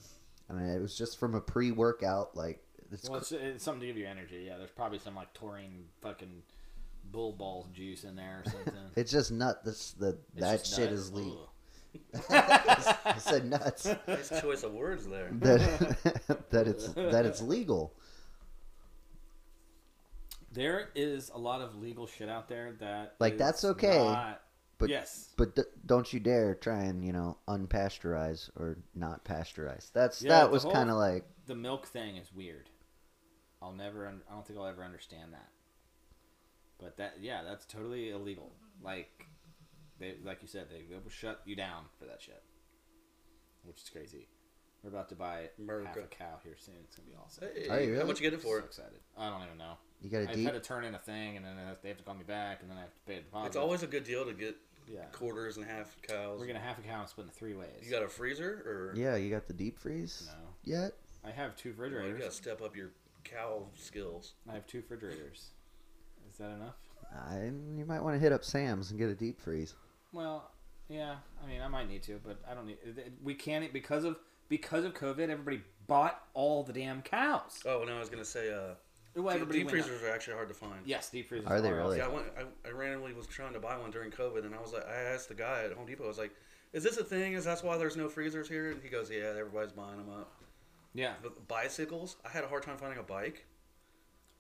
I 0.49 0.53
mean, 0.53 0.69
it 0.69 0.81
was 0.81 0.97
just 0.97 1.17
from 1.19 1.35
a 1.35 1.41
pre-workout. 1.41 2.35
Like 2.35 2.61
it's 2.91 3.09
Well, 3.09 3.19
it's, 3.19 3.31
it's 3.31 3.63
something 3.63 3.81
to 3.81 3.87
give 3.87 3.97
you 3.97 4.05
energy. 4.05 4.43
Yeah, 4.47 4.57
there's 4.57 4.69
probably 4.71 4.99
some 4.99 5.15
like 5.15 5.33
taurine 5.33 5.85
fucking 6.01 6.43
bull 7.11 7.31
balls 7.33 7.67
juice 7.73 8.03
in 8.03 8.15
there 8.15 8.43
or 8.45 8.49
something. 8.51 8.73
it's 8.95 9.11
just 9.11 9.31
nut. 9.31 9.63
This 9.63 9.91
the 9.93 10.17
It's 10.35 10.41
that 10.41 10.59
just 10.63 10.75
shit 10.75 10.89
nuts. 10.91 11.01
is 11.01 11.13
legal. 11.13 11.49
Ugh. 12.15 12.21
I 13.05 13.15
said 13.19 13.45
nuts. 13.49 13.87
Nice 14.07 14.41
choice 14.41 14.63
of 14.63 14.73
words 14.73 15.05
there. 15.07 15.29
that 15.31 16.41
that 16.49 16.67
it's 16.67 16.87
that 16.89 17.25
it's 17.25 17.41
legal. 17.41 17.93
There 20.51 20.89
is 20.93 21.29
a 21.33 21.37
lot 21.37 21.61
of 21.61 21.75
legal 21.81 22.05
shit 22.05 22.29
out 22.29 22.47
there 22.47 22.73
that 22.79 23.15
Like, 23.19 23.33
is 23.33 23.39
that's 23.39 23.65
okay, 23.65 24.05
not- 24.05 24.41
but- 24.83 24.89
yes, 24.89 25.33
But 25.37 25.55
d- 25.55 25.63
don't 25.85 26.11
you 26.13 26.19
dare 26.19 26.55
try 26.55 26.83
and 26.83 27.03
you 27.05 27.11
know 27.13 27.37
unpasteurize 27.47 28.49
or 28.55 28.77
not 28.95 29.23
pasteurize. 29.25 29.91
That's 29.93 30.21
Yeah, 30.21 30.29
that 30.29 30.51
was 30.51 30.63
kind 30.65 30.89
of 30.89 30.97
like 30.97 31.25
the 31.45 31.55
milk 31.55 31.87
thing 31.87 32.17
is 32.17 32.31
weird. 32.33 32.69
I'll 33.61 33.71
never. 33.73 34.07
Un- 34.07 34.21
I 34.29 34.33
don't 34.33 34.45
think 34.45 34.59
I'll 34.59 34.65
ever 34.67 34.83
understand 34.83 35.33
that. 35.33 35.49
But 36.79 36.97
that, 36.97 37.15
yeah, 37.21 37.43
that's 37.43 37.65
totally 37.65 38.09
illegal. 38.09 38.51
Like, 38.83 39.25
they, 39.99 40.15
like 40.25 40.41
you 40.41 40.47
said, 40.49 40.67
they, 40.69 40.81
they 40.89 40.95
will 41.01 41.09
shut 41.09 41.41
you 41.45 41.55
down 41.55 41.85
for 41.97 42.05
that 42.05 42.21
shit, 42.21 42.43
which 43.63 43.81
is 43.81 43.89
crazy. 43.89 44.27
We're 44.83 44.89
about 44.89 45.07
to 45.09 45.15
buy 45.15 45.49
half 45.85 45.95
a 45.95 46.01
cow 46.07 46.39
here 46.43 46.55
soon. 46.57 46.75
It's 46.83 46.97
gonna 46.97 47.07
be 47.07 47.15
awesome. 47.15 47.47
Hey, 47.55 47.69
Are 47.69 47.79
you 47.79 47.85
How 47.93 47.99
really? 47.99 48.07
much 48.07 48.19
you 48.19 48.29
get 48.29 48.33
it 48.37 48.41
for? 48.41 48.59
So 48.59 48.65
excited. 48.65 48.99
I 49.17 49.29
don't 49.29 49.43
even 49.45 49.57
know. 49.57 49.75
you 50.01 50.09
got 50.09 50.17
a 50.23 50.29
I've 50.29 50.35
deep. 50.35 50.43
had 50.45 50.53
to 50.55 50.59
turn 50.59 50.83
in 50.83 50.93
a 50.93 50.99
thing, 50.99 51.37
and 51.37 51.45
then 51.45 51.55
they 51.81 51.87
have 51.87 51.97
to 51.99 52.03
call 52.03 52.15
me 52.15 52.23
back, 52.27 52.59
and 52.61 52.69
then 52.69 52.77
I 52.77 52.81
have 52.81 52.93
to 52.93 52.99
pay 53.07 53.15
a 53.15 53.21
deposit. 53.21 53.47
It's 53.47 53.55
always 53.55 53.83
a 53.83 53.87
good 53.87 54.03
deal 54.03 54.25
to 54.25 54.33
get 54.33 54.57
yeah. 54.87 55.05
quarters 55.11 55.57
and 55.57 55.65
half 55.65 55.95
cows. 56.01 56.39
We're 56.39 56.47
gonna 56.47 56.59
half 56.59 56.79
a 56.79 56.81
cow 56.81 57.01
and 57.01 57.09
split 57.09 57.25
into 57.27 57.37
three 57.37 57.53
ways. 57.53 57.69
You 57.83 57.91
got 57.91 58.03
a 58.03 58.07
freezer 58.07 58.63
or 58.65 58.93
Yeah, 58.95 59.15
you 59.15 59.29
got 59.29 59.47
the 59.47 59.53
deep 59.53 59.79
freeze 59.79 60.27
no. 60.27 60.47
yet? 60.63 60.93
I 61.25 61.31
have 61.31 61.55
two 61.55 61.73
Well, 61.77 61.87
you 61.89 61.93
refrigerators. 61.95 62.21
got 62.21 62.31
to 62.31 62.35
step 62.35 62.61
up 62.61 62.75
your 62.75 62.89
cow 63.23 63.67
skills. 63.75 64.33
I 64.49 64.53
have 64.53 64.67
two 64.67 64.79
refrigerators. 64.79 65.47
Is 66.29 66.37
that 66.37 66.49
enough? 66.51 66.75
I, 67.29 67.45
you 67.77 67.85
might 67.87 68.01
want 68.01 68.15
to 68.15 68.19
hit 68.19 68.31
up 68.33 68.43
Sam's 68.43 68.89
and 68.91 68.99
get 68.99 69.07
a 69.09 69.13
deep 69.15 69.39
freeze. 69.39 69.73
Well, 70.11 70.49
yeah. 70.89 71.15
I 71.43 71.47
mean, 71.47 71.61
I 71.61 71.67
might 71.67 71.87
need 71.87 72.03
to, 72.03 72.19
but 72.25 72.39
I 72.49 72.53
don't 72.53 72.65
need. 72.65 72.77
We 73.23 73.35
can't 73.35 73.71
because 73.71 74.03
of 74.03 74.17
because 74.49 74.83
of 74.83 74.93
COVID. 74.95 75.29
Everybody 75.29 75.61
bought 75.87 76.21
all 76.33 76.63
the 76.63 76.73
damn 76.73 77.01
cows. 77.01 77.61
Oh, 77.65 77.83
no, 77.85 77.95
I 77.95 77.99
was 77.99 78.09
gonna 78.09 78.25
say, 78.25 78.51
uh, 78.51 78.73
Well, 79.15 79.25
deep, 79.25 79.33
everybody 79.41 79.59
deep 79.59 79.67
went 79.67 79.79
up. 79.79 79.85
freezers 79.85 80.03
are 80.03 80.13
actually 80.13 80.33
hard 80.35 80.47
to 80.49 80.53
find. 80.55 80.73
Yes, 80.85 81.09
deep 81.09 81.29
freezers. 81.29 81.47
Are 81.49 81.61
they 81.61 81.71
really? 81.71 81.97
Yeah, 81.97 82.05
I, 82.05 82.07
went, 82.09 82.25
I, 82.37 82.67
I 82.67 82.71
randomly 82.71 83.13
was 83.13 83.27
trying 83.27 83.53
to 83.53 83.59
buy 83.59 83.77
one 83.77 83.91
during 83.91 84.09
COVID, 84.11 84.45
and 84.45 84.55
I 84.55 84.59
was 84.61 84.73
like, 84.73 84.87
I 84.87 84.95
asked 85.13 85.29
the 85.29 85.35
guy 85.35 85.63
at 85.65 85.73
Home 85.73 85.85
Depot, 85.85 86.05
I 86.05 86.07
was 86.07 86.17
like, 86.17 86.31
"Is 86.73 86.83
this 86.83 86.97
a 86.97 87.03
thing? 87.03 87.33
Is 87.33 87.43
that's 87.45 87.61
why 87.63 87.77
there's 87.77 87.95
no 87.95 88.09
freezers 88.09 88.49
here?" 88.49 88.71
And 88.71 88.81
he 88.81 88.89
goes, 88.89 89.09
"Yeah, 89.11 89.33
everybody's 89.37 89.71
buying 89.71 89.97
them 89.97 90.09
up." 90.09 90.31
Yeah, 90.95 91.13
But 91.23 91.47
bicycles, 91.47 92.17
I 92.25 92.29
had 92.29 92.43
a 92.43 92.47
hard 92.47 92.61
time 92.63 92.77
finding 92.77 92.99
a 92.99 93.03
bike, 93.03 93.45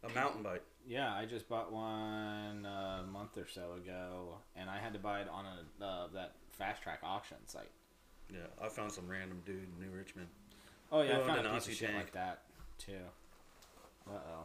a 0.03 0.09
mountain 0.09 0.43
bike. 0.43 0.61
yeah. 0.87 1.11
I 1.13 1.25
just 1.25 1.49
bought 1.49 1.71
one 1.71 2.65
a 2.65 3.03
month 3.11 3.37
or 3.37 3.47
so 3.47 3.73
ago, 3.73 4.37
and 4.55 4.69
I 4.69 4.77
had 4.77 4.93
to 4.93 4.99
buy 4.99 5.21
it 5.21 5.27
on 5.29 5.45
a 5.45 5.83
uh, 5.83 6.07
that 6.13 6.33
fast 6.51 6.81
track 6.83 6.99
auction 7.03 7.37
site. 7.47 7.71
Yeah, 8.31 8.39
I 8.61 8.69
found 8.69 8.91
some 8.91 9.07
random 9.07 9.41
dude 9.45 9.63
in 9.63 9.83
New 9.85 9.95
Richmond. 9.95 10.27
Oh 10.91 11.01
yeah, 11.01 11.19
I 11.19 11.27
found 11.27 11.45
a 11.45 11.49
an 11.49 11.55
piece 11.55 11.67
of 11.67 11.73
shit 11.73 11.93
like 11.95 12.11
that 12.13 12.41
too. 12.77 12.93
Uh 14.07 14.13
oh. 14.13 14.43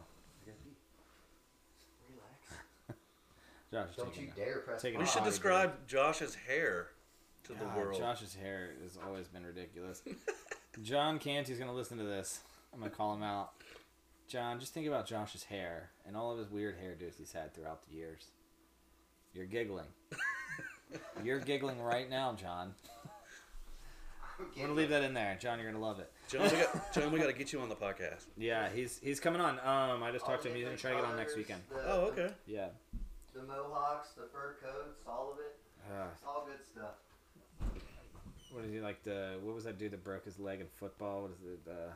Josh 3.73 3.89
is 3.97 4.05
taking 4.05 4.31
a- 4.31 4.35
dare 4.35 4.59
press 4.61 4.83
taking 4.83 4.99
We 5.01 5.07
should 5.07 5.25
describe 5.25 5.87
Josh's 5.87 6.35
hair 6.35 6.89
to 7.45 7.53
the 7.53 7.65
world. 7.77 7.99
Josh's 7.99 8.35
hair 8.35 8.71
has 8.83 8.99
always 9.07 9.29
been 9.29 9.45
ridiculous. 9.45 10.03
John 10.83 11.19
Canty's 11.19 11.59
gonna 11.59 11.75
listen 11.75 11.99
to 11.99 12.05
this. 12.05 12.41
I'm 12.73 12.81
gonna 12.81 12.91
call 12.91 13.15
him 13.15 13.23
out. 13.23 13.53
John, 14.29 14.61
just 14.61 14.75
think 14.75 14.87
about 14.87 15.07
Josh's 15.07 15.45
hair 15.45 15.91
and 16.07 16.17
all 16.17 16.31
of 16.31 16.39
his 16.39 16.51
weird 16.51 16.77
hairdos 16.79 17.17
he's 17.17 17.33
had 17.33 17.55
throughout 17.55 17.83
the 17.89 17.95
years. 17.95 18.27
You're 19.35 19.47
giggling. 19.47 19.87
You're 21.25 21.41
giggling 21.41 21.81
right 21.83 22.09
now, 22.09 22.33
John. 22.35 22.75
I'm 24.41 24.47
gonna 24.63 24.73
leave 24.75 24.91
that 24.91 25.03
in 25.03 25.15
there, 25.15 25.37
John. 25.41 25.59
You're 25.59 25.71
gonna 25.73 25.85
love 25.85 25.99
it. 25.99 26.11
John, 26.29 26.43
we 26.45 26.51
got, 26.51 26.93
John, 26.95 27.11
we 27.11 27.19
got 27.19 27.27
to 27.27 27.33
get 27.33 27.53
you 27.53 27.59
on 27.61 27.69
the 27.69 27.75
podcast. 27.75 28.27
Yeah, 28.37 28.69
he's 28.73 29.01
he's 29.03 29.19
coming 29.19 29.41
on. 29.41 29.59
Um, 29.61 30.03
I 30.03 30.11
just 30.13 30.25
talked 30.25 30.43
to 30.45 30.49
him. 30.49 30.55
He's 30.57 30.65
gonna 30.65 30.77
try 30.77 30.91
to 30.93 30.97
get 30.97 31.05
on 31.05 31.17
next 31.17 31.37
weekend. 31.37 31.61
Oh, 31.87 32.03
okay. 32.13 32.31
Yeah. 32.47 32.69
The 33.39 33.45
mohawks, 33.45 34.11
the 34.17 34.27
fur 34.33 34.57
coats, 34.61 35.03
all 35.07 35.31
of 35.33 35.39
it. 35.39 35.57
Uh, 35.89 36.07
It's 36.13 36.25
all 36.27 36.45
good 36.45 36.65
stuff. 36.65 36.97
what 38.53 38.65
is 38.65 38.73
he 38.73 38.81
like? 38.81 39.05
The 39.05 39.37
what 39.43 39.55
was 39.55 39.63
that 39.65 39.79
dude 39.79 39.93
that 39.93 40.03
broke 40.03 40.25
his 40.25 40.41
leg 40.41 40.61
in 40.61 40.67
football? 40.67 41.23
What 41.23 41.31
is 41.31 41.43
it? 41.45 41.61
Uh, 41.71 41.93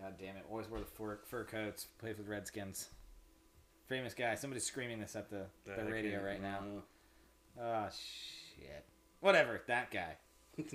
God 0.00 0.14
damn 0.18 0.36
it! 0.36 0.44
Always 0.50 0.68
wore 0.68 0.80
the 0.80 0.86
fur, 0.86 1.20
fur 1.26 1.44
coats. 1.44 1.86
Played 1.98 2.18
with 2.18 2.26
Redskins. 2.26 2.88
Famous 3.86 4.12
guy. 4.12 4.34
Somebody's 4.34 4.64
screaming 4.64 4.98
this 4.98 5.14
at 5.14 5.30
the, 5.30 5.44
I 5.72 5.84
the 5.84 5.90
radio 5.92 6.20
right 6.24 6.42
now. 6.42 6.58
Oh 7.60 7.88
shit. 7.90 8.84
Whatever. 9.20 9.62
That 9.68 9.92
guy. 9.92 10.16
it's 10.58 10.74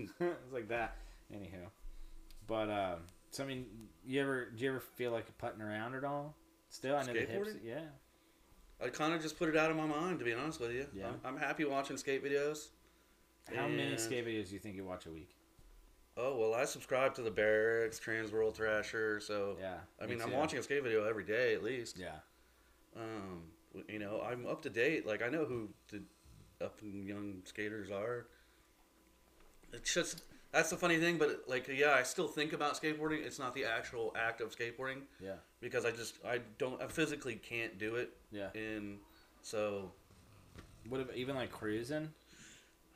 like 0.53 0.69
that. 0.69 0.95
Anywho, 1.33 1.67
but 2.47 2.69
um, 2.69 2.99
so 3.31 3.43
I 3.43 3.47
mean, 3.47 3.65
you 4.05 4.21
ever 4.21 4.51
do 4.55 4.63
you 4.63 4.69
ever 4.69 4.79
feel 4.79 5.11
like 5.11 5.37
putting 5.37 5.61
around 5.61 5.95
at 5.95 6.05
all? 6.05 6.33
Still, 6.69 6.95
I 6.95 7.03
know 7.03 7.13
the 7.13 7.19
hips. 7.19 7.49
Yeah. 7.61 7.81
I 8.83 8.89
kind 8.89 9.13
of 9.13 9.21
just 9.21 9.37
put 9.37 9.49
it 9.49 9.57
out 9.57 9.71
of 9.71 9.77
my 9.77 9.85
mind, 9.85 10.19
to 10.19 10.25
be 10.25 10.33
honest 10.33 10.59
with 10.59 10.71
you. 10.71 10.85
Yeah. 10.93 11.07
I'm, 11.07 11.35
I'm 11.35 11.37
happy 11.37 11.65
watching 11.65 11.97
skate 11.97 12.23
videos. 12.23 12.67
How 13.55 13.67
many 13.67 13.97
skate 13.97 14.25
videos 14.25 14.49
do 14.49 14.53
you 14.53 14.59
think 14.59 14.75
you 14.75 14.83
watch 14.83 15.05
a 15.05 15.11
week? 15.11 15.29
Oh 16.17 16.35
well, 16.35 16.53
I 16.53 16.65
subscribe 16.65 17.13
to 17.15 17.21
the 17.21 17.29
Berrics, 17.31 17.99
Trans 17.99 18.31
World 18.31 18.55
Thrasher, 18.55 19.19
so 19.19 19.55
Yeah. 19.59 19.75
I 20.01 20.05
me 20.05 20.15
mean, 20.15 20.21
I'm 20.21 20.31
watching 20.31 20.59
a 20.59 20.63
skate 20.63 20.83
video 20.83 21.05
every 21.05 21.23
day 21.23 21.53
at 21.53 21.63
least. 21.63 21.97
Yeah. 21.97 22.15
Um, 22.95 23.43
you 23.87 23.99
know, 23.99 24.21
I'm 24.27 24.47
up 24.47 24.61
to 24.63 24.69
date. 24.69 25.05
Like 25.05 25.21
I 25.21 25.29
know 25.29 25.45
who 25.45 25.69
the 25.91 26.01
up 26.59 26.81
and 26.81 27.07
young 27.07 27.41
skaters 27.45 27.91
are. 27.91 28.25
It's 29.71 29.93
just 29.93 30.23
That's 30.57 30.71
the 30.71 30.75
funny 30.77 30.97
thing, 30.97 31.19
but 31.19 31.43
like, 31.47 31.67
yeah, 31.67 31.91
I 31.91 32.01
still 32.01 32.27
think 32.27 32.51
about 32.51 32.73
skateboarding. 32.81 33.23
It's 33.23 33.37
not 33.37 33.53
the 33.53 33.63
actual 33.63 34.11
act 34.17 34.41
of 34.41 34.57
skateboarding 34.57 35.01
Yeah. 35.23 35.33
because 35.61 35.85
I 35.85 35.91
just 35.91 36.15
I 36.25 36.39
don't 36.57 36.81
I 36.81 36.87
physically 36.87 37.35
can't 37.35 37.77
do 37.77 37.93
it, 37.93 38.09
Yeah. 38.31 38.49
and 38.55 38.97
so 39.43 39.91
What 40.89 40.99
if 41.01 41.15
even 41.15 41.35
like 41.35 41.51
cruising, 41.51 42.11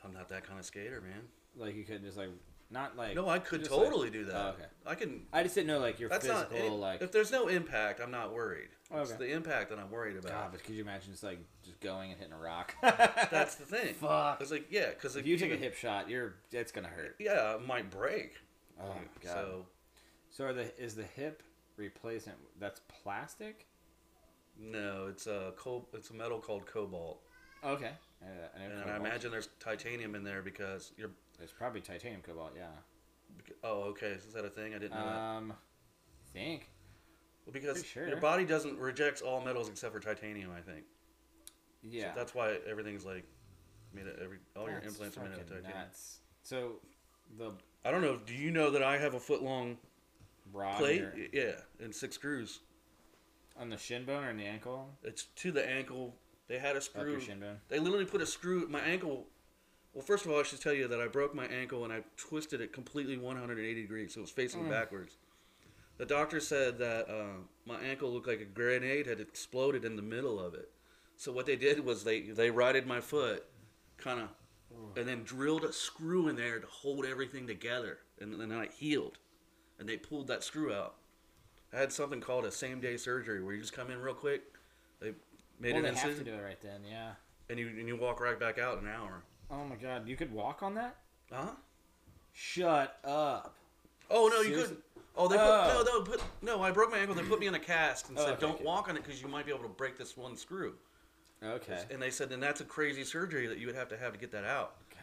I'm 0.03 0.11
not 0.11 0.27
that 0.29 0.43
kind 0.43 0.57
of 0.57 0.65
skater, 0.65 1.01
man. 1.01 1.21
like 1.55 1.75
you 1.75 1.83
couldn't 1.83 2.03
just 2.03 2.17
like 2.17 2.29
not 2.71 2.95
like. 2.97 3.15
No, 3.15 3.27
I 3.29 3.39
could 3.39 3.63
totally 3.65 4.03
like- 4.05 4.13
do 4.13 4.25
that. 4.25 4.35
Oh, 4.35 4.49
okay. 4.49 4.65
I 4.85 4.95
can. 4.95 5.21
I 5.31 5.43
just 5.43 5.55
didn't 5.55 5.67
know 5.67 5.79
like 5.79 5.99
your 5.99 6.09
That's 6.09 6.25
physical 6.25 6.57
not 6.57 6.65
any- 6.65 6.69
like. 6.69 7.01
if 7.01 7.11
there's 7.11 7.31
no 7.31 7.47
impact, 7.47 7.99
I'm 8.01 8.11
not 8.11 8.33
worried. 8.33 8.69
It's 8.93 9.13
the 9.13 9.31
impact 9.31 9.69
that 9.69 9.79
I'm 9.79 9.89
worried 9.89 10.17
about. 10.17 10.31
God, 10.31 10.49
but 10.51 10.63
could 10.63 10.75
you 10.75 10.81
imagine 10.81 11.11
just 11.11 11.23
like 11.23 11.39
just 11.63 11.79
going 11.79 12.11
and 12.11 12.19
hitting 12.19 12.33
a 12.33 12.37
rock? 12.37 12.75
That's 12.81 13.55
the 13.55 13.65
thing. 13.65 13.93
Fuck. 13.93 14.41
It's 14.41 14.51
like 14.51 14.67
yeah, 14.69 14.89
because 14.89 15.15
if 15.15 15.25
you 15.25 15.37
take 15.37 15.51
a 15.51 15.55
hip 15.57 15.75
shot, 15.75 16.09
you're 16.09 16.33
it's 16.51 16.71
gonna 16.71 16.87
hurt. 16.89 17.15
yeah, 17.19 17.55
it 17.55 17.65
might 17.65 17.89
break. 17.89 18.33
Oh 18.81 18.95
god. 19.23 19.31
So 19.33 19.65
So 20.31 20.45
are 20.45 20.53
the 20.53 20.77
is 20.81 20.95
the 20.95 21.03
hip 21.03 21.43
replacement 21.77 22.37
that's 22.59 22.81
plastic? 23.03 23.65
no, 24.59 25.07
it's 25.09 25.27
a 25.27 25.53
it's 25.93 26.09
a 26.09 26.13
metal 26.13 26.39
called 26.39 26.65
cobalt, 26.65 27.21
Okay. 27.63 27.91
Uh, 28.21 28.25
I 28.59 28.63
and 28.63 28.91
I 28.91 28.95
imagine 28.97 29.31
there's 29.31 29.49
titanium 29.59 30.15
in 30.15 30.23
there 30.23 30.41
because 30.41 30.91
you're. 30.97 31.11
There's 31.41 31.51
probably 31.51 31.81
titanium 31.81 32.21
cobalt. 32.21 32.51
Yeah. 32.55 32.67
Oh, 33.63 33.81
okay. 33.85 34.09
Is 34.11 34.31
that 34.33 34.45
a 34.45 34.49
thing? 34.49 34.75
I 34.75 34.77
didn't 34.77 34.93
know 34.93 35.05
that. 35.05 35.17
Um, 35.17 35.53
think. 36.33 36.69
Well, 37.45 37.53
because 37.53 37.83
sure. 37.83 38.07
your 38.07 38.17
body 38.17 38.45
doesn't 38.45 38.77
rejects 38.77 39.23
all 39.23 39.41
metals 39.41 39.67
except 39.67 39.91
for 39.91 39.99
titanium. 39.99 40.51
I 40.55 40.61
think. 40.61 40.85
Yeah. 41.81 42.13
So 42.13 42.19
that's 42.19 42.35
why 42.35 42.57
everything's 42.69 43.03
like 43.03 43.25
made 43.91 44.05
of 44.05 44.19
every 44.23 44.37
all 44.55 44.69
your 44.69 44.81
implants 44.81 45.17
are 45.17 45.21
made 45.21 45.33
out 45.33 45.39
of 45.39 45.47
titanium. 45.47 45.73
nuts. 45.73 46.19
So 46.43 46.73
the 47.39 47.53
I 47.83 47.89
don't 47.89 48.03
know. 48.03 48.19
Do 48.23 48.35
you 48.35 48.51
know 48.51 48.69
that 48.69 48.83
I 48.83 48.99
have 48.99 49.15
a 49.15 49.19
foot 49.19 49.41
long 49.41 49.77
rod 50.53 50.77
plate? 50.77 51.03
Yeah, 51.33 51.53
and 51.83 51.93
six 51.93 52.13
screws. 52.13 52.59
on 53.59 53.69
the 53.69 53.77
shin 53.77 54.05
bone 54.05 54.23
or 54.23 54.29
in 54.29 54.37
the 54.37 54.45
ankle, 54.45 54.89
It's 55.03 55.23
to 55.37 55.51
the 55.51 55.67
ankle. 55.67 56.15
They 56.47 56.59
had 56.59 56.75
a 56.75 56.77
up 56.77 56.83
screw. 56.83 57.11
your 57.13 57.21
shin 57.21 57.39
bone. 57.39 57.57
They 57.67 57.79
literally 57.79 58.05
put 58.05 58.21
a 58.21 58.27
screw. 58.27 58.67
My 58.67 58.81
ankle. 58.81 59.25
Well, 59.93 60.03
first 60.03 60.25
of 60.25 60.31
all, 60.31 60.39
I 60.39 60.43
should 60.43 60.61
tell 60.61 60.73
you 60.73 60.87
that 60.87 61.01
I 61.01 61.07
broke 61.07 61.35
my 61.35 61.45
ankle 61.47 61.83
and 61.83 61.91
I 61.91 62.03
twisted 62.17 62.61
it 62.61 62.71
completely 62.71 63.17
180 63.17 63.81
degrees, 63.81 64.13
so 64.13 64.19
it 64.19 64.21
was 64.21 64.31
facing 64.31 64.63
Mm. 64.65 64.69
backwards. 64.69 65.17
The 65.97 66.05
doctor 66.05 66.39
said 66.39 66.77
that 66.79 67.09
uh, 67.09 67.41
my 67.65 67.79
ankle 67.81 68.11
looked 68.11 68.27
like 68.27 68.39
a 68.39 68.45
grenade 68.45 69.05
had 69.05 69.19
exploded 69.19 69.83
in 69.85 69.95
the 69.97 70.01
middle 70.01 70.39
of 70.39 70.53
it. 70.53 70.71
So 71.17 71.31
what 71.31 71.45
they 71.45 71.55
did 71.55 71.81
was 71.85 72.03
they 72.03 72.21
they 72.21 72.49
righted 72.49 72.87
my 72.87 72.99
foot, 73.01 73.45
kind 73.97 74.21
of, 74.21 74.29
and 74.97 75.07
then 75.07 75.23
drilled 75.23 75.63
a 75.63 75.71
screw 75.73 76.27
in 76.29 76.35
there 76.35 76.59
to 76.59 76.65
hold 76.65 77.05
everything 77.05 77.45
together, 77.45 77.99
and 78.19 78.39
then 78.39 78.51
I 78.51 78.67
healed, 78.67 79.19
and 79.77 79.87
they 79.87 79.97
pulled 79.97 80.25
that 80.27 80.43
screw 80.43 80.73
out. 80.73 80.95
I 81.71 81.77
had 81.77 81.91
something 81.91 82.21
called 82.21 82.45
a 82.45 82.51
same 82.51 82.79
day 82.81 82.97
surgery 82.97 83.43
where 83.43 83.53
you 83.53 83.61
just 83.61 83.73
come 83.73 83.91
in 83.91 84.01
real 84.01 84.15
quick. 84.15 84.41
They 84.99 85.13
made 85.59 85.73
well, 85.75 85.85
an 85.85 85.93
they 85.93 85.99
have 85.99 86.01
to 86.01 86.09
incision, 86.09 86.25
do 86.25 86.33
it 86.33 86.43
right 86.43 86.61
then. 86.61 86.81
Yeah. 86.89 87.11
and 87.49 87.59
you 87.59 87.67
and 87.67 87.87
you 87.87 87.95
walk 87.97 88.19
right 88.19 88.39
back 88.39 88.57
out 88.57 88.79
in 88.79 88.87
an 88.87 88.91
hour. 88.93 89.23
Oh 89.51 89.65
my 89.65 89.75
god, 89.75 90.07
you 90.07 90.15
could 90.15 90.31
walk 90.31 90.63
on 90.63 90.75
that? 90.75 90.95
Huh? 91.31 91.51
Shut 92.33 92.99
up. 93.03 93.55
Oh 94.09 94.29
no, 94.33 94.41
you 94.41 94.55
couldn't. 94.55 94.79
Oh, 95.15 95.27
they 95.27 95.35
put 95.35 95.43
Oh. 95.45 95.83
no, 95.85 95.99
no, 95.99 96.01
put 96.03 96.23
no. 96.41 96.61
I 96.61 96.71
broke 96.71 96.91
my 96.91 96.97
ankle. 96.97 97.15
They 97.15 97.23
put 97.23 97.39
me 97.39 97.47
in 97.47 97.55
a 97.55 97.59
cast 97.59 98.09
and 98.09 98.17
Oh, 98.17 98.23
said, 98.23 98.33
okay, 98.33 98.41
"Don't 98.41 98.55
okay. 98.55 98.63
walk 98.63 98.87
on 98.87 98.95
it 98.95 99.03
because 99.03 99.21
you 99.21 99.27
might 99.27 99.45
be 99.45 99.51
able 99.51 99.63
to 99.63 99.69
break 99.69 99.97
this 99.97 100.15
one 100.15 100.37
screw." 100.37 100.75
Okay. 101.43 101.83
And 101.89 102.01
they 102.01 102.11
said, 102.11 102.31
"And 102.31 102.41
that's 102.41 102.61
a 102.61 102.65
crazy 102.65 103.03
surgery 103.03 103.47
that 103.47 103.57
you 103.57 103.67
would 103.67 103.75
have 103.75 103.89
to 103.89 103.97
have 103.97 104.13
to 104.13 104.19
get 104.19 104.31
that 104.31 104.45
out." 104.45 104.75
God. 104.89 104.99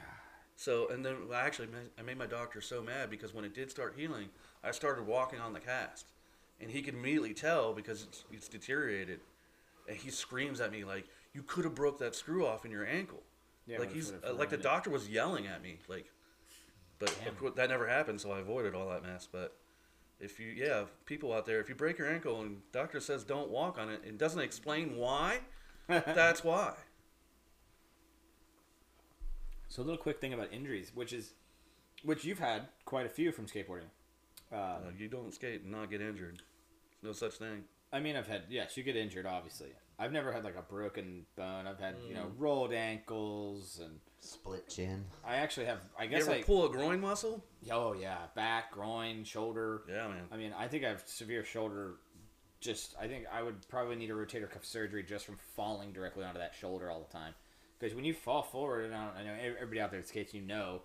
So, 0.56 0.88
and 0.88 1.04
then 1.04 1.16
I 1.32 1.40
actually 1.40 1.68
I 1.98 2.02
made 2.02 2.16
my 2.16 2.26
doctor 2.26 2.60
so 2.60 2.82
mad 2.82 3.10
because 3.10 3.34
when 3.34 3.44
it 3.44 3.54
did 3.54 3.70
start 3.70 3.94
healing, 3.96 4.30
I 4.64 4.70
started 4.70 5.06
walking 5.06 5.40
on 5.40 5.52
the 5.52 5.60
cast, 5.60 6.06
and 6.60 6.70
he 6.70 6.80
could 6.80 6.94
immediately 6.94 7.34
tell 7.34 7.74
because 7.74 8.02
it's, 8.02 8.24
it's 8.32 8.48
deteriorated, 8.48 9.20
and 9.86 9.96
he 9.96 10.10
screams 10.10 10.60
at 10.60 10.72
me 10.72 10.84
like, 10.84 11.06
"You 11.34 11.42
could 11.42 11.64
have 11.64 11.74
broke 11.74 11.98
that 11.98 12.14
screw 12.14 12.46
off 12.46 12.64
in 12.64 12.70
your 12.70 12.86
ankle." 12.86 13.22
Yeah, 13.68 13.78
like 13.78 13.92
he's 13.92 14.12
uh, 14.12 14.32
like 14.34 14.50
the 14.50 14.56
doctor 14.56 14.90
was 14.90 15.08
yelling 15.08 15.46
at 15.46 15.62
me 15.62 15.78
like 15.88 16.10
but 16.98 17.14
course, 17.38 17.52
that 17.54 17.68
never 17.68 17.86
happened 17.86 18.20
so 18.20 18.32
i 18.32 18.38
avoided 18.38 18.74
all 18.74 18.88
that 18.88 19.02
mess 19.02 19.28
but 19.30 19.58
if 20.20 20.40
you 20.40 20.48
yeah 20.56 20.84
people 21.04 21.34
out 21.34 21.44
there 21.44 21.60
if 21.60 21.68
you 21.68 21.74
break 21.74 21.98
your 21.98 22.10
ankle 22.10 22.40
and 22.40 22.62
doctor 22.72 22.98
says 22.98 23.24
don't 23.24 23.50
walk 23.50 23.78
on 23.78 23.90
it 23.90 24.02
and 24.06 24.18
doesn't 24.18 24.40
explain 24.40 24.96
why 24.96 25.40
that's 25.88 26.44
why. 26.44 26.74
So 29.68 29.82
a 29.82 29.84
little 29.84 29.98
quick 29.98 30.20
thing 30.20 30.34
about 30.34 30.52
injuries, 30.52 30.92
which 30.94 31.14
is, 31.14 31.32
which 32.02 32.24
you've 32.24 32.38
had 32.38 32.68
quite 32.84 33.06
a 33.06 33.08
few 33.08 33.32
from 33.32 33.46
skateboarding. 33.46 33.90
Uh, 34.52 34.56
uh, 34.56 34.78
you 34.98 35.08
don't 35.08 35.32
skate 35.32 35.62
and 35.62 35.72
not 35.72 35.90
get 35.90 36.02
injured. 36.02 36.42
No 37.02 37.12
such 37.12 37.34
thing. 37.34 37.64
I 37.90 38.00
mean, 38.00 38.16
I've 38.16 38.28
had 38.28 38.44
yes, 38.50 38.76
you 38.76 38.82
get 38.82 38.96
injured, 38.96 39.24
obviously. 39.24 39.68
I've 39.98 40.12
never 40.12 40.32
had 40.32 40.44
like 40.44 40.56
a 40.56 40.62
broken 40.62 41.26
bone. 41.36 41.66
I've 41.66 41.80
had 41.80 41.96
you 42.08 42.14
know 42.14 42.26
Mm. 42.26 42.34
rolled 42.38 42.72
ankles, 42.72 43.80
and 43.82 43.98
Split 44.20 44.68
chin. 44.68 45.04
I 45.24 45.36
actually 45.36 45.66
have. 45.66 45.80
I 45.98 46.04
you 46.04 46.10
guess 46.10 46.22
ever 46.22 46.32
I. 46.32 46.42
pull 46.42 46.66
a 46.66 46.70
groin 46.70 47.00
muscle 47.00 47.44
Oh 47.70 47.92
yeah, 47.94 48.18
back, 48.34 48.72
groin, 48.72 49.24
shoulder. 49.24 49.82
yeah 49.88 50.08
man 50.08 50.24
I 50.32 50.36
mean, 50.36 50.52
I 50.58 50.66
think 50.68 50.84
I 50.84 50.88
have 50.88 51.02
severe 51.06 51.44
shoulder. 51.44 51.94
Just, 52.60 52.96
I 53.00 53.06
think 53.06 53.26
I 53.32 53.40
would 53.42 53.68
probably 53.68 53.94
need 53.94 54.10
a 54.10 54.14
rotator 54.14 54.50
cuff 54.50 54.64
surgery 54.64 55.04
just 55.04 55.24
from 55.24 55.36
falling 55.54 55.92
directly 55.92 56.24
onto 56.24 56.40
that 56.40 56.54
shoulder 56.56 56.90
all 56.90 56.98
the 57.00 57.12
time. 57.16 57.32
Because 57.78 57.94
when 57.94 58.04
you 58.04 58.12
fall 58.12 58.42
forward, 58.42 58.86
and 58.86 58.94
I, 58.96 59.04
don't, 59.06 59.16
I 59.16 59.22
know 59.22 59.34
everybody 59.56 59.80
out 59.80 59.92
there 59.92 60.00
that 60.00 60.08
skates, 60.08 60.34
you 60.34 60.40
know, 60.40 60.82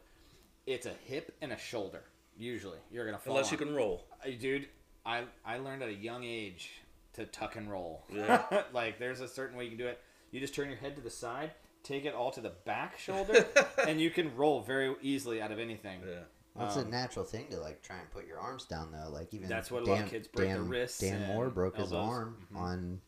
it's 0.67 0.85
a 0.85 0.93
hip 1.05 1.35
and 1.41 1.51
a 1.51 1.57
shoulder. 1.57 2.03
Usually, 2.37 2.77
you're 2.91 3.05
gonna 3.05 3.17
fall. 3.17 3.33
unless 3.35 3.51
you 3.51 3.57
on. 3.57 3.63
can 3.65 3.75
roll 3.75 4.05
Hey, 4.21 4.35
dude, 4.35 4.67
I 5.05 5.23
I 5.43 5.57
learned 5.57 5.81
at 5.81 5.89
a 5.89 5.93
young 5.93 6.23
age 6.23 6.69
to 7.13 7.25
tuck 7.25 7.55
and 7.55 7.69
roll. 7.69 8.05
Yeah. 8.11 8.43
like 8.73 8.99
there's 8.99 9.19
a 9.21 9.27
certain 9.27 9.57
way 9.57 9.63
you 9.65 9.69
can 9.71 9.77
do 9.79 9.87
it. 9.87 9.99
You 10.31 10.39
just 10.39 10.53
turn 10.55 10.67
your 10.69 10.77
head 10.77 10.95
to 10.95 11.01
the 11.01 11.09
side, 11.09 11.51
take 11.83 12.05
it 12.05 12.13
all 12.15 12.31
to 12.31 12.41
the 12.41 12.53
back 12.65 12.97
shoulder, 12.97 13.45
and 13.87 13.99
you 14.01 14.09
can 14.09 14.35
roll 14.35 14.61
very 14.61 14.95
easily 15.01 15.41
out 15.41 15.51
of 15.51 15.59
anything. 15.59 16.01
yeah 16.07 16.21
Well, 16.55 16.67
it's 16.67 16.75
a 16.75 16.81
Um, 16.81 16.89
natural 16.89 17.23
thing 17.25 17.47
to 17.51 17.59
like 17.59 17.81
try 17.83 17.97
and 17.99 18.09
put 18.11 18.25
your 18.27 18.39
arms 18.39 18.65
down 18.65 18.91
though. 18.91 19.09
Like 19.11 19.33
even 19.33 19.47
That's 19.49 19.69
what 19.71 19.83
a 19.83 19.85
Dan, 19.85 19.95
lot 19.95 20.03
of 20.05 20.09
kids 20.09 20.27
break 20.27 20.47
their 20.49 20.57
Dan, 20.57 20.69
wrists 20.69 20.99
Dan 20.99 21.27
Moore 21.27 21.49
broke 21.49 21.77
his 21.77 21.91
elbows. 21.93 22.09
arm 22.09 22.47
Mhm. 22.51 22.57
on 22.57 23.01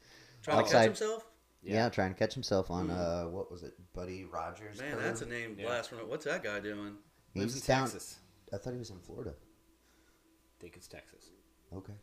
trying 0.44 0.64
to 0.66 0.72
catch 0.72 0.84
himself 0.86 1.26
yeah. 1.64 1.90
trying 1.90 2.14
to 2.14 2.20
catch 2.20 2.36
himself 2.36 2.70
on 2.70 2.92
uh 2.92 3.24
what 3.26 3.52
was 3.52 3.64
it, 3.64 3.74
Buddy 3.94 4.24
Rogers? 4.26 4.80
man 4.80 4.92
curve? 4.92 5.02
that's 5.04 5.22
a 5.22 5.26
name 5.26 5.56
Yeah. 5.58 5.66
blast 5.66 5.90
from 5.90 5.98
it 6.00 6.08
what's 6.08 6.26
that 6.26 6.44
guy 6.44 6.60
doing 6.60 6.98
Lives 7.34 7.54
He's 7.56 7.64
in 7.64 7.68
down. 7.76 7.84
Texas. 7.86 8.20
I 8.54 8.58
thought 8.58 8.74
he 8.74 8.80
was 8.80 8.92
in 8.92 9.00
Florida. 9.00 9.34
I 9.36 10.62
think 10.62 10.78
it's 10.78 10.88
Texas. 10.88 11.32
Okay. 11.76 11.94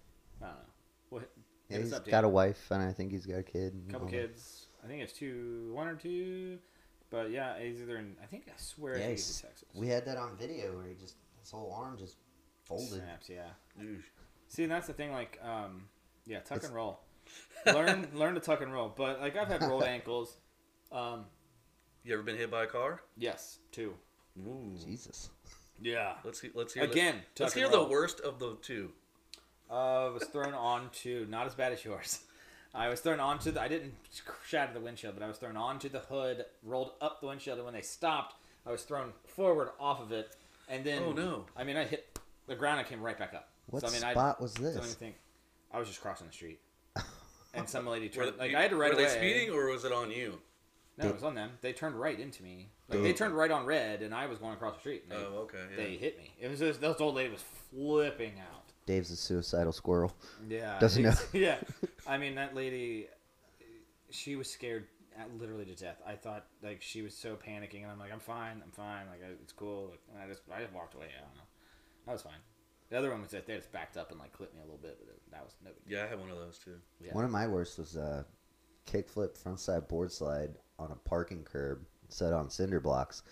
I 0.42 0.46
don't 0.46 0.54
know. 0.56 0.71
What? 1.72 1.78
Yeah, 1.78 1.84
he's 1.84 1.92
up, 1.92 2.04
got 2.06 2.10
Dan. 2.10 2.24
a 2.24 2.28
wife, 2.28 2.70
and 2.70 2.82
I 2.82 2.92
think 2.92 3.12
he's 3.12 3.26
got 3.26 3.38
a 3.38 3.42
kid. 3.42 3.74
and 3.74 3.90
couple 3.90 4.06
all 4.06 4.12
kids. 4.12 4.66
I 4.84 4.86
think 4.88 5.02
it's 5.02 5.12
two, 5.12 5.70
one 5.74 5.86
or 5.88 5.94
two. 5.96 6.58
But 7.10 7.30
yeah, 7.30 7.58
he's 7.60 7.80
either 7.80 7.98
in. 7.98 8.16
I 8.22 8.26
think 8.26 8.44
I 8.48 8.52
swear 8.56 8.98
Yeah, 8.98 9.10
he's 9.10 9.26
he's- 9.26 9.42
in 9.42 9.48
Texas. 9.48 9.68
We 9.74 9.88
had 9.88 10.04
that 10.06 10.16
on 10.16 10.36
video 10.36 10.76
where 10.76 10.86
he 10.86 10.94
just 10.94 11.16
his 11.40 11.50
whole 11.50 11.72
arm 11.72 11.98
just 11.98 12.16
folded. 12.64 13.02
Snaps, 13.02 13.28
yeah. 13.28 13.50
Ooh. 13.82 13.98
See, 14.48 14.62
and 14.62 14.72
that's 14.72 14.86
the 14.86 14.92
thing. 14.92 15.12
Like, 15.12 15.38
um, 15.42 15.88
yeah, 16.26 16.38
tuck 16.40 16.58
It's- 16.58 16.66
and 16.66 16.74
roll. 16.74 17.00
learn, 17.66 18.08
learn 18.14 18.34
to 18.34 18.40
tuck 18.40 18.60
and 18.62 18.72
roll. 18.72 18.92
But 18.96 19.20
like, 19.20 19.36
I've 19.36 19.48
had 19.48 19.62
rolled 19.62 19.84
ankles. 19.96 20.36
Um, 20.90 21.26
you 22.04 22.14
ever 22.14 22.22
been 22.22 22.36
hit 22.36 22.50
by 22.50 22.64
a 22.64 22.66
car 22.66 23.02
yes, 23.16 23.58
two. 23.70 23.94
Ooh. 24.46 24.74
Jesus. 24.84 25.30
Yeah. 25.80 26.14
let's 26.24 26.40
see 26.40 26.50
let's 26.54 26.72
hear 26.74 26.86
the- 26.86 26.92
Again, 26.92 27.14
tuck 27.34 27.44
let's 27.46 27.54
and 27.54 27.62
hear 27.64 27.70
the 27.70 27.84
worst 27.84 28.20
of 28.20 28.38
the 28.38 28.56
two 28.62 28.90
Uh, 29.72 30.10
was 30.12 30.24
thrown 30.24 30.52
onto 30.52 31.26
not 31.30 31.46
as 31.46 31.54
bad 31.54 31.72
as 31.72 31.82
yours. 31.82 32.20
I 32.74 32.88
was 32.88 33.00
thrown 33.00 33.20
onto 33.20 33.50
the. 33.50 33.60
I 33.60 33.68
didn't 33.68 33.94
shatter 34.46 34.72
the 34.74 34.80
windshield, 34.80 35.14
but 35.14 35.22
I 35.24 35.28
was 35.28 35.38
thrown 35.38 35.56
onto 35.56 35.88
the 35.88 36.00
hood, 36.00 36.44
rolled 36.62 36.92
up 37.00 37.20
the 37.20 37.26
windshield, 37.26 37.56
and 37.56 37.64
when 37.64 37.74
they 37.74 37.82
stopped, 37.82 38.34
I 38.66 38.70
was 38.70 38.82
thrown 38.82 39.12
forward 39.26 39.70
off 39.80 40.00
of 40.00 40.12
it, 40.12 40.36
and 40.68 40.84
then. 40.84 41.02
Oh, 41.06 41.12
no. 41.12 41.46
I 41.56 41.64
mean, 41.64 41.76
I 41.76 41.84
hit 41.84 42.18
the 42.46 42.54
ground 42.54 42.80
and 42.80 42.88
came 42.88 43.02
right 43.02 43.18
back 43.18 43.34
up. 43.34 43.48
What 43.66 43.82
so, 43.82 43.88
I 43.88 43.90
mean, 43.92 44.00
spot 44.00 44.40
was 44.40 44.56
I 44.56 44.60
don't 44.60 44.68
even 44.70 44.82
this? 44.82 44.94
think. 44.94 45.14
I 45.72 45.78
was 45.78 45.88
just 45.88 46.00
crossing 46.02 46.26
the 46.26 46.32
street, 46.32 46.60
and 47.54 47.66
some 47.68 47.86
lady 47.86 48.08
turned. 48.08 48.34
they- 48.34 48.48
Like 48.48 48.54
I 48.54 48.62
had 48.62 48.70
to 48.70 48.76
right 48.76 48.92
were 48.92 49.00
away. 49.00 49.08
they 49.08 49.16
speeding 49.16 49.50
or 49.54 49.68
was 49.68 49.86
it 49.86 49.92
on 49.92 50.10
you 50.10 50.38
No, 50.98 51.08
it 51.08 51.14
was 51.14 51.24
on 51.24 51.34
them. 51.34 51.52
They 51.62 51.72
turned 51.72 51.98
right 51.98 52.18
into 52.18 52.42
me. 52.42 52.68
Like 52.88 53.02
they 53.02 53.14
turned 53.14 53.34
right 53.34 53.50
on 53.50 53.64
red, 53.64 54.02
and 54.02 54.14
I 54.14 54.26
was 54.26 54.38
going 54.38 54.52
across 54.52 54.74
the 54.74 54.80
street. 54.80 55.08
They, 55.08 55.16
oh 55.16 55.44
okay 55.44 55.58
yeah. 55.70 55.76
they 55.76 55.96
hit 55.96 56.18
me. 56.18 56.30
It 56.38 56.50
was 56.50 56.58
just, 56.58 56.80
this 56.82 57.00
old 57.00 57.14
lady 57.14 57.30
was 57.30 57.42
flipping 57.70 58.34
out. 58.38 58.61
Dave's 58.86 59.10
a 59.10 59.16
suicidal 59.16 59.72
squirrel. 59.72 60.14
Yeah. 60.48 60.78
Doesn't 60.78 61.04
it's- 61.04 61.26
yeah. 61.32 61.56
I 62.06 62.18
mean, 62.18 62.34
that 62.36 62.54
lady, 62.54 63.08
she 64.10 64.36
was 64.36 64.50
scared 64.50 64.86
uh, 65.18 65.24
literally 65.38 65.64
to 65.66 65.74
death. 65.74 66.00
I 66.06 66.14
thought 66.14 66.46
like 66.62 66.82
she 66.82 67.02
was 67.02 67.16
so 67.16 67.36
panicking, 67.36 67.82
and 67.82 67.90
I'm 67.90 67.98
like, 67.98 68.12
I'm 68.12 68.20
fine, 68.20 68.62
I'm 68.64 68.70
fine, 68.72 69.06
like 69.10 69.20
it's 69.42 69.52
cool. 69.52 69.88
Like, 69.90 70.00
and 70.12 70.22
I 70.22 70.26
just 70.26 70.42
I 70.54 70.60
just 70.60 70.72
walked 70.72 70.94
away. 70.94 71.06
I 71.16 71.20
don't 71.20 71.36
know. 71.36 71.42
That 72.06 72.12
was 72.12 72.22
fine. 72.22 72.40
The 72.90 72.98
other 72.98 73.10
one 73.10 73.22
was 73.22 73.30
that 73.30 73.46
they 73.46 73.56
just 73.56 73.72
backed 73.72 73.96
up 73.96 74.10
and 74.10 74.18
like 74.20 74.32
clipped 74.32 74.54
me 74.54 74.60
a 74.60 74.64
little 74.64 74.80
bit, 74.82 74.98
but 75.00 75.08
it, 75.14 75.20
that 75.30 75.42
was 75.44 75.54
no 75.64 75.70
big 75.70 75.88
deal. 75.88 75.98
Yeah, 75.98 76.04
I 76.04 76.08
had 76.08 76.20
one 76.20 76.30
of 76.30 76.36
those 76.36 76.58
too. 76.58 76.76
Yeah. 77.00 77.14
One 77.14 77.24
of 77.24 77.30
my 77.30 77.46
worst 77.46 77.78
was 77.78 77.96
a 77.96 78.26
kickflip 78.86 79.40
frontside 79.42 79.88
board 79.88 80.10
slide 80.12 80.50
on 80.78 80.90
a 80.90 80.96
parking 81.08 81.42
curb 81.44 81.86
set 82.08 82.32
on 82.32 82.50
cinder 82.50 82.80
blocks. 82.80 83.22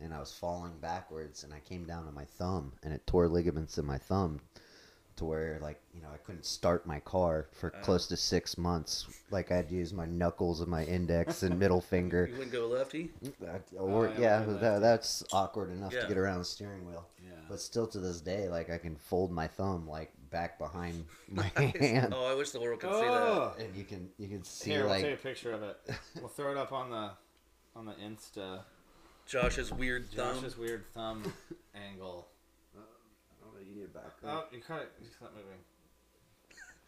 and 0.00 0.14
I 0.14 0.20
was 0.20 0.32
falling 0.32 0.78
backwards, 0.80 1.42
and 1.42 1.52
I 1.52 1.58
came 1.60 1.84
down 1.84 2.06
on 2.06 2.14
my 2.14 2.24
thumb, 2.24 2.74
and 2.84 2.92
it 2.92 3.04
tore 3.08 3.26
ligaments 3.28 3.78
in 3.78 3.84
my 3.84 3.98
thumb, 3.98 4.38
to 5.18 5.24
where 5.24 5.58
like 5.60 5.78
you 5.94 6.00
know 6.02 6.08
I 6.12 6.16
couldn't 6.18 6.44
start 6.46 6.86
my 6.86 7.00
car 7.00 7.46
for 7.52 7.74
Uh. 7.74 7.80
close 7.82 8.06
to 8.08 8.16
six 8.16 8.56
months. 8.58 9.06
Like 9.30 9.52
I'd 9.52 9.70
use 9.70 9.92
my 9.92 10.06
knuckles 10.06 10.60
and 10.60 10.68
my 10.68 10.84
index 10.84 11.42
and 11.42 11.58
middle 11.64 11.80
finger. 11.80 12.26
You 12.26 12.32
wouldn't 12.34 12.52
go 12.52 12.66
lefty. 12.66 13.10
That- 13.40 13.62
Oh, 13.78 13.86
Or 13.86 14.08
yeah, 14.08 14.40
yeah, 14.40 14.44
like 14.46 14.60
that, 14.60 14.80
that's 14.80 15.22
awkward 15.32 15.70
enough 15.70 15.92
Yeah. 15.92 16.02
to 16.02 16.08
get 16.08 16.16
around 16.18 16.38
the 16.38 16.44
steering 16.44 16.86
wheel. 16.86 17.06
Yeah. 17.22 17.32
But 17.48 17.60
still, 17.60 17.86
to 17.88 18.00
this 18.00 18.20
day, 18.20 18.48
like 18.48 18.70
I 18.70 18.78
can 18.78 18.96
fold 18.96 19.30
my 19.30 19.46
thumb 19.46 19.86
like 19.88 20.10
back 20.30 20.58
behind 20.58 21.04
my 21.28 21.50
hand, 21.54 22.12
Oh, 22.16 22.26
I 22.26 22.34
wish 22.34 22.50
the 22.50 22.60
world 22.60 22.80
could 22.80 22.92
see 22.94 23.00
that. 23.00 23.10
Oh. 23.10 23.54
and 23.58 23.74
you 23.76 23.84
can 23.84 24.08
you 24.18 24.28
can 24.28 24.42
see 24.44 24.70
Here, 24.70 24.80
we'll 24.80 24.90
like 24.90 25.02
take 25.04 25.14
a 25.14 25.22
picture 25.22 25.52
of 25.52 25.62
it. 25.62 25.76
We'll 26.16 26.28
throw 26.28 26.50
it 26.52 26.56
up 26.58 26.72
on 26.72 26.90
the 26.90 27.10
on 27.76 27.86
the 27.86 27.92
Insta. 27.94 28.60
Josh's 29.26 29.70
weird 29.70 30.10
thumb. 30.10 30.36
Josh's 30.36 30.56
weird 30.56 30.84
thumb 30.94 31.22
angle. 31.74 32.28
You 33.66 33.74
need 33.76 33.84
a 33.84 33.88
back. 33.88 34.12
Oh, 34.24 34.44
you 34.52 34.60
cut 34.60 34.82
it. 34.82 34.92
You 35.00 35.08
not 35.20 35.32
moving. 35.34 35.58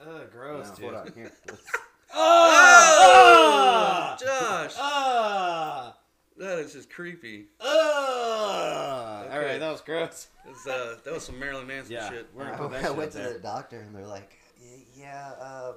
Ugh, 0.22 0.30
gross, 0.30 0.70
dude. 0.70 0.84
hold 0.84 0.94
on 1.06 1.12
here. 1.14 1.32
Let's- 1.48 1.62
Oh, 2.12 2.50
Ah! 2.52 4.16
Josh, 4.18 4.74
Ah! 4.78 5.96
that 6.38 6.58
is 6.58 6.72
just 6.72 6.90
creepy. 6.90 7.46
Ah! 7.60 9.18
All 9.20 9.24
Okay. 9.26 9.38
right, 9.52 9.60
that 9.60 9.70
was 9.70 9.80
gross. 9.80 10.28
It's, 10.48 10.66
uh, 10.66 10.96
that 11.04 11.12
was 11.14 11.22
some 11.24 11.38
Marilyn 11.38 11.66
Manson 11.68 11.92
Yeah, 11.92 12.10
shit. 12.10 12.26
we're 12.34 12.44
I, 12.44 12.56
gonna 12.56 12.58
put 12.58 12.70
that 12.72 12.84
I 12.84 12.88
shit 12.88 12.96
went 12.96 13.08
up 13.08 13.12
to 13.12 13.18
there. 13.18 13.32
the 13.34 13.38
doctor 13.38 13.78
and 13.80 13.94
they're 13.94 14.06
like, 14.06 14.36
"Y- 14.60 14.84
yeah, 14.96 15.32
uh, 15.40 15.72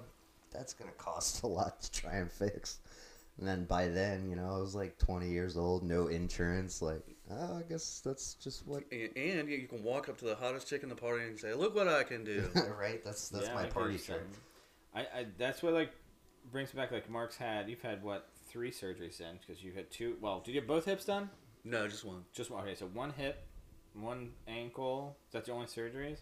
that's 0.52 0.74
gonna 0.74 0.92
cost 0.94 1.44
a 1.44 1.48
lot 1.48 1.82
to 1.82 1.92
try 1.92 2.16
and 2.16 2.32
fix. 2.32 2.80
And 3.38 3.48
then 3.48 3.66
by 3.66 3.88
then, 3.90 4.28
you 4.30 4.36
know, 4.36 4.56
I 4.56 4.58
was 4.60 4.74
like 4.76 4.98
20 4.98 5.30
years 5.30 5.56
old, 5.58 5.84
no 5.84 6.08
insurance. 6.08 6.82
Like, 6.82 7.04
oh, 7.40 7.58
I 7.58 7.64
guess 7.64 8.02
that's 8.04 8.36
just 8.36 8.68
what. 8.68 8.84
And, 8.92 9.10
and 9.16 9.50
you 9.50 9.68
can 9.68 9.84
walk 9.84 10.10
up 10.10 10.18
to 10.20 10.26
the 10.26 10.36
hottest 10.36 10.68
chick 10.68 10.84
in 10.84 10.90
the 10.90 10.96
party 10.96 11.26
and 11.26 11.40
say, 11.40 11.54
"Look 11.54 11.76
what 11.76 11.88
I 11.88 12.04
can 12.04 12.24
do." 12.24 12.50
right? 12.80 13.04
That's 13.04 13.30
that's 13.30 13.48
Yeah, 13.48 13.54
my 13.54 13.66
party 13.66 13.98
trick. 13.98 14.22
I, 14.96 15.02
I 15.02 15.26
that's 15.38 15.64
what 15.64 15.74
like 15.74 15.92
brings 16.52 16.74
me 16.74 16.82
back. 16.82 16.92
Like 16.92 17.10
Mark's 17.10 17.38
had. 17.38 17.70
You've 17.70 17.82
had 17.82 18.04
what 18.04 18.30
three 18.48 18.72
surgeries 18.72 19.18
then? 19.18 19.40
Because 19.40 19.64
you 19.64 19.72
had 19.74 19.92
two. 19.92 20.18
Well, 20.22 20.42
did 20.42 20.54
you 20.54 20.62
have 20.62 20.68
both 20.68 20.86
hips 20.86 21.06
done? 21.06 21.30
no, 21.64 21.88
just 21.88 22.06
one. 22.06 22.24
Just 22.34 22.52
one. 22.52 22.64
Okay, 22.64 22.76
so 22.76 22.88
one 22.88 23.12
hip, 23.12 23.46
one 23.94 24.32
ankle. 24.48 25.18
Is 25.28 25.34
that 25.34 25.46
the 25.46 25.52
only 25.52 25.68
surgeries? 25.68 26.20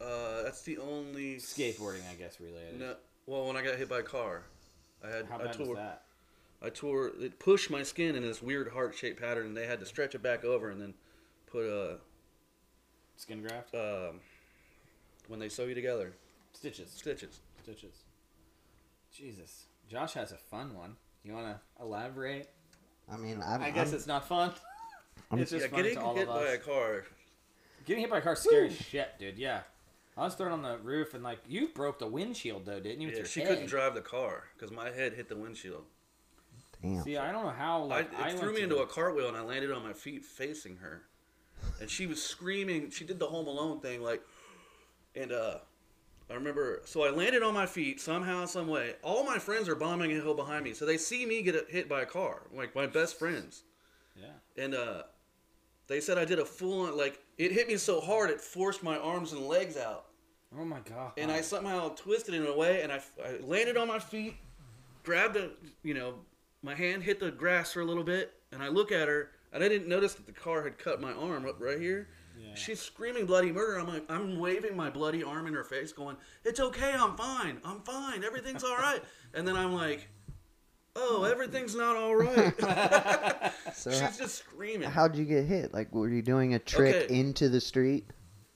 Uh, 0.00 0.42
that's 0.44 0.62
the 0.62 0.78
only 0.78 1.36
Skateboarding, 1.36 2.08
I 2.10 2.14
guess, 2.14 2.40
related. 2.40 2.78
No, 2.78 2.94
well, 3.26 3.46
when 3.46 3.56
I 3.56 3.62
got 3.62 3.76
hit 3.76 3.88
by 3.88 3.98
a 3.98 4.02
car, 4.02 4.44
I 5.04 5.08
had 5.14 5.26
How 5.26 5.38
I 5.38 5.44
bad 5.44 5.58
was 5.58 5.68
that? 5.76 6.04
I 6.62 6.68
tore 6.70 7.08
it 7.20 7.38
pushed 7.38 7.70
my 7.70 7.82
skin 7.82 8.14
in 8.16 8.22
this 8.22 8.42
weird 8.42 8.70
heart 8.72 8.94
shaped 8.94 9.20
pattern, 9.20 9.46
and 9.46 9.56
they 9.56 9.66
had 9.66 9.80
to 9.80 9.86
stretch 9.86 10.14
it 10.14 10.22
back 10.22 10.44
over 10.44 10.70
and 10.70 10.80
then 10.80 10.94
put 11.46 11.64
a 11.64 11.98
Skin 13.16 13.42
graft? 13.42 13.74
um, 13.74 14.20
when 15.28 15.40
they 15.40 15.48
sew 15.48 15.64
you 15.66 15.74
together 15.74 16.12
Stitches. 16.52 16.90
stitches. 16.90 17.40
Stitches. 17.62 18.04
Jesus. 19.12 19.66
Josh 19.88 20.14
has 20.14 20.32
a 20.32 20.36
fun 20.36 20.74
one. 20.76 20.96
You 21.24 21.32
want 21.34 21.46
to 21.46 21.82
elaborate? 21.82 22.48
I 23.10 23.16
mean, 23.16 23.42
I'm, 23.44 23.62
I 23.62 23.70
guess 23.70 23.88
I'm- 23.88 23.96
it's 23.96 24.06
not 24.06 24.26
fun. 24.28 24.52
I'm- 25.30 25.40
it's 25.40 25.50
just 25.50 25.64
yeah, 25.66 25.70
fun 25.70 25.82
getting 25.82 25.98
to 25.98 26.04
all 26.04 26.14
hit 26.14 26.28
of 26.28 26.34
by 26.34 26.44
us. 26.46 26.54
a 26.54 26.58
car. 26.58 27.04
Getting 27.86 28.02
hit 28.02 28.10
by 28.10 28.18
a 28.18 28.22
car 28.22 28.36
scary 28.36 28.68
as 28.68 28.76
shit, 28.76 29.18
dude. 29.18 29.38
Yeah. 29.38 29.62
I 30.16 30.24
was 30.24 30.34
thrown 30.34 30.52
on 30.52 30.62
the 30.62 30.78
roof 30.78 31.14
and 31.14 31.22
like 31.24 31.38
you 31.48 31.68
broke 31.68 31.98
the 31.98 32.06
windshield 32.06 32.66
though, 32.66 32.80
didn't 32.80 33.00
you? 33.00 33.06
With 33.08 33.14
Yeah, 33.14 33.20
your 33.20 33.26
she 33.28 33.40
head? 33.40 33.48
couldn't 33.48 33.66
drive 33.66 33.94
the 33.94 34.00
car 34.02 34.44
because 34.54 34.70
my 34.70 34.90
head 34.90 35.14
hit 35.14 35.28
the 35.28 35.36
windshield. 35.36 35.84
Damn. 36.82 37.02
See, 37.02 37.16
I 37.16 37.30
don't 37.32 37.44
know 37.44 37.50
how. 37.50 37.88
I, 37.90 38.00
it 38.00 38.08
I, 38.18 38.32
threw 38.32 38.52
me 38.54 38.62
into 38.62 38.76
the- 38.76 38.82
a 38.82 38.86
cartwheel 38.86 39.28
and 39.28 39.36
I 39.36 39.42
landed 39.42 39.70
on 39.72 39.82
my 39.82 39.92
feet 39.92 40.24
facing 40.24 40.76
her, 40.78 41.02
and 41.80 41.88
she 41.90 42.06
was 42.06 42.22
screaming. 42.22 42.90
She 42.90 43.04
did 43.04 43.18
the 43.18 43.26
Home 43.26 43.46
Alone 43.46 43.80
thing, 43.80 44.02
like, 44.02 44.22
and 45.14 45.32
uh, 45.32 45.58
I 46.30 46.34
remember. 46.34 46.82
So 46.84 47.02
I 47.04 47.10
landed 47.10 47.42
on 47.42 47.54
my 47.54 47.66
feet 47.66 48.00
somehow, 48.00 48.44
some 48.46 48.68
way. 48.68 48.94
All 49.02 49.24
my 49.24 49.38
friends 49.38 49.68
are 49.68 49.74
bombing 49.76 50.10
a 50.12 50.14
hill 50.14 50.34
behind 50.34 50.64
me, 50.64 50.72
so 50.74 50.86
they 50.86 50.96
see 50.96 51.26
me 51.26 51.42
get 51.42 51.54
hit 51.68 51.88
by 51.88 52.02
a 52.02 52.06
car, 52.06 52.42
like 52.54 52.74
my 52.74 52.86
best 52.86 53.18
friends, 53.18 53.62
Yeah. 54.16 54.62
and 54.62 54.74
uh, 54.74 55.02
they 55.86 56.00
said 56.00 56.18
I 56.18 56.24
did 56.24 56.38
a 56.38 56.44
full 56.44 56.86
on 56.86 56.96
like 56.96 57.18
it 57.38 57.52
hit 57.52 57.66
me 57.68 57.76
so 57.76 58.00
hard 58.00 58.30
it 58.30 58.40
forced 58.40 58.82
my 58.82 58.96
arms 58.96 59.32
and 59.32 59.42
legs 59.46 59.76
out. 59.76 60.06
Oh 60.58 60.64
my 60.64 60.80
god. 60.80 61.12
and 61.16 61.30
I 61.30 61.42
somehow 61.42 61.90
twisted 61.90 62.34
in 62.34 62.44
a 62.44 62.56
way, 62.56 62.82
and 62.82 62.90
I, 62.90 63.00
I 63.24 63.38
landed 63.40 63.76
on 63.76 63.86
my 63.86 64.00
feet, 64.00 64.34
grabbed 65.04 65.36
a, 65.36 65.50
you 65.84 65.94
know, 65.94 66.14
my 66.62 66.74
hand 66.74 67.02
hit 67.02 67.20
the 67.20 67.30
grass 67.30 67.72
for 67.72 67.80
a 67.80 67.84
little 67.84 68.04
bit, 68.04 68.32
and 68.52 68.62
I 68.62 68.68
look 68.68 68.92
at 68.92 69.08
her, 69.08 69.30
and 69.52 69.62
I 69.64 69.68
didn't 69.68 69.88
notice 69.88 70.14
that 70.14 70.26
the 70.26 70.32
car 70.32 70.62
had 70.62 70.78
cut 70.78 71.00
my 71.00 71.12
arm 71.12 71.46
up 71.46 71.60
right 71.60 71.78
here. 71.80 72.08
Yeah. 72.38 72.54
She's 72.54 72.80
screaming 72.80 73.26
bloody 73.26 73.52
murder. 73.52 73.78
I'm 73.78 73.88
like, 73.88 74.04
I'm 74.10 74.38
waving 74.38 74.76
my 74.76 74.88
bloody 74.90 75.22
arm 75.22 75.46
in 75.46 75.54
her 75.54 75.64
face, 75.64 75.92
going, 75.92 76.16
"It's 76.44 76.58
okay, 76.60 76.92
I'm 76.92 77.16
fine, 77.16 77.58
I'm 77.64 77.80
fine, 77.80 78.24
everything's 78.24 78.64
all 78.64 78.76
right." 78.76 79.02
and 79.34 79.46
then 79.46 79.56
I'm 79.56 79.72
like, 79.74 80.08
"Oh, 80.96 81.24
everything's 81.24 81.74
not 81.74 81.96
all 81.96 82.14
right." 82.16 82.54
So 83.74 83.90
She's 83.90 84.18
just 84.18 84.34
screaming. 84.36 84.90
how'd 84.90 85.16
you 85.16 85.24
get 85.24 85.44
hit? 85.44 85.72
Like, 85.72 85.92
were 85.94 86.08
you 86.08 86.22
doing 86.22 86.54
a 86.54 86.58
trick 86.58 87.04
Okay. 87.04 87.14
into 87.18 87.48
the 87.48 87.60
street? 87.60 88.04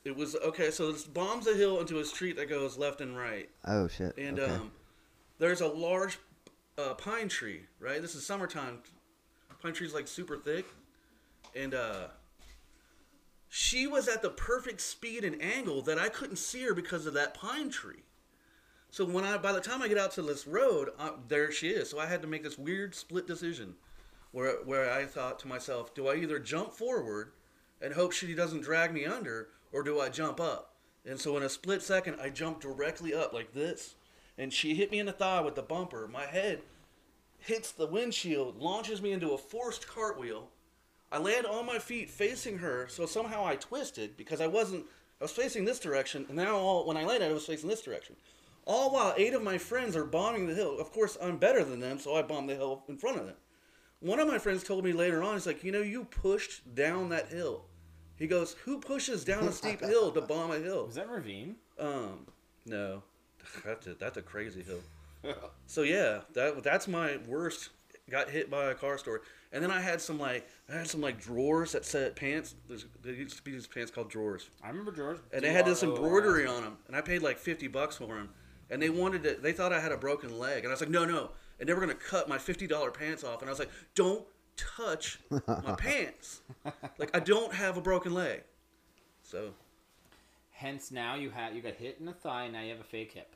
It 0.04 0.14
was 0.14 0.34
okay. 0.36 0.70
So 0.70 0.92
this 0.92 1.04
bombs 1.04 1.46
a 1.46 1.54
hill 1.54 1.80
into 1.80 2.00
a 2.00 2.04
street 2.04 2.36
that 2.36 2.48
goes 2.50 2.76
left 2.76 3.00
and 3.00 3.16
right. 3.16 3.48
Oh 3.66 3.88
shit. 3.88 4.16
And 4.18 4.38
okay. 4.38 4.52
um, 4.52 4.70
there's 5.38 5.60
a 5.62 5.66
large 5.68 6.18
uh, 6.78 6.94
pine 6.94 7.28
tree, 7.28 7.62
right? 7.80 8.00
This 8.00 8.14
is 8.14 8.26
summertime. 8.26 8.78
Pine 9.62 9.72
tree's 9.72 9.94
like 9.94 10.08
super 10.08 10.36
thick, 10.36 10.66
and 11.54 11.74
uh, 11.74 12.08
she 13.48 13.86
was 13.86 14.08
at 14.08 14.20
the 14.20 14.30
perfect 14.30 14.80
speed 14.80 15.24
and 15.24 15.40
angle 15.40 15.80
that 15.82 15.98
I 15.98 16.08
couldn't 16.08 16.36
see 16.36 16.62
her 16.64 16.74
because 16.74 17.06
of 17.06 17.14
that 17.14 17.34
pine 17.34 17.70
tree. 17.70 18.02
So 18.90 19.04
when 19.04 19.24
I, 19.24 19.38
by 19.38 19.52
the 19.52 19.60
time 19.60 19.82
I 19.82 19.88
get 19.88 19.98
out 19.98 20.12
to 20.12 20.22
this 20.22 20.46
road, 20.46 20.90
uh, 20.98 21.12
there 21.28 21.50
she 21.50 21.68
is. 21.68 21.90
So 21.90 21.98
I 21.98 22.06
had 22.06 22.22
to 22.22 22.28
make 22.28 22.44
this 22.44 22.58
weird 22.58 22.94
split 22.94 23.26
decision, 23.26 23.74
where 24.32 24.56
where 24.64 24.92
I 24.92 25.04
thought 25.04 25.38
to 25.40 25.48
myself, 25.48 25.94
do 25.94 26.08
I 26.08 26.16
either 26.16 26.38
jump 26.38 26.72
forward 26.72 27.32
and 27.80 27.94
hope 27.94 28.12
she 28.12 28.34
doesn't 28.34 28.62
drag 28.62 28.92
me 28.92 29.04
under, 29.04 29.48
or 29.72 29.82
do 29.82 30.00
I 30.00 30.08
jump 30.10 30.40
up? 30.40 30.74
And 31.06 31.20
so 31.20 31.36
in 31.36 31.42
a 31.42 31.48
split 31.48 31.82
second, 31.82 32.20
I 32.20 32.30
jumped 32.30 32.60
directly 32.60 33.12
up 33.14 33.32
like 33.32 33.52
this, 33.52 33.94
and 34.38 34.52
she 34.52 34.74
hit 34.74 34.90
me 34.90 34.98
in 34.98 35.06
the 35.06 35.12
thigh 35.12 35.40
with 35.40 35.54
the 35.54 35.62
bumper. 35.62 36.08
My 36.08 36.26
head 36.26 36.62
hits 37.38 37.70
the 37.72 37.86
windshield, 37.86 38.58
launches 38.58 39.02
me 39.02 39.12
into 39.12 39.32
a 39.32 39.38
forced 39.38 39.86
cartwheel. 39.86 40.48
I 41.12 41.18
land 41.18 41.46
on 41.46 41.66
my 41.66 41.78
feet 41.78 42.10
facing 42.10 42.58
her, 42.58 42.88
so 42.88 43.06
somehow 43.06 43.46
I 43.46 43.56
twisted 43.56 44.16
because 44.16 44.40
I 44.40 44.46
wasn't. 44.46 44.86
I 45.20 45.24
was 45.24 45.32
facing 45.32 45.64
this 45.64 45.78
direction, 45.78 46.26
and 46.28 46.36
now 46.36 46.56
all, 46.56 46.86
when 46.86 46.96
I 46.96 47.04
landed, 47.04 47.30
I 47.30 47.32
was 47.32 47.46
facing 47.46 47.68
this 47.68 47.82
direction. 47.82 48.16
All 48.66 48.90
while 48.92 49.14
eight 49.16 49.32
of 49.32 49.42
my 49.42 49.58
friends 49.58 49.94
are 49.94 50.04
bombing 50.04 50.46
the 50.46 50.54
hill. 50.54 50.78
Of 50.80 50.90
course, 50.90 51.16
I'm 51.22 51.36
better 51.36 51.62
than 51.64 51.80
them, 51.80 51.98
so 51.98 52.16
I 52.16 52.22
bombed 52.22 52.48
the 52.48 52.56
hill 52.56 52.82
in 52.88 52.96
front 52.96 53.18
of 53.18 53.26
them. 53.26 53.36
One 54.00 54.18
of 54.18 54.26
my 54.26 54.38
friends 54.38 54.64
told 54.64 54.84
me 54.84 54.92
later 54.92 55.22
on, 55.22 55.34
he's 55.34 55.46
like, 55.46 55.62
you 55.62 55.70
know, 55.70 55.82
you 55.82 56.04
pushed 56.04 56.74
down 56.74 57.10
that 57.10 57.28
hill. 57.28 57.66
He 58.16 58.26
goes, 58.26 58.54
who 58.64 58.78
pushes 58.78 59.24
down 59.24 59.44
a 59.44 59.52
steep 59.52 59.80
hill 59.80 60.10
to 60.12 60.20
bomb 60.20 60.50
a 60.50 60.58
hill? 60.58 60.86
Was 60.86 60.94
that 60.96 61.08
Ravine? 61.08 61.56
Um, 61.78 62.26
no, 62.66 63.02
that's 63.64 63.86
a, 63.86 63.94
that's 63.94 64.16
a 64.16 64.22
crazy 64.22 64.62
hill. 64.62 65.34
So 65.66 65.82
yeah, 65.82 66.20
that 66.34 66.62
that's 66.62 66.86
my 66.88 67.18
worst. 67.26 67.70
Got 68.10 68.28
hit 68.28 68.50
by 68.50 68.66
a 68.66 68.74
car 68.74 68.98
story, 68.98 69.20
and 69.50 69.62
then 69.64 69.70
I 69.70 69.80
had 69.80 69.98
some 69.98 70.18
like 70.18 70.46
I 70.68 70.74
had 70.76 70.86
some 70.88 71.00
like 71.00 71.18
drawers 71.18 71.72
that 71.72 71.86
said 71.86 72.14
pants. 72.16 72.54
There's, 72.68 72.84
there 73.02 73.14
used 73.14 73.38
to 73.38 73.42
be 73.42 73.52
these 73.52 73.66
pants 73.66 73.90
called 73.90 74.10
drawers, 74.10 74.50
I 74.62 74.68
remember 74.68 74.90
drawers. 74.90 75.20
and 75.32 75.42
they 75.42 75.52
had 75.52 75.64
this 75.64 75.82
embroidery 75.82 76.46
on 76.46 76.62
them, 76.62 76.76
and 76.86 76.94
I 76.94 77.00
paid 77.00 77.22
like 77.22 77.38
fifty 77.38 77.66
bucks 77.66 77.96
for 77.96 78.08
them. 78.08 78.28
And 78.70 78.80
they 78.82 78.90
wanted 78.90 79.24
it. 79.26 79.42
They 79.42 79.52
thought 79.52 79.72
I 79.72 79.80
had 79.80 79.92
a 79.92 79.96
broken 79.96 80.38
leg, 80.38 80.64
and 80.64 80.68
I 80.68 80.70
was 80.70 80.80
like, 80.80 80.90
no, 80.90 81.04
no. 81.04 81.30
And 81.60 81.68
they 81.68 81.72
were 81.72 81.80
gonna 81.80 81.94
cut 81.94 82.28
my 82.28 82.36
fifty 82.36 82.66
dollar 82.66 82.90
pants 82.90 83.24
off, 83.24 83.40
and 83.40 83.48
I 83.48 83.52
was 83.52 83.58
like, 83.58 83.70
don't 83.94 84.24
touch 84.56 85.18
my 85.30 85.74
pants. 85.78 86.42
Like 86.98 87.16
I 87.16 87.20
don't 87.20 87.54
have 87.54 87.78
a 87.78 87.80
broken 87.80 88.12
leg. 88.12 88.42
So 89.22 89.54
Hence, 90.52 90.90
now 90.90 91.14
you 91.14 91.30
had 91.30 91.54
you 91.54 91.62
got 91.62 91.74
hit 91.74 91.96
in 92.00 92.06
the 92.06 92.12
thigh. 92.12 92.48
Now 92.48 92.60
you 92.62 92.70
have 92.70 92.80
a 92.80 92.84
fake 92.84 93.12
hip. 93.12 93.33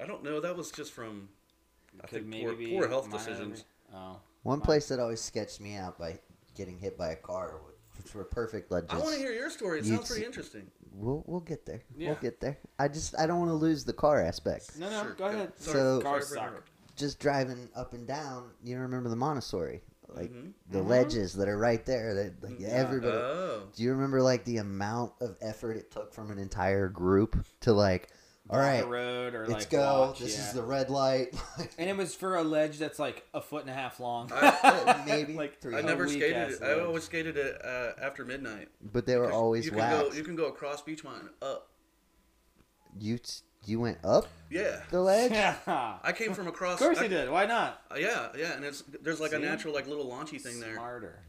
I 0.00 0.06
don't 0.06 0.22
know. 0.24 0.40
That 0.40 0.56
was 0.56 0.70
just 0.70 0.92
from 0.92 1.28
I 2.02 2.06
Could 2.06 2.28
think 2.30 2.42
poor, 2.44 2.54
poor 2.54 2.88
health 2.88 3.08
minor- 3.08 3.18
decisions. 3.18 3.64
Oh, 3.94 4.18
One 4.42 4.60
place 4.60 4.88
that 4.88 4.98
always 4.98 5.20
sketched 5.20 5.60
me 5.60 5.76
out 5.76 5.98
by 5.98 6.18
getting 6.56 6.78
hit 6.78 6.98
by 6.98 7.10
a 7.10 7.16
car, 7.16 7.54
which 7.96 8.14
were 8.14 8.24
perfect 8.24 8.70
legends. 8.72 8.92
I 8.92 8.98
want 8.98 9.12
to 9.14 9.18
hear 9.20 9.32
your 9.32 9.50
story. 9.50 9.78
It 9.78 9.84
You'd 9.84 9.96
sounds 9.96 10.08
pretty 10.10 10.26
interesting. 10.26 10.70
We'll 10.92 11.22
we'll 11.26 11.40
get 11.40 11.64
there. 11.66 11.82
Yeah. 11.96 12.10
We'll 12.10 12.20
get 12.20 12.40
there. 12.40 12.58
I 12.78 12.88
just 12.88 13.18
I 13.18 13.26
don't 13.26 13.38
want 13.38 13.50
to 13.50 13.54
lose 13.54 13.84
the 13.84 13.92
car 13.92 14.20
aspect. 14.20 14.76
no, 14.78 14.90
no, 14.90 15.02
Sure, 15.02 15.12
go 15.14 15.24
ahead. 15.26 15.52
Sorry, 15.56 15.78
So- 15.78 16.00
Cars 16.00 16.28
suck. 16.28 16.64
Just 16.96 17.18
driving 17.18 17.68
up 17.74 17.92
and 17.92 18.06
down, 18.06 18.50
you 18.62 18.78
remember 18.78 19.08
the 19.08 19.16
Montessori, 19.16 19.82
like 20.08 20.30
Mhm. 20.32 20.52
the 20.70 20.78
Mhm. 20.78 20.86
ledges 20.88 21.32
that 21.34 21.48
are 21.48 21.58
right 21.58 21.84
there. 21.84 22.14
That 22.14 22.40
like 22.42 22.60
Yeah. 22.60 22.68
everybody. 22.68 23.16
Oh, 23.16 23.66
Do 23.74 23.82
you 23.82 23.90
remember 23.92 24.22
like 24.22 24.44
the 24.44 24.58
amount 24.58 25.12
of 25.20 25.36
effort 25.40 25.76
it 25.76 25.90
took 25.90 26.12
from 26.14 26.30
an 26.30 26.38
entire 26.38 26.88
group 26.88 27.44
to 27.62 27.72
like 27.72 28.10
All 28.50 28.58
block 28.58 28.68
right, 28.68 28.82
a 28.84 28.86
road 28.86 29.34
or 29.34 29.46
let's 29.46 29.64
like 29.64 29.70
go. 29.70 30.00
watch, 30.08 30.18
this 30.18 30.36
yeah. 30.36 30.44
is 30.46 30.52
the 30.52 30.62
red 30.62 30.90
light. 30.90 31.28
And 31.78 31.88
it 31.88 31.96
was 31.96 32.14
for 32.14 32.36
a 32.36 32.42
ledge 32.44 32.78
that's 32.78 32.98
like 32.98 33.26
a 33.32 33.40
foot 33.40 33.62
and 33.62 33.70
a 33.70 33.74
half 33.74 34.00
long. 34.00 34.30
Maybe 35.06 35.32
like 35.34 35.60
three 35.60 35.74
I 35.74 35.78
a 35.80 35.82
never 35.82 36.04
weak 36.04 36.18
skated. 36.20 36.50
it. 36.50 36.62
I 36.62 36.80
always 36.80 37.04
skated 37.04 37.36
it 37.38 37.64
uh, 37.64 37.92
after 38.02 38.24
midnight. 38.24 38.68
but 38.92 39.06
they 39.06 39.16
were 39.16 39.32
always 39.32 39.64
you 39.64 39.70
can 39.72 39.90
go. 39.90 40.12
You 40.12 40.22
can 40.22 40.36
go 40.36 40.46
across 40.46 40.82
Beechmont 40.82 41.28
up. 41.40 41.68
You 43.00 43.18
you 43.66 43.80
went 43.80 43.98
up 44.04 44.28
Yeah, 44.50 44.82
the 44.90 45.00
ledge. 45.00 45.32
Yeah. 45.32 45.56
I 46.02 46.12
came 46.12 46.34
from 46.34 46.46
across. 46.46 46.74
Of 46.74 46.86
course 46.86 46.98
I, 46.98 47.04
you 47.04 47.08
did. 47.08 47.30
Why 47.30 47.46
not? 47.46 47.80
uh, 47.90 47.94
yeah, 47.98 48.28
yeah, 48.36 48.52
and 48.56 48.64
it's 48.64 48.84
there's 49.02 49.20
like 49.20 49.32
a 49.32 49.38
natural 49.38 49.72
like 49.72 49.86
little 49.86 50.06
launchy 50.06 50.38
thing 50.40 50.60
there. 50.60 50.74
Smarter. 50.74 51.20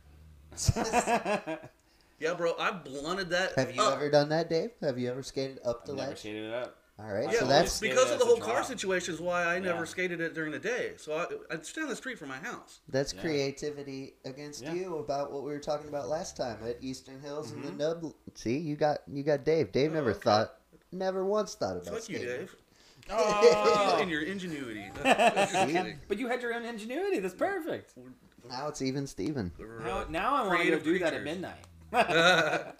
Yeah, 2.18 2.34
bro, 2.34 2.54
I 2.58 2.72
blunted 2.72 3.30
that. 3.32 3.56
Have 3.56 3.76
you 3.76 3.82
up. 3.82 3.96
ever 3.96 4.10
done 4.10 4.30
that, 4.30 4.50
Dave? 4.50 4.72
Have 4.82 4.98
you 4.98 5.10
ever 5.12 5.22
skated 5.22 5.60
up 5.66 5.86
the 5.86 5.92
I've 5.92 5.98
never 5.98 6.10
ledge? 6.12 6.20
shaded 6.22 6.46
it 6.46 6.54
up. 6.54 6.78
All 6.98 7.06
right, 7.14 7.26
Yeah, 7.26 7.32
Yeah, 7.34 7.40
so 7.40 7.46
that's 7.48 7.74
skated 7.74 7.98
because 7.98 8.12
of 8.12 8.20
the 8.20 8.26
whole 8.26 8.38
car 8.38 8.64
situation 8.64 9.14
is 9.14 9.20
why 9.20 9.44
I 9.44 9.60
never 9.60 9.80
Yeah. 9.80 9.86
skated 9.86 10.22
it 10.22 10.34
during 10.34 10.52
the 10.54 10.60
day. 10.60 10.94
So 10.96 11.14
I, 11.18 11.54
I'd 11.54 11.66
stay 11.66 11.82
on 11.82 11.90
the 11.90 11.96
street 11.96 12.18
from 12.18 12.30
my 12.30 12.38
house. 12.38 12.80
that's 12.88 13.14
Yeah. 13.14 13.20
creativity 13.22 14.14
against 14.24 14.64
Yeah. 14.64 14.74
you 14.74 14.98
about 15.00 15.32
what 15.34 15.44
we 15.44 15.52
were 15.52 15.60
talking 15.60 15.90
about 15.90 16.08
last 16.08 16.38
time 16.38 16.58
at 16.66 16.78
Eastern 16.82 17.20
Hills 17.20 17.52
and 17.52 17.64
Mhm. 17.64 17.78
the 17.78 17.84
Nub. 17.84 18.14
See, 18.36 18.58
you 18.58 18.78
got 18.78 19.00
you 19.08 19.24
got 19.24 19.44
Dave. 19.44 19.74
Dave 19.74 19.92
Oh, 19.92 19.96
never 19.96 20.12
okay. 20.12 20.20
thought, 20.22 20.58
never 20.94 21.26
once 21.26 21.56
thought 21.56 21.74
about 21.78 21.86
Fuck 21.86 22.10
you, 22.10 22.18
skating. 22.18 22.28
Dave. 22.28 22.56
Oh. 23.08 23.98
and 24.02 24.10
your 24.10 24.24
ingenuity. 24.24 24.90
Just 25.04 25.52
See? 25.70 25.94
but 26.08 26.18
you 26.18 26.28
had 26.28 26.42
your 26.42 26.56
own 26.56 26.64
ingenuity. 26.66 27.20
That's 27.20 27.36
perfect. 27.36 27.94
Now 28.50 28.68
it's 28.70 28.82
even 28.82 29.06
Steven. 29.06 29.52
Now, 29.60 30.00
uh, 30.00 30.06
now 30.10 30.34
I 30.34 30.48
want 30.48 30.60
to 30.62 30.72
go 30.72 30.80
creative 30.80 30.84
do 30.84 31.00
that 31.00 31.14
at 31.14 31.24
midnight. 31.24 31.66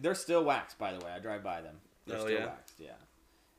They're 0.00 0.14
still 0.14 0.44
waxed, 0.44 0.78
by 0.78 0.92
the 0.92 1.04
way. 1.04 1.10
I 1.10 1.18
drive 1.18 1.42
by 1.42 1.60
them. 1.60 1.80
They're 2.06 2.18
Oh, 2.18 2.20
still 2.20 2.32
yeah? 2.38 2.46
waxed. 2.46 2.74
Yeah. 2.78 2.92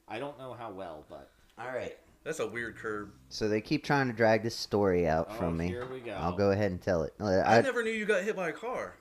I 0.08 0.20
don't 0.20 0.38
know 0.38 0.54
how 0.54 0.72
well, 0.72 1.06
but 1.10 1.32
All 1.58 1.68
right. 1.68 1.98
That's 2.24 2.40
a 2.40 2.48
weird 2.48 2.78
curb. 2.78 3.12
So 3.28 3.50
they 3.50 3.60
keep 3.60 3.84
trying 3.84 4.08
to 4.08 4.14
drag 4.14 4.44
this 4.44 4.56
story 4.56 5.08
out 5.08 5.28
oh, 5.30 5.34
from 5.34 5.58
me. 5.58 5.68
here 5.68 5.86
we 5.86 6.00
go. 6.00 6.14
I'll 6.14 6.36
go 6.36 6.52
ahead 6.52 6.72
and 6.72 6.82
tell 6.82 7.04
it. 7.04 7.14
I, 7.20 7.58
I, 7.58 7.62
never 7.62 7.84
knew 7.84 7.92
you 7.92 8.06
got 8.06 8.24
hit 8.24 8.38
by 8.38 8.50
a 8.50 8.54
car. 8.54 8.96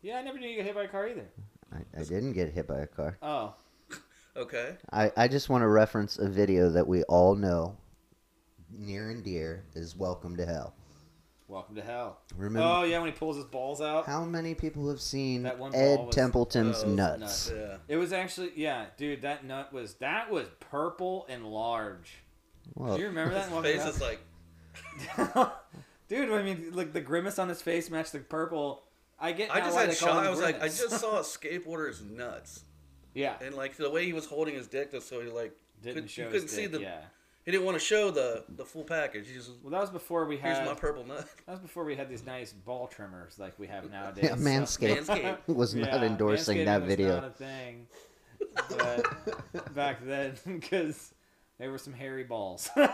Yeah, 0.00 0.18
I 0.18 0.22
never 0.22 0.38
knew 0.38 0.48
you 0.48 0.58
got 0.58 0.66
hit 0.66 0.76
by 0.76 0.84
a 0.84 0.88
car 0.88 1.08
either. 1.08 1.28
I, 1.72 2.00
I 2.00 2.04
didn't 2.04 2.34
get 2.34 2.52
hit 2.52 2.68
by 2.68 2.80
a 2.80 2.86
car. 2.86 3.18
Oh, 3.20 3.54
Okay. 4.36 4.76
I, 4.92 5.10
I 5.16 5.26
just 5.26 5.48
want 5.48 5.62
to 5.62 5.68
reference 5.68 6.20
a 6.20 6.28
video 6.28 6.70
that 6.70 6.86
we 6.86 7.02
all 7.04 7.34
know, 7.34 7.76
near 8.70 9.10
and 9.10 9.24
dear, 9.24 9.64
is 9.74 9.96
Welcome 9.96 10.36
to 10.36 10.46
Hell. 10.46 10.74
Welcome 11.48 11.74
to 11.74 11.82
hell. 11.82 12.20
Remember 12.36 12.68
Oh 12.68 12.82
yeah, 12.84 12.98
when 12.98 13.10
he 13.10 13.16
pulls 13.18 13.36
his 13.36 13.44
balls 13.46 13.80
out. 13.80 14.06
how 14.06 14.24
many 14.24 14.54
people 14.54 14.88
have 14.90 15.00
seen 15.00 15.42
That 15.42 15.58
one 15.58 15.74
Ed 15.74 15.98
was- 16.00 16.14
Templeton's 16.14 16.82
Oh, 16.84 16.88
nuts? 16.88 17.20
nuts. 17.20 17.52
Yeah. 17.56 17.76
It 17.88 17.96
was 17.96 18.12
actually 18.12 18.52
yeah, 18.56 18.86
dude. 18.96 19.22
That 19.22 19.44
nut 19.44 19.72
was 19.72 19.94
that 19.94 20.30
was 20.30 20.46
purple 20.60 21.26
and 21.28 21.44
large. 21.46 22.18
Well, 22.74 22.94
Do 22.96 23.00
you 23.02 23.08
remember 23.08 23.34
that? 23.34 23.44
His 23.44 23.52
one? 23.52 23.62
face 23.62 23.84
is 23.84 24.00
like, 24.00 24.20
Dude, 26.08 26.30
I 26.30 26.42
mean, 26.42 26.70
like 26.72 26.92
the 26.92 27.00
grimace 27.00 27.38
on 27.38 27.48
his 27.48 27.60
face 27.60 27.90
matched 27.90 28.12
the 28.12 28.20
purple. 28.20 28.82
I 29.20 29.32
get. 29.32 29.50
I 29.54 29.60
just 29.60 29.76
had 29.76 29.90
they 29.90 29.94
call 29.96 30.18
I 30.18 30.30
was 30.30 30.40
like, 30.40 30.62
I 30.62 30.66
just 30.68 30.90
saw 30.90 31.18
a 31.18 31.22
skateboarder's 31.22 32.02
nuts, 32.02 32.62
yeah, 33.14 33.34
and 33.42 33.54
like 33.54 33.76
the 33.76 33.90
way 33.90 34.06
he 34.06 34.12
was 34.12 34.24
holding 34.26 34.54
his 34.54 34.68
dick, 34.68 34.92
just 34.92 35.08
so 35.08 35.20
he 35.20 35.28
like 35.28 35.52
didn't 35.82 36.02
could- 36.02 36.10
show 36.10 36.22
you 36.22 36.28
his 36.28 36.42
couldn't 36.44 36.48
see 36.56 36.62
dick, 36.62 36.72
the. 36.72 36.80
Yeah, 36.82 37.00
He 37.48 37.52
didn't 37.52 37.64
want 37.64 37.78
to 37.78 37.82
show 37.82 38.10
the 38.10 38.44
the 38.56 38.64
full 38.66 38.84
package. 38.84 39.26
He 39.26 39.32
just 39.32 39.52
well, 39.62 39.70
that 39.70 39.80
was 39.80 39.88
before 39.88 40.26
we 40.26 40.36
had. 40.36 40.48
here's 40.48 40.58
had. 40.58 40.66
my 40.66 40.74
purple 40.74 41.06
nut. 41.06 41.26
That 41.46 41.52
was 41.52 41.60
before 41.60 41.86
we 41.86 41.96
had 41.96 42.10
these 42.10 42.26
nice 42.26 42.52
ball 42.52 42.88
trimmers 42.88 43.38
like 43.38 43.58
we 43.58 43.66
have 43.68 43.90
nowadays. 43.90 44.24
Yeah, 44.24 44.36
Manscaped 44.36 45.06
Manscaped. 45.06 45.38
was 45.56 45.74
not 45.74 45.86
Yeah, 45.86 46.02
endorsing 46.02 46.58
Manscaping 46.58 46.64
that 46.66 46.80
was 46.82 46.88
video. 46.90 47.14
Not 47.14 47.24
a 47.24 47.30
thing. 47.30 47.86
But 48.68 49.74
back 49.74 50.04
then, 50.04 50.34
because 50.44 51.14
they 51.56 51.68
were 51.68 51.78
some 51.78 51.94
hairy 51.94 52.24
balls. 52.24 52.68
All 52.76 52.90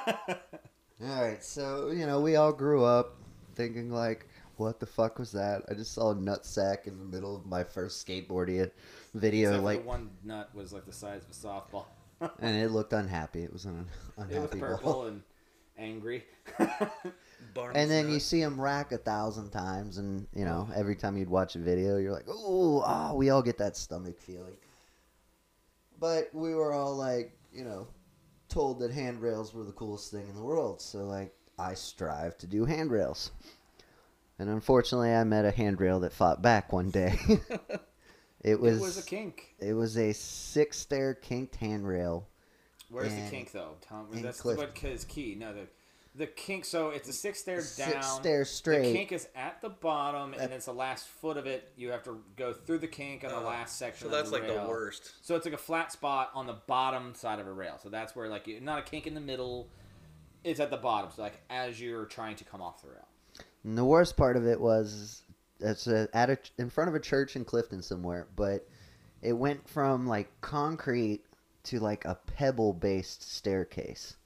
right, 1.01 1.43
so 1.43 1.91
you 1.91 2.07
know 2.07 2.21
we 2.21 2.37
all 2.37 2.53
grew 2.53 2.85
up 2.85 3.17
thinking 3.57 3.91
like, 3.91 4.29
what 4.57 4.79
the 4.79 4.87
fuck 4.87 5.19
was 5.19 5.33
that? 5.33 5.63
I 5.69 5.75
just 5.75 5.95
saw 5.95 6.13
a 6.13 6.15
nut 6.15 6.47
sack 6.47 6.87
in 6.87 6.97
the 7.01 7.05
middle 7.05 7.35
of 7.35 7.45
my 7.45 7.65
first 7.65 8.07
skateboarding 8.07 8.71
video, 9.15 9.49
Except 9.49 9.65
like, 9.65 9.85
one 9.85 10.11
nut 10.23 10.51
was 10.55 10.73
like 10.73 10.87
the 10.87 10.93
size 10.93 11.23
of 11.25 11.31
a 11.31 11.33
softball. 11.33 11.87
And 12.41 12.57
it 12.57 12.71
looked 12.71 12.93
unhappy. 12.93 13.43
It 13.43 13.53
was 13.53 13.65
an 13.65 13.87
It 14.19 14.19
was 14.19 14.27
unhappy 14.29 14.61
purple 14.61 14.93
ball. 14.93 15.07
and 15.07 15.23
angry. 15.79 16.25
Barney's 17.55 17.83
And 17.83 17.91
then 17.91 18.11
you 18.11 18.21
see 18.21 18.41
him 18.41 18.61
rack 18.61 18.93
a 18.93 18.99
thousand 18.99 19.51
times, 19.51 19.99
and 19.99 20.27
you 20.35 20.45
know 20.45 20.69
every 20.75 20.97
time 20.97 21.17
you'd 21.17 21.29
watch 21.31 21.57
a 21.57 21.59
video, 21.59 21.97
you're 21.99 22.13
like, 22.13 22.27
"Oh, 22.29 22.83
ah, 22.85 23.13
we 23.15 23.31
all 23.31 23.43
get 23.43 23.59
that 23.59 23.77
stomach 23.77 24.21
feeling." 24.21 24.57
But 26.01 26.31
we 26.33 26.55
were 26.55 26.73
all 26.73 26.95
like, 26.97 27.37
you 27.53 27.65
know, 27.65 27.87
told 28.49 28.81
that 28.81 28.91
handrails 28.91 29.55
were 29.55 29.65
the 29.65 29.73
coolest 29.73 30.11
thing 30.11 30.27
in 30.29 30.35
the 30.35 30.43
world, 30.43 30.81
so 30.81 31.05
like 31.05 31.35
I 31.59 31.75
strive 31.75 32.37
to 32.39 32.47
do 32.47 32.65
handrails. 32.65 33.31
And 34.39 34.49
unfortunately, 34.51 35.13
I 35.13 35.23
met 35.23 35.45
a 35.45 35.53
handrail 35.53 36.01
that 36.01 36.13
fought 36.13 36.43
back 36.43 36.73
one 36.73 36.91
day. 36.91 37.17
it 38.45 38.61
was 38.61 38.79
it 38.79 38.83
was 38.83 38.99
a 38.99 39.03
kink. 39.03 39.55
it 39.59 39.73
was 39.73 39.97
a 39.99 40.13
six 40.13 40.79
stair 40.79 41.15
kinked 41.15 41.57
handrail. 41.57 42.29
Where's 42.91 43.13
and- 43.13 43.27
the 43.27 43.31
kink 43.31 43.51
though, 43.53 43.73
Tom? 43.81 44.09
and 44.13 44.23
That's 44.25 44.41
Cliff- 44.41 44.59
what 44.59 44.79
is 44.85 45.05
key. 45.05 45.35
No, 45.35 45.53
the 45.53 45.67
the 46.17 46.27
kink. 46.29 46.65
So 46.65 46.91
it's 46.91 47.09
a 47.09 47.13
six 47.13 47.41
stair 47.41 47.57
down. 47.57 47.65
Six 47.65 48.07
stair 48.07 48.39
The 48.41 48.45
straight. 48.45 48.93
kink 48.95 49.11
is 49.11 49.27
at 49.35 49.61
the 49.63 49.71
bottom, 49.71 50.33
At- 50.35 50.41
and 50.43 50.53
it's 50.53 50.67
the 50.67 50.73
last 50.75 51.09
foot 51.09 51.37
of 51.37 51.47
it. 51.47 51.73
You 51.77 51.91
have 51.91 52.05
to 52.05 52.23
go 52.37 52.53
through 52.53 52.79
the 52.79 52.87
kink 52.87 53.25
on 53.25 53.31
the 53.31 53.37
Oh, 53.39 53.43
last 53.43 53.79
section. 53.79 54.07
Of 54.07 54.13
the 54.13 54.19
side. 54.19 54.27
So 54.27 54.31
that's 54.31 54.43
of 54.45 54.47
the 54.47 54.53
like 54.55 54.57
rail. 54.57 54.65
the 54.65 54.71
worst. 54.71 55.13
So 55.27 55.35
it's 55.35 55.45
like 55.45 55.55
a 55.55 55.59
flat 55.59 55.91
spot 55.91 56.31
on 56.35 56.47
the 56.47 56.53
bottom 56.69 57.17
side 57.17 57.41
of 57.41 57.49
a 57.49 57.53
rail. 57.53 57.79
So 57.83 57.89
that's 57.89 58.15
where 58.15 58.29
like 58.29 58.47
you, 58.47 58.61
not 58.61 58.79
a 58.79 58.83
kink 58.83 59.09
in 59.09 59.15
the 59.15 59.21
middle. 59.21 59.69
It's 60.45 60.61
at 60.61 60.71
the 60.71 60.77
bottom. 60.77 61.11
So 61.17 61.23
like 61.23 61.41
as 61.51 61.81
you're 61.81 62.05
trying 62.05 62.37
to 62.37 62.45
come 62.45 62.63
off 62.63 62.81
the 62.83 62.91
rail. 62.91 63.09
And 63.65 63.77
the 63.77 63.85
worst 63.85 64.17
part 64.17 64.37
of 64.37 64.47
it 64.47 64.61
was 64.61 65.24
it's 65.61 65.87
a, 65.87 66.09
at 66.13 66.31
a, 66.31 66.39
in 66.59 66.71
front 66.71 66.89
of 66.89 66.95
a 66.95 67.01
church 67.01 67.37
in 67.37 67.45
Clifton 67.45 67.83
somewhere, 67.83 68.27
but 68.37 68.67
it 69.23 69.33
went 69.33 69.67
from 69.69 70.07
like 70.07 70.31
concrete 70.41 71.23
to 71.65 71.81
like 71.81 72.05
a 72.05 72.19
pebble 72.27 72.73
based 72.73 73.23
staircase 73.23 74.17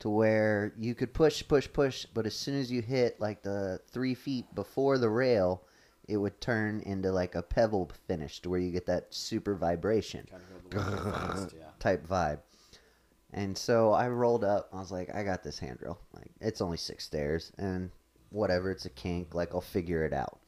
to 0.00 0.10
where 0.10 0.74
you 0.76 0.94
could 0.94 1.14
push, 1.14 1.46
push, 1.46 1.68
push, 1.72 2.04
but 2.12 2.26
as 2.26 2.34
soon 2.34 2.58
as 2.60 2.70
you 2.70 2.82
hit 2.82 3.20
like 3.20 3.42
the 3.42 3.80
three 3.90 4.14
feet 4.14 4.44
before 4.54 4.98
the 4.98 5.08
rail, 5.08 5.62
it 6.08 6.16
would 6.16 6.40
turn 6.40 6.80
into 6.80 7.10
like 7.10 7.34
a 7.34 7.42
pebble 7.42 7.90
finish 8.06 8.40
to 8.40 8.50
where 8.50 8.60
you 8.60 8.70
get 8.70 8.86
that 8.86 9.14
super 9.14 9.54
vibration 9.54 10.26
Kind 10.30 10.42
of 10.42 10.70
go 10.70 10.82
the 10.82 11.10
way 11.10 11.12
fast, 11.12 11.54
yeah. 11.58 11.64
type 11.78 12.06
vibe. 12.06 12.40
And 13.32 13.56
so 13.56 13.92
I 13.92 14.08
rolled 14.08 14.44
up. 14.44 14.68
I 14.72 14.76
was 14.76 14.92
like, 14.92 15.14
I 15.14 15.24
got 15.24 15.42
this 15.42 15.58
handrail. 15.58 15.98
Like 16.12 16.30
it's 16.40 16.60
only 16.60 16.76
six 16.76 17.04
stairs, 17.04 17.50
and 17.58 17.90
whatever, 18.30 18.70
it's 18.70 18.84
a 18.84 18.90
kink. 18.90 19.34
Like 19.34 19.54
I'll 19.54 19.60
figure 19.60 20.04
it 20.04 20.12
out. 20.12 20.38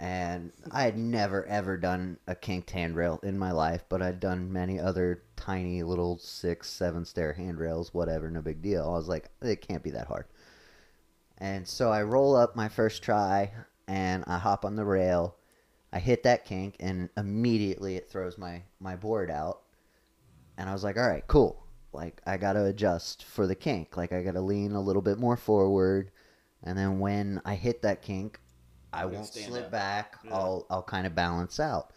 And 0.00 0.50
I 0.72 0.84
had 0.84 0.96
never 0.96 1.44
ever 1.46 1.76
done 1.76 2.16
a 2.26 2.34
kinked 2.34 2.70
handrail 2.70 3.20
in 3.22 3.38
my 3.38 3.52
life, 3.52 3.84
but 3.88 4.00
I'd 4.00 4.18
done 4.18 4.52
many 4.52 4.80
other 4.80 5.22
tiny 5.36 5.82
little 5.82 6.16
six, 6.18 6.70
seven 6.70 7.04
stair 7.04 7.34
handrails. 7.34 7.92
Whatever, 7.92 8.30
no 8.30 8.40
big 8.40 8.62
deal. 8.62 8.88
I 8.88 8.92
was 8.92 9.08
like, 9.08 9.28
it 9.42 9.60
can't 9.60 9.82
be 9.82 9.90
that 9.90 10.08
hard. 10.08 10.24
And 11.38 11.68
so 11.68 11.92
I 11.92 12.02
roll 12.02 12.34
up 12.34 12.56
my 12.56 12.68
first 12.68 13.02
try, 13.02 13.52
and 13.86 14.24
I 14.26 14.38
hop 14.38 14.64
on 14.64 14.76
the 14.76 14.84
rail. 14.84 15.36
I 15.92 15.98
hit 15.98 16.22
that 16.22 16.46
kink, 16.46 16.76
and 16.80 17.10
immediately 17.16 17.96
it 17.96 18.10
throws 18.10 18.38
my 18.38 18.62
my 18.80 18.96
board 18.96 19.30
out 19.30 19.62
and 20.60 20.68
I 20.68 20.74
was 20.74 20.84
like, 20.84 20.98
all 20.98 21.08
right, 21.08 21.26
cool. 21.26 21.64
Like, 21.94 22.20
I 22.26 22.36
got 22.36 22.52
to 22.52 22.66
adjust 22.66 23.24
for 23.24 23.46
the 23.46 23.54
kink. 23.54 23.96
Like, 23.96 24.12
I 24.12 24.22
got 24.22 24.34
to 24.34 24.42
lean 24.42 24.72
a 24.72 24.80
little 24.80 25.00
bit 25.00 25.18
more 25.18 25.38
forward. 25.38 26.10
And 26.62 26.76
then 26.76 27.00
when 27.00 27.40
I 27.46 27.54
hit 27.54 27.80
that 27.80 28.02
kink, 28.02 28.38
I 28.92 29.04
won't 29.06 29.32
slip 29.32 29.66
up. 29.66 29.70
back. 29.70 30.16
Yeah. 30.24 30.34
I'll, 30.34 30.66
I'll 30.70 30.82
kind 30.82 31.06
of 31.06 31.14
balance 31.14 31.60
out. 31.60 31.92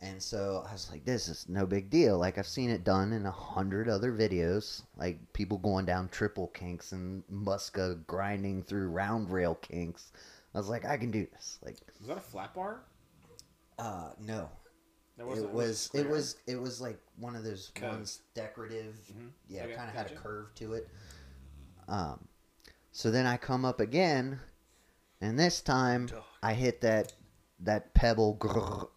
And 0.00 0.22
so 0.22 0.64
I 0.68 0.72
was 0.72 0.90
like, 0.90 1.04
this 1.06 1.28
is 1.28 1.46
no 1.48 1.64
big 1.64 1.88
deal. 1.88 2.18
Like, 2.18 2.36
I've 2.36 2.46
seen 2.46 2.68
it 2.68 2.84
done 2.84 3.12
in 3.12 3.24
a 3.24 3.30
hundred 3.30 3.88
other 3.88 4.12
videos. 4.12 4.82
Like, 4.98 5.18
people 5.32 5.56
going 5.56 5.86
down 5.86 6.08
triple 6.10 6.48
kinks 6.48 6.92
and 6.92 7.22
Muska 7.32 8.04
grinding 8.06 8.64
through 8.64 8.88
round 8.88 9.30
rail 9.30 9.54
kinks. 9.54 10.12
I 10.54 10.58
was 10.58 10.68
like, 10.68 10.84
I 10.84 10.98
can 10.98 11.10
do 11.10 11.26
this. 11.32 11.58
Like, 11.64 11.78
Was 12.00 12.08
that 12.08 12.18
a 12.18 12.20
flat 12.20 12.54
bar? 12.54 12.80
uh, 13.78 14.10
no, 14.20 14.48
it 15.18 15.50
was 15.50 15.80
square? 15.80 16.04
it 16.04 16.08
was 16.10 16.36
it 16.46 16.60
was 16.60 16.80
like 16.80 16.98
one 17.18 17.34
of 17.34 17.42
those 17.44 17.72
ones 17.82 18.20
decorative 18.34 18.94
Mhm. 19.12 19.30
yeah 19.48 19.64
Okay, 19.64 19.74
kind 19.74 19.88
of 19.88 19.96
had 19.96 20.10
a 20.10 20.14
curve 20.14 20.54
to 20.56 20.74
it 20.74 20.88
um 21.88 22.28
so 22.92 23.10
then 23.10 23.26
i 23.26 23.36
come 23.36 23.64
up 23.64 23.80
again 23.80 24.38
and 25.24 25.38
this 25.38 25.60
time 25.60 26.06
Dog. 26.06 26.22
i 26.42 26.52
hit 26.54 26.80
that 26.82 27.12
that 27.60 27.94
pebble 27.94 28.36
grrr, 28.40 28.88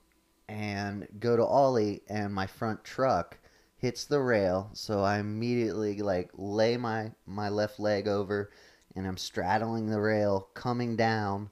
and 0.50 1.08
go 1.20 1.36
to 1.38 1.46
ollie 1.46 2.02
and 2.10 2.34
my 2.34 2.46
front 2.48 2.84
truck 2.84 3.38
hits 3.78 4.06
the 4.06 4.20
rail 4.20 4.70
so 4.74 5.02
i 5.02 5.20
immediately 5.20 6.02
like 6.02 6.30
lay 6.34 6.78
my 6.78 7.12
my 7.26 7.50
left 7.50 7.80
leg 7.80 8.08
over 8.08 8.52
and 8.96 9.08
i'm 9.08 9.18
straddling 9.18 9.88
the 9.90 10.00
rail 10.00 10.50
coming 10.54 10.96
down 10.96 11.50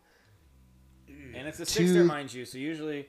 And 1.36 1.48
it's 1.48 1.60
a 1.60 1.66
Two- 1.66 1.72
six 1.88 1.92
there, 1.94 2.04
mind 2.04 2.34
you, 2.34 2.46
so 2.46 2.58
usually 2.58 3.08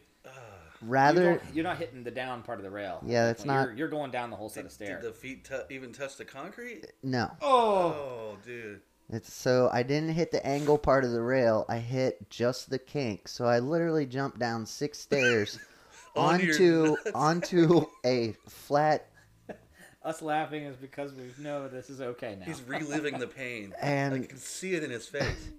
Rather, 0.82 1.32
you 1.32 1.40
you're 1.54 1.64
not 1.64 1.78
hitting 1.78 2.04
the 2.04 2.10
down 2.10 2.42
part 2.42 2.58
of 2.58 2.62
the 2.64 2.70
rail. 2.70 3.02
Yeah, 3.06 3.30
it's 3.30 3.46
Like, 3.46 3.54
you're- 3.56 3.66
not- 3.70 3.78
You're, 3.78 3.88
going 3.88 4.10
down 4.10 4.28
the 4.28 4.36
whole 4.36 4.50
set 4.50 4.60
Did, 4.60 4.66
of 4.66 4.72
stairs. 4.72 5.02
did 5.02 5.10
the 5.10 5.16
feet 5.16 5.44
tou 5.44 5.62
even 5.70 5.90
touch 5.90 6.16
the 6.16 6.24
concrete? 6.26 6.84
no. 7.02 7.30
oh, 7.40 7.48
Oh, 7.94 8.36
dude. 8.44 8.82
It's 9.08 9.32
so 9.32 9.70
I 9.72 9.82
didn't 9.82 10.10
hit 10.14 10.32
the 10.32 10.44
angle 10.44 10.78
part 10.78 11.04
of 11.04 11.12
the 11.12 11.20
rail. 11.22 11.64
I 11.68 11.78
hit 11.78 12.28
just 12.28 12.70
the 12.70 12.78
kink. 12.78 13.28
So 13.28 13.44
I 13.44 13.60
literally 13.60 14.06
jumped 14.06 14.38
down 14.38 14.66
six 14.66 14.98
stairs 15.06 15.58
Onto 16.16 16.46
your 16.46 16.54
onto 16.54 16.96
nuts. 17.04 17.10
onto 17.14 17.86
a 18.04 18.34
flat 18.48 19.08
us 20.02 20.22
laughing 20.22 20.64
is 20.64 20.76
because 20.76 21.12
we 21.12 21.24
know 21.38 21.68
this 21.68 21.90
is 21.90 22.00
okay 22.00 22.36
now. 22.38 22.46
He's 22.46 22.62
reliving 22.62 23.18
the 23.18 23.26
pain. 23.26 23.74
And- 23.82 24.14
I 24.14 24.26
can 24.26 24.38
see 24.38 24.74
it 24.74 24.82
in 24.82 24.90
his 24.90 25.06
face. 25.06 25.50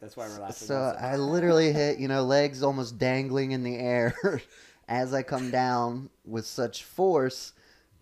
That's 0.00 0.16
why 0.16 0.28
we're 0.28 0.40
laughing. 0.40 0.66
So. 0.66 0.96
I 0.98 1.16
literally 1.16 1.72
hit, 1.72 1.98
you 1.98 2.08
know, 2.08 2.24
legs 2.24 2.62
almost 2.62 2.98
dangling 2.98 3.52
in 3.52 3.62
the 3.62 3.76
air 3.76 4.40
as 4.88 5.12
I 5.12 5.22
come 5.22 5.50
down 5.50 6.08
with 6.24 6.46
such 6.46 6.84
force 6.84 7.52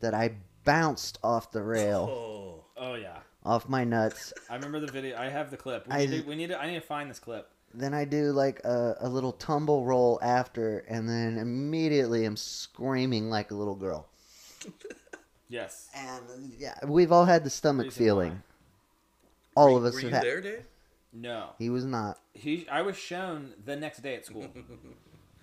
that 0.01 0.14
I 0.14 0.32
bounced 0.64 1.18
off 1.24 1.51
the 1.51 1.62
rail, 1.62 2.09
Oh, 2.09 2.64
oh 2.76 2.94
yeah, 2.94 3.18
off 3.49 3.68
my 3.68 3.82
nuts. 3.82 4.32
I 4.51 4.57
remember 4.57 4.78
the 4.80 4.92
video. 4.92 5.16
I 5.18 5.28
have 5.30 5.51
the 5.51 5.57
clip. 5.57 5.86
We 5.88 5.94
I- 5.94 6.07
need, 6.07 6.22
to, 6.22 6.28
we 6.28 6.36
need 6.36 6.49
to. 6.49 6.61
I 6.61 6.66
need 6.68 6.74
to 6.74 6.80
find 6.86 7.11
this 7.11 7.18
clip. 7.18 7.51
Then 7.74 7.92
I 7.94 8.05
do 8.05 8.32
like 8.32 8.61
a, 8.64 8.96
a 9.01 9.09
little 9.09 9.32
tumble 9.32 9.84
roll 9.84 10.18
after, 10.22 10.78
and 10.88 11.09
then 11.09 11.36
immediately 11.38 12.24
I'm 12.24 12.36
screaming 12.36 13.28
like 13.30 13.51
a 13.51 13.55
little 13.55 13.74
girl. 13.74 14.09
Yes. 15.49 15.88
And 15.94 16.53
yeah, 16.59 16.74
we've 16.86 17.12
all 17.12 17.24
had 17.24 17.44
the 17.44 17.51
stomach 17.51 17.84
Reason 17.86 18.05
feeling. 18.05 18.30
why. 18.32 19.62
All 19.62 19.72
were, 19.72 19.78
of 19.78 19.84
us 19.86 19.94
Were 19.94 20.01
have 20.01 20.09
you 20.11 20.14
had. 20.14 20.24
there, 20.24 20.40
Dave? 20.40 20.64
No. 21.12 21.51
He 21.59 21.70
was 21.70 21.84
not. 21.84 22.18
He. 22.34 22.66
I 22.70 22.82
was 22.82 22.96
shown 22.96 23.53
the 23.64 23.76
next 23.76 24.03
day 24.03 24.14
at 24.14 24.26
school. 24.26 24.46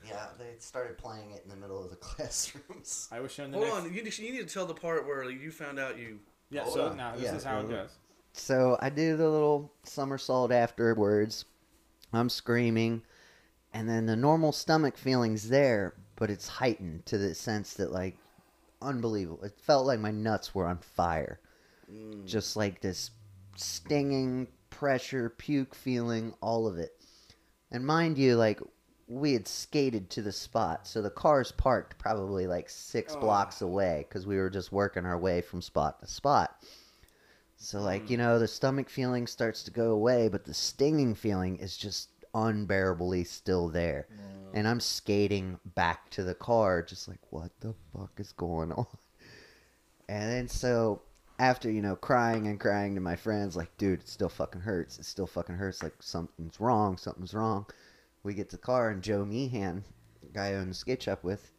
Yeah, 0.07 0.27
they 0.37 0.45
started 0.59 0.99
playing 0.99 1.31
it 1.31 1.41
in 1.43 1.49
the 1.49 1.55
middle 1.55 1.83
of 1.83 1.89
the 1.89 1.95
classrooms. 2.09 3.07
I 3.11 3.21
was 3.21 3.31
shown 3.31 3.49
the 3.49 3.57
Hold 3.57 3.69
next. 3.69 3.85
on. 3.87 3.91
You, 3.95 4.03
need- 4.03 4.17
you 4.19 4.31
need 4.33 4.47
to 4.47 4.53
tell 4.53 4.67
the 4.67 4.75
part 4.75 5.07
where 5.07 5.27
you 5.31 5.49
found 5.49 5.79
out 5.79 5.97
you. 5.97 6.19
Yeah. 6.49 6.63
Hold 6.63 6.73
So 6.73 6.87
on. 6.87 6.97
now 6.97 7.13
this 7.13 7.23
Yeah, 7.23 7.35
is 7.35 7.43
how 7.43 7.59
it 7.59 7.69
goes. 7.69 7.89
So 8.33 8.77
I 8.81 8.89
do 8.89 9.15
the 9.15 9.29
little 9.29 9.71
somersault 9.83 10.51
afterwards. 10.51 11.45
I'm 12.13 12.29
screaming, 12.29 13.01
and 13.73 13.89
then 13.89 14.05
the 14.05 14.15
normal 14.15 14.51
stomach 14.51 14.97
feeling's 14.97 15.49
there, 15.49 15.93
but 16.15 16.29
it's 16.29 16.47
heightened 16.47 17.05
to 17.07 17.17
the 17.17 17.33
sense 17.35 17.73
that 17.75 17.91
like 17.91 18.17
unbelievable. 18.81 19.43
It 19.43 19.59
felt 19.59 19.85
like 19.85 19.99
my 19.99 20.11
nuts 20.11 20.53
were 20.53 20.67
on 20.67 20.77
fire. 20.79 21.39
Mm. 21.91 22.25
Just 22.25 22.55
like 22.55 22.81
this 22.81 23.11
stinging 23.55 24.47
pressure, 24.69 25.29
puke 25.29 25.75
feeling, 25.75 26.33
all 26.41 26.67
of 26.67 26.77
it. 26.77 26.97
And 27.71 27.85
mind 27.85 28.17
you, 28.17 28.35
like 28.35 28.59
we 29.07 29.33
had 29.33 29.47
skated 29.47 30.09
to 30.11 30.21
the 30.21 30.31
spot, 30.31 30.87
so 30.87 31.01
the 31.01 31.09
car's 31.09 31.51
parked 31.51 31.97
probably 31.97 32.47
like 32.47 32.69
six 32.69 33.13
Oh. 33.15 33.19
blocks 33.19 33.61
away 33.61 34.05
because 34.07 34.25
we 34.25 34.37
were 34.37 34.49
just 34.49 34.71
working 34.71 35.05
our 35.05 35.17
way 35.17 35.41
from 35.41 35.61
spot 35.61 35.99
to 35.99 36.07
spot. 36.07 36.63
So 37.57 37.81
like 37.81 38.03
hmm. 38.03 38.11
you 38.11 38.17
know, 38.17 38.39
the 38.39 38.47
stomach 38.47 38.89
feeling 38.89 39.27
starts 39.27 39.63
to 39.63 39.71
go 39.71 39.91
away, 39.91 40.27
but 40.27 40.45
the 40.45 40.53
stinging 40.53 41.13
feeling 41.15 41.57
is 41.57 41.77
just 41.77 42.09
unbearably 42.33 43.23
still 43.23 43.69
there. 43.69 44.07
And 44.53 44.67
I'm 44.67 44.79
skating 44.79 45.59
back 45.75 46.09
to 46.11 46.23
the 46.23 46.33
car, 46.35 46.81
just 46.81 47.09
like, 47.09 47.19
what 47.29 47.51
the 47.59 47.73
fuck 47.91 48.11
is 48.17 48.31
going 48.31 48.71
on? 48.71 48.87
And 50.07 50.31
then 50.31 50.47
so 50.47 51.01
after 51.39 51.69
you 51.69 51.81
know 51.81 51.95
crying 51.95 52.47
and 52.47 52.59
crying 52.59 52.95
to 52.95 53.01
my 53.01 53.15
friends, 53.15 53.55
like, 53.55 53.75
dude, 53.77 54.01
it 54.01 54.07
still 54.07 54.29
fucking 54.29 54.61
hurts. 54.61 54.99
It 54.99 55.05
still 55.05 55.27
fucking 55.27 55.55
hurts. 55.55 55.83
Like 55.83 55.95
something's 55.99 56.59
wrong. 56.59 56.97
Something's 56.97 57.33
wrong. 57.33 57.65
We 58.25 58.33
get 58.33 58.49
to 58.49 58.57
the 58.57 58.61
car 58.61 58.89
and 58.89 59.01
Joe 59.01 59.23
Meehan, 59.23 59.83
guy 60.33 60.49
I 60.49 60.53
own 60.55 60.69
the 60.69 60.73
skate 60.73 61.01
shop 61.01 61.23
with, 61.23 61.51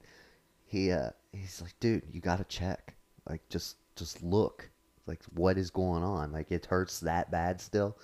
he 0.67 0.93
uh 0.93 1.11
he's 1.33 1.63
like, 1.63 1.75
dude, 1.81 2.03
you 2.13 2.21
gotta 2.21 2.45
check. 2.45 2.95
Like 3.29 3.49
just 3.49 3.77
just 3.97 4.23
look. 4.23 4.69
Like 5.07 5.23
what 5.35 5.57
is 5.57 5.71
going 5.71 6.03
on? 6.03 6.33
Like 6.33 6.51
it 6.51 6.67
hurts 6.67 7.01
that 7.01 7.31
bad 7.31 7.61
still. 7.61 7.97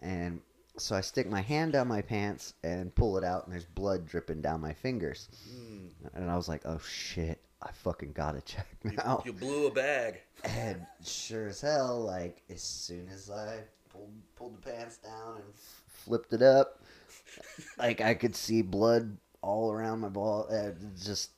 And 0.00 0.40
so 0.76 0.94
I 0.94 1.00
stick 1.00 1.28
my 1.30 1.40
hand 1.40 1.72
down 1.72 1.88
my 1.88 2.02
pants 2.02 2.54
and 2.62 2.94
pull 2.94 3.16
it 3.16 3.24
out, 3.24 3.44
and 3.44 3.52
there's 3.52 3.64
blood 3.64 4.06
dripping 4.06 4.42
down 4.42 4.60
my 4.60 4.74
fingers. 4.74 5.28
Mm. 5.48 5.90
And 6.14 6.30
I 6.30 6.36
was 6.36 6.48
like, 6.48 6.62
"Oh 6.66 6.78
shit, 6.78 7.40
I 7.62 7.70
fucking 7.72 8.12
gotta 8.12 8.40
check 8.42 8.66
now." 8.84 9.22
you 9.24 9.32
blew 9.32 9.68
a 9.68 9.70
bag. 9.70 10.20
And 10.44 10.84
sure 11.04 11.46
as 11.46 11.62
hell, 11.62 12.02
like 12.02 12.42
as 12.50 12.62
soon 12.62 13.08
as 13.08 13.30
I 13.30 13.60
pulled 13.88 14.12
pulled 14.34 14.56
the 14.56 14.70
pants 14.70 14.98
down 14.98 15.36
and 15.36 15.54
flipped 15.86 16.34
it 16.34 16.42
up, 16.42 16.82
like 17.78 18.00
I 18.00 18.14
could 18.14 18.34
see 18.36 18.62
blood 18.62 19.16
all 19.42 19.72
around 19.72 20.00
my 20.00 20.08
ball. 20.08 20.46
Uh, 20.50 20.70
just 21.02 21.30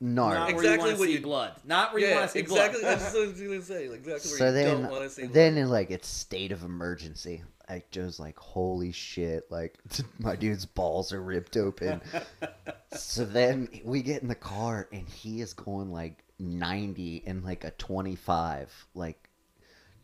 Not 0.00 0.34
gnarly. 0.34 0.54
where 0.54 0.64
you 0.64 0.70
Exactly 0.70 0.88
want 0.90 0.98
to 1.00 1.06
see 1.06 1.12
you- 1.14 1.20
blood. 1.22 1.52
Not 1.64 1.92
where 1.92 2.02
you 2.02 2.08
yeah, 2.08 2.14
want 2.16 2.26
to 2.26 2.32
see 2.32 2.38
exactly. 2.40 2.80
blood. 2.82 2.98
That's 2.98 3.14
what 3.14 3.22
I 3.22 3.26
was 3.28 3.40
going 3.40 3.60
to 3.60 3.66
say. 3.66 3.88
Like, 3.88 3.98
exactly 4.06 4.30
where 4.30 4.38
So 4.38 4.46
you 4.46 4.52
then, 4.52 4.82
don't 4.82 4.90
want 4.90 5.02
to 5.04 5.10
see. 5.10 5.26
then 5.26 5.56
in 5.56 5.68
like 5.70 5.90
its 5.90 6.08
state 6.08 6.52
of 6.52 6.62
emergency, 6.62 7.42
like 7.68 7.90
Joe's 7.90 8.20
like, 8.20 8.38
"Holy 8.38 8.92
shit!" 8.92 9.50
Like 9.50 9.78
my 10.18 10.36
dude's 10.36 10.66
balls 10.66 11.12
are 11.12 11.22
ripped 11.22 11.56
open. 11.56 12.00
so 12.94 13.24
then 13.24 13.68
we 13.84 14.02
get 14.02 14.22
in 14.22 14.28
the 14.28 14.34
car, 14.34 14.88
and 14.92 15.08
he 15.08 15.40
is 15.40 15.52
going 15.54 15.90
like 15.90 16.22
ninety 16.38 17.22
and 17.26 17.42
like 17.42 17.64
a 17.64 17.70
twenty-five, 17.72 18.70
like 18.94 19.25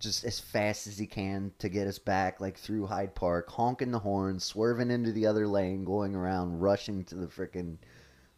just 0.03 0.24
as 0.24 0.40
fast 0.40 0.86
as 0.88 0.98
he 0.98 1.07
can 1.07 1.53
to 1.61 1.68
get 1.68 1.86
us 1.86 1.98
back, 1.98 2.40
like 2.40 2.59
through 2.59 2.86
Hyde 2.86 3.14
Park, 3.14 3.48
honking 3.50 3.92
the 3.92 4.00
horn, 4.00 4.40
swerving 4.40 4.90
into 4.90 5.12
the 5.12 5.26
other 5.26 5.46
lane, 5.46 5.84
going 5.84 6.14
around, 6.14 6.61
rushing 6.61 7.05
to 7.05 7.14
the 7.14 7.28
freaking 7.28 7.76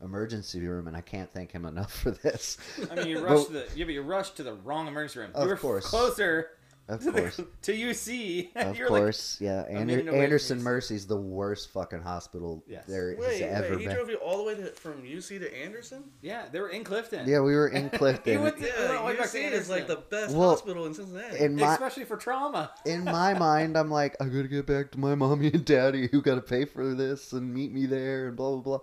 emergency 0.03 0.61
room, 0.67 0.87
and 0.87 0.97
I 0.97 1.01
can't 1.01 1.33
thank 1.33 1.53
him 1.53 1.65
enough 1.65 1.93
for 1.93 2.11
this. 2.11 2.59
I 2.91 2.97
mean, 2.97 3.07
you 3.09 3.15
But- 3.21 3.25
rushed 3.31 3.47
to 3.47 3.53
the 3.55 3.67
yeah, 3.75 3.85
but 3.87 3.95
you 3.95 4.03
rushed 4.03 4.37
to 4.37 4.43
the 4.43 4.55
wrong 4.55 4.87
emergency 4.87 5.21
room. 5.21 5.31
Of 5.35 5.45
you 5.45 5.49
were 5.51 5.57
course. 5.57 5.87
closer 5.87 6.51
Of 6.87 7.01
to, 7.05 7.13
course. 7.13 7.37
The, 7.39 7.47
to 7.63 7.73
UC. 7.73 8.55
Of 8.57 8.77
you're 8.77 8.91
like, 8.91 9.01
course, 9.03 9.39
yeah. 9.41 9.65
Ander- 9.71 9.85
minute 9.87 10.01
away 10.09 10.17
from 10.17 10.21
Anderson 10.21 10.59
UC. 10.59 10.63
Mercy's 10.63 11.07
the 11.07 11.17
worst 11.17 11.71
fucking 11.73 12.03
hospital 12.03 12.63
Yes. 12.67 12.85
there 12.87 13.17
Wait, 13.19 13.41
has 13.41 13.65
ever 13.65 13.71
wait, 13.77 13.81
he 13.81 13.87
been. 13.87 13.95
drove 13.97 14.11
you 14.11 14.17
all 14.17 14.37
the 14.39 14.43
way 14.45 14.55
to, 14.57 14.67
from 14.67 15.03
UC 15.03 15.39
to 15.41 15.57
Anderson? 15.63 16.05
yeah, 16.21 16.45
they 16.53 16.61
were 16.61 16.69
in 16.69 16.85
Clifton. 16.85 17.27
Yeah, 17.27 17.41
we 17.41 17.55
were 17.55 17.69
in 17.69 17.89
Clifton. 17.99 18.43
Went 18.43 18.59
to- 18.59 18.67
Yeah, 18.67 18.97
all 18.97 18.99
the 18.99 19.13
way 19.13 19.17
back 19.17 19.31
to 19.31 19.39
UC 19.39 19.53
is 19.53 19.71
like 19.71 19.87
the 19.87 19.97
best 19.97 20.35
Well, 20.37 20.51
hospital 20.51 20.85
in 20.85 20.93
Cincinnati. 20.93 21.39
in 21.39 21.57
my 21.57 21.73
especially 21.73 22.05
for 22.05 22.17
trauma. 22.19 22.71
in 22.87 23.05
my 23.05 23.33
mind, 23.33 23.79
I'm 23.79 23.91
like, 23.91 24.15
I 24.21 24.27
gotta 24.27 24.49
get 24.49 24.67
back 24.67 24.91
to 24.93 24.99
my 25.01 25.15
mommy 25.15 25.47
and 25.55 25.65
daddy 25.65 26.09
who 26.13 26.21
gotta 26.21 26.43
pay 26.43 26.67
for 26.67 26.95
this 26.95 27.33
and 27.33 27.55
meet 27.55 27.73
me 27.73 27.87
there 27.87 28.29
and 28.29 28.37
blah 28.37 28.51
blah 28.51 28.61
blah. 28.61 28.79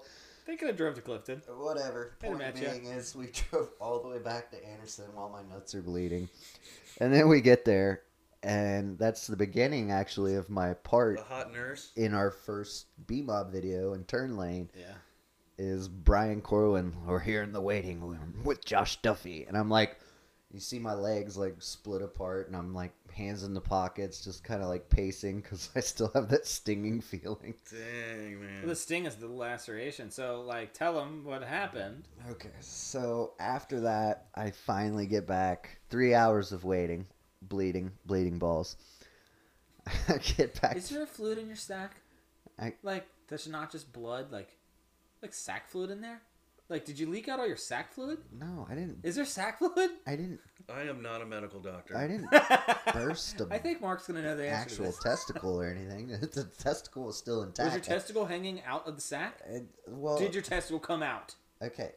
They 0.48 0.58
could 0.58 0.70
have 0.70 0.76
drove 0.78 0.96
to 0.96 1.02
Clifton. 1.02 1.42
Whatever. 1.56 2.14
Point 2.20 2.40
Matt, 2.40 2.56
being 2.56 2.86
is, 2.86 3.16
we 3.16 3.28
drove 3.28 3.70
all 3.80 4.02
the 4.02 4.10
way 4.10 4.18
back 4.18 4.50
to 4.52 4.68
Anderson 4.68 5.06
while 5.14 5.30
my 5.30 5.44
nuts 5.54 5.76
are 5.76 5.82
bleeding, 5.84 6.28
and 7.02 7.12
then 7.12 7.28
we 7.28 7.42
get 7.42 7.66
there, 7.66 8.04
and 8.44 8.98
that's 8.98 9.28
the 9.28 9.36
beginning 9.36 9.92
actually 9.92 10.36
of 10.36 10.50
my 10.50 10.76
part 10.76 11.18
the 11.18 11.24
hot 11.24 11.52
nurse. 11.52 11.92
in 11.96 12.14
our 12.14 12.30
first 12.30 12.86
B 13.08 13.22
Mob 13.22 13.52
video 13.52 13.94
in 13.94 14.04
Turn 14.06 14.38
Lane. 14.38 14.70
Yeah. 14.78 14.94
is 15.58 15.88
Brian 15.88 16.42
Corwin. 16.42 16.96
We're 17.06 17.20
here 17.20 17.42
in 17.42 17.54
the 17.54 17.62
waiting 17.62 18.02
room 18.02 18.42
with 18.44 18.64
Josh 18.64 19.02
Duffy, 19.02 19.46
and 19.48 19.58
I'm 19.58 19.70
like, 19.70 19.98
you 20.54 20.60
see 20.60 20.80
my 20.80 20.94
legs 20.94 21.38
like 21.38 21.56
split 21.60 22.02
apart, 22.02 22.48
and 22.48 22.56
I'm 22.56 22.74
like 22.74 22.92
hands 23.12 23.44
in 23.44 23.54
the 23.54 23.62
pockets, 23.62 24.24
just 24.24 24.44
kind 24.44 24.62
of 24.62 24.68
like 24.70 24.90
pacing 24.90 25.42
because 25.42 25.70
I 25.76 25.80
still 25.80 26.12
have 26.14 26.30
that 26.30 26.46
stinging 26.46 27.02
feeling. 27.02 27.56
Dang, 27.70 28.42
man. 28.42 28.60
Well, 28.62 28.70
the 28.70 28.76
sting 28.76 29.06
is 29.06 29.16
the 29.16 29.28
laceration. 29.28 30.12
So, 30.12 30.42
like, 30.42 30.74
tell 30.74 30.94
them 30.94 31.24
what 31.24 31.44
happened. 31.44 32.08
Okay, 32.32 32.50
so 32.60 33.34
after 33.40 33.82
that, 33.82 34.26
I 34.36 34.52
finally 34.52 35.06
get 35.08 35.26
back. 35.28 35.80
Three 35.90 36.14
hours 36.14 36.52
of 36.52 36.64
waiting, 36.64 37.06
bleeding, 37.42 37.92
bleeding 38.06 38.38
balls. 38.40 38.76
I 40.08 40.18
get 40.18 40.60
back. 40.62 40.76
Is 40.76 40.90
there 40.90 41.04
a 41.04 41.08
fluid 41.08 41.38
in 41.38 41.48
your 41.48 41.56
sack? 41.56 41.96
I- 42.60 42.76
Like, 42.84 43.08
that's 43.28 43.48
not 43.48 43.72
just 43.72 43.92
blood. 43.94 44.32
Like, 44.32 44.50
like 45.22 45.34
sack 45.34 45.70
fluid 45.70 45.92
in 45.92 46.02
there. 46.02 46.22
Like, 46.72 46.86
did 46.86 46.98
you 46.98 47.08
leak 47.10 47.28
out 47.28 47.38
all 47.38 47.46
your 47.48 47.58
sack 47.58 47.92
fluid? 47.94 48.20
No, 48.32 48.66
I 48.72 48.76
didn't. 48.76 49.00
Is 49.04 49.16
there 49.16 49.26
sack 49.26 49.58
fluid? 49.60 49.90
I 50.08 50.12
didn't. 50.16 50.40
I 50.74 50.84
am 50.84 51.02
not 51.02 51.22
a 51.22 51.26
medical 51.26 51.60
doctor. 51.60 51.98
I 51.98 52.08
didn't 52.08 52.32
burst 52.94 53.42
a 53.42 53.48
I 53.52 53.58
think 53.58 53.82
Mark's 53.82 54.08
gonna 54.08 54.22
know 54.22 54.38
the 54.38 54.48
answer 54.48 54.62
actual 54.62 54.86
to 54.86 54.92
this. 54.92 55.00
testicle 55.04 55.60
or 55.62 55.66
anything. 55.68 56.08
The 56.32 56.46
testicle 56.60 57.04
was 57.04 57.18
still 57.18 57.44
intact. 57.44 57.66
Was 57.76 57.88
your 57.88 57.98
testicle 57.98 58.26
hanging 58.26 58.62
out 58.66 58.88
of 58.88 58.96
the 58.96 59.02
sack? 59.02 59.40
It- 59.50 59.66
uh, 59.86 59.92
well, 59.96 60.18
Did 60.18 60.34
your 60.34 60.44
testicle 60.44 60.80
come 60.80 61.04
out? 61.04 61.36
Okay, 61.62 61.92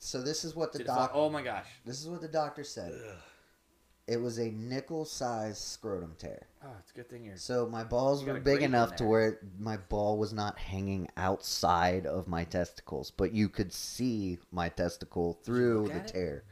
so 0.00 0.20
this 0.20 0.44
is 0.44 0.56
what 0.56 0.72
the 0.72 0.78
Did 0.78 0.86
it 0.86 0.88
fall- 0.88 0.96
doc. 0.96 1.12
oh 1.14 1.30
my 1.30 1.42
gosh. 1.42 1.66
This 1.84 2.00
is 2.00 2.08
what 2.08 2.20
the 2.20 2.26
doctor 2.28 2.64
said. 2.64 2.92
Ugh. 2.92 3.16
It 4.08 4.20
was 4.20 4.38
a 4.38 4.50
nickel-sized 4.52 5.58
scrotum 5.58 6.14
tear. 6.16 6.46
Oh, 6.64 6.70
it's 6.78 6.92
a 6.92 6.94
good 6.94 7.10
thing 7.10 7.24
you're. 7.24 7.36
So 7.36 7.66
my 7.66 7.82
balls 7.82 8.24
were 8.24 8.38
big 8.38 8.62
enough 8.62 8.94
to 8.96 9.04
where 9.04 9.40
my 9.58 9.76
ball 9.76 10.16
was 10.16 10.32
not 10.32 10.58
hanging 10.58 11.08
outside 11.16 12.06
of 12.06 12.28
my 12.28 12.44
testicles, 12.44 13.10
but 13.10 13.32
you 13.32 13.48
could 13.48 13.72
see 13.72 14.38
my 14.52 14.68
testicle 14.68 15.38
through 15.42 15.88
the 15.88 15.96
it? 15.96 16.06
tear. 16.06 16.44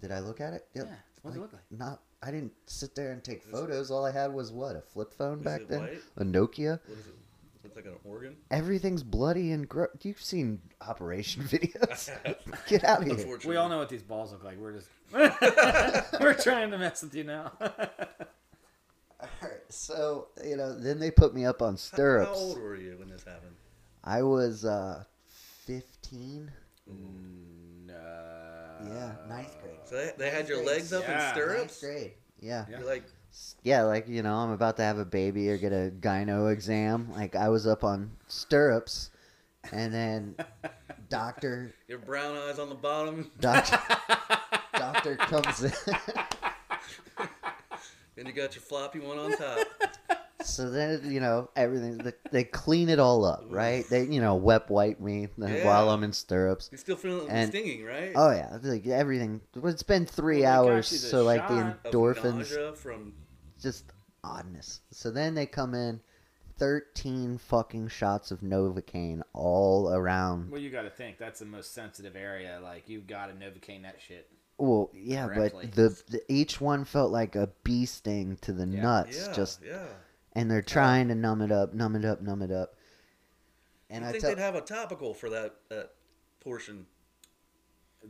Did 0.00 0.12
I 0.12 0.20
look 0.20 0.40
at 0.40 0.52
it? 0.52 0.68
Yeah. 0.72 0.84
What's 1.22 1.36
it 1.36 1.40
look 1.40 1.52
like? 1.52 1.62
Not. 1.70 2.00
I 2.22 2.30
didn't 2.30 2.52
sit 2.66 2.94
there 2.94 3.12
and 3.12 3.22
take 3.22 3.42
photos. 3.42 3.90
All 3.90 4.04
I 4.04 4.12
had 4.12 4.32
was 4.32 4.52
what 4.52 4.76
a 4.76 4.80
flip 4.80 5.12
phone 5.14 5.42
back 5.42 5.62
then, 5.68 5.80
white? 5.80 6.02
a 6.16 6.24
Nokia. 6.24 6.80
What 6.86 6.98
is 6.98 7.06
it? 7.06 7.14
What's 7.78 7.86
like 7.86 7.94
an 8.04 8.10
organ. 8.10 8.36
everything's 8.50 9.02
bloody 9.02 9.52
and 9.52 9.68
gross. 9.68 9.88
You've 10.02 10.20
seen 10.20 10.60
operation 10.80 11.42
videos. 11.44 12.10
Get 12.68 12.84
out 12.84 13.08
of 13.08 13.18
here. 13.18 13.38
We 13.46 13.56
all 13.56 13.68
know 13.68 13.78
what 13.78 13.88
these 13.88 14.02
balls 14.02 14.32
look 14.32 14.44
like. 14.44 14.58
We're 14.58 14.72
just 14.72 14.88
we're 16.20 16.34
trying 16.34 16.70
to 16.72 16.78
mess 16.78 17.02
with 17.02 17.14
you 17.14 17.24
now. 17.24 17.52
Alright, 19.20 19.62
so 19.68 20.28
you 20.44 20.56
know, 20.56 20.78
then 20.78 20.98
they 20.98 21.10
put 21.10 21.34
me 21.34 21.44
up 21.44 21.60
on 21.62 21.76
stirrups. 21.76 22.28
How 22.28 22.34
old 22.34 22.58
were 22.60 22.76
you 22.76 22.96
when 22.98 23.08
this 23.08 23.24
happened? 23.24 23.54
I 24.04 24.22
was 24.22 24.64
uh, 24.64 25.04
fifteen. 25.66 26.50
no. 27.86 27.94
Yeah, 28.84 29.12
ninth 29.28 29.60
grade. 29.60 29.74
So 29.86 29.96
they, 29.96 30.12
they 30.18 30.30
had 30.30 30.48
your 30.48 30.58
Ninth 30.58 30.68
legs 30.68 30.92
up 30.92 31.02
Yeah. 31.02 31.10
in 31.12 31.18
Ninth 31.18 31.32
stirrups. 31.36 31.80
grade. 31.80 32.12
Yeah. 32.40 32.64
Yeah. 32.70 32.78
You're 32.78 32.86
like, 32.86 33.02
yeah, 33.62 33.82
like 33.82 34.08
you 34.08 34.22
know, 34.22 34.34
I'm 34.34 34.50
about 34.50 34.76
to 34.76 34.82
have 34.82 34.98
a 34.98 35.04
baby 35.04 35.50
or 35.50 35.58
get 35.58 35.72
a 35.72 35.92
gyno 36.00 36.52
exam. 36.52 37.12
Like 37.12 37.36
I 37.36 37.48
was 37.48 37.66
up 37.66 37.84
on 37.84 38.10
stirrups, 38.28 39.10
and 39.72 39.92
then 39.92 40.36
doctor 41.08 41.74
your 41.86 41.98
brown 41.98 42.36
eyes 42.36 42.58
on 42.58 42.68
the 42.68 42.74
bottom, 42.74 43.30
doctor 43.40 43.78
doctor 44.74 45.16
comes 45.16 45.64
in. 45.64 45.72
and 48.16 48.26
you 48.26 48.32
got 48.32 48.54
your 48.54 48.62
floppy 48.62 49.00
one 49.00 49.18
on 49.18 49.36
top. 49.36 49.66
So 50.48 50.70
then 50.70 51.10
you 51.10 51.20
know 51.20 51.50
everything. 51.56 51.98
They, 51.98 52.12
they 52.30 52.44
clean 52.44 52.88
it 52.88 52.98
all 52.98 53.24
up, 53.24 53.44
right? 53.48 53.84
They 53.88 54.04
you 54.04 54.20
know 54.20 54.34
wet 54.34 54.68
wipe 54.70 55.00
me 55.00 55.28
Yeah. 55.38 55.64
while 55.66 55.90
I'm 55.90 56.02
in 56.04 56.12
stirrups. 56.12 56.68
You're 56.72 56.78
still 56.78 56.96
feeling 56.96 57.28
And- 57.30 57.50
stinging, 57.50 57.84
right? 57.84 58.12
Oh 58.14 58.30
yeah, 58.30 58.58
like 58.62 58.86
everything. 58.86 59.40
It's 59.64 59.82
been 59.82 60.06
three 60.06 60.42
Well, 60.42 60.66
hours, 60.68 60.86
so 60.88 61.22
like 61.24 61.46
the 61.48 61.76
endorphins, 61.84 62.76
from 62.76 63.12
just 63.60 63.84
oddness. 64.24 64.80
So 64.90 65.10
then 65.10 65.34
they 65.34 65.46
come 65.46 65.74
in, 65.74 66.00
thirteen 66.58 67.38
fucking 67.38 67.88
shots 67.88 68.30
of 68.30 68.40
Novocaine 68.40 69.22
all 69.32 69.92
around. 69.92 70.50
Well, 70.50 70.60
you 70.60 70.70
got 70.70 70.82
to 70.82 70.90
think 70.90 71.18
that's 71.18 71.40
the 71.40 71.46
most 71.46 71.72
sensitive 71.74 72.16
area. 72.16 72.60
Like 72.62 72.88
you've 72.88 73.06
got 73.06 73.26
to 73.26 73.32
novocaine 73.34 73.82
that 73.82 73.96
shit. 74.00 74.28
Well, 74.60 74.90
yeah, 74.92 75.26
Correctly. 75.28 75.66
but 75.66 75.74
the, 75.76 76.02
the 76.10 76.20
each 76.32 76.60
one 76.60 76.84
felt 76.84 77.12
like 77.12 77.36
a 77.36 77.48
bee 77.62 77.86
sting 77.86 78.36
to 78.40 78.52
the 78.52 78.66
Yeah. 78.66 78.82
nuts. 78.82 79.26
yeah, 79.28 79.32
Just 79.32 79.60
yeah. 79.64 79.84
And 80.34 80.50
they're 80.50 80.62
trying 80.62 81.08
to 81.08 81.14
numb 81.14 81.42
it 81.42 81.52
up, 81.52 81.74
numb 81.74 81.96
it 81.96 82.04
up, 82.04 82.20
numb 82.22 82.42
it 82.42 82.50
up. 82.52 82.74
And 83.90 84.04
I 84.04 84.08
I 84.08 84.12
think 84.12 84.22
tell, 84.22 84.34
they'd 84.34 84.42
have 84.42 84.54
a 84.54 84.60
topical 84.60 85.14
for 85.14 85.30
that 85.30 85.54
that 85.70 85.92
portion. 86.40 86.86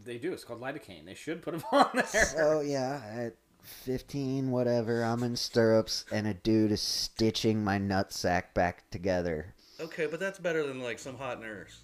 They 0.05 0.19
do. 0.19 0.33
It's 0.33 0.45
called 0.45 0.61
lidocaine. 0.61 1.07
They 1.07 1.15
should 1.15 1.43
put 1.43 1.53
them 1.53 1.63
on 1.73 1.89
there. 1.95 2.25
So 2.27 2.61
yeah, 2.61 3.01
at 3.15 3.35
fifteen, 3.63 4.51
whatever, 4.51 5.03
I'm 5.03 5.23
in 5.23 5.37
stirrups, 5.37 6.05
and 6.13 6.27
a 6.27 6.35
dude 6.35 6.73
is 6.73 6.81
stitching 6.83 7.63
my 7.65 7.79
nutsack 7.79 8.55
back 8.55 8.89
together. 8.91 9.55
Okay, 9.81 10.07
but 10.07 10.19
that's 10.21 10.39
better 10.39 10.67
than 10.67 10.83
like 10.83 10.99
some 10.99 11.17
hot 11.17 11.41
nurse. 11.41 11.81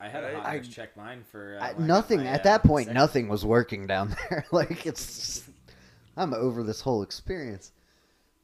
I 0.00 0.08
had 0.08 0.22
a 0.24 0.36
hot 0.36 0.46
I- 0.46 0.56
nurse 0.58 0.68
check 0.68 0.96
mine 0.96 1.24
for 1.30 1.58
uh, 1.60 1.64
I, 1.64 1.72
when 1.72 1.76
I 1.76 1.78
got 1.78 1.86
nothing 1.88 2.18
my, 2.20 2.26
at 2.26 2.40
uh, 2.40 2.44
that 2.44 2.62
point. 2.62 2.86
second- 2.86 2.94
Nothing 3.00 3.28
was 3.28 3.44
working 3.44 3.86
down 3.86 4.14
there. 4.30 4.44
like 4.52 4.86
it's, 4.86 5.48
I'm 6.16 6.34
over 6.34 6.62
this 6.62 6.80
whole 6.82 7.02
experience. 7.02 7.72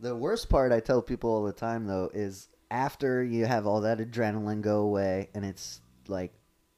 The 0.00 0.14
worst 0.14 0.48
part 0.48 0.72
I 0.72 0.80
tell 0.80 1.00
people 1.02 1.30
all 1.30 1.44
the 1.44 1.52
time 1.52 1.86
though 1.86 2.10
is 2.12 2.48
after 2.70 3.22
you 3.22 3.46
have 3.46 3.66
all 3.66 3.80
that 3.82 3.98
adrenaline 3.98 4.60
go 4.60 4.80
away, 4.80 5.28
and 5.34 5.44
it's 5.44 5.80
like 6.08 6.32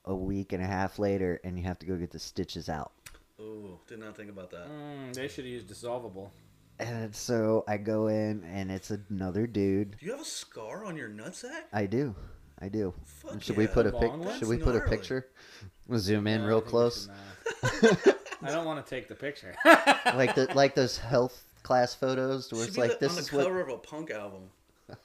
a 0.05 0.15
week 0.15 0.53
and 0.53 0.63
a 0.63 0.67
half 0.67 0.99
later, 0.99 1.41
and 1.43 1.59
you 1.59 1.65
have 1.65 1.79
to 1.81 1.87
go 1.87 1.97
get 1.97 2.11
the 2.11 2.19
stitches 2.19 2.69
out. 2.69 2.93
Oh, 3.41 3.81
did 3.89 3.99
not 3.99 4.17
think 4.17 4.31
about 4.31 4.51
that. 4.51 4.69
Mm, 4.69 5.15
they 5.15 5.29
should 5.29 5.45
have 5.45 5.53
used 5.53 5.69
dissolvable. 5.69 6.31
And 6.79 7.15
so 7.15 7.65
I 7.67 7.79
go 7.79 8.09
in, 8.09 8.45
and 8.45 8.71
it's 8.71 8.91
another 8.91 9.47
dude. 9.47 9.97
Do 9.99 10.07
you 10.07 10.13
have 10.13 10.21
a 10.21 10.25
scar 10.25 10.85
on 10.85 10.97
your 10.97 11.09
nutsack? 11.09 11.65
I 11.73 11.87
do, 11.87 12.15
I 12.59 12.69
do. 12.69 12.93
Fuck 13.05 13.43
should 13.43 13.57
we 13.57 13.67
put 13.67 13.87
a 13.87 13.93
pic? 13.93 14.13
one? 14.15 14.39
Should 14.39 14.49
we 14.49 14.57
That's 14.57 14.67
put 14.67 14.77
a 14.77 14.81
picture? 14.81 15.29
We'll 15.87 15.99
zoom 15.99 16.27
in 16.27 16.43
No, 16.43 16.49
real 16.49 16.61
think 16.61 16.67
we 16.67 16.71
close. 16.71 17.09
I 18.43 18.51
don't 18.51 18.67
want 18.67 18.85
to 18.85 18.89
take 18.89 19.09
the 19.09 19.15
picture. 19.15 19.55
like 19.65 20.35
the 20.35 20.49
like 20.55 20.75
those 20.75 20.99
health 20.99 21.45
class 21.67 21.95
photos 21.95 22.53
where 22.53 22.61
Should 22.63 22.69
it's 22.69 22.77
be 22.77 22.83
like 22.83 22.99
the, 23.01 23.09
this 23.09 23.11
on 23.11 23.17
the 23.17 23.21
is 23.23 23.33
what 23.33 23.45
cover 23.47 23.61
of 23.61 23.69
a 23.71 23.79
punk 23.79 24.11
album. 24.13 24.43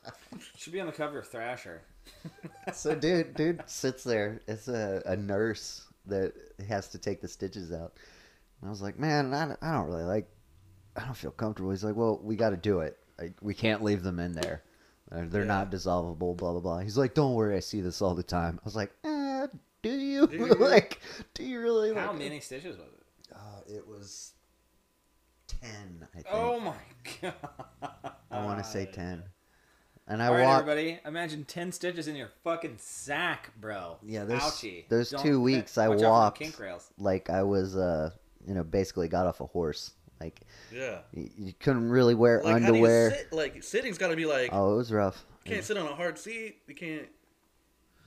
should 0.57 0.73
be 0.73 0.79
on 0.79 0.85
the 0.85 0.91
cover 0.93 1.19
of 1.19 1.27
Thrasher. 1.27 1.81
So 2.73 2.93
dude, 2.95 3.35
dude 3.35 3.61
sits 3.67 4.03
there. 4.03 4.41
It's 4.47 4.67
a, 4.67 5.01
a 5.05 5.15
nurse 5.15 5.87
that 6.07 6.33
has 6.67 6.87
to 6.89 6.97
take 6.99 7.21
the 7.21 7.27
stitches 7.27 7.71
out. 7.71 7.93
And 8.61 8.67
I 8.67 8.69
was 8.69 8.81
like, 8.81 8.99
man, 8.99 9.33
I, 9.33 9.45
don't- 9.47 9.59
I 9.63 9.71
don't 9.73 9.87
really 9.87 10.03
like. 10.03 10.27
I 10.95 11.05
don't 11.05 11.15
feel 11.17 11.31
comfortable. 11.31 11.71
He's 11.71 11.83
like, 11.83 11.95
well, 11.95 12.19
we 12.23 12.35
got 12.35 12.49
to 12.51 12.57
do 12.57 12.81
it. 12.81 12.97
Like, 13.19 13.33
we 13.41 13.53
can't 13.53 13.81
leave 13.83 14.03
them 14.03 14.19
in 14.19 14.33
there. 14.33 14.61
They're 15.11 15.41
Yeah. 15.41 15.47
not 15.47 15.71
dissolvable. 15.71 16.37
Blah 16.37 16.51
blah 16.51 16.59
blah. 16.59 16.79
He's 16.79 16.97
like, 16.97 17.13
don't 17.13 17.33
worry. 17.33 17.55
I 17.55 17.59
see 17.59 17.81
this 17.81 18.01
all 18.01 18.13
the 18.15 18.23
time. 18.23 18.59
I 18.61 18.65
was 18.65 18.75
like, 18.75 18.91
eh, 19.03 19.47
do 19.81 19.89
you? 19.89 20.27
Do 20.27 20.37
you? 20.45 20.55
like, 20.55 21.01
do 21.33 21.43
you 21.43 21.59
really? 21.59 21.93
How 21.93 22.07
like 22.11 22.19
many 22.19 22.39
stitches 22.39 22.77
was 22.77 22.87
it? 22.93 23.35
Uh, 23.35 23.61
it 23.77 23.87
was 23.87 24.33
ten. 25.61 26.07
I 26.13 26.15
think. 26.15 26.27
Oh 26.31 26.59
my 26.59 26.73
god! 27.21 27.33
I 28.31 28.43
want 28.43 28.57
to 28.63 28.63
say 28.69 28.85
ten. 28.85 29.23
And 30.07 30.21
I 30.21 30.27
All 30.27 30.33
right, 30.33 30.43
walked. 30.43 30.67
everybody. 30.67 30.99
Imagine 31.05 31.45
ten 31.45 31.71
stitches 31.71 32.07
in 32.07 32.15
your 32.15 32.29
fucking 32.43 32.75
sack, 32.79 33.51
bro. 33.61 33.97
Yeah, 34.03 34.25
those- 34.25 34.41
Ouchie. 34.41 34.89
those 34.89 35.11
Don't- 35.11 35.21
two 35.23 35.41
weeks 35.41 35.77
I 35.77 35.87
watch 35.87 35.97
out 35.97 35.99
for 35.99 36.03
the 36.03 36.09
walked. 36.09 36.37
Kink 36.39 36.59
rails. 36.59 36.89
like 36.97 37.29
I 37.29 37.43
was, 37.43 37.77
uh, 37.77 38.09
you 38.45 38.53
know, 38.53 38.63
basically 38.63 39.07
got 39.07 39.27
off 39.27 39.39
a 39.39 39.45
horse. 39.45 39.91
Like 40.19 40.41
Yeah. 40.71 40.99
you, 41.13 41.29
you 41.37 41.53
couldn't 41.59 41.89
really 41.89 42.13
wear 42.15 42.41
Like 42.43 42.55
underwear. 42.55 43.09
how 43.09 43.15
do 43.15 43.15
you 43.15 43.21
sit? 43.23 43.33
Like 43.33 43.63
sitting's 43.63 43.97
got 43.97 44.09
to 44.09 44.15
be 44.15 44.25
like 44.25 44.49
Oh, 44.51 44.73
it 44.73 44.77
was 44.77 44.91
rough. 44.91 45.23
you 45.45 45.53
can't 45.53 45.63
sit 45.63 45.77
on 45.77 45.85
a 45.87 45.95
hard 45.95 46.17
seat. 46.17 46.57
You 46.67 46.75
can't. 46.75 47.07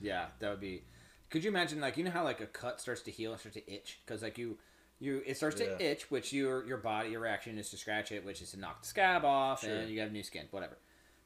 Yeah, 0.00 0.26
that 0.40 0.50
would 0.50 0.60
be. 0.60 0.82
Could 1.30 1.42
you 1.42 1.50
imagine, 1.50 1.80
like, 1.80 1.96
you 1.96 2.04
know 2.04 2.10
how 2.12 2.22
like 2.22 2.40
a 2.40 2.46
cut 2.46 2.80
starts 2.80 3.00
to 3.02 3.10
heal 3.10 3.32
and 3.32 3.40
starts 3.40 3.56
to 3.56 3.72
itch 3.72 4.00
because 4.04 4.22
like 4.22 4.36
you, 4.38 4.58
you 4.98 5.22
it 5.26 5.36
starts 5.36 5.60
Yeah. 5.60 5.76
to 5.76 5.84
itch, 5.84 6.10
which 6.10 6.32
your 6.32 6.64
your 6.66 6.78
body 6.78 7.10
your 7.10 7.20
reaction 7.20 7.58
is 7.58 7.70
to 7.70 7.76
scratch 7.76 8.12
it, 8.12 8.24
which 8.24 8.40
is 8.42 8.50
to 8.52 8.58
knock 8.58 8.82
the 8.82 8.88
scab 8.88 9.24
off, 9.24 9.62
Sure. 9.62 9.74
and 9.76 9.90
you 9.90 10.00
have 10.00 10.12
new 10.12 10.22
skin, 10.22 10.46
whatever. 10.50 10.76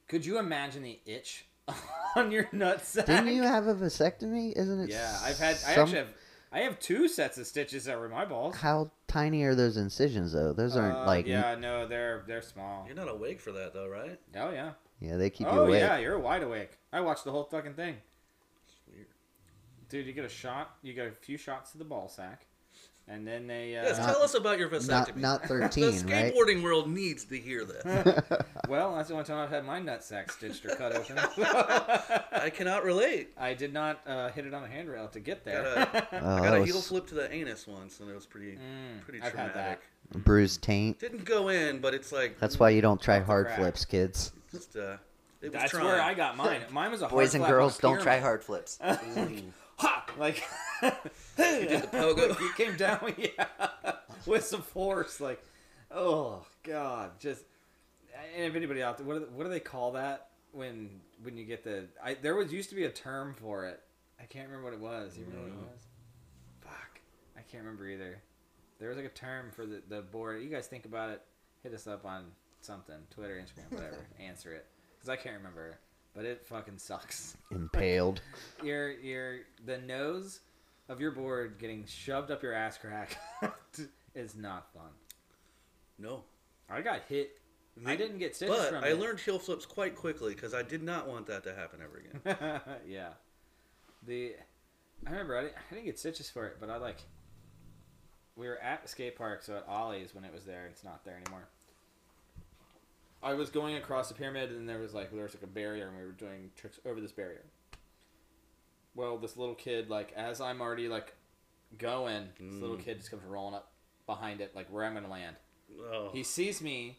Could 0.09 0.25
you 0.25 0.39
imagine 0.39 0.83
the 0.83 1.01
itch 1.07 1.47
on 2.17 2.31
your 2.31 2.45
nutsack? 2.45 3.07
Didn't 3.07 3.29
you 3.35 3.43
have 3.43 3.67
a 3.67 3.75
vasectomy? 3.75 4.53
Isn't 4.57 4.81
it? 4.81 4.91
Yeah, 4.91 5.19
I've 5.23 5.39
had. 5.39 5.57
I 5.67 5.75
actually 5.75 5.99
have. 5.99 6.09
I 6.51 6.61
have 6.61 6.79
two 6.81 7.09
sets 7.09 7.37
of 7.37 7.47
stitches 7.47 7.85
that 7.85 7.99
were 8.01 8.09
my 8.09 8.25
balls. 8.25 8.57
How 8.57 8.91
tiny 9.07 9.43
are 9.43 9.55
those 9.55 9.77
incisions 9.77 10.33
though? 10.33 10.55
Those 10.55 10.77
aren't 10.77 10.97
Uh, 10.97 11.05
like. 11.05 11.27
Yeah, 11.27 11.55
no, 11.57 11.87
they're 11.87 12.25
they're 12.27 12.41
small. 12.41 12.87
You're 12.87 12.97
not 12.97 13.11
awake 13.11 13.39
for 13.41 13.53
that 13.53 13.75
though, 13.75 13.87
right? 13.87 14.19
Oh 14.35 14.51
yeah. 14.51 14.73
Yeah, 14.99 15.17
they 15.19 15.29
keep 15.31 15.47
you 15.47 15.53
awake. 15.61 15.83
oh 15.83 15.87
yeah, 15.87 15.99
you're 15.99 16.19
wide 16.19 16.43
awake. 16.43 16.79
I 16.93 17.01
watched 17.03 17.25
the 17.25 17.31
whole 17.33 17.45
fucking 17.45 17.75
thing. 17.75 17.99
It's 18.67 18.77
weird. 18.91 19.07
Dude, 19.91 20.07
you 20.07 20.13
get 20.15 20.25
a 20.25 20.29
shot. 20.31 20.77
You 20.83 20.95
get 20.95 21.07
a 21.07 21.13
few 21.13 21.37
shots 21.37 21.71
to 21.73 21.79
the 21.79 21.85
ball 21.85 22.09
sack, 22.09 22.47
and 23.09 23.27
then 23.27 23.47
they. 23.47 23.77
Uh, 23.77 23.83
Yes, 23.85 23.99
Not- 23.99 24.11
tell 24.13 24.23
us 24.23 24.35
about 24.35 24.59
your 24.59 24.69
vasectomy. 24.69 25.17
Not 25.17 25.17
not 25.17 25.43
the 25.43 25.49
thirteen, 25.49 25.85
right? 26.07 26.33
skateboarding 26.35 26.63
world 26.63 26.89
needs 26.91 27.25
to 27.27 27.39
hear 27.39 27.65
that. 27.65 28.47
well, 28.69 28.95
that's 28.97 29.09
the 29.09 29.15
only 29.15 29.25
time 29.27 29.39
I've 29.39 29.51
had 29.51 29.65
my 29.65 29.81
nutsack 29.81 30.31
stitched 30.31 30.65
or 30.67 30.71
cut 30.77 30.95
open. 30.95 31.19
I 32.33 32.51
cannot 32.55 32.85
relate. 32.85 33.31
I 33.39 33.55
did 33.55 33.73
not 33.73 34.01
uh, 34.07 34.29
hit 34.31 34.47
it 34.47 34.55
on 34.55 34.65
a 34.65 34.69
handrail 34.69 35.09
to 35.09 35.21
get 35.21 35.45
there. 35.45 35.63
Got 35.93 36.09
Oh, 36.13 36.17
I 36.37 36.41
got 36.41 36.57
a 36.57 36.61
was 36.61 36.71
heel 36.71 36.81
flip 36.81 37.07
to 37.09 37.15
the 37.15 37.33
anus 37.33 37.67
once, 37.67 38.01
and 38.01 38.11
it 38.11 38.15
was 38.15 38.27
pretty, 38.27 38.53
Mm, 38.57 39.03
pretty 39.05 39.21
I've 39.23 39.35
had 39.35 39.53
traumatic. 39.53 39.81
bruised 40.25 40.63
taint. 40.63 40.99
Didn't 40.99 41.25
go 41.25 41.49
in, 41.49 41.81
but 41.81 41.95
it's 41.95 42.13
like 42.13 42.39
That's 42.39 42.59
why 42.59 42.71
you 42.71 42.81
don't 42.83 43.01
try 43.01 43.21
hard 43.21 43.47
crack. 43.47 43.59
flips, 43.59 43.85
kids. 43.85 44.33
just 44.51 44.77
uh, 44.77 44.97
it 45.41 45.47
was 45.47 45.53
That's 45.53 45.71
trying. 45.71 45.85
where 45.87 46.01
I 46.03 46.15
got 46.15 46.37
mine. 46.37 46.63
Mine 46.71 46.91
was 46.91 47.01
a 47.03 47.07
hard 47.09 47.13
Boys 47.17 47.35
and 47.35 47.43
flap 47.43 47.51
girls 47.53 47.79
don't 47.79 48.01
try 48.01 48.19
hard 48.19 48.43
flips. 48.43 48.79
ha! 49.77 50.05
Like 50.19 50.43
did 51.39 51.83
the 51.83 51.87
pogo. 51.89 52.29
Like, 52.31 52.41
you 52.41 52.53
came 52.57 52.77
down, 52.77 53.15
yeah, 53.19 53.47
with 54.27 54.45
some 54.45 54.63
force. 54.63 55.21
Like, 55.21 55.43
oh 55.91 56.45
god, 56.63 57.13
just. 57.19 57.45
And 58.37 58.45
if 58.47 58.57
anybody 58.57 58.83
out 58.83 58.99
there, 58.99 59.07
what 59.07 59.15
do 59.15 59.21
they, 59.21 59.27
what 59.27 59.45
do 59.45 59.51
they 59.51 59.61
call 59.61 59.93
that 59.93 60.31
when 60.53 60.91
when 61.23 61.37
you 61.37 61.45
get 61.45 61.63
the? 61.65 61.87
I 62.03 62.15
there 62.15 62.35
was 62.35 62.53
used 62.53 62.69
to 62.71 62.75
be 62.77 62.85
a 62.85 62.91
term 62.91 63.35
for 63.35 63.67
it. 63.67 63.81
I 64.21 64.25
can't 64.25 64.49
remember 64.49 64.65
what 64.71 64.75
it 64.75 64.81
was. 64.81 65.17
You 65.17 65.25
remember 65.25 65.51
what 65.51 65.57
it 65.57 65.73
was? 65.73 65.87
Fuck, 66.61 67.01
I 67.37 67.43
can't 67.43 67.63
remember 67.63 67.89
either. 67.89 68.21
There 68.81 68.89
was 68.89 68.97
like 68.97 69.07
a 69.07 69.11
term 69.11 69.51
for 69.55 69.67
the 69.67 69.83
the 69.89 70.03
board. 70.03 70.43
You 70.43 70.49
guys 70.49 70.67
think 70.67 70.85
about 70.85 71.11
it. 71.11 71.23
Hit 71.63 71.75
us 71.75 71.87
up 71.87 72.05
on 72.05 72.25
something, 72.61 72.97
Twitter, 73.11 73.35
Instagram, 73.41 73.71
whatever. 73.73 74.07
Answer 74.21 74.53
it, 74.53 74.67
because 74.97 75.09
I 75.09 75.17
can't 75.17 75.37
remember. 75.37 75.79
But 76.15 76.25
it 76.25 76.45
fucking 76.47 76.79
sucks 76.79 77.37
Impaled. 77.53 78.21
your 78.65 78.91
your 78.91 79.41
the 79.65 79.79
nose 79.79 80.41
of 80.89 81.01
your 81.01 81.11
board 81.11 81.59
getting 81.59 81.85
shoved 81.87 82.31
up 82.31 82.43
your 82.43 82.53
ass 82.53 82.79
crack 82.79 83.17
is 84.15 84.35
not 84.35 84.73
fun. 84.73 84.91
No, 85.99 86.25
I 86.69 86.81
got 86.81 87.03
hit. 87.09 87.39
I 87.87 87.95
didn't 87.95 88.19
get 88.19 88.35
stitches 88.35 88.57
but 88.57 88.71
from 88.71 88.85
I 88.85 88.89
it. 88.89 88.99
learned 88.99 89.21
heel 89.21 89.39
flips 89.39 89.65
quite 89.65 89.95
quickly 89.95 90.35
because 90.35 90.53
I 90.53 90.63
did 90.63 90.83
not 90.83 91.07
want 91.07 91.27
that 91.27 91.45
to 91.45 91.55
happen 91.55 91.81
ever 91.83 91.99
again. 91.99 92.61
yeah. 92.89 93.11
The 94.07 94.35
I 95.07 95.11
remember 95.11 95.37
I 95.37 95.43
didn't, 95.43 95.55
I 95.71 95.75
didn't 95.75 95.87
get 95.87 95.99
stitches 95.99 96.29
for 96.29 96.47
it, 96.47 96.57
but 96.61 96.71
I 96.71 96.77
like 96.79 96.99
we 98.37 98.47
were 98.47 98.59
at 98.59 98.83
the 98.83 98.89
skate 98.89 99.17
park, 99.17 99.43
so 99.43 99.57
at 99.57 99.69
Ollie's 99.69 100.15
when 100.15 100.25
it 100.25 100.33
was 100.33 100.45
there, 100.45 100.67
it's 100.67 100.85
not 100.85 101.05
there 101.05 101.17
anymore. 101.23 101.49
I 103.21 103.35
was 103.35 103.51
going 103.51 103.77
across 103.77 104.09
the 104.09 104.15
pyramid, 104.15 104.51
and 104.53 104.69
there 104.69 104.79
was 104.79 104.95
like 104.95 105.13
there 105.13 105.25
was 105.25 105.35
like 105.35 105.43
a 105.43 105.49
barrier, 105.49 105.89
and 105.89 105.97
we 105.97 106.05
were 106.05 106.13
doing 106.13 106.51
tricks 106.57 106.79
over 106.87 107.01
this 107.01 107.13
barrier. 107.13 107.43
Well, 108.99 109.17
this 109.17 109.37
little 109.37 109.55
kid, 109.55 109.89
like 109.89 110.13
as 110.17 110.41
I'm 110.41 110.61
already 110.61 110.89
like 110.89 111.15
going, 111.79 112.31
this 112.41 112.55
little 112.61 112.77
Mm. 112.77 112.83
kid 112.85 112.99
just 112.99 113.13
comes 113.13 113.23
rolling 113.23 113.55
up 113.55 113.71
behind 114.07 114.41
it, 114.41 114.57
like 114.57 114.67
where 114.73 114.85
I'm 114.85 114.95
gonna 114.95 115.09
land. 115.09 115.37
Oh. 115.81 116.11
He 116.13 116.25
sees 116.25 116.61
me, 116.61 116.99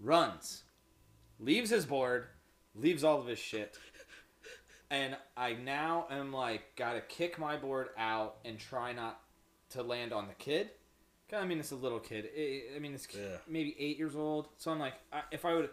runs, 0.00 0.62
leaves 1.38 1.68
his 1.68 1.84
board, 1.84 2.28
leaves 2.74 3.04
all 3.04 3.20
of 3.20 3.26
his 3.26 3.38
shit. 3.38 3.76
And 4.90 5.14
I 5.36 5.52
now 5.52 6.06
am 6.10 6.32
like, 6.32 6.74
gotta 6.74 7.02
kick 7.02 7.38
my 7.38 7.56
board 7.58 7.88
out 7.98 8.36
and 8.46 8.58
try 8.58 8.92
not 8.94 9.20
to 9.70 9.82
land 9.82 10.14
on 10.14 10.28
the 10.28 10.34
kid. 10.34 10.70
I 11.34 11.44
mean, 11.44 11.58
it's 11.60 11.72
a 11.72 11.76
little 11.76 11.98
kid. 12.00 12.30
I 12.74 12.78
mean, 12.78 12.94
it's 12.94 13.08
Yeah. 13.14 13.36
maybe 13.46 13.76
eight 13.78 13.98
years 13.98 14.16
old. 14.16 14.48
So 14.56 14.70
I'm 14.70 14.78
like, 14.78 14.94
I, 15.12 15.22
if 15.32 15.44
I 15.44 15.52
would, 15.54 15.68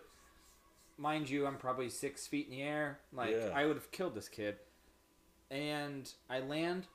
mind 0.98 1.30
you, 1.30 1.46
I'm 1.48 1.58
probably 1.58 1.90
six 1.90 2.28
feet 2.28 2.48
in 2.48 2.52
the 2.52 2.64
air. 2.64 3.00
Like, 3.14 3.32
Yeah. 3.32 3.52
I 3.56 3.66
would 3.66 3.76
have 3.78 3.92
killed 3.92 4.14
this 4.16 4.28
kid. 4.28 4.58
And 5.54 6.12
I 6.30 6.40
land 6.40 6.88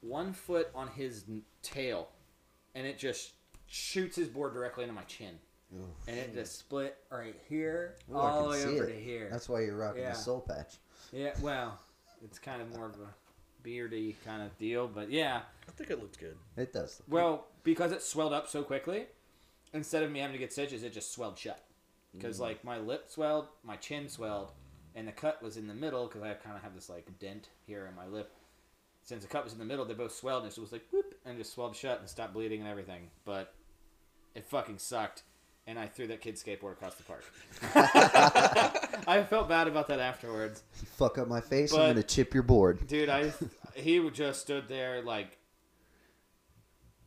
one 0.00 0.32
foot 0.32 0.68
on 0.74 0.88
his 0.88 1.24
n- 1.28 1.42
tail, 1.62 2.08
and 2.74 2.86
it 2.86 2.98
just 2.98 3.34
shoots 3.66 4.16
his 4.16 4.28
board 4.28 4.52
directly 4.52 4.82
into 4.82 4.94
my 4.94 5.02
chin. 5.02 5.38
And 6.08 6.16
it 6.16 6.34
just 6.34 6.58
split 6.58 6.96
right 7.10 7.36
here, 7.48 7.96
Ooh, 8.10 8.16
I 8.16 8.30
all 8.30 8.34
can 8.34 8.42
the 8.42 8.48
way 8.48 8.58
see 8.58 8.80
over 8.80 8.84
it. 8.84 8.94
to 8.94 9.00
here. 9.00 9.28
That's 9.30 9.48
why 9.48 9.60
you're 9.60 9.76
rocking 9.76 10.02
Yeah. 10.02 10.12
the 10.12 10.16
soul 10.16 10.40
patch. 10.40 10.76
Yeah, 11.12 11.34
well, 11.40 11.78
it's 12.24 12.38
kind 12.38 12.62
of 12.62 12.74
more 12.74 12.86
of 12.86 12.94
a 12.94 13.14
beardy 13.62 14.16
kind 14.24 14.42
of 14.42 14.56
deal, 14.58 14.88
but 14.88 15.10
yeah. 15.10 15.42
I 15.68 15.70
think 15.72 15.90
it 15.90 16.00
looks 16.00 16.16
good. 16.16 16.36
It 16.56 16.72
does. 16.72 17.02
Well, 17.06 17.48
because 17.64 17.92
it 17.92 18.02
swelled 18.02 18.32
up 18.32 18.48
so 18.48 18.62
quickly, 18.62 19.06
instead 19.74 20.02
of 20.02 20.10
me 20.10 20.20
having 20.20 20.32
to 20.32 20.38
get 20.38 20.52
stitches, 20.52 20.82
it 20.82 20.92
just 20.92 21.12
swelled 21.12 21.38
shut. 21.38 21.62
Because 22.14 22.38
mm. 22.38 22.42
like 22.42 22.64
my 22.64 22.78
lip 22.78 23.04
swelled, 23.08 23.48
my 23.62 23.76
chin 23.76 24.08
swelled, 24.08 24.52
and 24.98 25.06
the 25.06 25.12
cut 25.12 25.40
was 25.42 25.56
in 25.56 25.68
the 25.68 25.74
middle 25.74 26.06
because 26.08 26.22
I 26.22 26.34
kind 26.34 26.56
of 26.56 26.62
have 26.62 26.74
this 26.74 26.88
like 26.90 27.06
dent 27.20 27.48
here 27.66 27.86
in 27.86 27.94
my 27.94 28.06
lip. 28.06 28.32
Since 29.04 29.22
the 29.22 29.28
cut 29.28 29.44
was 29.44 29.52
in 29.52 29.58
the 29.60 29.64
middle, 29.64 29.84
they 29.84 29.94
both 29.94 30.12
swelled, 30.14 30.42
and 30.42 30.52
it 30.52 30.58
was 30.58 30.72
like 30.72 30.82
whoop, 30.90 31.14
and 31.24 31.38
just 31.38 31.54
swelled 31.54 31.76
shut 31.76 32.00
and 32.00 32.08
stopped 32.08 32.34
bleeding 32.34 32.60
and 32.60 32.68
everything. 32.68 33.10
But 33.24 33.54
it 34.34 34.44
fucking 34.44 34.78
sucked, 34.78 35.22
and 35.68 35.78
I 35.78 35.86
threw 35.86 36.08
that 36.08 36.20
kid's 36.20 36.42
skateboard 36.42 36.72
across 36.72 36.96
the 36.96 37.04
park. 37.04 37.24
I 39.06 39.22
felt 39.22 39.48
bad 39.48 39.68
about 39.68 39.86
that 39.88 40.00
afterwards. 40.00 40.62
You 40.80 40.86
fuck 40.88 41.16
up 41.16 41.28
my 41.28 41.40
face, 41.40 41.70
But- 41.72 41.82
I'm 41.82 41.88
gonna 41.90 42.02
chip 42.02 42.34
your 42.34 42.42
board. 42.42 42.86
Dude, 42.88 43.08
I 43.08 43.32
he 43.74 44.10
just 44.10 44.40
stood 44.40 44.68
there 44.68 45.00
like 45.02 45.38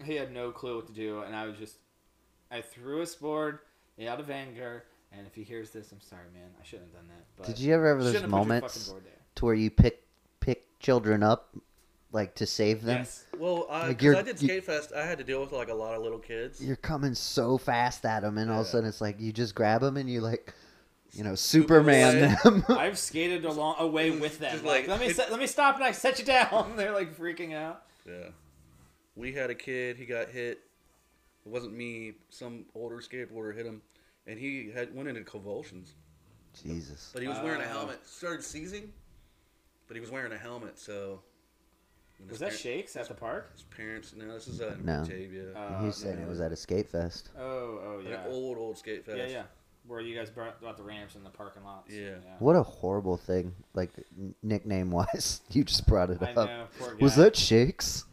he 0.06 0.16
had 0.16 0.32
no 0.34 0.52
clue 0.52 0.78
what 0.78 0.88
to 0.88 0.94
do, 0.94 1.22
and 1.22 1.36
I 1.36 1.46
was 1.46 1.58
just 1.58 1.76
I 2.50 2.62
threw 2.62 3.02
his 3.02 3.16
board 3.16 3.60
out 4.08 4.20
of 4.22 4.30
anger. 4.32 4.86
And 5.12 5.28
if 5.28 5.36
he 5.36 5.44
hears 5.44 5.72
this, 5.72 5.92
I'm 5.92 6.00
sorry, 6.02 6.24
man. 6.34 6.50
I 6.60 6.64
shouldn't 6.64 6.90
have 6.92 7.02
done 7.02 7.10
that. 7.10 7.26
But 7.38 7.46
Did 7.48 7.60
you 7.60 7.74
ever 7.74 7.90
have 7.90 8.00
those 8.00 8.14
shouldn't 8.14 8.24
have 8.24 8.32
put 8.32 8.38
your 8.38 8.46
moments 8.46 8.78
fucking 8.78 8.94
board 8.94 9.06
there. 9.06 9.20
to 9.36 9.46
where 9.46 9.54
you 9.56 9.70
pick 9.70 10.04
pick 10.40 10.80
children 10.80 11.22
up, 11.22 11.56
like 12.14 12.34
to 12.36 12.46
save 12.46 12.82
them? 12.84 13.00
Yes. 13.00 13.26
Well, 13.38 13.68
I, 13.70 13.88
Like 13.88 13.98
'cause 13.98 14.04
you're- 14.06 14.18
I 14.18 14.22
did 14.22 14.42
you- 14.42 14.48
Skate 14.48 14.64
Fest. 14.66 14.94
I 14.96 15.06
had 15.06 15.18
to 15.18 15.24
deal 15.24 15.42
with 15.42 15.52
like 15.52 15.70
a 15.70 15.74
lot 15.74 15.96
of 15.96 16.02
little 16.02 16.20
kids. 16.20 16.64
You're 16.64 16.76
coming 16.78 17.14
so 17.14 17.58
fast 17.58 18.06
at 18.06 18.22
them, 18.22 18.38
and 18.38 18.50
all 18.50 18.62
of 18.62 18.66
a 18.66 18.68
Yeah. 18.68 18.72
sudden 18.72 18.90
it's 18.90 19.02
like 19.02 19.20
you 19.20 19.34
just 19.34 19.54
grab 19.54 19.82
them 19.82 19.98
and 19.98 20.10
you 20.10 20.22
like, 20.22 20.54
you 21.12 21.26
know, 21.26 21.36
Superman 21.36 22.18
away. 22.24 22.36
them. 22.44 22.64
I've 22.70 22.98
skated 22.98 23.44
along 23.44 23.76
away 23.80 24.12
with 24.12 24.40
them. 24.40 24.54
Just 24.54 24.64
Like, 24.64 24.88
like- 24.88 25.00
let 25.00 25.08
me 25.08 25.14
set, 25.14 25.30
let 25.30 25.40
me 25.42 25.48
stop 25.48 25.76
and 25.76 25.84
I 25.84 25.92
set 25.92 26.20
you 26.20 26.26
down. 26.26 26.74
They're 26.78 26.94
like 26.94 27.18
freaking 27.18 27.54
out. 27.54 27.84
Yeah. 28.08 28.30
We 29.18 29.34
had 29.34 29.50
a 29.50 29.56
kid. 29.56 29.98
He 29.98 30.06
got 30.06 30.30
hit. 30.30 30.62
It 31.46 31.50
wasn't 31.50 31.74
me. 31.74 32.14
Some 32.30 32.66
older 32.76 32.98
skateboarder 32.98 33.54
hit 33.56 33.66
him, 33.66 33.82
and 34.28 34.40
he 34.40 34.72
had 34.74 34.94
went 34.96 35.10
into 35.10 35.22
convulsions. 35.22 35.94
Jesus. 36.66 37.12
But 37.14 37.22
he 37.22 37.28
was 37.28 37.40
wearing 37.40 37.62
a 37.62 37.66
helmet. 37.68 38.00
Started 38.06 38.44
seizing, 38.44 38.92
but 39.88 39.96
he 39.96 40.02
was 40.02 40.12
wearing 40.12 40.32
a 40.34 40.38
helmet. 40.38 40.78
So 40.78 41.22
when 42.20 42.30
Was 42.30 42.40
that 42.40 42.50
par- 42.50 42.58
shakes 42.58 42.96
at 42.96 43.08
the 43.08 43.14
park? 43.14 43.52
His 43.54 43.64
parents. 43.64 44.14
No, 44.16 44.34
this 44.34 44.48
is 44.48 44.60
at 44.62 44.84
No. 44.84 45.02
Batavia. 45.02 45.54
Uh, 45.56 45.84
He's 45.86 45.96
saying 45.96 46.20
it 46.20 46.28
was 46.28 46.42
at 46.42 46.52
a 46.52 46.56
skate 46.56 46.90
fest. 46.90 47.30
Oh, 47.38 47.42
oh 47.44 47.96
Like 48.04 48.10
yeah. 48.10 48.26
an 48.26 48.32
old 48.32 48.58
old 48.58 48.78
skate 48.78 49.06
fest. 49.06 49.18
Yeah, 49.18 49.28
yeah. 49.28 49.44
Where 49.88 50.00
you 50.00 50.16
guys 50.16 50.30
brought, 50.30 50.62
brought 50.62 50.78
the 50.78 50.84
ramps 50.84 51.16
in 51.16 51.24
the 51.24 51.30
parking 51.32 51.64
lots. 51.64 51.92
Yeah. 51.92 52.16
What 52.38 52.56
a 52.56 52.62
horrible 52.62 53.18
thing, 53.18 53.54
like 53.74 53.90
nickname 54.44 54.92
wise. 54.92 55.42
You 55.52 55.64
just 55.64 55.88
brought 55.88 56.12
it 56.12 56.22
I 56.22 56.32
up. 56.34 56.36
know. 56.50 56.66
Poor 56.80 56.94
guy. 56.96 57.04
Was 57.04 57.16
that 57.16 57.36
Shakes? 57.36 58.06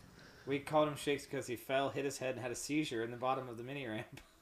We 0.46 0.60
called 0.60 0.88
him 0.88 0.96
Shakes 0.96 1.24
because 1.26 1.46
he 1.46 1.56
fell, 1.56 1.90
hit 1.90 2.06
his 2.06 2.16
head, 2.18 2.34
and 2.36 2.40
had 2.40 2.50
a 2.50 2.54
seizure 2.54 3.02
in 3.04 3.10
the 3.10 3.18
bottom 3.18 3.48
of 3.50 3.58
the 3.58 3.62
mini 3.62 3.86
ramp 3.86 4.06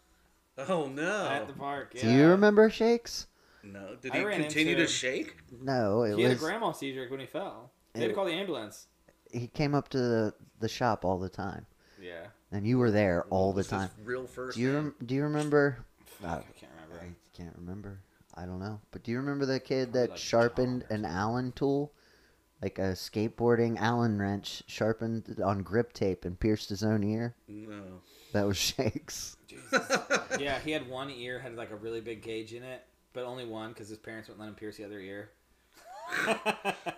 Oh 0.58 0.86
no. 0.88 1.28
at 1.28 1.46
the 1.46 1.52
park. 1.52 1.92
Yeah. 1.94 2.02
Do 2.02 2.10
you 2.12 2.26
remember 2.28 2.70
Shakes? 2.70 3.26
No. 3.62 3.96
Did 4.00 4.12
I 4.12 4.18
he 4.18 4.42
continue 4.42 4.72
into- 4.72 4.86
to 4.86 4.90
shake? 4.92 5.36
No, 5.60 6.02
it 6.02 6.16
He 6.16 6.22
had 6.22 6.32
a 6.32 6.36
grandma 6.36 6.72
seizure 6.72 7.06
when 7.10 7.20
he 7.20 7.26
fell. 7.26 7.72
They 7.92 8.00
had 8.02 8.08
to 8.10 8.14
call 8.14 8.24
the 8.26 8.32
ambulance. 8.32 8.86
he 9.32 9.48
came 9.48 9.74
up 9.74 9.88
to 9.90 9.98
the, 9.98 10.34
the 10.60 10.68
shop 10.68 11.04
all 11.04 11.18
the 11.18 11.28
time, 11.28 11.66
Yeah. 12.00 12.26
and 12.52 12.66
you 12.66 12.78
were 12.78 12.90
there 12.92 13.24
all 13.30 13.52
the 13.52 13.58
Was 13.58 13.66
his 13.70 13.78
time. 13.80 13.90
Real 14.04 14.26
first. 14.26 14.56
Do 14.56 14.62
you 14.62 14.72
rem- 14.74 14.94
do 15.04 15.14
you 15.14 15.22
remember? 15.24 15.78
Fuck, 16.04 16.30
Uh, 16.30 16.34
I 16.36 16.52
can't 16.60 16.72
remember. 16.74 17.04
I 17.04 17.36
can't 17.36 17.56
remember. 17.56 18.00
I 18.34 18.44
don't 18.46 18.60
know. 18.60 18.80
But 18.92 19.02
do 19.02 19.10
you 19.10 19.16
remember 19.18 19.46
the 19.46 19.58
kid 19.60 19.92
that 19.94 20.10
like 20.10 20.18
sharpened 20.18 20.84
an 20.90 21.04
Allen 21.04 21.52
tool, 21.52 21.92
like 22.62 22.78
a 22.78 22.92
skateboarding 22.92 23.78
Allen 23.78 24.18
wrench, 24.18 24.62
sharpened 24.66 25.40
on 25.44 25.62
grip 25.62 25.92
tape 25.92 26.24
and 26.24 26.38
pierced 26.38 26.68
his 26.68 26.82
own 26.84 27.02
ear? 27.02 27.34
No. 27.48 28.00
That 28.32 28.46
was 28.46 28.56
Shakes. 28.58 29.35
yeah, 30.40 30.58
he 30.60 30.70
had 30.70 30.88
one 30.88 31.10
ear 31.10 31.38
had 31.38 31.56
like 31.56 31.70
a 31.70 31.76
really 31.76 32.00
big 32.00 32.22
gauge 32.22 32.52
in 32.52 32.62
it, 32.62 32.82
but 33.12 33.24
only 33.24 33.44
one 33.46 33.70
because 33.70 33.88
his 33.88 33.98
parents 33.98 34.28
wouldn't 34.28 34.40
let 34.40 34.48
him 34.48 34.54
pierce 34.54 34.76
the 34.76 34.84
other 34.84 34.98
ear. 35.00 35.30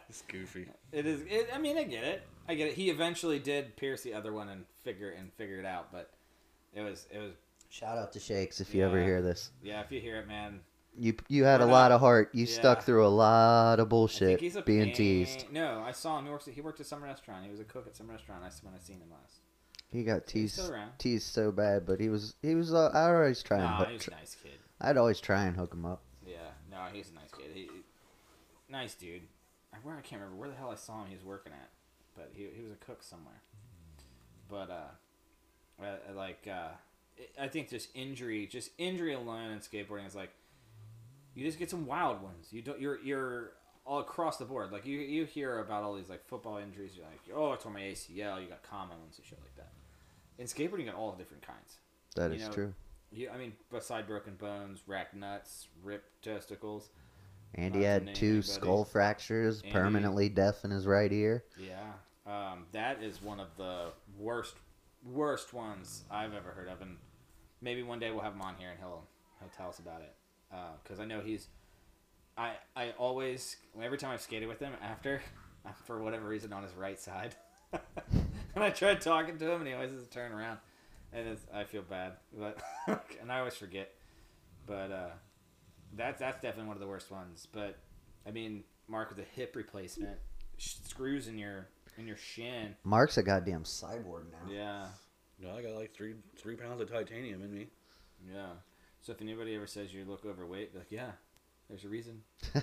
It's 0.09 0.23
goofy. 0.23 0.69
it 0.93 1.07
is. 1.07 1.21
It, 1.29 1.49
I 1.55 1.59
mean, 1.59 1.77
I 1.77 1.85
get 1.85 2.05
it. 2.05 2.23
I 2.49 2.55
get 2.55 2.69
it. 2.69 2.75
He 2.75 2.89
eventually 2.91 3.39
did 3.39 3.77
pierce 3.77 4.03
the 4.03 4.15
other 4.15 4.33
one 4.33 4.49
and 4.49 4.65
figure 4.83 5.11
and 5.11 5.33
figure 5.35 5.59
it 5.59 5.67
out, 5.67 5.93
but 5.93 6.11
it 6.75 6.81
was 6.83 7.07
it 7.13 7.19
was 7.19 7.33
Shout 7.71 7.99
out 7.99 8.13
to 8.15 8.21
Shakes 8.21 8.61
if 8.61 8.75
you 8.75 8.85
ever 8.85 9.03
hear 9.03 9.21
this. 9.21 9.51
yeah. 9.63 9.81
If 9.83 9.93
you 9.93 10.01
hear 10.01 10.17
it, 10.17 10.27
man, 10.29 10.61
You 10.97 11.15
you 11.29 11.45
had 11.45 11.61
We're 11.61 11.67
a 11.67 11.71
lot 11.71 11.93
of 11.93 12.01
heart. 12.01 12.31
You 12.33 12.47
stuck 12.47 12.83
through 12.83 13.07
a 13.07 13.09
lot 13.09 13.75
of 13.75 13.81
I 13.81 13.83
think 13.85 13.89
bullshit 13.91 14.41
he's 14.41 14.57
a 14.57 14.63
being 14.63 14.87
pain- 14.87 14.95
teased. 14.95 15.47
No, 15.53 15.83
I 15.87 15.93
saw 15.93 16.19
him. 16.19 16.25
He 16.25 16.31
works. 16.31 16.47
He 16.47 16.61
worked 16.63 16.81
at 16.81 16.87
some 16.87 17.05
restaurant. 17.05 17.45
He 17.45 17.51
was 17.51 17.61
a 17.61 17.65
cook 17.65 17.87
at 17.87 17.97
some 17.97 18.09
restaurant. 18.11 18.43
I 18.45 18.51
when 18.63 18.75
I 18.75 18.79
seen 18.79 18.97
him 19.01 19.11
last. 19.11 19.38
He 19.91 20.05
got 20.05 20.27
teased 20.27 20.57
teased 20.99 21.27
so 21.33 21.51
bad, 21.51 21.87
but 21.87 21.99
he 22.01 22.09
was 22.11 22.35
he 22.43 22.55
was. 22.55 22.75
Uh, 22.75 22.91
I'd 22.93 23.15
always 23.15 23.43
try 23.43 23.57
and 23.59 23.67
Nah, 23.67 23.77
hook, 23.79 23.89
he's 23.91 24.03
tr- 24.05 24.11
a 24.11 24.15
nice 24.17 24.37
kid. 24.43 24.53
I'd 24.81 24.97
always 24.97 25.21
try 25.21 25.45
and 25.45 25.57
hook 25.57 25.73
him 25.73 25.87
up. 25.87 26.03
Yeah, 26.27 26.37
no, 26.71 26.79
he's 26.93 27.11
a 27.11 27.15
nice 27.15 27.31
kid. 27.37 27.51
He, 27.55 27.71
nice 28.69 28.95
dude. 28.95 29.23
I, 29.73 29.79
where 29.83 29.97
I 29.97 30.01
can't 30.03 30.21
remember 30.21 30.39
where 30.39 30.49
the 30.51 30.55
hell 30.57 30.71
I 30.71 30.75
saw 30.75 31.03
him. 31.03 31.09
He 31.09 31.15
was 31.15 31.25
working 31.25 31.53
at, 31.53 31.71
but 32.15 32.31
he, 32.35 32.49
he 32.55 32.63
was 32.63 32.73
a 32.73 32.77
cook 32.77 33.03
somewhere. 33.03 33.41
But 34.49 34.71
uh, 34.71 35.83
uh, 35.85 36.15
like 36.15 36.47
uh, 36.47 36.69
I- 37.41 37.45
I 37.45 37.49
think 37.49 37.71
just 37.71 37.89
injury, 37.95 38.47
just 38.47 38.71
injury 38.79 39.15
alone 39.15 39.51
in 39.51 39.59
skateboarding 39.61 40.07
is 40.07 40.15
like 40.15 40.31
you 41.35 41.47
just 41.47 41.59
get 41.59 41.71
some 41.71 41.87
wild 41.87 42.23
ones. 42.23 42.49
You 42.51 42.61
don't. 42.63 42.79
You're 42.79 42.99
you're 43.03 43.53
all 43.87 44.01
across 44.01 44.37
the 44.37 44.45
board. 44.45 44.71
Like 44.71 44.85
you 44.85 44.99
you 44.99 45.25
hear 45.25 45.61
about 45.61 45.83
all 45.83 45.95
these 45.95 46.11
like 46.11 46.27
football 46.29 46.59
injuries. 46.59 46.93
You're 46.95 47.07
like, 47.07 47.21
oh, 47.35 47.53
I 47.53 47.57
tore 47.57 47.73
my 47.73 47.81
ACL. 47.81 48.43
You 48.43 48.49
got 48.49 48.63
common 48.63 48.99
ones 49.01 49.17
and 49.17 49.27
shit 49.27 49.39
like 49.41 49.57
that. 49.57 49.73
In 50.39 50.47
skateboarding, 50.47 50.81
you 50.81 50.87
got 50.87 50.95
all 50.95 51.13
different 51.13 51.43
kinds. 51.47 51.79
That 52.17 52.31
You 52.31 52.37
is 52.37 52.47
know, 52.47 52.53
true. 52.53 52.75
You, 53.11 53.31
I 53.31 53.39
mean, 53.39 53.53
beside 53.71 54.07
broken 54.07 54.35
bones, 54.35 54.83
racked 54.87 55.15
nuts, 55.15 55.69
ripped 55.83 56.23
testicles. 56.23 56.91
Andy 57.55 57.79
not 57.79 57.83
to 57.85 57.89
had 57.89 58.15
two 58.15 58.27
anybody. 58.27 58.43
skull 58.43 58.85
fractures, 58.85 59.63
Andy- 59.63 59.73
permanently 59.73 60.29
deaf 60.29 60.65
in 60.65 60.71
his 60.71 60.87
right 60.87 61.11
ear. 61.11 61.45
Yeah, 61.59 61.93
um, 62.27 62.67
that 62.73 63.03
is 63.03 63.23
one 63.23 63.41
of 63.41 63.49
the 63.57 63.93
worst, 64.19 64.55
worst 65.03 65.55
ones 65.55 66.05
I've 66.11 66.35
ever 66.35 66.51
heard 66.51 66.69
of, 66.69 66.83
and 66.83 66.99
maybe 67.63 67.83
one 67.83 67.99
day 67.99 68.11
we'll 68.11 68.21
have 68.21 68.35
him 68.35 68.43
on 68.43 68.55
here 68.59 68.69
and 68.71 68.79
he'll 68.79 69.05
he'll 69.41 69.49
tell 69.57 69.69
us 69.71 69.79
about 69.79 70.03
it. 70.03 70.15
Because 70.83 71.01
I 71.01 71.07
know 71.07 71.21
he's, 71.21 71.49
I 72.37 72.53
I 72.77 72.91
always 72.99 73.57
every 73.83 73.97
time 73.97 74.11
I've 74.11 74.21
skated 74.21 74.47
with 74.49 74.61
him 74.61 74.75
after, 74.83 75.23
for 75.87 76.03
whatever 76.03 76.29
reason 76.29 76.53
on 76.53 76.63
his 76.63 76.75
right 76.75 77.01
side, 77.01 77.35
and 78.63 78.65
I 78.65 78.71
tried 78.71 79.01
talking 79.01 79.39
to 79.39 79.51
him 79.53 79.61
and 79.61 79.69
he 79.69 79.75
always 79.75 79.91
has 79.93 80.03
to 80.03 80.09
turn 80.11 80.33
around, 80.33 80.59
and 81.13 81.29
it's, 81.29 81.43
I 81.55 81.65
feel 81.65 81.83
bad, 81.83 82.13
but 82.37 82.61
and 83.21 83.31
I 83.33 83.39
always 83.39 83.55
forget, 83.55 83.93
but 84.67 84.91
uh, 84.91 85.11
that's 85.97 86.21
that's 86.21 86.41
definitely 86.43 86.69
one 86.69 86.77
of 86.77 86.81
the 86.81 86.89
worst 86.89 87.11
ones. 87.11 87.47
But 87.53 87.79
I 88.27 88.31
mean, 88.31 88.65
Mark 88.89 89.11
with 89.11 89.19
a 89.19 89.29
hip 89.35 89.55
replacement, 89.57 90.19
screws 90.59 91.29
in 91.29 91.39
your 91.39 91.69
in 91.97 92.07
your 92.07 92.17
shin. 92.17 92.75
Mark's 92.85 93.17
a 93.19 93.23
goddamn 93.23 93.65
cyborg 93.65 94.25
now. 94.31 94.51
Yeah, 94.53 94.87
No, 95.41 95.57
I 95.57 95.63
got 95.63 95.73
like 95.75 95.95
three 95.95 96.15
three 96.37 96.57
pounds 96.57 96.81
of 96.81 96.91
titanium 96.91 97.43
in 97.43 97.53
me. 97.55 97.67
yeah. 98.33 98.47
So 99.01 99.13
if 99.13 99.23
anybody 99.23 99.55
ever 99.55 99.67
says 99.67 99.95
you 99.95 100.05
look 100.05 100.27
overweight, 100.27 100.73
be 100.73 100.79
like, 100.81 100.91
yeah, 100.91 101.13
there's 101.69 101.85
a 101.85 101.89
reason. 101.89 102.21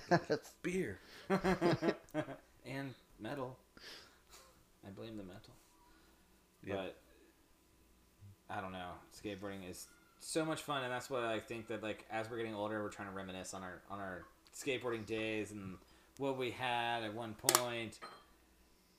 That's 0.10 0.52
beer. 0.62 1.00
and 2.66 2.94
metal. 3.20 3.58
I 4.86 4.92
blame 4.92 5.18
the 5.18 5.24
metal. 5.24 5.54
Yeah. 6.66 6.76
But 6.76 6.98
I 8.50 8.62
don't 8.62 8.72
know. 8.72 8.92
Skateboarding 9.14 9.70
is 9.70 9.88
so 10.20 10.44
much 10.44 10.62
fun, 10.62 10.84
and 10.84 10.92
that's 10.92 11.10
what 11.10 11.24
I 11.24 11.40
think 11.40 11.68
that 11.68 11.84
like 11.84 12.06
as 12.12 12.30
we're 12.30 12.38
getting 12.38 12.56
older, 12.56 12.82
we're 12.82 12.90
trying 12.90 13.10
to 13.10 13.14
reminisce 13.14 13.54
on 13.54 13.64
our 13.64 13.82
on 13.90 14.00
our 14.00 14.24
skateboarding 14.54 15.06
days 15.06 15.52
and 15.52 15.78
what 16.18 16.38
we 16.38 16.52
had 16.52 17.04
at 17.04 17.14
one 17.14 17.36
point. 17.36 18.00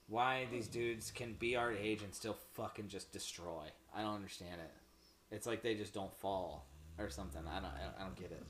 Why 0.09 0.47
these 0.51 0.67
dudes 0.67 1.11
can 1.11 1.33
be 1.33 1.57
our 1.57 1.71
age 1.73 2.01
and 2.01 2.15
still 2.15 2.37
fucking 2.53 2.87
just 2.87 3.11
destroy? 3.11 3.63
I 3.93 4.01
don't 4.01 4.15
understand 4.15 4.61
it. 4.61 5.35
It's 5.35 5.45
like 5.45 5.61
they 5.61 5.75
just 5.75 5.93
don't 5.93 6.13
fall 6.13 6.65
or 6.97 7.09
something. 7.09 7.41
I 7.45 7.55
don't. 7.55 7.65
I 7.65 7.83
don't, 7.83 7.95
I 7.99 8.03
don't 8.03 8.15
get 8.15 8.31
it. 8.31 8.43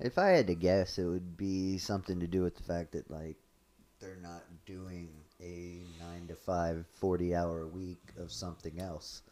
If 0.00 0.18
I 0.18 0.28
had 0.28 0.46
to 0.48 0.54
guess, 0.54 0.98
it 0.98 1.06
would 1.06 1.36
be 1.36 1.78
something 1.78 2.20
to 2.20 2.26
do 2.26 2.42
with 2.42 2.56
the 2.56 2.62
fact 2.62 2.92
that 2.92 3.10
like 3.10 3.36
they're 4.00 4.18
not 4.22 4.44
doing 4.66 5.08
a 5.40 5.82
nine 6.00 6.26
to 6.28 6.34
five, 6.34 6.84
40 6.94 7.34
hour 7.34 7.66
week 7.66 8.02
of 8.18 8.32
something 8.32 8.80
else. 8.80 9.22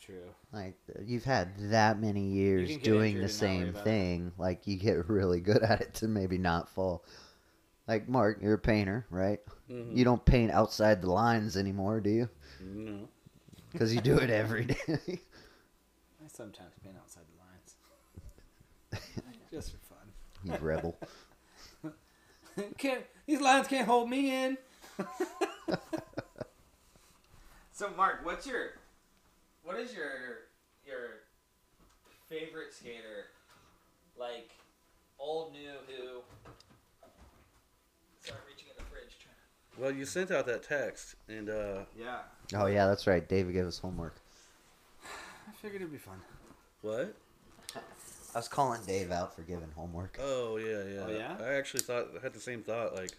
True. 0.00 0.30
Like 0.52 0.76
you've 1.04 1.24
had 1.24 1.48
that 1.70 2.00
many 2.00 2.22
years 2.28 2.76
doing 2.78 3.16
the 3.16 3.24
and 3.24 3.40
not 3.40 3.48
worry 3.48 3.58
same 3.58 3.68
about 3.70 3.80
it. 3.80 3.84
thing, 3.84 4.32
like 4.38 4.66
you 4.66 4.76
get 4.76 5.08
really 5.08 5.40
good 5.40 5.62
at 5.62 5.80
it 5.80 5.94
to 5.94 6.08
maybe 6.08 6.38
not 6.38 6.68
fall. 6.68 7.04
Like 7.86 8.08
Mark, 8.08 8.38
you're 8.42 8.54
a 8.54 8.58
painter, 8.58 9.06
right? 9.10 9.40
Mhm. 9.70 9.96
You 9.96 10.04
don't 10.04 10.24
paint 10.24 10.50
outside 10.52 11.02
the 11.02 11.10
lines 11.10 11.56
anymore, 11.56 12.00
do 12.00 12.10
you? 12.10 12.28
No. 12.60 13.08
Because 13.72 13.94
you 13.94 14.00
do 14.00 14.16
it 14.18 14.30
every 14.30 14.64
day. 14.66 14.76
I 14.88 16.28
sometimes 16.28 16.72
paint 16.82 16.96
outside 17.00 17.24
the 18.90 18.96
lines, 19.00 19.02
just 19.50 19.72
for 19.72 19.78
fun. 19.78 20.06
you 20.44 20.56
rebel. 20.60 20.96
can't 22.78 23.04
these 23.26 23.40
lines 23.40 23.66
can't 23.66 23.86
hold 23.86 24.08
me 24.08 24.34
in. 24.34 24.56
So 27.72 27.90
Mark, 27.96 28.20
what's 28.24 28.46
your 28.46 28.70
what 29.64 29.78
is 29.78 29.92
your 29.94 30.46
your 30.86 31.20
favorite 32.28 32.72
skater? 32.72 33.26
Like 34.18 34.50
old, 35.18 35.52
new, 35.52 35.70
who? 35.86 36.20
Sorry, 38.20 38.38
reaching 38.48 38.68
in 38.68 38.76
the 38.76 38.82
fridge. 38.90 39.16
Trying 39.20 39.34
Well, 39.80 39.92
you 39.92 40.04
sent 40.04 40.30
out 40.30 40.46
that 40.46 40.62
text, 40.62 41.14
and 41.28 41.48
uh, 41.48 41.84
Yeah, 41.96 42.18
Oh 42.54 42.66
yeah, 42.66 42.86
that's 42.86 43.06
right. 43.06 43.26
David 43.26 43.52
gave 43.54 43.66
us 43.66 43.78
homework. 43.78 44.16
I 45.04 45.52
figured 45.62 45.82
it'd 45.82 45.92
be 45.92 45.98
fun. 45.98 46.20
what? 46.82 47.14
I 48.34 48.38
was 48.38 48.48
calling 48.48 48.80
Dave 48.86 49.10
out 49.10 49.34
for 49.34 49.42
giving 49.42 49.70
homework. 49.74 50.18
Oh 50.22 50.56
yeah, 50.56 50.82
yeah. 50.92 51.04
Oh, 51.06 51.10
yeah? 51.10 51.36
I 51.40 51.54
actually 51.54 51.80
thought 51.82 52.08
I 52.18 52.22
had 52.22 52.34
the 52.34 52.40
same 52.40 52.62
thought. 52.62 52.94
Like, 52.94 53.10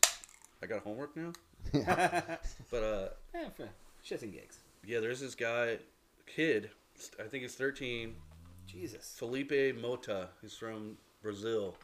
I 0.62 0.68
got 0.68 0.84
homework 0.84 1.16
now. 1.16 1.32
Yeah, 1.74 2.36
But 2.72 2.84
uh, 2.84 3.08
for 3.56 3.70
shits 4.06 4.22
and 4.24 4.34
gigs. 4.34 4.60
yeah, 4.86 5.00
there's 5.00 5.20
this 5.20 5.36
guy, 5.36 5.78
kid. 6.26 6.70
I 7.20 7.24
think 7.28 7.44
he's 7.44 7.56
13. 7.56 8.16
Jesus. 8.68 9.16
Felipe 9.18 9.76
Mota. 9.80 10.30
He's 10.42 10.54
from 10.56 10.98
Brazil. 11.22 11.76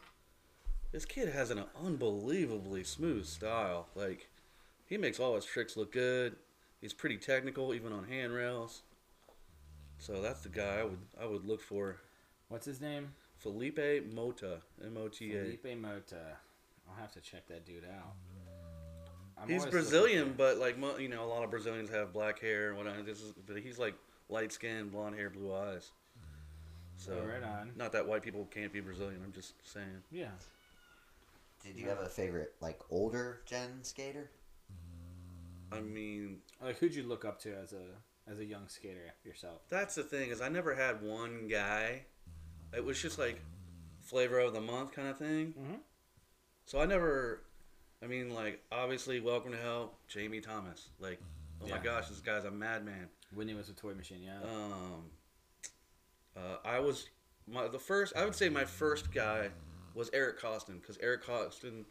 This 0.92 1.04
kid 1.04 1.28
has 1.30 1.50
an 1.50 1.64
unbelievably 1.84 2.84
smooth 2.84 3.26
style. 3.26 3.88
Like, 3.94 4.28
he 4.86 4.96
makes 4.96 5.18
all 5.18 5.34
his 5.34 5.44
tricks 5.44 5.76
look 5.76 5.92
good. 5.92 6.36
He's 6.80 6.92
pretty 6.92 7.16
technical, 7.16 7.74
even 7.74 7.92
on 7.92 8.04
handrails. 8.04 8.82
So 9.98 10.20
that's 10.20 10.42
the 10.42 10.48
guy 10.50 10.80
I 10.80 10.84
would 10.84 10.98
I 11.20 11.26
would 11.26 11.44
look 11.46 11.62
for. 11.62 11.96
What's 12.48 12.66
his 12.66 12.80
name? 12.80 13.08
Felipe 13.38 13.80
Mota, 14.12 14.58
M 14.84 14.96
O 14.98 15.08
T 15.08 15.34
A. 15.34 15.42
Felipe 15.42 15.76
Mota. 15.80 16.36
I'll 16.88 17.00
have 17.00 17.12
to 17.12 17.20
check 17.20 17.46
that 17.48 17.64
dude 17.66 17.84
out. 17.84 18.12
I'm 19.40 19.48
He's 19.48 19.66
Brazilian, 19.66 20.34
but 20.36 20.58
like 20.58 20.76
you 20.98 21.08
know, 21.08 21.24
a 21.24 21.26
lot 21.26 21.44
of 21.44 21.50
Brazilians 21.50 21.90
have 21.90 22.12
black 22.12 22.40
hair 22.40 22.68
and 22.68 22.76
whatnot. 22.76 23.04
This 23.04 23.20
is, 23.20 23.32
but 23.46 23.58
he's 23.58 23.78
like 23.78 23.94
light 24.28 24.52
skin, 24.52 24.88
blonde 24.88 25.14
hair, 25.16 25.30
blue 25.30 25.54
eyes. 25.54 25.90
So 26.96 27.20
Oh, 27.22 27.26
right 27.26 27.42
on. 27.42 27.72
not 27.76 27.92
that 27.92 28.06
white 28.08 28.22
people 28.22 28.46
can't 28.50 28.72
be 28.72 28.80
Brazilian. 28.80 29.20
I'm 29.24 29.32
just 29.32 29.52
saying. 29.70 30.02
Yeah. 30.10 30.30
Did 31.62 31.76
you 31.76 31.88
have 31.88 31.98
a 32.00 32.08
favorite, 32.08 32.54
like 32.60 32.78
older 32.90 33.42
gen 33.44 33.82
skater? 33.82 34.30
I 35.72 35.80
mean, 35.80 36.38
Like 36.62 36.78
who'd 36.78 36.94
you 36.94 37.02
look 37.02 37.24
up 37.24 37.40
to 37.42 37.54
as 37.54 37.72
a 37.72 38.30
as 38.30 38.38
a 38.38 38.44
young 38.44 38.68
skater 38.68 39.12
yourself? 39.24 39.62
that's 39.68 39.94
the 39.94 40.02
thing 40.02 40.30
is 40.30 40.40
I 40.40 40.48
never 40.48 40.74
had 40.74 41.02
one 41.02 41.48
guy. 41.48 42.02
It 42.74 42.84
was 42.84 43.00
just 43.00 43.18
like 43.18 43.40
flavor 44.00 44.38
of 44.38 44.52
the 44.54 44.60
month 44.60 44.92
kind 44.92 45.08
of 45.08 45.18
thing. 45.18 45.52
Mhm. 45.58 45.78
So 46.64 46.80
I 46.80 46.86
never. 46.86 47.42
I 48.02 48.06
mean, 48.06 48.34
like 48.34 48.62
obviously, 48.70 49.20
Welcome 49.20 49.52
to 49.52 49.58
Hell, 49.58 49.92
Jamie 50.08 50.40
Thomas. 50.40 50.88
Like, 51.00 51.20
oh 51.62 51.68
my 51.68 51.78
gosh, 51.78 52.08
this 52.08 52.20
guy's 52.20 52.44
a 52.44 52.50
madman. 52.50 53.08
Whitney 53.34 53.54
was 53.54 53.68
a 53.68 53.72
toy 53.72 53.94
machine, 53.94 54.20
yeah. 54.22 54.38
Um, 54.48 55.04
uh, 56.36 56.56
I 56.64 56.78
was 56.80 57.08
my 57.50 57.68
the 57.68 57.78
first. 57.78 58.12
I 58.16 58.24
would 58.24 58.34
say 58.34 58.48
my 58.48 58.64
first 58.64 59.12
guy 59.12 59.48
was 59.94 60.10
Eric 60.12 60.40
Koston 60.40 60.80
because 60.80 60.98
Eric 60.98 61.24
Koston 61.24 61.84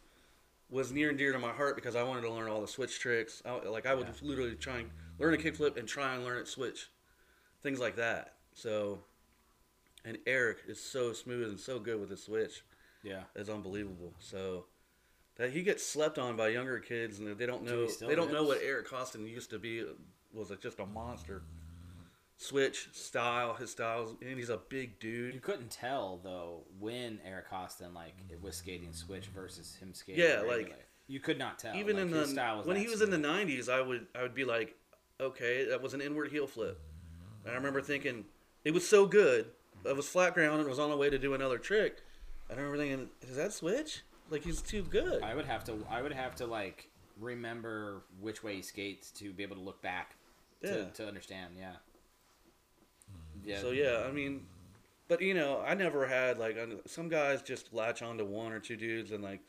was 0.70 0.92
near 0.92 1.10
and 1.10 1.18
dear 1.18 1.32
to 1.32 1.40
my 1.40 1.52
heart 1.52 1.76
because 1.76 1.96
I 1.96 2.04
wanted 2.04 2.22
to 2.22 2.32
learn 2.32 2.50
all 2.50 2.62
the 2.62 2.68
switch 2.68 3.00
tricks. 3.00 3.42
I, 3.46 3.52
like 3.68 3.86
I 3.86 3.94
would 3.96 4.08
Yeah. 4.08 4.14
literally 4.28 4.56
try 4.56 4.78
and 4.80 4.90
learn 5.20 5.34
a 5.34 5.38
kickflip 5.38 5.78
and 5.78 5.88
try 5.88 6.14
and 6.16 6.24
learn 6.24 6.38
it 6.38 6.48
switch, 6.48 6.90
things 7.62 7.80
like 7.80 7.96
that. 7.98 8.34
So, 8.54 9.00
and 10.06 10.18
Eric 10.26 10.60
is 10.68 10.80
so 10.82 11.14
smooth 11.14 11.50
and 11.50 11.60
so 11.60 11.80
good 11.80 12.00
with 12.00 12.10
the 12.10 12.18
switch. 12.18 12.64
yeah. 13.04 13.24
It's 13.36 13.50
unbelievable. 13.50 14.14
So. 14.20 14.66
That 15.38 15.52
he 15.52 15.64
gets 15.64 15.86
slept 15.86 16.18
on 16.18 16.38
by 16.38 16.50
younger 16.50 16.80
kids, 16.80 17.20
and 17.20 17.38
they 17.38 17.46
don't 17.46 17.64
know 17.64 17.88
they 17.88 18.16
don't 18.16 18.32
know 18.32 18.44
what 18.44 18.60
Eric 18.64 18.88
Koston 18.90 19.30
used 19.30 19.50
to 19.50 19.60
be. 19.60 19.84
Was 20.34 20.52
it 20.52 20.62
just 20.62 20.80
a 20.80 20.86
monster 20.86 21.44
switch 22.38 22.90
style 22.94 23.54
his 23.54 23.72
style, 23.72 24.16
and 24.22 24.38
he's 24.38 24.50
a 24.50 24.60
big 24.70 25.00
dude. 25.00 25.34
You 25.34 25.40
couldn't 25.40 25.72
tell 25.72 26.20
though 26.24 26.64
when 26.80 27.20
Eric 27.26 27.50
Koston 27.50 27.94
like 27.94 28.16
was 28.42 28.56
skating 28.56 28.94
switch 28.94 29.28
versus 29.28 29.76
him 29.76 29.94
skating. 29.94 30.24
Yeah, 30.24 30.42
regular. 30.42 30.58
like, 30.58 30.86
you 31.08 31.20
could 31.20 31.38
not 31.38 31.60
tell. 31.60 31.76
even 31.76 31.98
like, 31.98 32.06
in 32.06 32.12
the 32.12 32.26
style 32.26 32.58
was 32.58 32.68
when 32.68 32.78
he 32.78 32.88
was 32.88 33.02
in 33.02 33.10
the 33.10 33.18
90s 33.18 33.70
i 33.70 33.82
would 33.82 34.08
i 34.16 34.22
would 34.22 34.34
be 34.34 34.46
like 34.46 34.76
okay 35.20 35.66
that 35.70 35.82
was 35.82 35.94
an 35.94 36.02
inward 36.02 36.32
heel 36.32 36.48
flip 36.48 36.80
and 37.44 37.54
i 37.54 37.56
remember 37.56 37.82
thinking 37.82 38.26
it 38.64 38.74
was 38.74 38.88
so 38.88 39.06
good 39.06 39.48
it 39.86 39.96
was 39.96 40.08
flat 40.08 40.34
ground 40.34 40.60
and 40.60 40.70
was 40.70 40.80
on 40.80 40.90
the 40.90 40.98
way 40.98 41.10
to 41.10 41.20
do 41.20 41.34
another 41.34 41.58
trick 41.58 42.02
i 42.50 42.54
remember 42.54 42.78
thinking 42.78 43.10
is 43.30 43.36
that 43.36 43.54
switch 43.54 44.04
like 44.30 44.44
he's 44.44 44.62
too 44.62 44.84
good 44.84 45.22
I 45.24 45.36
would 45.36 45.46
have 45.46 45.64
to. 45.66 45.86
I 45.90 46.02
would 46.02 46.14
have 46.14 46.36
to 46.36 46.46
like 46.46 46.90
remember 47.20 48.04
which 48.20 48.44
way 48.44 48.56
he 48.56 48.62
skates 48.62 49.12
to 49.12 49.32
be 49.32 49.44
able 49.44 49.56
to 49.56 49.62
look 49.62 49.82
back 49.82 50.16
to, 50.64 50.68
Yeah. 50.68 50.86
to 50.96 51.08
understand. 51.08 51.56
Yeah. 51.58 51.74
Yeah. 53.44 53.60
so 53.62 53.72
yeah 53.72 54.04
i 54.08 54.12
mean 54.12 54.42
but 55.08 55.22
you 55.22 55.34
know 55.36 55.62
i 55.68 55.76
never 55.76 56.08
had 56.08 56.40
like 56.40 56.58
some 56.88 57.10
guys 57.10 57.42
just 57.44 57.72
latch 57.74 58.02
on 58.02 58.18
to 58.18 58.26
one 58.26 58.52
or 58.52 58.60
two 58.60 58.76
dudes 58.76 59.12
and 59.12 59.24
like 59.24 59.40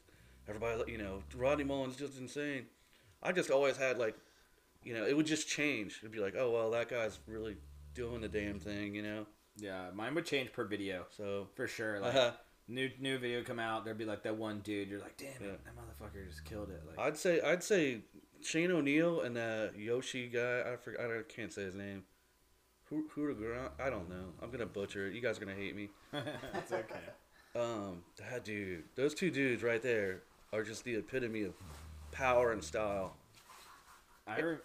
everybody 0.49 0.93
you 0.93 0.99
know 0.99 1.23
rodney 1.35 1.65
mullen's 1.65 1.97
just 1.97 2.19
insane 2.19 2.67
i 3.23 3.33
just 3.33 3.51
always 3.51 3.77
had 3.79 3.97
like 3.97 4.15
you 4.85 4.93
know 4.93 5.07
it 5.07 5.17
would 5.17 5.25
just 5.25 5.49
change 5.49 5.99
it'd 6.03 6.13
be 6.13 6.19
like 6.19 6.35
oh 6.37 6.51
well 6.51 6.71
that 6.73 6.89
guy's 6.91 7.19
really 7.27 7.57
doing 7.95 8.21
the 8.21 8.29
damn 8.29 8.59
thing 8.61 8.95
you 8.95 9.03
know 9.03 9.25
Yeah, 9.59 9.87
mine 9.95 10.15
would 10.15 10.27
change 10.27 10.53
per 10.53 10.65
video 10.65 11.07
so 11.17 11.49
for 11.55 11.67
sure. 11.67 11.99
Like 12.01 12.15
uh, 12.15 12.33
new 12.69 12.91
new 12.99 13.19
video 13.19 13.43
come 13.43 13.59
out, 13.59 13.85
there'd 13.85 13.99
be 13.99 14.05
like 14.05 14.23
that 14.25 14.37
one 14.37 14.61
dude. 14.61 14.89
You're 14.89 15.01
like, 15.01 15.17
damn 15.17 15.29
Yeah. 15.41 15.49
it, 15.55 15.61
that 15.65 15.75
motherfucker 15.77 16.27
just 16.29 16.45
killed 16.45 16.71
it. 16.71 16.83
Like, 16.87 16.99
i'd 17.07 17.17
say 17.17 17.41
i'd 17.41 17.63
say 17.63 18.01
shane 18.43 18.71
o'neill 18.71 19.21
and 19.23 19.37
the 19.37 19.71
yoshi 19.77 20.29
guy 20.29 20.63
i 20.73 20.77
forgot 20.77 21.07
i 21.11 21.23
can't 21.29 21.53
say 21.53 21.63
his 21.63 21.75
name 21.75 22.05
who 22.85 23.07
who 23.15 23.35
i 23.81 23.91
don't 23.91 24.09
know 24.09 24.27
i'm 24.43 24.51
gonna 24.51 24.67
butcher 24.67 25.07
it 25.09 25.15
you 25.15 25.21
guys 25.21 25.37
are 25.39 25.41
gonna 25.41 25.57
hate 25.57 25.75
me 25.75 25.89
it's 26.55 26.73
okay. 26.73 26.95
Um, 27.55 28.03
that 28.19 28.45
dude, 28.45 28.85
those 28.97 29.15
two 29.15 29.31
dudes 29.31 29.63
right 29.63 29.81
there 29.83 30.23
are 30.53 30.63
just 30.63 30.85
the 30.85 30.95
epitome 30.97 31.43
of 31.45 31.55
power 32.13 32.53
and 32.53 32.63
style. 32.63 33.17
I 34.27 34.41
re- 34.41 34.57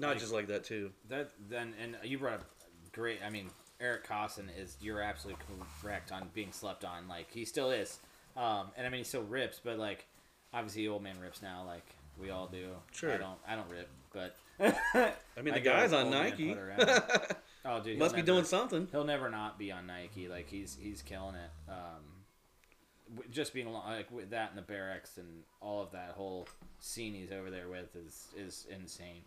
Not 0.00 0.08
Like- 0.08 0.18
just 0.18 0.32
like 0.32 0.46
that 0.48 0.64
too. 0.64 0.90
that 1.08 1.30
then 1.48 1.74
and 1.80 1.96
you 2.02 2.18
brought 2.18 2.40
up 2.40 2.50
great. 2.92 3.20
I 3.24 3.30
mean, 3.30 3.50
Eric 3.80 4.06
Koston 4.06 4.48
is 4.58 4.76
you're 4.80 5.00
absolutely 5.00 5.42
correct 5.80 6.12
on 6.12 6.28
being 6.34 6.52
slept 6.52 6.84
on. 6.84 7.08
Like 7.08 7.30
he 7.30 7.44
still 7.44 7.70
is, 7.70 7.98
um, 8.36 8.68
and 8.76 8.86
I 8.86 8.90
mean 8.90 8.98
he 8.98 9.04
still 9.04 9.22
rips, 9.22 9.60
but 9.62 9.78
like 9.78 10.06
obviously 10.52 10.86
old 10.88 11.02
man 11.02 11.18
rips 11.20 11.42
now, 11.42 11.64
like 11.66 11.86
we 12.20 12.30
all 12.30 12.46
do. 12.46 12.68
Sure. 12.92 13.12
I 13.12 13.16
don't. 13.16 13.38
I 13.48 13.54
don't 13.56 13.70
rip, 13.70 13.88
but 14.12 14.36
I 14.60 15.42
mean, 15.42 15.54
the 15.54 15.60
go 15.60 15.72
guy's 15.72 15.92
on 15.92 16.10
Nike. 16.10 16.54
oh, 17.64 17.80
dude, 17.80 17.98
Must 17.98 18.14
he'll 18.14 18.22
be 18.22 18.26
doing 18.26 18.44
something. 18.44 18.88
He'll 18.90 19.04
never 19.04 19.30
not 19.30 19.58
be 19.58 19.72
on 19.72 19.86
Nike. 19.86 20.28
Like 20.28 20.48
he's 20.48 20.76
he's 20.80 21.02
killing 21.02 21.36
it. 21.36 21.50
Um, 21.70 23.24
just 23.30 23.54
being 23.54 23.66
along, 23.66 23.90
like 23.90 24.10
with 24.10 24.30
that 24.30 24.50
and 24.54 24.58
the 24.58 24.72
Berrics 24.72 25.16
and 25.16 25.26
all 25.60 25.82
of 25.82 25.90
that 25.92 26.10
whole 26.10 26.46
scene 26.78 27.14
he's 27.14 27.32
over 27.32 27.50
there 27.50 27.68
with 27.68 27.96
is 27.96 28.28
is 28.36 28.66
insane. 28.70 29.22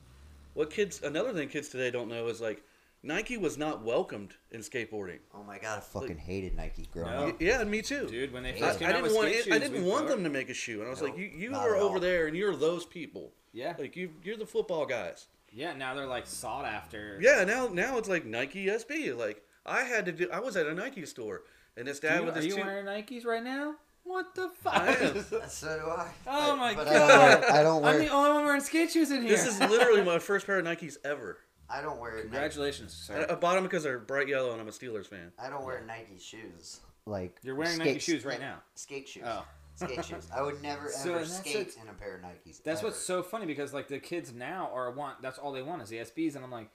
What 0.53 0.69
kids? 0.69 1.01
Another 1.01 1.33
thing 1.33 1.49
kids 1.49 1.69
today 1.69 1.89
don't 1.89 2.09
know 2.09 2.27
is 2.27 2.39
like 2.39 2.63
Nike 3.05 3.35
was 3.37 3.57
not 3.57 3.83
welcomed 3.83 4.33
in 4.51 4.61
skateboarding. 4.61 5.19
Oh 5.33 5.43
my 5.43 5.57
god, 5.59 5.79
I 5.79 5.81
fucking 5.81 6.17
hated 6.17 6.55
Nike 6.55 6.87
growing 6.91 7.11
No. 7.11 7.27
up. 7.27 7.41
Yeah, 7.41 7.63
me 7.65 7.81
too. 7.81 8.07
Dude, 8.07 8.31
when 8.31 8.43
they 8.43 8.53
I- 8.53 8.55
I, 8.55 8.59
first 8.59 8.79
came 8.79 8.87
I 8.87 8.91
out 8.91 8.93
didn't 8.93 9.03
with 9.07 9.15
want 9.15 9.27
skate 9.29 9.39
it, 9.39 9.43
shoes, 9.45 9.53
I 9.53 9.59
didn't 9.59 9.85
want 9.85 10.05
broke- 10.05 10.15
them 10.17 10.23
to 10.23 10.29
make 10.29 10.49
a 10.49 10.53
shoe, 10.53 10.79
and 10.79 10.87
I 10.87 10.89
was 10.89 11.01
No, 11.01 11.07
like, 11.07 11.17
you 11.17 11.25
you 11.25 11.53
are 11.55 11.75
over 11.75 11.99
there, 11.99 12.27
and 12.27 12.37
you're 12.37 12.55
those 12.55 12.85
people. 12.85 13.33
Yeah, 13.51 13.75
Like 13.77 13.95
you 13.95 14.11
you're 14.23 14.37
the 14.37 14.45
football 14.47 14.85
guys. 14.85 15.27
yeah. 15.51 15.73
Now 15.73 15.93
they're 15.93 16.07
like 16.07 16.25
sought 16.27 16.65
after. 16.65 17.19
Yeah, 17.21 17.43
now 17.43 17.67
now 17.67 17.97
it's 17.97 18.07
like 18.09 18.25
Nike 18.25 18.67
SB. 18.67 19.15
Like 19.17 19.43
I 19.65 19.83
had 19.83 20.05
to 20.05 20.11
do. 20.11 20.29
I 20.31 20.39
was 20.39 20.55
at 20.57 20.65
a 20.65 20.73
Nike 20.73 21.05
store, 21.05 21.43
And 21.75 21.87
this 21.87 21.99
dad 21.99 22.19
you- 22.21 22.25
with 22.25 22.35
are 22.35 22.37
his 22.37 22.45
you 22.47 22.55
two. 22.55 22.61
wearing 22.61 22.85
Nikes 22.85 23.25
right 23.25 23.43
now? 23.43 23.75
What 24.05 24.33
the 24.35 24.49
I 24.65 24.93
fuck? 24.95 25.01
am. 25.01 25.41
So 25.49 25.79
do 25.79 25.89
I. 25.89 26.07
Oh 26.27 26.47
But- 26.51 26.55
my 26.57 26.73
but 26.73 26.85
God. 26.85 27.43
I 27.45 27.63
don't 27.63 27.81
wear, 27.81 27.91
I 27.91 27.95
don't 27.95 27.95
I'm 27.95 27.99
the 27.99 28.07
only 28.13 28.29
one 28.31 28.45
wearing 28.45 28.61
skate 28.61 28.91
shoes 28.91 29.11
in 29.11 29.21
here. 29.21 29.31
This 29.31 29.45
is 29.45 29.59
literally 29.59 30.03
my 30.13 30.19
first 30.19 30.45
pair 30.45 30.59
of 30.59 30.65
Nikes 30.65 30.97
ever. 31.05 31.37
I 31.73 31.81
don't 31.81 31.99
wear 31.99 32.11
Nike, 32.11 32.21
Congratulations, 32.23 33.09
I, 33.09 33.13
sir. 33.13 33.27
I 33.29 33.35
bought 33.35 33.55
them 33.55 33.63
because 33.63 33.83
they're 33.83 33.99
bright 33.99 34.27
yellow 34.27 34.51
and 34.51 34.61
I'm 34.61 34.67
a 34.67 34.71
Steelers 34.71 35.07
fan. 35.07 35.31
I 35.39 35.49
don't 35.49 35.65
wear 35.65 35.83
Nike 35.87 36.19
shoes. 36.19 36.81
Like 37.05 37.37
You're 37.43 37.55
wearing 37.55 37.75
skate- 37.75 37.87
Nike 37.87 37.99
shoes 37.99 38.25
right 38.25 38.39
now. 38.39 38.57
Skate 38.75 39.07
shoes. 39.07 39.23
Oh. 39.25 39.43
Skate 39.75 40.05
shoes. 40.05 40.27
I 40.33 40.41
would 40.41 40.61
never 40.61 40.89
So 40.89 41.11
ever 41.15 41.19
that's 41.19 41.37
skate 41.37 41.75
in 41.81 41.89
a 41.89 41.93
pair 41.93 42.15
of 42.17 42.21
Nikes. 42.21 42.61
That's 42.63 42.79
ever. 42.79 42.87
what's 42.89 42.99
so 42.99 43.23
funny 43.23 43.45
because 43.45 43.73
like 43.73 43.87
the 43.87 43.99
kids 43.99 44.31
now 44.33 44.69
are 44.73 44.91
want 44.91 45.21
that's 45.21 45.39
all 45.39 45.51
they 45.51 45.63
want 45.63 45.81
is 45.81 45.89
the 45.89 45.97
SBs 45.97 46.35
and 46.35 46.45
I'm 46.45 46.51
like, 46.51 46.69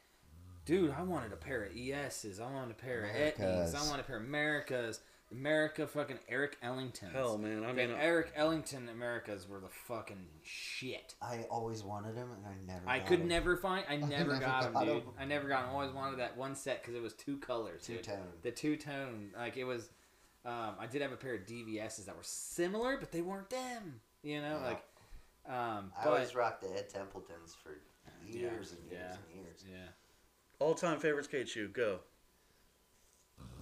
dude, 0.65 0.93
I 0.99 1.03
wanted 1.03 1.33
a 1.33 1.37
pair 1.37 1.63
of 1.65 1.73
ESs, 1.77 2.41
I 2.41 2.51
wanted 2.51 2.73
a 2.73 2.75
pair 2.75 3.05
of 3.05 3.11
Etnies, 3.11 3.73
Emericas. 3.73 3.75
I 3.75 3.89
want 3.89 4.01
a 4.01 4.05
pair 4.05 4.17
of 4.19 4.25
Emericas, 4.27 4.99
Emerica 5.35 5.89
fucking 5.89 6.19
Eric 6.29 6.57
Ellington. 6.63 7.11
Hell, 7.13 7.37
man. 7.39 7.65
I 7.65 7.73
mean, 7.73 7.91
uh, 7.91 7.97
Eric 8.01 8.33
Ellington 8.35 8.89
Emericas 8.95 9.47
were 9.49 9.61
the 9.61 9.69
fucking 9.69 10.25
shit. 10.43 11.15
I 11.21 11.45
always 11.51 11.83
wanted 11.83 12.17
them, 12.17 12.31
and 12.33 12.47
I 12.47 12.55
never. 12.67 12.89
I 12.89 12.99
got 12.99 13.09
could 13.09 13.21
'em. 13.21 13.29
never 13.29 13.57
find. 13.57 13.85
I 13.91 13.97
never, 13.97 14.11
never 14.33 14.39
got 14.39 14.63
them, 14.65 14.73
got 14.73 14.85
dude. 14.87 14.97
'em. 15.03 15.13
I 15.19 15.25
never 15.27 15.49
got 15.49 15.67
them. 15.67 15.75
Always 15.75 15.93
wanted 15.93 16.19
that 16.21 16.37
one 16.37 16.55
set 16.55 16.83
because 16.83 16.95
it 16.95 17.03
was 17.03 17.13
two 17.15 17.37
colors. 17.39 17.83
two 17.85 17.95
dude. 17.97 18.05
tone. 18.05 18.27
The 18.43 18.51
two 18.51 18.77
tone, 18.77 19.31
like 19.37 19.57
it 19.57 19.65
was. 19.65 19.91
Um, 20.45 20.77
I 20.79 20.87
did 20.87 21.03
have 21.03 21.13
a 21.13 21.17
pair 21.17 21.35
of 21.35 21.43
DVSs 21.47 22.07
that 22.07 22.17
were 22.17 22.23
similar, 22.23 22.97
but 22.97 23.13
they 23.13 23.21
weren't 23.21 23.51
them. 23.51 24.01
You 24.23 24.41
know, 24.41 24.59
Yeah. 24.61 24.67
like. 24.67 24.85
Um, 25.47 25.93
I 25.99 26.05
but 26.05 26.11
always 26.13 26.35
rocked 26.35 26.61
the 26.63 26.69
Ed 26.77 26.89
Templetons 26.91 27.55
for 27.63 27.71
years 27.71 27.81
Yeah, 28.35 28.41
years 28.53 28.73
and 28.73 28.85
years 28.91 28.93
yeah. 28.93 29.17
and 29.35 29.45
years. 29.45 29.65
yeah. 29.71 29.89
all 30.59 30.75
time 30.75 31.01
favorites, 31.01 31.29
skate 31.29 31.49
shoe. 31.49 31.69
Go. 31.69 32.01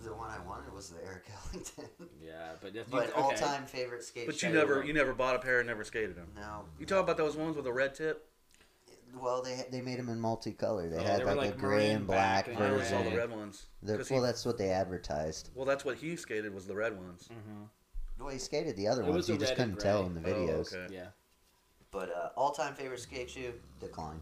The 0.05 0.12
one 0.14 0.31
I 0.31 0.39
wanted 0.47 0.73
was 0.73 0.90
the 0.90 0.97
Eric 1.05 1.24
Ellington. 1.52 1.85
Yeah, 2.24 2.52
but 2.60 2.77
if 2.77 2.89
but 2.90 3.10
okay. 3.10 3.20
all 3.20 3.32
time 3.32 3.64
favorite 3.66 4.05
skate. 4.05 4.27
But 4.27 4.35
you 4.43 4.48
shoe- 4.48 4.55
never, 4.55 4.85
you 4.85 4.93
never 4.93 5.14
bought 5.14 5.35
a 5.36 5.39
pair 5.39 5.59
and 5.60 5.66
never 5.66 5.85
skated 5.85 6.14
them. 6.16 6.28
No. 6.36 6.64
You 6.78 6.86
talk 6.86 7.02
about 7.02 7.16
those 7.16 7.36
ones 7.36 7.56
with 7.56 7.66
a 7.66 7.73
red 7.73 7.94
tip. 7.94 8.28
Well, 9.18 9.43
they 9.43 9.64
they 9.70 9.81
made 9.81 9.98
them 9.98 10.09
in 10.10 10.18
multicolor. 10.20 10.90
They 10.90 10.97
Yeah, 11.01 11.09
had 11.10 11.20
they 11.20 11.24
like, 11.24 11.36
like 11.36 11.55
a 11.55 11.59
gray 11.59 11.90
and 11.93 12.06
black 12.06 12.47
back 12.47 12.55
and 12.55 12.62
I 12.62 12.68
always 12.70 12.82
version. 12.90 13.05
saw 13.05 13.10
the 13.10 13.16
red 13.16 13.31
ones. 13.31 13.66
The- 13.82 14.06
well, 14.10 14.20
he- 14.20 14.27
that's 14.27 14.44
what 14.44 14.59
they 14.59 14.70
advertised. 14.70 15.51
well, 15.55 15.64
that's 15.64 15.85
what 15.85 15.97
he 15.97 16.14
skated 16.16 16.52
was 16.55 16.66
the 16.66 16.74
red 16.77 16.97
ones. 16.97 17.28
Mm-hmm. 17.32 17.62
Well, 18.23 18.28
he 18.32 18.39
skated 18.39 18.77
the 18.77 18.89
other 18.89 19.02
It 19.02 19.06
ones. 19.06 19.16
was 19.16 19.28
You 19.28 19.39
just 19.39 19.56
couldn't 19.56 19.78
tell 19.81 20.05
in 20.06 20.14
the 20.14 20.20
Oh, 20.31 20.35
videos. 20.35 20.74
okay. 20.74 20.93
Yeah. 20.94 21.06
But 21.90 22.10
uh, 22.10 22.28
all 22.36 22.51
time 22.51 22.74
favorite 22.74 23.01
skate 23.01 23.31
shoe, 23.31 23.52
Decline. 23.81 24.20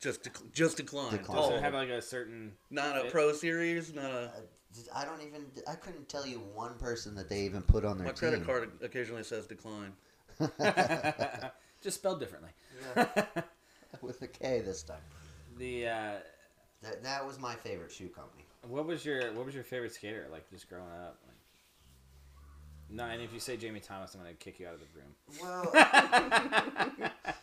Just, 0.00 0.22
dec- 0.22 0.52
just 0.52 0.76
decline. 0.78 1.12
Decline. 1.12 1.38
All 1.38 1.48
So 1.50 1.54
of 1.56 1.62
have 1.62 1.74
like 1.74 1.88
a 1.90 2.00
certain. 2.00 2.52
not 2.70 2.96
a 3.06 3.10
pro 3.10 3.32
series. 3.32 3.92
Not 3.94 4.04
a. 4.10 4.18
Uh, 4.24 4.30
I 4.94 5.04
don't 5.04 5.20
even. 5.20 5.46
I 5.68 5.74
couldn't 5.74 6.08
tell 6.08 6.26
you 6.26 6.38
one 6.54 6.74
person 6.78 7.14
that 7.16 7.28
they 7.28 7.40
even 7.42 7.60
put 7.62 7.84
on 7.84 7.98
their 7.98 8.06
My 8.06 8.12
team. 8.12 8.30
credit 8.30 8.46
card 8.46 8.70
occasionally 8.82 9.24
says 9.24 9.46
decline. 9.46 9.92
just 11.82 11.98
spelled 11.98 12.18
differently. 12.20 12.50
with 14.00 14.22
a 14.22 14.26
K 14.26 14.60
this 14.60 14.82
time. 14.82 14.96
the 15.58 15.86
uh, 15.88 16.12
That, 16.82 17.02
that 17.02 17.26
was 17.26 17.38
my 17.38 17.54
favorite 17.56 17.92
shoe 17.92 18.08
company. 18.08 18.44
what 18.66 18.86
was 18.86 19.04
your 19.04 19.32
what 19.34 19.44
was 19.44 19.54
your 19.54 19.64
favorite 19.64 19.92
skater 19.92 20.26
like 20.32 20.48
just 20.50 20.68
growing 20.68 20.84
up? 21.04 21.18
Like, 21.26 21.36
no, 22.88 23.04
and 23.04 23.20
if 23.20 23.32
you 23.34 23.40
say 23.40 23.56
Jamie 23.58 23.80
Thomas, 23.80 24.14
I'm 24.14 24.20
gonna 24.22 24.32
kick 24.34 24.58
you 24.60 24.66
out 24.66 24.74
of 24.74 24.80
the 24.80 24.86
room. 24.98 25.14
Well, 25.42 27.32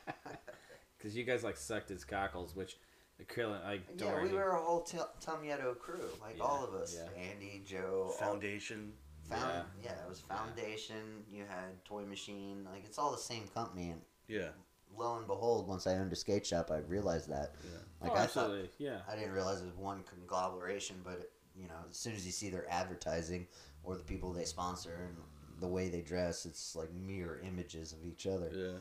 Because 1.07 1.15
you 1.15 1.23
guys 1.23 1.41
like 1.41 1.55
sucked 1.55 1.87
his 1.87 2.03
cockles, 2.03 2.53
which 2.53 2.75
the 3.17 3.23
Krillin 3.23 3.63
like 3.63 3.79
yeah, 3.97 4.21
we 4.21 4.27
were 4.33 4.49
a 4.49 4.61
whole 4.61 4.81
T- 4.81 4.97
Tum 5.21 5.37
Yeto 5.41 5.79
crew, 5.79 6.01
like 6.21 6.35
Yeah, 6.37 6.43
all 6.43 6.65
of 6.65 6.73
us. 6.73 6.97
yeah. 6.99 7.07
Andy, 7.31 7.63
Joe, 7.65 8.07
all- 8.07 8.11
Foundation. 8.11 8.91
Found, 9.29 9.63
yeah. 9.81 9.91
it 9.91 10.09
was 10.09 10.19
Foundation. 10.19 11.23
You 11.31 11.45
had 11.47 11.81
Toy 11.85 12.03
Machine. 12.03 12.67
Like 12.69 12.83
it's 12.83 12.97
all 12.99 13.11
the 13.13 13.17
same 13.17 13.47
company. 13.55 13.91
And 13.91 14.01
Yeah. 14.27 14.49
lo 14.97 15.15
and 15.15 15.25
behold, 15.27 15.65
once 15.69 15.87
I 15.87 15.93
owned 15.95 16.11
a 16.11 16.15
skate 16.17 16.45
shop, 16.45 16.71
I 16.71 16.79
realized 16.79 17.29
that. 17.29 17.55
Yeah. 17.63 17.77
Like 18.01 18.11
oh, 18.11 18.21
I 18.23 18.27
thought, 18.27 18.51
yeah. 18.77 18.97
I 19.09 19.15
didn't 19.15 19.31
realize 19.31 19.61
it 19.61 19.65
was 19.65 19.77
one 19.77 20.03
conglomeration, 20.03 20.97
but 21.05 21.31
you 21.55 21.69
know, 21.69 21.85
as 21.89 21.95
soon 21.95 22.15
as 22.15 22.25
you 22.25 22.33
see 22.33 22.49
their 22.49 22.69
advertising 22.69 23.47
or 23.85 23.95
the 23.95 24.03
people 24.03 24.33
they 24.33 24.43
sponsor 24.43 25.07
and 25.07 25.15
the 25.61 25.67
way 25.69 25.87
they 25.87 26.01
dress, 26.01 26.45
it's 26.45 26.75
like 26.75 26.93
mirror 26.93 27.39
images 27.47 27.93
of 27.93 28.03
each 28.05 28.27
other. 28.27 28.51
Yeah. 28.53 28.79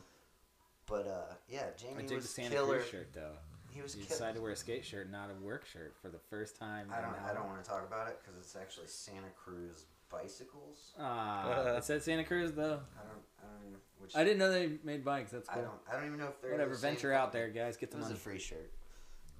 But 0.87 1.07
uh, 1.07 1.33
yeah, 1.49 1.63
I 1.73 1.77
Jamie 1.77 1.97
dig 2.01 2.09
the 2.09 2.15
was 2.15 2.29
Santa 2.29 2.55
killer. 2.55 2.77
Cruz 2.77 2.89
shirt 2.89 3.13
though. 3.13 3.33
He 3.71 3.81
was 3.81 3.95
You 3.95 4.03
killer. 4.03 4.09
decided 4.15 4.35
to 4.37 4.41
wear 4.41 4.51
a 4.51 4.55
skate 4.55 4.85
shirt, 4.85 5.11
not 5.11 5.29
a 5.29 5.43
work 5.43 5.65
shirt, 5.65 5.95
for 6.01 6.09
the 6.09 6.19
first 6.29 6.57
time. 6.57 6.87
I 6.91 7.01
don't. 7.01 7.13
I 7.29 7.33
don't 7.33 7.45
want 7.47 7.63
to 7.63 7.69
talk 7.69 7.85
about 7.85 8.07
it 8.07 8.19
because 8.23 8.39
it's 8.39 8.55
actually 8.55 8.87
Santa 8.87 9.27
Cruz 9.35 9.85
bicycles. 10.09 10.93
Ah, 10.99 11.49
Uh, 11.73 11.77
it 11.77 11.83
said 11.83 12.01
Santa 12.01 12.23
Cruz 12.23 12.53
though. 12.53 12.79
I 12.97 13.03
don't. 13.03 13.23
I 13.39 13.45
don't 13.53 13.67
even. 13.67 13.79
Which 13.99 14.15
I 14.15 14.23
didn't 14.23 14.37
know 14.39 14.51
they 14.51 14.71
made 14.83 15.03
bikes. 15.03 15.31
That's 15.31 15.49
I 15.49 15.55
don't. 15.55 15.69
I 15.91 15.95
don't 15.95 16.05
even 16.05 16.17
know 16.19 16.27
if 16.27 16.41
they're 16.41 16.51
Whatever, 16.51 16.71
the 16.71 16.77
same 16.77 16.91
venture 16.93 17.13
out 17.13 17.31
there, 17.33 17.49
guys. 17.49 17.75
Get 17.77 17.91
the 17.91 17.97
It 17.97 18.01
the 18.01 18.09
was 18.09 18.13
a 18.13 18.19
free 18.19 18.39
shirt. 18.39 18.71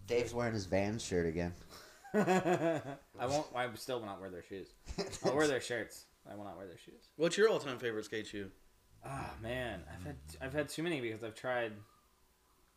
Dave's 0.08 0.34
wearing 0.34 0.54
his 0.54 0.66
Vans 0.66 1.04
shirt 1.04 1.26
again. 1.26 1.54
I 2.14 2.82
won't. 3.26 3.48
I 3.56 3.68
still 3.76 4.00
will 4.00 4.06
not 4.08 4.20
wear 4.20 4.30
their 4.30 4.44
shoes. 4.44 4.68
I'll 5.26 5.36
wear 5.36 5.48
their 5.48 5.62
shirts. 5.62 6.06
I 6.30 6.36
will 6.36 6.44
not 6.46 6.58
wear 6.58 6.68
their 6.68 6.78
shoes. 6.78 7.10
What's 7.16 7.38
your 7.38 7.50
all-time 7.50 7.78
favorite 7.80 8.06
skate 8.06 8.28
shoe? 8.28 8.50
Ah 9.06 9.32
man, 9.42 9.82
I've 9.94 10.06
had 10.06 10.16
I've 10.42 10.54
had 10.54 10.70
too 10.70 10.84
many 10.84 11.00
because 11.02 11.24
I've 11.24 11.36
tried, 11.36 11.72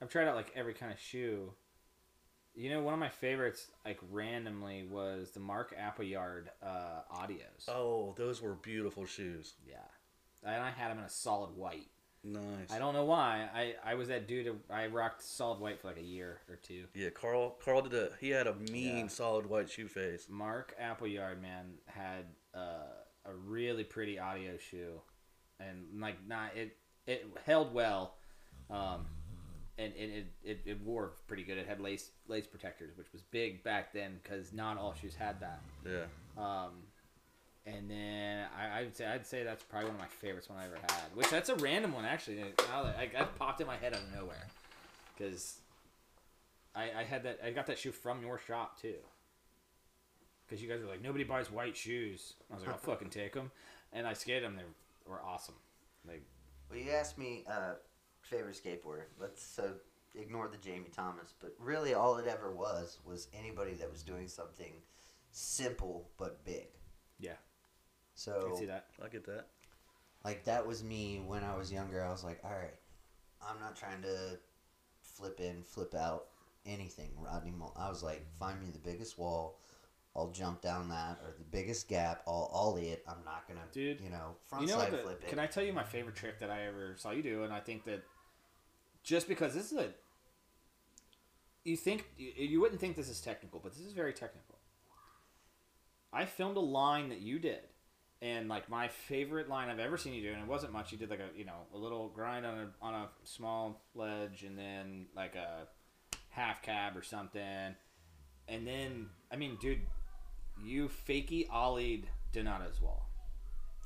I've 0.00 0.08
tried 0.08 0.28
out 0.28 0.36
like 0.36 0.52
every 0.54 0.74
kind 0.74 0.92
of 0.92 0.98
shoe. 0.98 1.52
You 2.54 2.70
know, 2.70 2.82
one 2.82 2.94
of 2.94 3.00
my 3.00 3.08
favorites, 3.08 3.68
like 3.84 3.98
randomly, 4.10 4.84
was 4.90 5.30
the 5.30 5.40
Mark 5.40 5.74
Appleyard 5.78 6.50
uh, 6.62 7.02
Audios. 7.14 7.68
Oh, 7.68 8.14
those 8.18 8.42
were 8.42 8.54
beautiful 8.54 9.06
shoes. 9.06 9.54
Yeah, 9.66 9.76
and 10.44 10.62
I 10.62 10.70
had 10.70 10.90
them 10.90 10.98
in 10.98 11.04
a 11.04 11.08
solid 11.10 11.56
white. 11.56 11.88
Nice. 12.22 12.70
I 12.70 12.78
don't 12.78 12.92
know 12.92 13.04
why. 13.06 13.48
I, 13.54 13.74
I 13.82 13.94
was 13.94 14.08
that 14.08 14.28
dude. 14.28 14.54
I 14.68 14.88
rocked 14.88 15.22
solid 15.22 15.58
white 15.58 15.80
for 15.80 15.86
like 15.88 15.96
a 15.96 16.02
year 16.02 16.40
or 16.50 16.56
two. 16.56 16.84
Yeah, 16.94 17.08
Carl. 17.10 17.56
Carl 17.64 17.82
did 17.82 17.94
a. 17.94 18.10
He 18.20 18.28
had 18.30 18.46
a 18.46 18.54
mean, 18.54 18.98
Yeah. 18.98 19.06
solid 19.08 19.46
white 19.46 19.70
shoe 19.70 19.88
face. 19.88 20.26
Mark 20.28 20.74
Appleyard, 20.78 21.40
man, 21.40 21.74
had 21.86 22.26
uh, 22.54 22.88
a 23.24 23.32
really 23.32 23.84
pretty 23.84 24.18
audio 24.18 24.58
shoe, 24.58 25.00
and 25.68 26.00
like 26.00 26.16
not 26.26 26.56
it 26.56 26.76
it 27.06 27.26
held 27.44 27.74
well, 27.74 28.14
um, 28.70 29.06
and 29.78 29.92
it, 29.96 30.10
it, 30.10 30.26
it, 30.44 30.60
it 30.66 30.80
wore 30.82 31.12
pretty 31.26 31.42
good. 31.42 31.58
It 31.58 31.66
had 31.66 31.80
lace 31.80 32.10
lace 32.28 32.46
protectors, 32.46 32.96
which 32.96 33.12
was 33.12 33.22
big 33.22 33.62
back 33.62 33.92
then 33.92 34.20
because 34.22 34.52
not 34.52 34.78
all 34.78 34.94
shoes 35.00 35.14
had 35.14 35.40
that. 35.40 35.60
Yeah. 35.84 36.04
Um, 36.36 36.70
and 37.66 37.90
then 37.90 38.46
I, 38.58 38.80
I'd 38.80 38.96
say 38.96 39.06
I'd 39.06 39.26
say 39.26 39.42
that's 39.42 39.62
probably 39.62 39.88
one 39.90 39.96
of 39.96 40.00
my 40.00 40.08
favorites 40.08 40.48
one 40.48 40.58
I 40.58 40.66
ever 40.66 40.76
had. 40.76 41.14
Which 41.14 41.30
that's 41.30 41.48
a 41.48 41.56
random 41.56 41.92
one 41.92 42.04
actually. 42.04 42.36
Now 42.36 42.84
that 42.84 42.96
I, 42.98 43.10
that 43.12 43.38
popped 43.38 43.60
in 43.60 43.66
my 43.66 43.76
head 43.76 43.94
out 43.94 44.00
of 44.00 44.14
nowhere, 44.14 44.46
because 45.16 45.58
I, 46.74 46.90
I 46.98 47.02
had 47.04 47.22
that 47.24 47.40
I 47.44 47.50
got 47.50 47.66
that 47.66 47.78
shoe 47.78 47.92
from 47.92 48.22
your 48.22 48.38
shop 48.38 48.80
too. 48.80 48.94
Because 50.46 50.62
you 50.62 50.68
guys 50.68 50.80
were 50.80 50.88
like 50.88 51.02
nobody 51.02 51.24
buys 51.24 51.50
white 51.50 51.76
shoes. 51.76 52.34
I 52.50 52.54
was 52.54 52.64
like 52.64 52.72
I'll 52.72 52.80
fucking 52.80 53.10
take 53.10 53.34
them, 53.34 53.50
and 53.92 54.06
I 54.06 54.14
skated 54.14 54.44
them. 54.44 54.56
They 54.56 54.62
were 54.62 54.70
awesome. 55.24 55.54
Like 56.06 56.22
Well, 56.68 56.78
you 56.78 56.90
asked 56.90 57.18
me 57.18 57.44
uh, 57.48 57.74
favorite 58.22 58.60
skateboarder. 58.62 59.04
Let's 59.20 59.58
uh, 59.58 59.72
ignore 60.14 60.48
the 60.48 60.58
Jamie 60.58 60.90
Thomas, 60.94 61.34
but 61.40 61.54
really 61.58 61.94
all 61.94 62.16
it 62.18 62.26
ever 62.26 62.52
was 62.52 62.98
was 63.04 63.28
anybody 63.38 63.74
that 63.74 63.90
was 63.90 64.02
doing 64.02 64.28
something 64.28 64.72
simple 65.30 66.10
but 66.18 66.44
big. 66.44 66.68
Yeah. 67.18 67.32
I 67.32 67.36
So 68.14 68.42
can 68.48 68.56
see 68.56 68.66
that. 68.66 68.86
I 69.02 69.08
get 69.08 69.24
that. 69.26 69.46
like 70.24 70.44
that 70.44 70.66
was 70.66 70.82
me 70.84 71.20
when 71.26 71.44
I 71.44 71.56
was 71.56 71.72
younger. 71.72 72.02
I 72.04 72.10
was 72.10 72.24
like, 72.24 72.40
all 72.44 72.50
right, 72.50 72.74
I'm 73.42 73.58
not 73.60 73.76
trying 73.76 74.02
to 74.02 74.38
flip 75.02 75.40
in, 75.40 75.62
flip 75.62 75.94
out 75.94 76.26
anything, 76.66 77.10
Rodney 77.18 77.52
Mullen. 77.52 77.74
I 77.76 77.88
was 77.88 78.02
like, 78.02 78.26
find 78.38 78.60
me 78.60 78.70
the 78.70 78.78
biggest 78.78 79.18
wall. 79.18 79.58
I'll 80.16 80.30
jump 80.32 80.60
down 80.60 80.88
that 80.88 81.20
or 81.24 81.32
the 81.38 81.44
biggest 81.44 81.88
gap. 81.88 82.22
I'll 82.26 82.50
ollie 82.52 82.88
it. 82.88 83.04
I'm 83.06 83.24
not 83.24 83.46
gonna, 83.46 83.60
Dude, 83.72 84.00
you 84.00 84.10
know, 84.10 84.36
front 84.48 84.66
you 84.66 84.72
know 84.72 84.80
side 84.80 84.92
the, 84.92 84.98
flip 84.98 85.22
it. 85.22 85.28
Can 85.28 85.38
I 85.38 85.46
tell 85.46 85.62
you 85.62 85.72
my 85.72 85.84
favorite 85.84 86.16
trick 86.16 86.40
that 86.40 86.50
I 86.50 86.66
ever 86.66 86.94
saw 86.96 87.12
you 87.12 87.22
do? 87.22 87.44
And 87.44 87.52
I 87.52 87.60
think 87.60 87.84
that 87.84 88.02
just 89.04 89.28
because 89.28 89.54
this 89.54 89.70
is 89.70 89.78
a, 89.78 89.88
you 91.64 91.76
think 91.76 92.06
you, 92.16 92.32
you 92.36 92.60
wouldn't 92.60 92.80
think 92.80 92.96
this 92.96 93.08
is 93.08 93.20
technical, 93.20 93.60
but 93.62 93.72
this 93.72 93.86
is 93.86 93.92
very 93.92 94.12
technical. 94.12 94.56
I 96.12 96.24
filmed 96.24 96.56
a 96.56 96.60
line 96.60 97.10
that 97.10 97.20
you 97.20 97.38
did, 97.38 97.60
and 98.20 98.48
like 98.48 98.68
my 98.68 98.88
favorite 98.88 99.48
line 99.48 99.68
I've 99.68 99.78
ever 99.78 99.96
seen 99.96 100.12
you 100.12 100.22
do, 100.22 100.32
and 100.32 100.42
it 100.42 100.48
wasn't 100.48 100.72
much. 100.72 100.90
You 100.90 100.98
did 100.98 101.08
like 101.08 101.20
a 101.20 101.38
you 101.38 101.44
know 101.44 101.66
a 101.72 101.78
little 101.78 102.08
grind 102.08 102.44
on 102.44 102.58
a 102.58 102.68
on 102.82 102.94
a 102.94 103.08
small 103.22 103.80
ledge, 103.94 104.42
and 104.42 104.58
then 104.58 105.06
like 105.14 105.36
a 105.36 105.68
half 106.30 106.62
cab 106.62 106.96
or 106.96 107.02
something, 107.02 107.76
and 108.48 108.66
then 108.66 109.06
I 109.30 109.36
mean, 109.36 109.56
dude, 109.60 109.82
you 110.64 110.88
fakey 111.08 111.48
ollied 111.48 112.04
Donato's 112.32 112.80
wall 112.80 113.08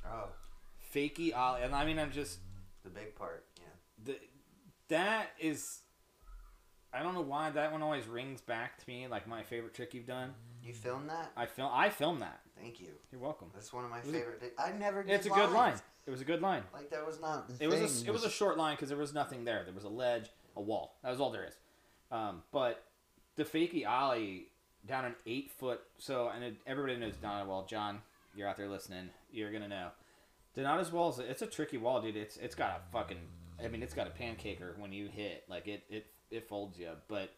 Oh, 0.07 0.29
fakey 0.95 1.35
ollie, 1.37 1.63
and 1.63 1.75
I 1.75 1.85
mean 1.87 1.99
I'm 1.99 2.13
just 2.13 2.39
the 2.83 2.91
big 2.91 3.15
part. 3.17 3.47
Yeah. 3.57 3.65
the 4.05 4.17
that 4.89 5.29
is 5.41 5.81
I 6.93 7.03
don't 7.03 7.15
know 7.15 7.23
why 7.23 7.51
that 7.51 7.73
one 7.73 7.83
always 7.83 8.07
rings 8.07 8.41
back 8.41 8.79
to 8.79 8.89
me 8.89 9.07
like 9.09 9.27
my 9.27 9.43
favorite 9.43 9.75
trick 9.75 9.95
you've 9.95 10.07
done. 10.07 10.35
You 10.63 10.73
filmed 10.73 11.09
that? 11.11 11.33
I 11.37 11.47
film 11.47 11.71
I 11.73 11.89
filmed 11.89 12.23
that. 12.23 12.41
Thank 12.61 12.81
you. 12.81 12.89
You're 13.11 13.21
welcome. 13.21 13.49
That's 13.55 13.73
one 13.73 13.85
of 13.85 13.91
my 13.91 13.99
It 13.99 14.05
favorite. 14.05 14.55
I 14.59 14.73
never. 14.73 15.03
Did 15.03 15.15
It's 15.15 15.27
a 15.27 15.31
good 15.31 15.51
line. 15.51 15.75
It 16.07 16.11
was 16.11 16.21
a 16.21 16.25
good 16.25 16.43
line. 16.43 16.63
Like 16.73 16.91
that 16.91 17.05
was 17.07 17.21
not. 17.21 17.51
It 17.59 17.67
was 17.69 18.03
a, 18.03 18.09
it 18.09 18.13
was 18.13 18.25
a 18.25 18.31
short 18.31 18.59
line 18.59 18.77
because 18.77 18.91
there 18.91 18.99
was 18.99 19.15
nothing 19.15 19.45
there. 19.45 19.63
There 19.65 19.73
was 19.75 19.85
a 19.85 19.89
ledge, 19.89 20.29
a 20.57 20.61
wall. 20.61 20.99
That 21.03 21.11
was 21.11 21.21
all 21.21 21.31
there 21.31 21.47
is. 21.47 21.55
Um, 22.11 22.43
but 22.53 22.85
the 23.37 23.45
fakey 23.45 23.87
ollie 23.87 24.49
down 24.86 25.05
an 25.05 25.15
eight 25.27 25.51
foot. 25.51 25.81
So 25.98 26.31
and 26.35 26.44
it, 26.44 26.55
everybody 26.66 26.97
knows 26.97 27.15
Donata 27.16 27.47
Wall. 27.47 27.66
John, 27.69 28.01
you're 28.35 28.48
out 28.48 28.56
there 28.56 28.69
listening. 28.69 29.11
You're 29.32 29.52
gonna 29.52 29.69
know. 29.69 29.89
Donato's 30.56 30.93
wall 30.93 31.11
is 31.11 31.19
it's 31.19 31.43
a 31.43 31.47
tricky 31.47 31.78
wall, 31.78 32.01
dude. 32.01 32.16
It's 32.16 32.36
it's 32.36 32.55
got 32.55 32.70
a 32.70 32.93
fucking. 32.93 33.19
I 33.62 33.69
mean, 33.69 33.82
it's 33.82 33.94
got 33.94 34.06
a 34.06 34.11
pancaker 34.11 34.77
when 34.78 34.93
you 34.93 35.09
hit. 35.09 35.44
Like 35.48 35.66
it 35.66 35.82
it 35.89 36.06
it 36.31 36.48
folds 36.48 36.78
you. 36.78 36.90
But 37.09 37.31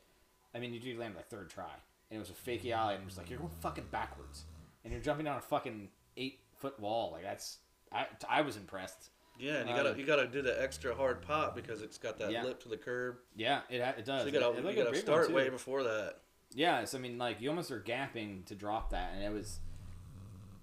I 0.54 0.58
mean, 0.58 0.72
you 0.74 0.80
do 0.80 0.98
land 0.98 1.14
like 1.16 1.28
third 1.28 1.48
try, 1.50 1.70
and 2.10 2.16
it 2.16 2.20
was 2.20 2.30
a 2.30 2.32
fakey 2.32 2.76
ollie, 2.76 2.94
and 2.94 3.02
it 3.02 3.06
was 3.06 3.16
like 3.18 3.30
you're 3.30 3.38
going 3.38 3.50
fucking 3.60 3.86
backwards, 3.90 4.44
and 4.84 4.92
you're 4.92 5.02
jumping 5.02 5.24
down 5.24 5.38
a 5.38 5.42
fucking 5.42 5.88
eight 6.16 6.40
foot 6.56 6.78
wall. 6.80 7.10
Like 7.12 7.22
that's. 7.22 7.58
I, 7.92 8.06
I 8.28 8.40
was 8.42 8.56
impressed. 8.56 9.10
Yeah, 9.38 9.56
and 9.58 9.68
you 9.68 9.74
Um, 9.76 9.84
gotta 9.84 9.98
you 9.98 10.04
gotta 10.06 10.26
do 10.26 10.42
the 10.42 10.60
extra 10.60 10.94
hard 10.94 11.22
pop 11.22 11.54
because 11.54 11.82
it's 11.82 11.98
got 11.98 12.18
that 12.18 12.32
Yeah. 12.32 12.42
lip 12.42 12.60
to 12.62 12.68
the 12.68 12.76
curb. 12.76 13.16
Yeah, 13.36 13.60
it, 13.70 13.76
it 13.76 14.04
does. 14.04 14.22
So 14.22 14.26
you 14.26 14.32
gotta 14.32 14.58
It- 14.58 14.64
it 14.64 14.76
you 14.76 14.84
gotta 14.84 14.96
start 14.96 15.30
way 15.30 15.48
before 15.50 15.82
that. 15.84 16.20
Yeah, 16.54 16.84
so 16.84 16.98
I 16.98 17.00
mean, 17.00 17.18
like 17.18 17.40
you 17.40 17.48
almost 17.50 17.70
are 17.70 17.80
gapping 17.80 18.44
to 18.46 18.54
drop 18.54 18.90
that, 18.90 19.12
and 19.14 19.22
it 19.22 19.32
was, 19.32 19.58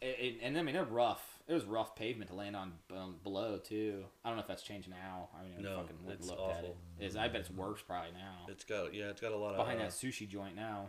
it, 0.02 0.06
it, 0.20 0.36
and 0.42 0.58
I 0.58 0.62
mean 0.64 0.74
they're 0.74 0.84
rough. 0.86 1.22
It 1.48 1.54
was 1.54 1.66
rough 1.66 1.96
pavement 1.96 2.30
to 2.30 2.36
land 2.36 2.56
on 2.56 2.72
um, 2.96 3.16
below 3.24 3.58
too. 3.58 4.06
I 4.24 4.30
don't 4.30 4.38
know 4.38 4.42
if 4.42 4.48
that's 4.48 4.64
changed 4.64 4.90
now. 4.90 5.28
I 5.38 5.44
mean, 5.44 5.54
I 5.60 5.62
No, 5.62 5.78
fucking 5.82 5.98
it's 6.10 6.28
looked 6.30 6.40
at 6.42 6.58
awful. 6.58 6.78
it. 7.00 7.06
Is 7.06 7.16
I 7.18 7.28
bet 7.28 7.42
it's 7.42 7.52
worse 7.52 7.82
probably 7.86 8.12
now. 8.14 8.46
It's 8.48 8.64
got 8.64 8.94
yeah, 8.94 9.06
it's 9.10 9.20
got 9.22 9.34
a 9.34 9.38
lot 9.38 9.52
of 9.52 9.58
Behind 9.58 9.80
uh, 9.80 9.84
that 9.84 9.92
sushi 9.92 10.28
joint 10.28 10.56
now. 10.56 10.86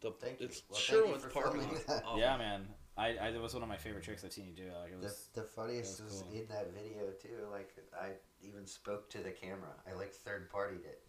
The, 0.00 0.12
Thank 0.12 0.40
you. 0.40 0.46
it's 0.46 0.62
Well, 0.70 0.78
sure 0.78 1.02
thank 1.02 1.14
with 1.14 1.22
for 1.24 1.30
parking 1.30 1.60
filming 1.60 1.76
lot. 1.76 1.86
that. 1.88 2.02
Yeah, 2.16 2.36
man. 2.36 2.66
I, 2.96 3.16
I 3.16 3.28
it 3.28 3.40
was 3.40 3.52
one 3.54 3.62
of 3.62 3.68
my 3.68 3.76
favorite 3.76 4.02
tricks 4.04 4.24
I've 4.24 4.32
seen 4.32 4.46
you 4.46 4.54
do. 4.54 4.70
Like 4.82 4.92
it 4.92 5.00
was. 5.00 5.28
the 5.34 5.42
funniest 5.42 5.98
that 5.98 6.04
was 6.04 6.12
was 6.14 6.22
cool. 6.22 6.32
in 6.40 6.48
that 6.48 6.72
video 6.72 7.10
too. 7.20 7.46
Like 7.52 7.70
I 8.00 8.08
even 8.42 8.66
spoke 8.66 9.08
to 9.10 9.18
the 9.18 9.30
camera. 9.30 9.70
I 9.88 9.94
like 9.94 10.12
third 10.14 10.50
partied 10.50 10.84
it. 10.84 11.02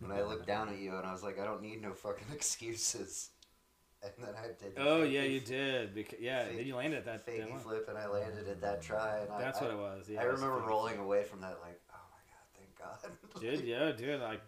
When 0.00 0.12
I 0.12 0.22
looked 0.22 0.46
down 0.46 0.68
at 0.68 0.78
you 0.78 0.96
and 0.96 1.06
I 1.06 1.12
was 1.12 1.22
like, 1.22 1.38
I 1.40 1.44
don't 1.44 1.62
need 1.62 1.80
no 1.82 1.92
fucking 1.92 2.26
excuses. 2.32 3.30
And 4.02 4.12
then 4.18 4.34
I 4.36 4.46
did. 4.48 4.74
Oh 4.76 5.02
yeah, 5.02 5.22
you 5.34 5.40
did. 5.40 5.94
Because, 5.94 6.18
yeah, 6.20 6.44
fake- 6.44 6.56
then 6.58 6.66
you 6.66 6.76
landed 6.76 7.06
at 7.08 7.26
that. 7.26 7.50
one. 7.50 7.58
flip 7.60 7.86
and 7.88 7.96
I 7.98 8.06
landed 8.08 8.48
at 8.48 8.60
that 8.60 8.82
try. 8.82 9.18
And 9.20 9.30
That's 9.40 9.60
I, 9.60 9.64
what 9.64 9.70
I, 9.70 9.74
it 9.74 9.78
was. 9.78 10.08
Yeah, 10.08 10.20
I 10.20 10.24
remember 10.24 10.58
rolling 10.66 10.98
away 10.98 11.22
from 11.24 11.40
that 11.40 11.58
like, 11.62 11.80
oh 11.90 12.04
my 12.12 12.22
god, 12.30 13.00
thank 13.00 13.32
God. 13.32 13.40
Dude, 13.40 13.64
yeah, 13.66 13.92
dude. 13.92 14.20
Like, 14.20 14.42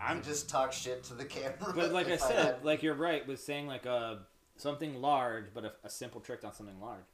I'm 0.00 0.22
just 0.22 0.48
talk 0.48 0.72
shit 0.72 1.04
to 1.04 1.14
the 1.14 1.24
camera. 1.24 1.72
But 1.74 1.92
like 1.92 2.08
I 2.08 2.16
said, 2.16 2.44
had- 2.44 2.64
like 2.64 2.82
you're 2.82 2.94
right 2.94 3.26
with 3.26 3.40
saying 3.40 3.66
like 3.66 3.86
a 3.86 4.20
something 4.56 5.00
large, 5.00 5.46
but 5.54 5.64
a, 5.64 5.72
a 5.84 5.90
simple 5.90 6.20
trick 6.20 6.44
on 6.44 6.52
something 6.54 6.80
large. 6.80 7.04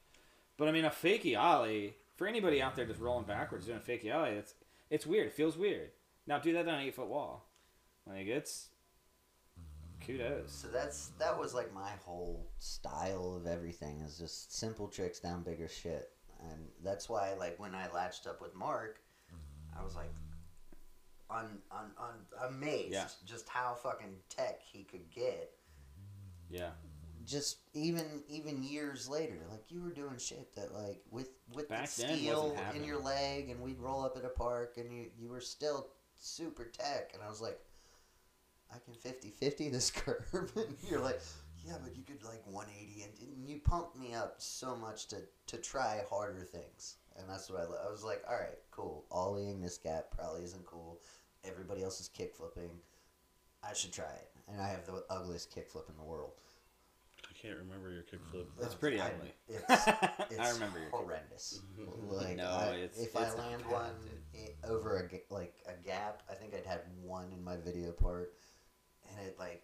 But 0.57 0.69
I 0.69 0.73
mean, 0.73 0.85
a 0.85 0.91
fakey 0.91 1.39
ollie 1.39 1.97
for 2.17 2.27
anybody 2.27 2.61
out 2.63 2.77
there 2.77 2.85
just 2.87 3.01
rolling 3.01 3.25
backwards 3.25 3.67
doing 3.67 3.79
a 3.79 3.81
fakey 3.81 4.15
ollie, 4.15 4.31
it's 4.31 4.55
it's 4.91 5.07
weird. 5.07 5.27
It 5.27 5.33
feels 5.33 5.57
weird. 5.59 5.91
Now 6.27 6.39
do 6.39 6.53
that 6.53 6.69
on 6.69 6.75
an 6.75 6.81
eight 6.81 6.95
foot 6.95 7.09
wall. 7.09 7.47
Like 8.11 8.27
it's 8.27 8.69
kudos. 10.05 10.51
So 10.53 10.69
that's 10.69 11.13
that 11.19 11.39
was 11.39 11.55
like 11.55 11.73
my 11.73 11.91
whole 12.05 12.47
style 12.59 13.35
of 13.37 13.47
everything 13.47 14.01
is 14.01 14.19
just 14.19 14.57
simple 14.57 14.89
tricks 14.89 15.21
down 15.21 15.43
bigger 15.43 15.69
shit, 15.69 16.11
and 16.51 16.59
that's 16.83 17.09
why 17.09 17.35
like 17.39 17.59
when 17.59 17.75
I 17.75 17.91
latched 17.93 18.27
up 18.27 18.41
with 18.41 18.55
Mark, 18.55 19.01
mm-hmm. 19.29 19.81
I 19.81 19.85
was 19.85 19.95
like, 19.97 20.11
un, 21.31 21.59
un, 21.71 21.91
un, 21.99 22.49
amazed 22.49 22.93
Yeah. 22.93 23.09
just 23.25 23.49
how 23.49 23.75
fucking 23.75 24.17
tech 24.29 24.61
he 24.63 24.85
could 24.85 25.11
get. 25.11 25.53
Yeah. 26.51 26.71
Just 27.25 27.59
even 27.75 28.25
even 28.29 28.63
years 28.63 29.09
later, 29.09 29.39
like 29.51 29.71
you 29.71 29.83
were 29.83 29.93
doing 29.93 30.19
shit 30.19 30.55
that 30.57 30.75
like 30.75 31.01
with 31.11 31.29
with 31.55 31.69
Back 31.69 31.89
the 31.89 32.03
then 32.03 32.17
steel 32.17 32.57
in 32.75 32.83
your 32.83 32.99
leg, 32.99 33.51
and 33.51 33.61
we'd 33.61 33.79
roll 33.79 34.03
up 34.03 34.17
at 34.17 34.25
a 34.25 34.31
park, 34.31 34.79
and 34.79 34.93
you 34.93 35.11
you 35.17 35.29
were 35.29 35.41
still 35.41 35.89
super 36.19 36.65
tech, 36.65 37.11
and 37.15 37.23
I 37.23 37.29
was 37.29 37.41
like, 37.41 37.61
I 38.73 38.79
can 38.79 38.95
50-50 38.95 39.73
this 39.73 39.91
curve, 39.95 40.53
and 40.57 40.77
you're 40.89 41.01
like, 41.01 41.21
yeah, 41.67 41.75
but 41.83 41.97
you 41.97 42.03
could 42.05 42.23
like 42.25 42.43
one 42.47 42.67
eighty, 42.81 43.03
and, 43.03 43.13
and 43.37 43.49
you 43.49 43.59
pumped 43.59 43.97
me 43.99 44.15
up 44.15 44.35
so 44.39 44.75
much 44.77 45.09
to 45.09 45.17
to 45.49 45.57
try 45.59 46.01
harder 46.09 46.41
things, 46.45 46.97
and 47.19 47.29
that's 47.29 47.51
what 47.51 47.61
I 47.61 47.65
lo- 47.65 47.79
I 47.87 47.91
was 47.91 48.03
like, 48.05 48.23
all 48.29 48.37
right, 48.37 48.59
cool, 48.71 49.05
ollieing 49.11 49.63
this 49.63 49.77
gap 49.77 50.07
probably 50.17 50.43
isn't 50.45 50.65
cool. 50.65 51.01
Everybody 51.45 51.83
else 51.83 52.01
is 52.01 52.09
kick 52.09 52.35
flipping. 52.35 52.71
I 53.63 53.75
should 53.75 53.93
try 53.93 54.07
it, 54.07 54.31
and 54.51 54.61
I 54.61 54.69
have 54.69 54.87
the 54.87 55.05
ugliest 55.11 55.53
kick 55.55 55.69
flip 55.71 55.87
in 55.91 55.97
the 55.99 56.03
world. 56.03 56.33
I 57.29 57.33
can't 57.47 57.59
remember 57.59 57.91
your 57.91 58.03
kickflip. 58.03 58.47
It's 58.63 58.75
pretty 58.75 59.01
I- 59.01 59.09
ugly. 59.09 59.33
It's, 59.49 59.65
I 59.69 60.11
it's 60.31 60.55
remember 60.55 60.79
your 60.79 60.91
horrendous. 60.91 61.61
Mm-hmm. 61.79 62.11
Like, 62.15 62.37
No, 62.37 62.45
I- 62.51 62.75
it's- 62.77 62.99
if 62.99 63.09
it's 63.15 63.17
I 63.17 63.35
land 63.35 63.63
one 63.67 63.91
i- 64.35 64.67
over 64.67 64.97
a 64.97 65.35
like 65.35 65.55
a 65.67 65.75
gap, 65.87 66.23
I 66.31 66.35
think 66.35 66.55
I'd 66.55 66.65
had 66.67 66.81
one 67.03 67.27
in 67.37 67.43
my 67.45 67.57
video 67.59 67.93
part, 67.93 68.33
and 69.11 69.27
it 69.27 69.37
like, 69.39 69.63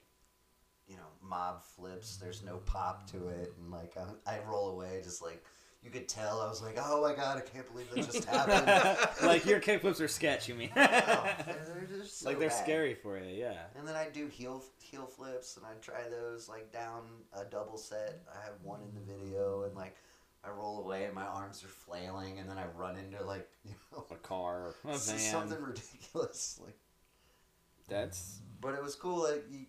you 0.86 0.96
know, 0.96 1.06
mob 1.22 1.62
flips. 1.62 2.16
There's 2.16 2.42
no 2.42 2.56
mm-hmm. 2.56 2.64
pop 2.66 3.10
to 3.10 3.28
it, 3.28 3.54
and 3.58 3.70
like 3.70 3.94
I, 3.96 4.34
I 4.34 4.38
roll 4.48 4.70
away, 4.70 5.00
just 5.02 5.22
like 5.22 5.42
you 5.86 5.90
could 5.90 6.08
tell. 6.08 6.40
I 6.40 6.48
was 6.48 6.62
like, 6.62 6.76
oh 6.78 7.00
my 7.02 7.14
god, 7.14 7.38
I 7.38 7.40
can't 7.40 7.70
believe 7.70 7.88
that 7.94 8.12
just 8.12 8.24
happened. 8.24 9.08
like 9.22 9.46
your 9.46 9.60
kickflips 9.60 10.00
are 10.00 10.08
sketch, 10.08 10.48
you 10.48 10.54
mean? 10.54 10.70
They're, 10.74 11.88
just 11.88 12.20
so 12.20 12.28
like 12.28 12.38
they're 12.38 12.48
bad. 12.48 12.62
scary 12.62 12.94
for 12.94 13.18
you, 13.18 13.34
yeah. 13.36 13.64
And 13.78 13.86
then 13.86 13.94
I 13.94 14.08
do 14.12 14.26
heel 14.26 14.64
heel 14.80 15.06
flips, 15.06 15.56
and 15.56 15.64
I 15.64 15.70
try 15.80 16.08
those 16.10 16.48
like 16.48 16.72
down 16.72 17.02
a 17.32 17.44
double 17.44 17.78
set. 17.78 18.22
I 18.32 18.44
have 18.44 18.54
one 18.62 18.80
in 18.82 18.94
the 18.94 19.12
video, 19.12 19.62
and 19.62 19.74
like 19.76 19.96
I 20.44 20.50
roll 20.50 20.80
away, 20.80 21.04
and 21.04 21.14
my 21.14 21.24
arms 21.24 21.64
are 21.64 21.68
flailing, 21.68 22.38
and 22.38 22.48
then 22.48 22.58
I 22.58 22.66
run 22.76 22.96
into 22.96 23.24
like 23.24 23.48
you 23.64 23.74
know 23.92 24.04
A 24.10 24.16
car, 24.16 24.74
a 24.88 24.94
something 24.96 25.60
ridiculous. 25.60 26.60
Like, 26.64 26.78
That's 27.88 28.40
but 28.60 28.74
it 28.74 28.82
was 28.82 28.94
cool. 28.94 29.22
Like 29.24 29.44
you, 29.50 29.66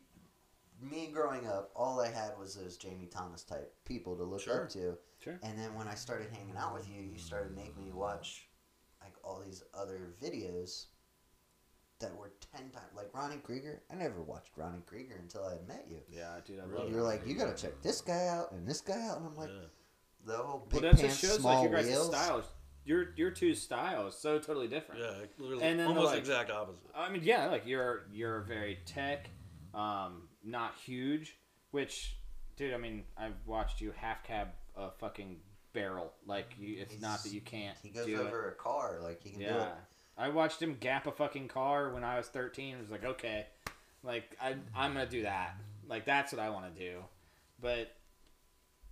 me 0.82 1.10
growing 1.14 1.48
up, 1.48 1.72
all 1.76 2.00
I 2.00 2.10
had 2.10 2.38
was 2.40 2.56
those 2.56 2.78
Jamie 2.78 3.08
Thomas 3.08 3.44
type 3.44 3.74
people 3.86 4.16
to 4.16 4.24
look 4.24 4.42
Sure. 4.42 4.64
up 4.64 4.70
to. 4.72 4.98
Sure. 5.24 5.40
And 5.44 5.58
then 5.58 5.74
when 5.76 5.88
I 5.88 5.96
started 5.96 6.28
hanging 6.32 6.56
out 6.58 6.74
with 6.74 6.88
you, 6.90 7.02
you 7.02 7.18
started 7.18 7.56
making 7.56 7.84
me 7.84 7.92
watch 7.92 8.48
like 9.02 9.14
all 9.24 9.42
these 9.44 9.64
other 9.74 10.14
videos 10.24 10.86
that 12.00 12.16
were 12.16 12.32
ten 12.54 12.70
times 12.70 12.94
like 12.96 13.10
Ronnie 13.14 13.38
Creager. 13.38 13.80
I 13.92 13.96
never 13.96 14.22
watched 14.22 14.52
Ronnie 14.56 14.84
Creager 14.92 15.20
until 15.20 15.44
I 15.46 15.54
had 15.54 15.68
met 15.68 15.86
you. 15.90 15.98
yeah, 16.10 16.36
dude. 16.46 16.60
I 16.60 16.64
Really? 16.66 16.92
You're 16.92 17.02
like, 17.02 17.26
you 17.26 17.34
gotta 17.34 17.56
check 17.56 17.82
this 17.82 18.02
guy 18.02 18.28
out 18.28 18.52
and 18.52 18.68
this 18.68 18.82
guy 18.82 19.02
out, 19.08 19.18
and 19.18 19.26
I'm 19.28 19.36
like, 19.36 19.50
Yeah. 19.50 19.66
the 20.26 20.38
whole 20.38 20.60
Well, 20.60 20.68
big 20.70 20.82
that's 20.84 21.02
pants, 21.02 21.24
what 21.24 21.30
shows 21.32 21.40
small 21.40 21.62
like 21.64 21.70
your 21.72 21.80
guys' 21.82 21.88
wheels. 21.90 22.08
styles. 22.08 22.46
Your 22.88 23.10
your 23.18 23.32
two 23.32 23.54
styles 23.54 24.18
so 24.18 24.40
totally 24.40 24.68
different. 24.70 25.02
Yeah, 25.02 25.12
literally, 25.38 25.64
And 25.66 25.78
then, 25.80 25.88
almost 25.88 26.08
like- 26.12 26.20
exact 26.20 26.50
opposite. 26.50 26.82
I 26.96 27.10
mean, 27.10 27.22
yeah, 27.24 27.48
like 27.48 27.68
you're 27.68 28.06
you're 28.12 28.40
very 28.42 28.80
tech, 28.86 29.30
um, 29.74 30.30
not 30.44 30.74
huge. 30.86 31.38
Which, 31.72 32.16
dude, 32.56 32.74
I 32.74 32.78
mean, 32.78 33.04
I've 33.18 33.36
watched 33.46 33.82
you 33.82 33.92
half 33.96 34.24
cab 34.24 34.48
a 34.78 34.90
fucking 34.92 35.42
barrel. 35.74 36.14
Like, 36.26 36.56
you, 36.58 36.78
it's 36.80 37.00
not 37.02 37.22
that 37.24 37.34
you 37.34 37.42
can't 37.42 37.78
He 37.84 37.90
goes 37.90 38.06
do 38.06 38.22
over 38.22 38.48
a 38.50 38.54
car, 38.54 39.00
like 39.04 39.22
he 39.22 39.30
it. 39.30 39.32
can 39.34 39.40
do 39.42 39.46
Yeah, 39.48 39.64
it. 39.68 39.74
I 40.18 40.30
watched 40.30 40.62
him 40.62 40.78
gap 40.80 41.08
a 41.08 41.12
fucking 41.12 41.50
car 41.50 41.90
when 41.94 42.06
I 42.06 42.18
was 42.18 42.28
thirteen. 42.30 42.78
I 42.78 42.82
was 42.82 42.90
like, 42.90 43.04
okay, 43.04 43.48
like 44.02 44.36
I 44.42 44.56
I'm 44.74 44.94
gonna 44.94 45.06
do 45.06 45.24
that. 45.24 45.58
Like 45.90 46.06
that's 46.06 46.32
what 46.32 46.40
I 46.42 46.50
want 46.52 46.74
to 46.74 46.80
do. 46.82 47.00
But 47.60 47.92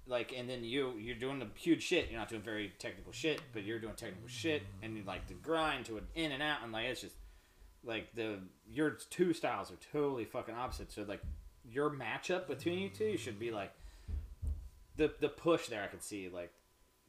like, 0.07 0.33
and 0.35 0.49
then 0.49 0.63
you 0.63 0.93
you're 0.97 1.15
doing 1.15 1.39
the 1.39 1.47
huge 1.55 1.83
shit. 1.83 2.09
You're 2.09 2.19
not 2.19 2.29
doing 2.29 2.41
very 2.41 2.73
technical 2.79 3.11
shit, 3.11 3.41
but 3.53 3.63
you're 3.63 3.79
doing 3.79 3.95
technical 3.95 4.27
shit, 4.27 4.63
and 4.81 4.95
you 4.95 5.03
like 5.05 5.27
the 5.27 5.33
grind 5.35 5.85
to 5.85 5.97
an 5.97 6.07
in 6.15 6.31
and 6.31 6.43
out, 6.43 6.59
and 6.63 6.71
like 6.71 6.85
it's 6.85 7.01
just 7.01 7.15
like 7.83 8.13
the 8.15 8.39
your 8.69 8.97
two 9.09 9.33
styles 9.33 9.71
are 9.71 9.77
totally 9.91 10.25
fucking 10.25 10.55
opposite. 10.55 10.91
So 10.91 11.03
like 11.03 11.21
your 11.69 11.89
matchup 11.89 12.47
between 12.47 12.79
you 12.79 12.89
two 12.89 13.17
should 13.17 13.39
be 13.39 13.51
like 13.51 13.71
the 14.97 15.11
the 15.19 15.29
push 15.29 15.67
there. 15.67 15.83
I 15.83 15.87
could 15.87 16.03
see 16.03 16.29
like 16.29 16.51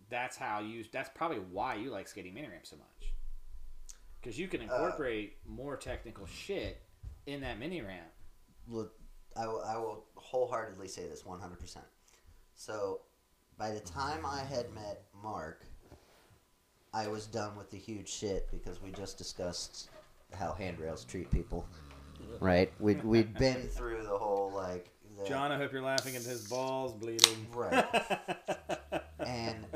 that's 0.08 0.36
how 0.36 0.60
you. 0.60 0.84
That's 0.92 1.10
probably 1.14 1.38
why 1.38 1.74
you 1.74 1.90
like 1.90 2.08
skating 2.08 2.34
mini 2.34 2.48
ramp 2.48 2.66
so 2.66 2.76
much 2.76 3.12
because 4.26 4.40
you 4.40 4.48
can 4.48 4.60
uh, 4.60 4.64
incorporate 4.64 5.36
more 5.46 5.76
technical 5.76 6.26
shit 6.26 6.82
in 7.26 7.40
that 7.42 7.60
mini 7.60 7.80
ramp. 7.80 8.08
Look, 8.66 8.92
I 9.36 9.46
will, 9.46 9.62
I 9.62 9.76
will 9.76 10.04
wholeheartedly 10.16 10.88
say 10.88 11.06
this 11.06 11.22
100%. 11.22 11.76
So, 12.56 13.00
by 13.58 13.70
the 13.70 13.80
time 13.80 14.24
I 14.24 14.40
had 14.40 14.72
met 14.74 15.02
Mark, 15.22 15.66
I 16.94 17.06
was 17.06 17.26
done 17.26 17.54
with 17.54 17.70
the 17.70 17.76
huge 17.76 18.08
shit 18.08 18.50
because 18.50 18.80
we 18.80 18.90
just 18.92 19.18
discussed 19.18 19.90
how 20.32 20.54
handrails 20.54 21.04
treat 21.04 21.30
people. 21.30 21.66
Right? 22.40 22.72
We'd, 22.80 23.04
we'd 23.04 23.34
been 23.34 23.68
through 23.68 24.04
the 24.04 24.16
whole, 24.16 24.50
like. 24.54 24.90
The, 25.18 25.28
John, 25.28 25.52
I 25.52 25.58
hope 25.58 25.70
you're 25.70 25.82
laughing 25.82 26.16
at 26.16 26.22
his 26.22 26.48
balls 26.48 26.94
bleeding. 26.94 27.46
Right. 27.54 27.84
and 29.20 29.66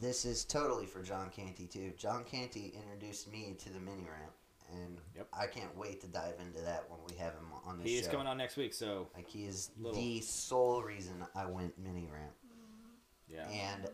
this 0.00 0.24
is 0.24 0.44
totally 0.44 0.86
for 0.86 1.02
John 1.02 1.30
Canty, 1.30 1.66
too. 1.66 1.92
John 1.98 2.22
Canty 2.22 2.72
introduced 2.76 3.30
me 3.30 3.56
to 3.58 3.72
the 3.72 3.80
mini 3.80 4.02
ramp. 4.02 4.32
And 4.72 5.00
Yep. 5.14 5.28
I 5.32 5.46
can't 5.46 5.76
wait 5.76 6.00
to 6.02 6.06
dive 6.08 6.34
into 6.40 6.60
that 6.62 6.88
when 6.90 7.00
we 7.08 7.16
have 7.16 7.32
him 7.34 7.52
on 7.64 7.78
the 7.78 7.84
He 7.84 7.96
is 7.96 8.08
coming 8.08 8.26
on 8.26 8.36
next 8.38 8.56
week, 8.56 8.74
so 8.74 9.08
Like 9.14 9.28
he 9.28 9.44
is 9.46 9.70
Little. 9.78 10.00
the 10.00 10.20
sole 10.20 10.82
reason 10.82 11.24
I 11.34 11.46
went 11.46 11.78
mini 11.78 12.06
ramp. 12.12 12.34
yeah. 13.28 13.48
And 13.48 13.88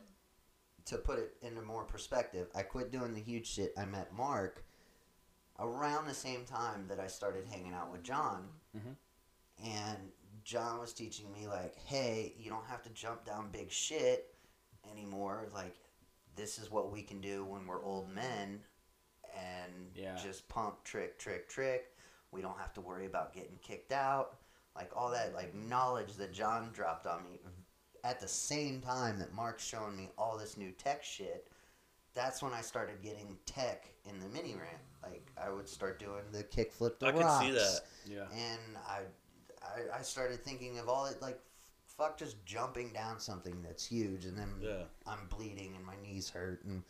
to 0.86 0.98
put 0.98 1.18
it 1.18 1.36
into 1.42 1.62
more 1.62 1.84
perspective, 1.84 2.48
I 2.54 2.62
quit 2.62 2.90
doing 2.90 3.12
the 3.14 3.20
huge 3.20 3.46
shit. 3.46 3.72
I 3.76 3.84
met 3.84 4.12
Mark 4.12 4.64
around 5.58 6.06
the 6.06 6.14
same 6.14 6.44
time 6.44 6.88
that 6.88 6.98
I 6.98 7.06
started 7.06 7.46
hanging 7.46 7.72
out 7.72 7.92
with 7.92 8.02
John. 8.02 8.48
Mhm. 8.76 8.96
And 9.64 10.12
John 10.42 10.80
was 10.80 10.92
teaching 10.92 11.30
me, 11.32 11.46
like, 11.46 11.76
hey, 11.76 12.34
you 12.36 12.50
don't 12.50 12.66
have 12.66 12.82
to 12.82 12.90
jump 12.90 13.24
down 13.24 13.50
big 13.52 13.70
shit 13.70 14.34
anymore. 14.90 15.48
Like, 15.54 15.76
this 16.34 16.58
is 16.58 16.68
what 16.70 16.90
we 16.90 17.02
can 17.02 17.20
do 17.20 17.44
when 17.44 17.66
we're 17.66 17.82
old 17.84 18.08
men 18.08 18.64
and 19.36 19.90
Yeah. 19.94 20.16
just 20.16 20.48
pump, 20.48 20.82
trick, 20.84 21.18
trick, 21.18 21.48
trick. 21.48 21.94
We 22.30 22.40
don't 22.42 22.58
have 22.58 22.72
to 22.74 22.80
worry 22.80 23.06
about 23.06 23.32
getting 23.34 23.58
kicked 23.62 23.92
out. 23.92 24.38
Like, 24.74 24.90
all 24.96 25.10
that, 25.10 25.34
like, 25.34 25.54
knowledge 25.54 26.14
that 26.14 26.32
John 26.32 26.70
dropped 26.72 27.06
on 27.06 27.24
me 27.24 27.38
at 28.04 28.18
the 28.20 28.28
same 28.28 28.80
time 28.80 29.18
that 29.18 29.32
Mark's 29.34 29.64
showing 29.64 29.96
me 29.96 30.10
all 30.18 30.36
this 30.38 30.56
new 30.56 30.72
tech 30.72 31.04
shit, 31.04 31.48
that's 32.14 32.42
when 32.42 32.52
I 32.52 32.60
started 32.60 33.00
getting 33.02 33.38
tech 33.46 33.86
in 34.04 34.18
the 34.18 34.28
mini 34.28 34.54
ramp. 34.54 34.82
Like 35.02 35.30
I 35.40 35.50
would 35.50 35.68
start 35.68 35.98
doing 35.98 36.22
the 36.32 36.42
kickflip 36.44 36.98
to 36.98 37.06
I 37.06 37.12
can 37.12 37.20
rocks, 37.20 37.44
see 37.46 37.52
that. 37.52 37.80
yeah. 38.06 38.24
and 38.32 38.76
I, 38.88 39.00
I, 39.62 39.98
I 39.98 40.02
started 40.02 40.40
thinking 40.44 40.78
of 40.78 40.88
all 40.88 41.06
it 41.06 41.22
like, 41.22 41.38
fuck, 41.86 42.18
just 42.18 42.44
jumping 42.44 42.92
down 42.92 43.18
something 43.20 43.62
that's 43.62 43.84
huge, 43.86 44.24
and 44.26 44.36
then 44.36 44.48
Yeah. 44.60 44.82
I'm 45.06 45.26
bleeding 45.28 45.74
and 45.76 45.84
my 45.86 45.94
knees 46.02 46.28
hurt, 46.28 46.64
and 46.64 46.82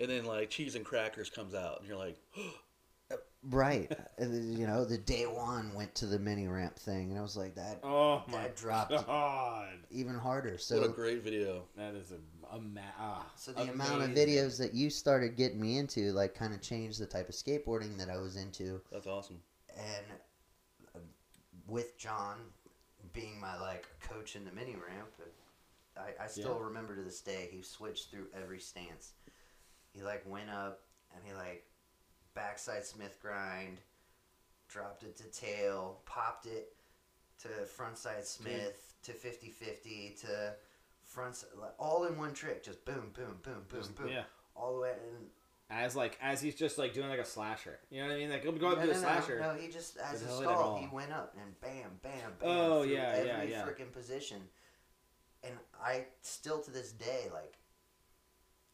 And 0.00 0.10
then 0.10 0.24
like 0.24 0.50
cheese 0.50 0.74
and 0.74 0.84
crackers 0.84 1.30
comes 1.30 1.54
out, 1.54 1.78
and 1.78 1.88
you're 1.88 1.96
like, 1.96 2.16
right, 3.42 3.90
then, 4.18 4.56
you 4.58 4.66
know, 4.66 4.84
the 4.84 4.98
day 4.98 5.24
one 5.24 5.72
went 5.74 5.94
to 5.96 6.06
the 6.06 6.18
mini 6.18 6.48
ramp 6.48 6.76
thing, 6.76 7.10
and 7.10 7.18
I 7.18 7.22
was 7.22 7.36
like 7.36 7.54
that, 7.54 7.78
Oh 7.84 8.22
my 8.26 8.38
that 8.38 8.56
dropped 8.56 9.06
god. 9.06 9.68
even 9.90 10.14
harder. 10.16 10.58
So 10.58 10.80
what 10.80 10.90
a 10.90 10.92
great 10.92 11.22
video. 11.22 11.64
That 11.76 11.94
is 11.94 12.12
a, 12.12 12.56
a 12.56 12.60
ma- 12.60 12.80
ah, 12.98 13.26
So 13.36 13.52
the 13.52 13.70
amount 13.70 14.02
of 14.02 14.10
videos 14.10 14.58
that 14.58 14.74
you 14.74 14.90
started 14.90 15.36
getting 15.36 15.60
me 15.60 15.78
into, 15.78 16.12
like, 16.12 16.34
kind 16.34 16.52
of 16.54 16.60
changed 16.60 16.98
the 17.00 17.06
type 17.06 17.28
of 17.28 17.34
skateboarding 17.34 17.96
that 17.98 18.10
I 18.10 18.16
was 18.18 18.36
into, 18.36 18.80
That's 18.90 19.06
awesome. 19.06 19.40
and 19.76 20.06
uh, 20.96 20.98
with 21.68 21.96
John 21.98 22.38
being 23.12 23.38
my 23.40 23.56
like 23.60 23.86
coach 24.00 24.34
in 24.34 24.44
the 24.44 24.50
mini 24.52 24.72
ramp, 24.74 25.08
I, 25.96 26.24
I 26.24 26.26
still 26.26 26.58
Yeah. 26.58 26.64
remember 26.64 26.96
to 26.96 27.02
this 27.02 27.20
day 27.20 27.48
he 27.52 27.62
switched 27.62 28.10
through 28.10 28.26
every 28.36 28.58
stance. 28.58 29.12
He 29.94 30.02
like 30.02 30.22
went 30.26 30.50
up 30.50 30.80
and 31.14 31.24
he 31.24 31.32
like 31.32 31.64
backside 32.34 32.84
Smith 32.84 33.18
grind, 33.22 33.78
dropped 34.68 35.04
it 35.04 35.16
to 35.16 35.24
tail, 35.24 36.00
popped 36.04 36.46
it 36.46 36.74
to 37.42 37.48
frontside 37.64 38.24
Smith 38.24 38.94
to 39.02 39.12
50-50 39.12 40.20
to 40.22 40.54
front 41.02 41.44
like, 41.60 41.72
all 41.78 42.04
in 42.04 42.18
one 42.18 42.32
trick, 42.32 42.64
just 42.64 42.84
boom, 42.84 43.12
boom, 43.14 43.38
boom, 43.42 43.62
boom, 43.68 43.94
boom, 43.96 44.08
yeah. 44.08 44.22
all 44.56 44.74
the 44.74 44.80
way. 44.80 44.92
And 44.92 45.26
As 45.70 45.94
like 45.94 46.18
as 46.20 46.40
he's 46.40 46.54
just 46.54 46.78
like 46.78 46.92
doing 46.92 47.08
like 47.08 47.20
a 47.20 47.24
slasher. 47.24 47.78
You 47.90 48.02
know 48.02 48.08
what 48.08 48.16
I 48.16 48.18
mean? 48.18 48.30
Like 48.30 48.42
he'll 48.42 48.52
go 48.52 48.70
up 48.70 48.78
no, 48.78 48.86
to 48.86 48.92
no, 48.92 48.98
a 48.98 49.00
slasher. 49.00 49.40
No, 49.40 49.54
he 49.54 49.68
just 49.68 49.96
as 49.98 50.22
a 50.22 50.26
he'll 50.26 50.40
hit 50.40 50.44
it 50.44 50.52
stall, 50.52 50.76
oh. 50.76 50.80
he 50.80 50.94
went 50.94 51.12
up 51.12 51.36
and 51.40 51.60
bam, 51.60 51.90
bam, 52.02 52.32
bam. 52.40 52.48
Oh, 52.48 52.82
yeah, 52.82 53.24
yeah, 53.24 53.36
every 53.36 53.50
yeah. 53.52 53.64
freaking 53.64 53.92
position. 53.92 54.40
And 55.44 55.54
I 55.82 56.06
still 56.22 56.60
to 56.60 56.70
this 56.70 56.92
day 56.92 57.28
like 57.32 57.54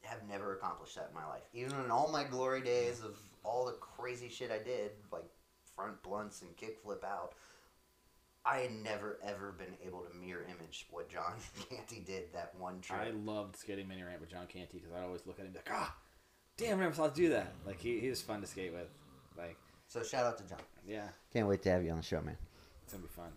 have 0.02 0.26
never 0.28 0.54
accomplished 0.56 0.94
that 0.96 1.08
in 1.08 1.14
my 1.14 1.26
life. 1.26 1.42
Even 1.52 1.72
in 1.84 1.90
all 1.90 2.10
my 2.10 2.24
glory 2.24 2.62
days 2.62 3.00
of 3.02 3.18
all 3.44 3.66
the 3.66 3.72
crazy 3.72 4.28
shit 4.28 4.50
I 4.50 4.58
did, 4.58 4.92
like 5.12 5.24
front 5.76 6.02
blunts 6.02 6.42
and 6.42 6.50
kickflip 6.56 7.04
out, 7.04 7.34
I 8.44 8.58
had 8.58 8.72
never 8.72 9.18
ever 9.22 9.52
been 9.52 9.74
able 9.86 10.00
to 10.00 10.16
mirror 10.16 10.44
image 10.44 10.86
what 10.90 11.08
John 11.10 11.34
Canty 11.68 12.00
did 12.00 12.32
that 12.32 12.54
one 12.58 12.80
trick. 12.80 12.98
I 13.00 13.10
loved 13.10 13.56
skating 13.56 13.86
mini 13.88 14.02
ramp 14.02 14.20
with 14.20 14.30
John 14.30 14.46
Canty 14.46 14.78
because 14.78 14.92
I'd 14.92 15.04
always 15.04 15.26
look 15.26 15.38
at 15.38 15.44
him 15.46 15.52
like, 15.54 15.68
ah, 15.70 15.94
damn, 16.56 16.78
I 16.78 16.82
never 16.82 16.94
thought 16.94 17.14
to 17.14 17.20
do 17.20 17.28
that. 17.30 17.52
Like 17.66 17.80
he, 17.80 18.00
he 18.00 18.08
was 18.08 18.22
fun 18.22 18.40
to 18.40 18.46
skate 18.46 18.72
with. 18.72 18.88
Like, 19.36 19.56
so 19.88 20.02
shout 20.02 20.24
out 20.24 20.38
to 20.38 20.44
John. 20.44 20.58
yeah, 20.86 21.08
Can't 21.32 21.46
wait 21.48 21.62
to 21.62 21.70
have 21.70 21.84
you 21.84 21.90
on 21.90 21.98
the 21.98 22.02
show, 22.02 22.20
man. 22.22 22.36
it's 22.84 22.92
gonna 22.92 23.02
be 23.04 23.08
fun. 23.10 23.32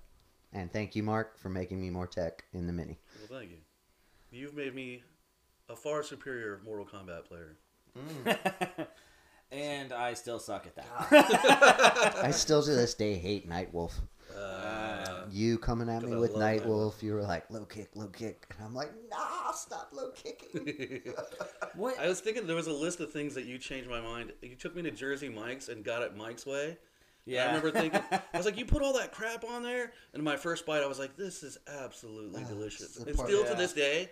And 0.53 0.72
thank 0.72 0.95
you, 0.95 1.03
Mark, 1.03 1.38
for 1.40 1.49
making 1.49 1.81
me 1.81 1.90
more 1.90 2.07
tech 2.07 2.44
in 2.53 2.68
the 2.68 2.73
mini. 2.73 2.99
Well, 3.19 3.40
thank 3.40 3.52
you. 3.52 3.57
You've 4.31 4.53
made 4.56 4.73
me 4.76 5.03
a 5.69 5.76
far 5.76 6.03
superior 6.03 6.61
Mortal 6.65 6.85
Kombat 6.85 7.26
player. 7.26 7.56
and 9.52 9.94
I 9.94 10.14
still 10.14 10.40
suck 10.40 10.65
at 10.65 10.76
that. 10.76 12.15
I 12.23 12.31
still 12.31 12.64
to 12.64 12.72
this 12.72 12.94
day 12.94 13.15
hate 13.15 13.49
Nightwolf. 13.49 13.91
Uh, 14.35 15.26
You 15.31 15.57
coming 15.60 15.90
at 15.90 16.02
me 16.03 16.14
I 16.14 16.18
with 16.18 16.31
love 16.34 16.41
Nightwolf, 16.41 17.03
you 17.03 17.14
were 17.14 17.22
like, 17.22 17.49
low 17.52 17.65
kick, 17.65 17.90
low 17.95 18.07
kick. 18.07 18.48
And 18.57 18.65
I'm 18.65 18.73
like, 18.73 18.91
nah, 19.11 19.52
stop 19.52 19.90
low 19.94 20.10
kicking. 20.11 21.02
what? 21.76 21.99
I 21.99 22.07
was 22.07 22.19
thinking 22.19 22.48
there 22.48 22.56
was 22.56 22.68
a 22.68 22.73
list 22.73 22.99
of 22.99 23.11
things 23.11 23.35
that 23.35 23.45
you 23.45 23.57
changed 23.60 23.90
my 23.90 24.02
mind. 24.02 24.34
You 24.41 24.56
took 24.56 24.76
me 24.76 24.81
to 24.84 24.91
Jersey 24.91 25.30
Mike's 25.30 25.69
and 25.69 25.84
got 25.84 26.02
it 26.02 26.15
Mike's 26.18 26.45
way. 26.48 26.77
Yeah. 27.26 27.44
I 27.44 27.48
remember 27.48 27.72
thinking, 27.72 28.02
I 28.11 28.38
was 28.38 28.45
like, 28.45 28.57
you 28.57 28.65
put 28.65 28.81
all 28.81 28.94
that 28.94 29.11
crap 29.11 29.44
on 29.45 29.61
there? 29.61 29.91
And 30.14 30.23
my 30.23 30.35
first 30.35 30.65
bite, 30.65 30.81
I 30.84 30.88
was 30.88 30.99
like, 30.99 31.15
this 31.15 31.44
is 31.44 31.57
absolutely 31.68 32.44
delicious. 32.45 32.98
it's 32.98 33.06
And 33.06 33.15
part- 33.15 33.30
still 33.30 33.44
Yeah. 33.44 33.49
to 33.52 33.56
this 33.56 33.73
day, 33.73 34.10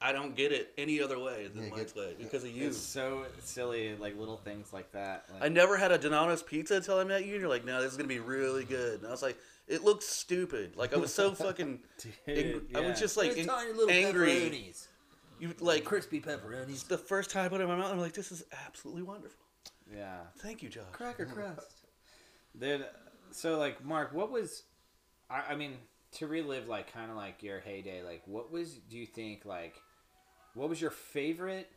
I 0.00 0.12
don't 0.12 0.36
get 0.36 0.52
it 0.52 0.72
any 0.78 1.00
other 1.00 1.18
way 1.18 1.48
than 1.52 1.64
Yeah, 1.64 1.70
Mike's 1.70 1.94
way 1.94 2.14
because 2.16 2.44
of 2.44 2.50
you. 2.50 2.68
It's 2.68 2.78
so 2.78 3.24
silly, 3.40 3.96
like 3.96 4.16
little 4.16 4.36
things 4.36 4.72
like 4.72 4.92
that. 4.92 5.24
Like, 5.32 5.42
I 5.42 5.48
never 5.48 5.76
had 5.76 5.90
a 5.90 5.98
Donato's 5.98 6.42
pizza 6.42 6.76
until 6.76 6.98
I 6.98 7.04
met 7.04 7.24
you. 7.24 7.32
And 7.32 7.40
you're 7.40 7.50
like, 7.50 7.64
no, 7.64 7.82
this 7.82 7.90
is 7.90 7.96
gonna 7.96 8.08
be 8.08 8.20
really 8.20 8.64
good. 8.64 9.00
And 9.00 9.08
I 9.08 9.10
was 9.10 9.22
like, 9.22 9.36
it 9.66 9.82
looks 9.82 10.06
stupid. 10.06 10.76
Like 10.76 10.94
I 10.94 10.98
was 10.98 11.12
so 11.12 11.34
fucking. 11.34 11.80
Dude, 12.26 12.66
I 12.74 12.80
was 12.80 13.00
just 13.00 13.16
like 13.16 13.34
Those 13.34 13.46
tiny 13.46 13.72
little 13.72 13.90
angry. 13.90 14.32
pepperonis. 14.32 14.86
You 15.40 15.54
like 15.60 15.84
crispy 15.84 16.20
pepperonis. 16.20 16.86
the 16.86 16.98
first 16.98 17.30
time 17.30 17.44
I 17.44 17.48
put 17.48 17.60
it 17.60 17.64
in 17.64 17.68
my 17.68 17.76
mouth. 17.76 17.92
I'm 17.92 17.98
like, 17.98 18.14
this 18.14 18.32
is 18.32 18.44
absolutely 18.66 19.02
wonderful. 19.02 19.44
Yeah. 19.94 20.18
Thank 20.38 20.62
you, 20.62 20.68
Josh. 20.68 20.84
Cracker 20.92 21.26
mm-hmm. 21.26 21.34
crust. 21.34 21.82
Dude, 22.58 22.86
so 23.30 23.58
like 23.58 23.84
Mark, 23.84 24.12
what 24.12 24.30
was 24.30 24.62
I, 25.30 25.42
I 25.50 25.56
mean, 25.56 25.74
to 26.12 26.26
relive 26.26 26.68
like 26.68 26.92
kind 26.92 27.10
of 27.10 27.16
like 27.16 27.42
your 27.42 27.60
heyday, 27.60 28.02
like 28.02 28.22
what 28.26 28.50
was 28.52 28.74
do 28.74 28.96
you 28.96 29.06
think 29.06 29.44
like 29.44 29.74
what 30.58 30.68
was 30.68 30.80
your 30.80 30.90
favorite 30.90 31.70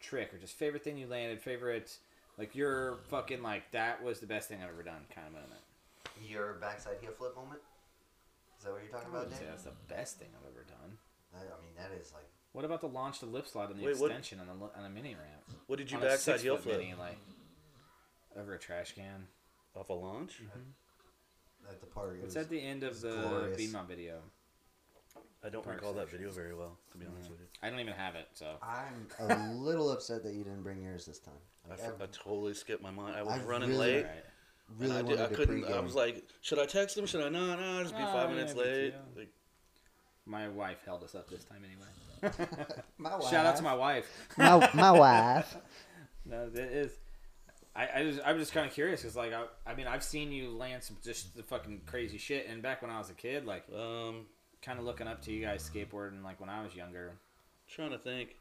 trick 0.00 0.32
or 0.32 0.38
just 0.38 0.54
favorite 0.56 0.82
thing 0.84 0.96
you 0.96 1.06
landed, 1.06 1.40
favorite 1.40 1.96
like 2.38 2.54
your 2.54 2.98
fucking 3.08 3.42
like 3.42 3.70
that 3.72 4.02
was 4.02 4.20
the 4.20 4.26
best 4.26 4.48
thing 4.48 4.62
I've 4.62 4.70
ever 4.70 4.82
done 4.82 5.02
kind 5.14 5.26
of 5.26 5.32
moment. 5.34 5.60
Your 6.26 6.54
backside 6.54 6.96
heel 7.00 7.12
flip 7.16 7.34
moment? 7.36 7.60
Is 8.58 8.64
that 8.64 8.72
what 8.72 8.82
you're 8.82 8.90
talking 8.92 9.08
I 9.08 9.10
about, 9.10 9.18
wouldn't 9.24 9.36
say 9.36 9.44
Dan? 9.44 9.52
that's 9.52 9.64
the 9.64 9.76
best 9.88 10.18
thing 10.18 10.28
I've 10.38 10.48
ever 10.52 10.64
done. 10.64 10.98
I 11.34 11.38
I 11.38 11.60
mean, 11.62 11.74
that 11.76 11.90
is 12.00 12.12
like. 12.12 12.24
What 12.52 12.64
about 12.64 12.80
the 12.80 12.88
launch 12.88 13.20
to 13.20 13.26
lip 13.26 13.46
slide 13.46 13.70
and 13.70 13.78
the 13.78 13.84
Wait, 13.84 13.98
what- 13.98 14.10
extension 14.10 14.40
on 14.40 14.46
the 14.46 14.54
on 14.76 14.82
the 14.82 14.90
mini 14.90 15.14
ramp? 15.14 15.58
What 15.66 15.78
did 15.78 15.90
you 15.90 15.98
On 15.98 16.02
a 16.02 16.06
backside 16.06 16.40
heel 16.40 16.56
six-foot 16.56 16.72
flip 16.74 16.80
mini, 16.86 16.94
like 16.98 17.18
over 18.36 18.54
a 18.54 18.58
trash 18.58 18.94
can. 18.94 19.26
off 19.76 19.88
a 19.88 19.92
launch? 19.92 20.40
Mm-hmm. 20.42 21.70
At 21.70 21.80
the 21.80 21.86
party. 21.86 22.18
it 22.20 22.24
It's 22.24 22.34
was- 22.34 22.44
at 22.44 22.50
the 22.50 22.60
end 22.60 22.82
of 22.82 23.00
the 23.00 23.12
glorious. 23.28 23.60
Beamon 23.60 23.86
video. 23.86 24.20
I 25.44 25.48
don't 25.48 25.64
Park 25.64 25.76
recall 25.76 25.94
that 25.94 26.10
video 26.10 26.30
very 26.30 26.54
well, 26.54 26.76
to 26.92 26.98
be 26.98 27.06
honest 27.06 27.30
with 27.30 27.40
you. 27.40 27.46
I 27.62 27.70
don't 27.70 27.80
even 27.80 27.94
have 27.94 28.14
it, 28.14 28.28
so 28.34 28.56
I'm 28.62 29.06
a 29.30 29.54
little 29.54 29.90
upset 29.90 30.22
that 30.24 30.34
you 30.34 30.44
didn't 30.44 30.62
bring 30.62 30.82
yours 30.82 31.06
this 31.06 31.18
time. 31.18 31.34
I, 31.66 31.70
Like, 31.70 31.80
f- 31.80 31.92
I 32.02 32.06
totally 32.12 32.52
skipped 32.54 32.82
my 32.82 32.90
mind. 32.90 33.16
I 33.16 33.22
was 33.22 33.34
I 33.40 33.44
running 33.44 33.70
really- 33.70 33.78
late. 33.94 34.04
Alright. 34.04 34.24
really 34.78 34.92
I, 34.96 35.02
did, 35.02 35.18
I 35.18 35.22
wanted 35.22 35.28
to 35.30 35.34
couldn't. 35.34 35.64
I 35.72 35.80
was 35.80 35.94
like, 35.94 36.24
should 36.42 36.58
I 36.58 36.66
text 36.66 36.96
him? 36.98 37.06
Should 37.06 37.22
I 37.22 37.28
not? 37.30 37.58
No, 37.58 37.76
I'll 37.78 37.82
just 37.82 37.94
be 37.96 38.00
No, 38.02 38.06
five 38.08 38.28
yeah, 38.30 38.34
minutes 38.36 38.54
late. 38.54 38.94
Like, 39.16 39.30
My 40.26 40.48
wife 40.48 40.82
held 40.84 41.02
us 41.04 41.14
up 41.14 41.28
this 41.30 41.44
time 41.44 41.62
anyway. 41.64 42.34
my 42.98 43.16
wife. 43.16 43.30
Shout 43.30 43.46
out 43.46 43.56
to 43.56 43.62
my 43.62 43.74
wife. 43.74 44.10
my, 44.36 44.70
my 44.74 44.90
wife. 44.90 45.56
no, 46.26 46.50
it 46.52 46.58
is. 46.58 46.92
I, 47.74 47.88
I 47.94 48.02
just 48.02 48.20
I'm 48.26 48.36
just 48.38 48.52
kind 48.52 48.66
of 48.66 48.74
curious 48.74 49.00
because 49.00 49.14
like 49.16 49.32
I, 49.32 49.44
I 49.64 49.74
mean 49.74 49.86
I've 49.86 50.02
seen 50.02 50.32
you 50.32 50.50
land 50.50 50.82
some 50.82 50.96
just 51.04 51.36
the 51.36 51.42
fucking 51.44 51.82
crazy 51.86 52.18
shit 52.18 52.46
and 52.48 52.60
back 52.62 52.82
when 52.82 52.90
I 52.90 52.98
was 52.98 53.10
a 53.10 53.14
kid 53.14 53.46
like 53.46 53.64
um, 53.74 54.26
kind 54.62 54.78
of 54.78 54.84
looking 54.84 55.06
up 55.08 55.22
to 55.22 55.32
you 55.32 55.44
guys 55.44 55.68
skateboarding 55.72 56.22
like 56.22 56.40
when 56.40 56.48
I 56.50 56.62
was 56.62 56.74
younger. 56.74 57.12
trying 57.68 57.90
to 57.90 57.98
think. 57.98 58.36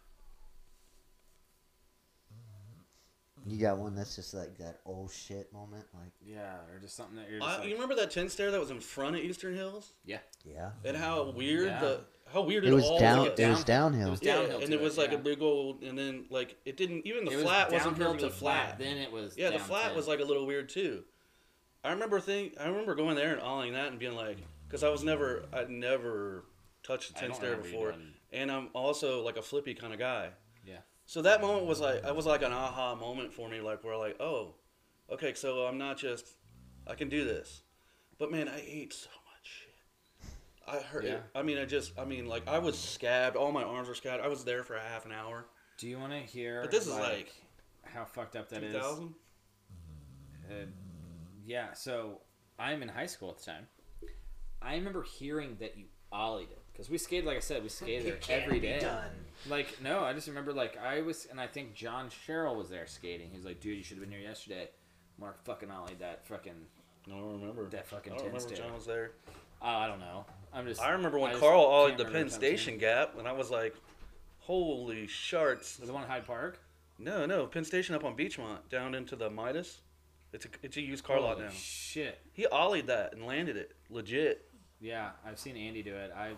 You 3.47 3.57
got 3.57 3.77
one 3.77 3.95
that's 3.95 4.15
just 4.17 4.33
like 4.33 4.57
that 4.57 4.81
old 4.85 5.11
shit 5.11 5.51
moment, 5.53 5.85
like 5.93 6.11
Yeah, 6.25 6.55
or 6.73 6.79
just 6.81 6.95
something 6.95 7.15
that 7.15 7.29
you're 7.29 7.39
just 7.39 7.49
I, 7.49 7.59
like, 7.59 7.67
you 7.69 7.73
remember 7.73 7.95
that 7.95 8.11
ten 8.11 8.27
stair 8.29 8.51
that 8.51 8.59
was 8.59 8.69
in 8.69 8.81
front 8.81 9.15
of 9.15 9.21
Eastern 9.23 9.55
Hills, 9.55 9.93
yeah. 10.05 10.17
yeah. 10.45 10.71
and 10.83 10.95
how 10.97 11.31
weird 11.31 11.67
Yeah. 11.67 11.79
the 11.79 12.01
how 12.33 12.41
weird 12.41 12.65
It 12.65 12.71
it, 12.71 12.73
was 12.73 12.83
all 12.83 12.99
down. 12.99 13.19
was. 13.29 13.39
It 13.39 13.47
was 13.49 13.63
down- 13.63 13.93
downhill. 13.93 14.07
it 14.09 14.11
was 14.11 14.21
Yeah, 14.21 14.35
downhill 14.35 14.57
and 14.59 14.67
to 14.67 14.73
it 14.73 14.81
was 14.81 14.97
like 14.97 15.11
yeah. 15.11 15.17
a 15.17 15.21
big 15.21 15.41
old, 15.41 15.81
and 15.83 15.97
then 15.97 16.25
like 16.29 16.57
it 16.65 16.75
didn't 16.75 17.07
even 17.07 17.23
the 17.25 17.31
It 17.31 17.35
was 17.37 17.43
flat 17.45 17.71
wasn't 17.71 17.91
downhill 17.97 18.07
perfectly 18.13 18.29
to 18.29 18.35
flat. 18.35 18.77
Then 18.77 18.97
it 18.97 19.11
was 19.11 19.37
Yeah, 19.37 19.51
the 19.51 19.57
down 19.57 19.67
flat 19.67 19.89
to- 19.91 19.95
was 19.95 20.07
like 20.07 20.19
a 20.19 20.25
little 20.25 20.45
weird 20.45 20.67
too. 20.69 21.05
I 21.83 21.91
remember 21.91 22.19
think 22.19 22.55
I 22.59 22.67
remember 22.67 22.93
going 22.93 23.15
there 23.15 23.31
and 23.31 23.41
awing 23.41 23.71
that 23.73 23.87
and 23.87 23.97
being 23.97 24.15
like, 24.15 24.37
because 24.69 24.83
I 24.83 24.89
was 24.89 25.03
never 25.03 25.45
I'd 25.51 25.69
never 25.69 26.45
touched 26.83 27.09
a 27.09 27.13
ten 27.13 27.33
stair 27.33 27.57
before, 27.57 27.95
and 28.31 28.51
I'm 28.51 28.69
also 28.73 29.23
like 29.23 29.37
a 29.37 29.41
flippy 29.41 29.73
kind 29.73 29.93
of 29.93 29.99
guy. 29.99 30.29
Yeah. 30.65 30.79
So 31.05 31.23
that 31.23 31.41
moment 31.41 31.65
was 31.65 31.79
like 31.79 32.05
I 32.05 32.11
was 32.11 32.25
like 32.25 32.43
an 32.43 32.53
aha 32.53 32.95
moment 32.95 33.33
for 33.33 33.49
me, 33.49 33.61
like 33.61 33.83
where 33.83 33.97
like 33.97 34.17
oh, 34.19 34.55
okay, 35.11 35.33
so 35.33 35.65
I'm 35.65 35.77
not 35.77 35.97
just, 35.97 36.27
I 36.87 36.95
can 36.95 37.09
do 37.09 37.25
this, 37.25 37.63
but 38.17 38.31
man, 38.31 38.47
I 38.47 38.63
ate 38.65 38.93
so 38.93 39.09
much 39.09 39.43
shit. 39.43 40.29
I 40.67 40.77
hurt. 40.77 41.05
Yeah. 41.05 41.17
I 41.33 41.41
mean, 41.41 41.57
I 41.57 41.65
just, 41.65 41.97
I 41.97 42.05
mean, 42.05 42.27
like 42.27 42.47
I 42.47 42.59
was 42.59 42.77
scabbed. 42.77 43.35
All 43.35 43.51
my 43.51 43.63
arms 43.63 43.87
were 43.87 43.95
scabbed. 43.95 44.23
I 44.23 44.27
was 44.27 44.43
there 44.43 44.63
for 44.63 44.75
a 44.75 44.81
half 44.81 45.05
an 45.05 45.11
hour. 45.11 45.47
Do 45.77 45.87
you 45.87 45.97
want 45.97 46.13
to 46.13 46.19
hear? 46.19 46.61
But 46.61 46.71
this 46.71 46.85
is 46.85 46.93
like 46.93 47.33
how 47.83 48.05
fucked 48.05 48.35
up 48.35 48.49
that 48.49 48.63
is. 48.63 48.73
2000. 48.73 49.13
Uh, 50.49 50.53
yeah, 51.45 51.73
so 51.73 52.21
I'm 52.57 52.81
in 52.83 52.89
high 52.89 53.05
school 53.05 53.31
at 53.31 53.39
the 53.39 53.45
time. 53.45 53.67
I 54.61 54.75
remember 54.75 55.03
hearing 55.03 55.57
that 55.59 55.77
you 55.77 55.85
ollied 56.11 56.49
it 56.51 56.59
because 56.71 56.89
we 56.89 56.97
skated. 56.97 57.25
Like 57.25 57.37
I 57.37 57.41
said, 57.41 57.63
we 57.63 57.69
skated 57.69 58.05
there 58.05 58.13
It 58.15 58.21
can 58.21 58.41
every 58.41 58.59
be 58.59 58.67
day. 58.67 58.79
done. 58.79 59.09
Like 59.47 59.77
no, 59.81 60.01
I 60.01 60.13
just 60.13 60.27
remember 60.27 60.51
like 60.53 60.77
I 60.77 61.01
was, 61.01 61.27
and 61.29 61.39
I 61.39 61.47
think 61.47 61.73
John 61.73 62.09
Sherrill 62.25 62.55
was 62.55 62.69
there 62.69 62.87
skating. 62.87 63.29
He's 63.33 63.45
like, 63.45 63.59
dude, 63.61 63.77
you 63.77 63.83
should 63.83 63.97
have 63.97 64.03
been 64.05 64.11
here 64.17 64.27
yesterday. 64.27 64.69
Mark 65.19 65.43
fucking 65.45 65.69
ollied 65.69 65.99
that 65.99 66.25
fucking. 66.27 66.53
No, 67.07 67.15
I 67.15 67.19
don't 67.19 67.39
remember. 67.41 67.65
That 67.69 67.87
fucking 67.87 68.13
I 68.13 68.17
don't 68.17 68.25
remember 68.27 68.55
John 68.55 68.73
was 68.73 68.85
there. 68.85 69.11
Oh, 69.61 69.67
I 69.67 69.87
don't 69.87 69.99
know. 69.99 70.25
I'm 70.53 70.65
just. 70.65 70.81
I 70.81 70.91
remember 70.91 71.19
when 71.19 71.31
just 71.31 71.41
Carl 71.41 71.61
ollied 71.63 71.97
the 71.97 72.05
Penn 72.05 72.13
the 72.13 72.19
time. 72.21 72.29
Station 72.29 72.77
gap, 72.77 73.17
and 73.17 73.27
I 73.27 73.31
was 73.33 73.49
like, 73.49 73.75
"Holy 74.39 75.07
sharts!" 75.07 75.79
Was 75.79 75.87
the 75.87 75.93
one 75.93 76.03
at 76.03 76.09
Hyde 76.09 76.25
Park? 76.25 76.59
No, 76.97 77.25
no, 77.25 77.45
Penn 77.47 77.63
Station 77.63 77.95
up 77.95 78.03
on 78.03 78.15
Beechmont, 78.17 78.57
down 78.69 78.93
into 78.93 79.15
the 79.15 79.29
Midas. 79.29 79.81
It's 80.33 80.45
a 80.45 80.49
it's 80.61 80.77
a 80.77 80.81
used 80.81 81.03
car 81.03 81.19
lot 81.19 81.39
now. 81.39 81.49
Shit. 81.49 82.19
He 82.33 82.45
ollied 82.51 82.87
that 82.87 83.13
and 83.13 83.25
landed 83.25 83.57
it, 83.57 83.75
legit. 83.89 84.48
Yeah, 84.79 85.09
I've 85.25 85.39
seen 85.39 85.57
Andy 85.57 85.83
do 85.83 85.93
it. 85.95 86.11
I 86.15 86.31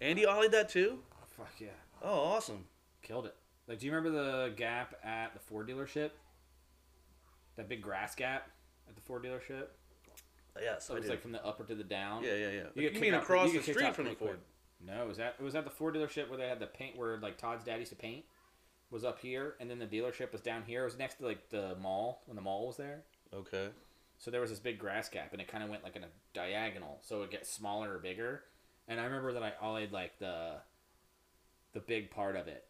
Andy 0.00 0.24
ollied 0.24 0.52
that 0.52 0.68
too. 0.68 0.98
fuck 1.36 1.50
yeah, 1.58 1.68
Oh, 2.02 2.20
awesome. 2.20 2.64
killed 3.02 3.26
it. 3.26 3.34
Like, 3.66 3.80
do 3.80 3.86
you 3.86 3.92
remember 3.94 4.10
the 4.18 4.52
gap 4.54 4.94
at 5.04 5.34
the 5.34 5.40
Ford 5.40 5.68
dealership? 5.68 6.10
That 7.56 7.68
big 7.68 7.82
grass 7.82 8.14
gap 8.14 8.48
at 8.88 8.94
the 8.94 9.00
Ford 9.02 9.24
dealership. 9.24 9.64
Uh, 10.56 10.60
yes, 10.62 10.86
So 10.86 10.94
I 10.94 10.96
it 10.96 11.00
was 11.00 11.06
did. 11.06 11.10
like 11.14 11.22
from 11.22 11.32
the 11.32 11.44
upper 11.44 11.64
to 11.64 11.74
the 11.74 11.84
down. 11.84 12.22
yeah, 12.24 12.34
yeah, 12.34 12.48
yeah. 12.50 12.62
You, 12.74 12.82
get 12.82 12.92
kicked 12.92 13.00
mean 13.00 13.14
out- 13.14 13.22
across 13.22 13.48
you 13.48 13.58
the 13.60 13.64
kicked 13.64 13.78
street 13.78 13.86
out 13.88 13.96
from 13.96 14.04
the 14.04 14.10
pretty 14.10 14.18
Ford? 14.24 14.38
quick. 14.38 14.86
No, 14.96 15.02
it 15.02 15.08
was 15.08 15.16
that 15.16 15.34
it 15.38 15.42
was 15.42 15.56
at 15.56 15.64
the 15.64 15.70
Ford 15.70 15.94
dealership 15.96 16.28
where 16.28 16.38
they 16.38 16.46
had 16.48 16.60
the 16.60 16.66
paint 16.68 16.96
where 16.96 17.18
like 17.18 17.36
Todd's 17.36 17.64
dad 17.64 17.78
used 17.80 17.90
to 17.90 17.96
paint 17.96 18.24
was 18.90 19.04
up 19.04 19.18
here, 19.18 19.56
and 19.60 19.68
then 19.68 19.78
the 19.80 19.86
dealership 19.86 20.30
was 20.32 20.40
down 20.40 20.62
here. 20.64 20.82
It 20.82 20.84
was 20.84 20.96
next 20.98 21.16
to 21.16 21.26
like 21.26 21.50
the 21.50 21.74
mall 21.80 22.22
when 22.26 22.36
the 22.36 22.42
mall 22.42 22.68
was 22.68 22.76
there. 22.76 23.02
Okay. 23.34 23.68
So 24.18 24.30
there 24.30 24.40
was 24.40 24.50
this 24.50 24.58
big 24.58 24.78
grass 24.78 25.08
gap, 25.08 25.32
and 25.32 25.40
it 25.40 25.46
kind 25.48 25.62
of 25.62 25.70
went 25.70 25.84
like 25.84 25.94
in 25.96 26.02
a 26.04 26.08
diagonal, 26.34 26.98
so 27.02 27.22
it 27.22 27.30
gets 27.30 27.48
smaller 27.50 27.94
or 27.94 27.98
bigger. 27.98 28.42
And 28.88 28.98
I 29.00 29.04
remember 29.04 29.32
that 29.34 29.42
I 29.42 29.52
ollied 29.62 29.92
like 29.92 30.18
the 30.18 30.56
the 31.72 31.80
big 31.80 32.10
part 32.10 32.34
of 32.36 32.48
it, 32.48 32.64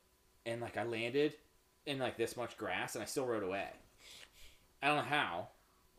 and 0.44 0.60
like 0.60 0.76
I 0.76 0.84
landed 0.84 1.34
in 1.86 1.98
like 1.98 2.16
this 2.18 2.36
much 2.36 2.56
grass, 2.58 2.94
and 2.94 3.02
I 3.02 3.06
still 3.06 3.26
rode 3.26 3.42
away. 3.42 3.68
I 4.82 4.88
don't 4.88 4.96
know 4.96 5.02
how, 5.02 5.48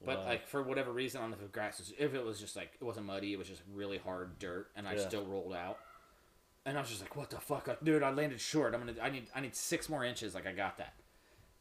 but 0.05 0.19
Wow. 0.19 0.25
like 0.25 0.47
for 0.47 0.61
whatever 0.61 0.91
reason, 0.91 1.21
on 1.21 1.31
the 1.31 1.37
grass, 1.47 1.79
was, 1.79 1.93
if 1.97 2.13
it 2.13 2.23
was 2.23 2.39
just 2.39 2.55
like 2.55 2.73
it 2.79 2.83
wasn't 2.83 3.07
muddy, 3.07 3.33
it 3.33 3.39
was 3.39 3.47
just 3.47 3.61
really 3.73 3.97
hard 3.97 4.37
dirt, 4.39 4.69
and 4.75 4.87
I 4.87 4.93
Yeah. 4.93 5.07
still 5.07 5.25
rolled 5.25 5.53
out. 5.53 5.79
And 6.65 6.77
I 6.77 6.81
was 6.81 6.89
just 6.89 7.01
like, 7.01 7.15
"What 7.15 7.29
the 7.31 7.39
fuck, 7.39 7.67
Like, 7.67 7.83
dude? 7.83 8.03
I 8.03 8.11
landed 8.11 8.39
short. 8.39 8.75
I'm 8.75 8.85
gonna. 8.85 9.01
I 9.01 9.09
need. 9.09 9.27
I 9.33 9.39
need 9.39 9.55
six 9.55 9.89
more 9.89 10.03
inches. 10.03 10.35
Like 10.35 10.45
I 10.45 10.51
got 10.51 10.77
that." 10.77 10.93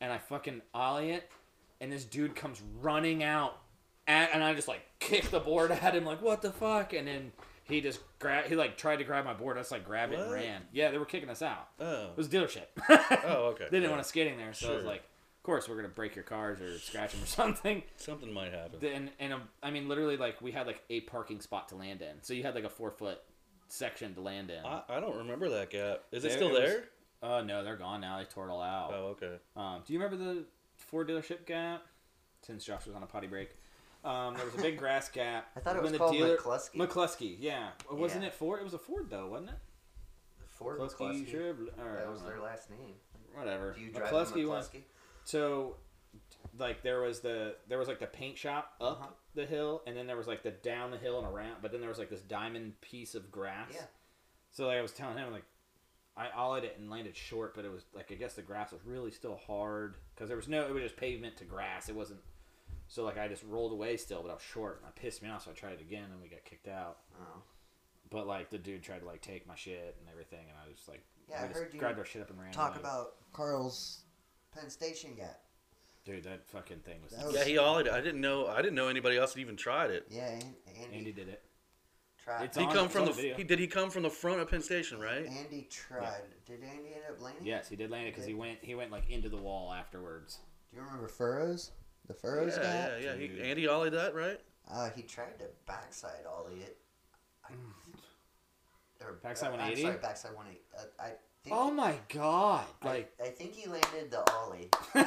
And 0.00 0.12
I 0.12 0.18
fucking 0.18 0.60
ollie 0.74 1.12
it, 1.12 1.30
and 1.80 1.90
this 1.90 2.04
dude 2.04 2.36
comes 2.36 2.60
running 2.60 3.22
out, 3.22 3.58
at, 4.08 4.30
and 4.32 4.42
I 4.42 4.54
just 4.54 4.66
like 4.66 4.80
kicked 4.98 5.30
the 5.30 5.38
board 5.40 5.70
at 5.82 5.94
him, 5.94 6.04
like, 6.04 6.20
"What 6.22 6.42
the 6.42 6.50
fuck?" 6.50 6.92
And 6.94 7.06
then 7.06 7.32
he 7.64 7.80
just 7.80 8.00
grab. 8.18 8.46
He 8.46 8.56
like 8.56 8.76
tried 8.76 8.96
to 8.96 9.04
grab 9.04 9.24
my 9.24 9.34
board. 9.34 9.56
I 9.56 9.60
just 9.60 9.70
like 9.70 9.84
grabbed 9.84 10.12
it 10.12 10.18
and 10.18 10.28
What? 10.30 10.34
ram. 10.36 10.62
Yeah, 10.72 10.90
they 10.90 10.98
were 10.98 11.04
kicking 11.04 11.28
us 11.30 11.42
out. 11.42 11.68
Oh. 11.78 12.06
It 12.10 12.16
was 12.16 12.26
a 12.26 12.30
dealership. 12.30 12.66
Oh, 13.26 13.48
okay. 13.52 13.64
they 13.64 13.76
didn't 13.76 13.82
Yeah. 13.84 13.88
want 13.90 14.00
us 14.00 14.08
skating 14.08 14.36
there, 14.38 14.52
so 14.54 14.68
I 14.68 14.70
was 14.74 14.80
Sure. 14.82 14.90
like, 14.90 15.00
"Of 15.02 15.42
course, 15.42 15.68
we're 15.68 15.76
gonna 15.76 15.88
break 15.88 16.14
your 16.16 16.24
cars 16.24 16.60
or 16.60 16.78
scratch 16.78 17.12
them 17.12 17.22
or 17.22 17.26
something." 17.42 17.82
Something 17.96 18.32
might 18.32 18.52
happen. 18.52 18.84
and 18.84 19.10
and 19.20 19.32
um, 19.34 19.42
I 19.62 19.70
mean, 19.70 19.88
literally, 19.88 20.16
like 20.16 20.40
we 20.40 20.50
had 20.52 20.66
like 20.66 20.82
a 20.90 21.00
parking 21.02 21.40
spot 21.40 21.68
to 21.68 21.76
land 21.76 22.00
in, 22.02 22.22
so 22.22 22.32
you 22.34 22.42
had 22.42 22.54
like 22.54 22.64
a 22.64 22.70
four 22.70 22.90
foot 22.90 23.20
section 23.68 24.14
to 24.14 24.20
land 24.22 24.50
in. 24.50 24.64
I, 24.64 24.82
I 24.88 25.00
don't 25.00 25.16
remember 25.18 25.48
that 25.50 25.68
gap. 25.70 26.04
Is 26.10 26.24
it 26.24 26.28
There- 26.28 26.36
still 26.38 26.48
it 26.56 26.60
was- 26.62 26.70
there? 26.70 26.84
Oh 27.20 27.42
no, 27.42 27.64
they're 27.64 27.76
gone 27.76 28.00
now. 28.00 28.16
They 28.18 28.24
tore 28.24 28.48
it 28.48 28.52
all 28.52 28.62
out. 28.62 28.92
Oh, 28.94 29.06
okay. 29.20 29.34
Um, 29.56 29.82
do 29.84 29.92
you 29.92 29.98
remember 29.98 30.22
the 30.24 30.44
Ford 30.76 31.08
dealership 31.08 31.44
gap? 31.46 31.82
Since 32.42 32.64
Josh 32.64 32.86
was 32.86 32.94
on 32.94 33.02
a 33.02 33.06
potty 33.06 33.26
break, 33.26 33.50
um, 34.04 34.34
there 34.36 34.44
was 34.44 34.54
a 34.54 34.62
big 34.62 34.78
grass 34.78 35.08
gap. 35.08 35.48
I 35.56 35.60
thought 35.60 35.76
it 35.76 35.82
when 35.82 35.84
was 35.84 35.92
the 35.92 35.98
called 35.98 36.12
dealer- 36.12 36.36
McCluskey. 36.36 36.74
McCluskey, 36.76 37.36
yeah. 37.38 37.70
Wasn't 37.90 38.22
Yeah. 38.22 38.28
it 38.28 38.34
Ford? 38.34 38.60
It 38.60 38.64
was 38.64 38.74
a 38.74 38.78
Ford 38.78 39.08
though, 39.10 39.28
wasn't 39.28 39.50
it? 39.50 39.56
Ford 40.46 40.78
McCluskey, 40.80 41.26
McCluskey. 41.26 41.32
Chevrolet- 41.32 41.78
or, 41.78 41.90
I 41.90 41.94
That 41.94 42.02
don't 42.04 42.12
was 42.12 42.22
know. 42.22 42.28
their 42.28 42.40
last 42.40 42.70
name. 42.70 42.94
Whatever. 43.34 43.72
Do 43.72 43.80
you 43.80 43.90
drive 43.92 44.12
McCluskey 44.12 44.44
a 44.44 44.48
was- 44.48 44.68
McCluskey? 44.68 44.82
So, 45.24 45.76
like 46.58 46.82
there 46.82 47.00
was 47.00 47.20
the 47.20 47.56
there 47.68 47.78
was 47.78 47.86
like 47.88 47.98
the 48.00 48.06
paint 48.06 48.38
shop 48.38 48.74
up 48.80 49.00
Uh-huh. 49.00 49.06
the 49.34 49.46
hill, 49.46 49.82
and 49.86 49.96
then 49.96 50.06
there 50.06 50.16
was 50.16 50.26
like 50.26 50.42
the 50.42 50.50
down 50.50 50.90
the 50.90 50.96
hill 50.98 51.18
and 51.18 51.26
around. 51.26 51.56
But 51.62 51.70
then 51.72 51.80
there 51.80 51.90
was 51.90 51.98
like 51.98 52.10
this 52.10 52.22
diamond 52.22 52.80
piece 52.80 53.14
of 53.14 53.30
grass. 53.30 53.70
Yeah. 53.74 53.86
So 54.50 54.66
like 54.66 54.78
I 54.78 54.82
was 54.82 54.92
telling 54.92 55.18
him 55.18 55.30
like, 55.30 55.44
I 56.16 56.28
ollied 56.36 56.64
it 56.64 56.76
and 56.78 56.90
landed 56.90 57.14
short, 57.16 57.54
but 57.54 57.64
it 57.64 57.70
was 57.70 57.84
like 57.92 58.10
I 58.10 58.14
guess 58.14 58.34
the 58.34 58.42
grass 58.42 58.72
was 58.72 58.82
really 58.84 59.10
still 59.10 59.36
hard 59.36 59.96
because 60.14 60.28
there 60.28 60.36
was 60.36 60.48
no 60.48 60.66
it 60.66 60.72
was 60.72 60.82
just 60.82 60.96
pavement 60.96 61.36
to 61.36 61.44
grass. 61.44 61.88
It 61.88 61.94
wasn't. 61.94 62.20
So 62.88 63.04
like 63.04 63.18
I 63.18 63.28
just 63.28 63.42
rolled 63.44 63.72
away 63.72 63.96
still, 63.96 64.22
but 64.22 64.30
I 64.30 64.34
was 64.34 64.42
short 64.42 64.78
and 64.82 64.86
I 64.86 64.98
pissed 64.98 65.22
me 65.22 65.28
off. 65.28 65.44
So 65.44 65.50
I 65.50 65.54
tried 65.54 65.72
it 65.74 65.80
again 65.80 66.06
and 66.10 66.20
we 66.22 66.28
got 66.28 66.44
kicked 66.44 66.68
out. 66.68 66.98
Oh. 67.20 67.42
But 68.10 68.26
like 68.26 68.50
the 68.50 68.58
dude 68.58 68.82
tried 68.82 69.00
to 69.00 69.06
like 69.06 69.20
take 69.20 69.46
my 69.46 69.54
shit 69.54 69.96
and 70.00 70.08
everything, 70.10 70.40
and 70.48 70.56
I 70.64 70.68
was 70.68 70.78
like, 70.88 71.04
Yeah, 71.28 71.42
we 71.42 71.44
I 71.44 71.48
just 71.48 71.60
heard 71.60 71.74
you 71.74 71.80
grabbed 71.80 71.98
our 71.98 72.04
shit 72.06 72.22
up 72.22 72.30
and 72.30 72.40
ran. 72.40 72.52
Talk 72.52 72.72
away. 72.72 72.80
about 72.80 73.06
Carl's 73.32 74.04
Penn 74.54 74.70
Station 74.70 75.14
gap. 75.14 75.38
dude 76.06 76.24
that 76.24 76.48
fucking 76.48 76.78
thing 76.80 77.02
was. 77.02 77.12
That 77.12 77.26
was- 77.26 77.34
Yeah, 77.34 77.44
he 77.44 77.56
ollied 77.58 77.86
it. 77.86 77.92
I 77.92 78.00
didn't 78.00 78.22
know. 78.22 78.46
I 78.46 78.62
didn't 78.62 78.74
know 78.76 78.88
anybody 78.88 79.18
else 79.18 79.34
had 79.34 79.40
even 79.40 79.56
tried 79.56 79.90
it. 79.90 80.06
Yeah, 80.10 80.26
An- 80.28 80.54
Andy, 80.82 80.96
Andy 80.96 81.12
did 81.12 81.28
it. 81.28 81.42
tried. 82.24 82.44
It's 82.44 82.56
Did 82.56 82.62
he 82.62 82.66
on- 82.68 82.74
come 82.74 82.88
from 82.88 83.04
the? 83.04 83.10
the 83.10 83.16
video. 83.16 83.36
he, 83.36 83.44
did 83.44 83.58
he 83.58 83.66
come 83.66 83.90
from 83.90 84.02
the 84.04 84.10
front 84.10 84.40
of 84.40 84.50
Penn 84.50 84.62
Station? 84.62 84.98
Right. 84.98 85.26
Andy 85.26 85.68
tried. 85.70 86.22
Did 86.46 86.62
Andy 86.62 86.94
end 86.94 87.04
up 87.10 87.20
landing? 87.20 87.44
Yes, 87.44 87.68
he 87.68 87.76
did 87.76 87.90
land 87.90 88.06
it 88.08 88.12
because 88.14 88.24
he 88.26 88.32
went 88.32 88.58
he 88.62 88.74
went 88.74 88.90
like 88.90 89.10
into 89.10 89.28
the 89.28 89.36
wall 89.36 89.70
afterwards. 89.74 90.38
Do 90.70 90.76
you 90.78 90.82
remember 90.82 91.08
Furrows? 91.08 91.72
The 92.08 92.14
Furrows 92.14 92.56
yeah, 92.56 92.62
gap? 92.62 92.90
yeah, 93.02 93.14
yeah. 93.14 93.16
He, 93.28 93.40
Andy 93.42 93.66
ollied 93.66 93.92
that, 93.92 94.14
right? 94.14 94.40
Uh, 94.70 94.90
he 94.94 95.02
tried 95.02 95.38
to 95.38 95.44
backside 95.66 96.24
ollie 96.28 96.60
it. 96.60 96.76
I, 97.44 97.52
or, 99.04 99.12
Backside 99.22 99.50
uh, 99.50 99.52
I'm 99.52 99.58
180? 99.58 99.82
sorry, 99.82 99.96
backside 100.02 100.34
180. 100.34 100.60
Uh, 100.76 101.02
I 101.02 101.06
think. 101.44 101.56
Oh 101.56 101.70
my 101.70 101.94
god! 102.12 102.64
Like 102.84 103.12
I, 103.22 103.28
I 103.28 103.30
think 103.30 103.54
he 103.54 103.68
landed 103.68 104.10
the 104.10 104.30
ollie. 104.32 104.68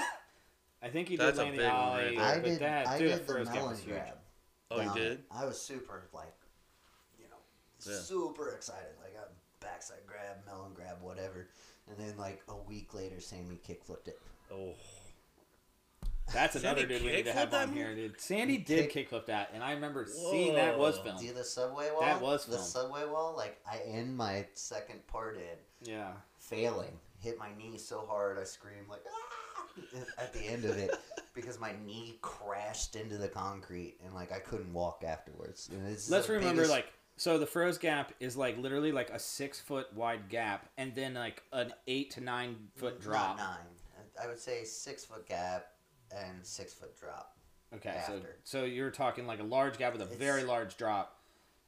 I 0.83 0.87
think 0.89 1.09
he 1.09 1.15
That's 1.17 1.37
did 1.37 1.43
land 1.43 1.59
the 1.59 1.71
ollie, 1.71 2.17
right 2.17 2.19
I 2.19 2.35
but 2.35 2.43
did. 2.45 2.59
that 2.59 2.87
I 2.87 2.97
dude, 2.97 3.09
did 3.09 3.19
the 3.19 3.23
first 3.33 3.53
melon 3.53 3.77
grab. 3.85 4.13
Oh, 4.71 4.79
he 4.79 4.85
down 4.85 4.95
did. 4.97 5.23
I 5.29 5.45
was 5.45 5.61
super 5.61 6.03
like, 6.13 6.33
you 7.19 7.25
know, 7.25 7.91
Yeah. 7.91 7.99
super 7.99 8.49
excited. 8.49 8.93
Like 9.03 9.13
a 9.15 9.27
backside 9.63 10.05
grab, 10.07 10.37
melon 10.47 10.71
grab, 10.73 10.97
whatever. 11.01 11.49
And 11.87 11.97
then 11.99 12.17
like 12.17 12.41
a 12.47 12.55
week 12.55 12.93
later, 12.95 13.19
Sammy 13.19 13.59
kickflipped 13.67 14.07
it. 14.07 14.19
Oh, 14.51 14.73
That's 16.33 16.53
Sandy 16.53 16.67
another 16.67 16.85
dude 16.87 17.03
we 17.03 17.11
need 17.11 17.25
to 17.25 17.33
have 17.33 17.53
on 17.53 17.73
here, 17.73 17.93
dude. 17.95 18.19
Sandy 18.19 18.53
He 18.53 18.59
did 18.59 18.89
kicked- 18.89 19.11
kickflip 19.11 19.25
that, 19.27 19.51
and 19.53 19.63
I 19.63 19.73
remember 19.73 20.05
seeing 20.05 20.55
that 20.55 20.77
was 20.77 20.97
filmed. 20.99 21.19
See 21.19 21.29
the 21.31 21.43
subway 21.43 21.89
wall? 21.91 22.01
That 22.01 22.21
was 22.21 22.45
the 22.45 22.57
subway 22.57 23.05
wall. 23.05 23.33
Like 23.35 23.59
I 23.69 23.79
end 23.79 24.15
my 24.15 24.45
second 24.53 25.05
part 25.07 25.37
in, 25.37 25.89
Yeah. 25.91 26.13
failing, 26.37 26.99
hit 27.19 27.37
my 27.37 27.49
knee 27.57 27.77
so 27.77 28.05
hard 28.07 28.37
I 28.39 28.43
screamed 28.45 28.87
like 28.89 29.03
ah! 29.07 30.03
at 30.17 30.33
the 30.33 30.39
end 30.41 30.65
of 30.65 30.77
it 30.77 30.91
because 31.33 31.59
my 31.59 31.73
knee 31.85 32.17
crashed 32.21 32.95
into 32.95 33.17
the 33.17 33.27
concrete 33.29 33.97
and 34.03 34.13
like 34.13 34.31
I 34.31 34.39
couldn't 34.39 34.73
walk 34.73 35.03
afterwards. 35.05 35.69
And 35.71 35.87
it's 35.87 36.09
Let's 36.09 36.29
remember, 36.29 36.53
biggest- 36.63 36.71
like, 36.71 36.91
so 37.17 37.37
the 37.37 37.45
froze 37.45 37.77
gap 37.77 38.13
is 38.19 38.35
like 38.37 38.57
literally 38.57 38.91
like 38.91 39.09
a 39.11 39.19
six 39.19 39.59
foot 39.59 39.93
wide 39.93 40.29
gap, 40.29 40.69
and 40.77 40.95
then 40.95 41.13
like 41.13 41.43
an 41.51 41.73
eight 41.87 42.11
to 42.11 42.21
nine 42.21 42.55
foot 42.75 42.93
Not 42.95 43.01
drop. 43.01 43.37
nine. 43.37 43.57
I 44.21 44.27
would 44.27 44.39
say 44.39 44.63
six 44.65 45.05
foot 45.05 45.27
gap 45.27 45.67
and 46.15 46.45
six 46.45 46.73
foot 46.73 46.97
drop. 46.99 47.37
Okay, 47.73 48.01
so 48.05 48.15
after. 48.15 48.35
so 48.43 48.63
you're 48.65 48.91
talking 48.91 49.25
like 49.25 49.39
a 49.39 49.43
large 49.43 49.77
gap 49.77 49.93
with 49.93 50.01
a 50.01 50.05
It's- 50.05 50.19
very 50.19 50.43
large 50.43 50.75
drop. 50.77 51.17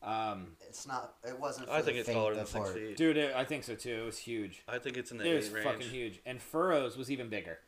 Um, 0.01 0.57
It's 0.67 0.85
not. 0.85 1.15
It 1.23 1.39
wasn't. 1.39 1.67
For 1.67 1.73
I 1.73 1.77
the 1.79 1.85
think 1.85 1.97
it's 1.99 2.07
faint 2.07 2.17
taller 2.17 2.35
than 2.35 2.45
six 2.45 2.71
feet. 2.71 2.97
dude, 2.97 3.15
it, 3.15 3.33
I 3.35 3.45
think 3.45 3.63
so 3.63 3.73
too. 3.73 4.01
It 4.01 4.05
was 4.05 4.17
huge. 4.17 4.61
I 4.67 4.77
think 4.77 4.97
it's 4.97 5.11
in 5.11 5.17
the 5.17 5.25
It 5.25 5.35
was 5.35 5.47
eight 5.47 5.53
range. 5.53 5.65
fucking 5.65 5.87
huge, 5.89 6.19
and 6.25 6.41
furrows 6.41 6.97
was 6.97 7.09
even 7.09 7.29
bigger. 7.29 7.59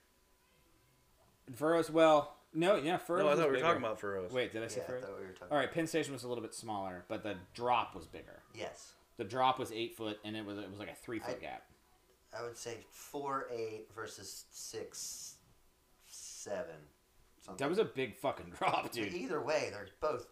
Furrows, 1.56 1.90
well, 1.90 2.36
no, 2.54 2.76
yeah, 2.76 2.98
furrows. 2.98 3.22
No, 3.22 3.28
I 3.28 3.30
was 3.32 3.40
thought 3.40 3.46
we 3.46 3.48
were 3.52 3.54
bigger. 3.58 3.66
talking 3.68 3.84
about 3.84 4.00
furrows. 4.00 4.32
Wait, 4.32 4.52
did 4.52 4.64
I 4.64 4.68
say 4.68 4.78
Yeah, 4.80 4.84
I 4.84 4.88
furrows? 4.88 5.04
thought 5.04 5.20
we 5.20 5.26
were 5.28 5.32
talking. 5.32 5.48
All 5.52 5.58
right, 5.58 5.72
Penn 5.72 5.88
Station 5.88 6.12
was 6.12 6.24
a 6.24 6.28
little 6.28 6.42
bit 6.42 6.54
smaller, 6.54 7.06
but 7.08 7.24
the 7.24 7.38
drop 7.54 7.96
was 7.96 8.06
bigger. 8.08 8.42
Yes, 8.54 8.94
The 9.18 9.24
drop 9.24 9.58
was 9.60 9.72
eight 9.72 9.96
foot, 9.96 10.20
and 10.26 10.36
it 10.36 10.44
was 10.46 10.58
it 10.58 10.70
was 10.70 10.80
like 10.80 10.90
a 10.90 10.96
three 10.96 11.20
foot 11.20 11.38
I- 11.38 11.40
gap. 11.42 11.64
I 12.38 12.44
would 12.44 12.58
say 12.58 12.80
four 12.92 13.48
eight 13.50 13.88
versus 13.96 14.44
six 14.52 15.35
seven. 16.46 16.76
Something. 17.42 17.64
That 17.64 17.70
was 17.70 17.80
a 17.80 17.86
big 17.86 18.16
fucking 18.18 18.54
drop, 18.58 18.92
dude. 18.92 19.14
Either 19.14 19.42
way, 19.42 19.70
they're 19.72 19.88
both. 20.00 20.28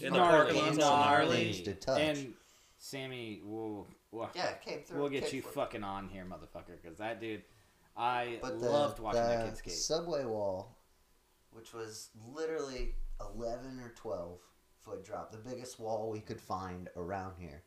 In 0.00 0.12
Gnarly, 0.12 0.54
parking 0.54 0.78
gnarly. 0.78 1.26
gnarly 1.36 1.62
to 1.64 1.74
touch. 1.74 2.00
And 2.00 2.34
Sammy, 2.78 3.40
we'll, 3.44 3.86
we'll, 4.10 4.28
Yeah, 4.34 4.52
came 4.54 4.80
through. 4.82 4.98
we'll 5.00 5.08
get 5.08 5.32
you 5.32 5.40
kickflip. 5.42 5.52
fucking 5.52 5.84
on 5.84 6.08
here, 6.08 6.24
motherfucker, 6.24 6.80
because 6.82 6.98
that 6.98 7.20
dude, 7.20 7.42
I 7.96 8.38
But 8.42 8.58
the, 8.60 8.68
loved 8.70 8.98
watching 8.98 9.22
the 9.22 9.28
that 9.28 9.46
kid 9.46 9.56
skate. 9.58 9.72
subway 9.74 10.24
wall 10.24 10.76
which 11.52 11.72
was 11.72 12.10
literally 12.34 12.96
11 13.20 13.78
or 13.78 13.92
12 13.94 14.40
foot 14.82 15.04
drop, 15.04 15.30
the 15.30 15.38
biggest 15.38 15.78
wall 15.78 16.10
we 16.10 16.18
could 16.18 16.40
find 16.40 16.88
around 16.96 17.34
here. 17.38 17.62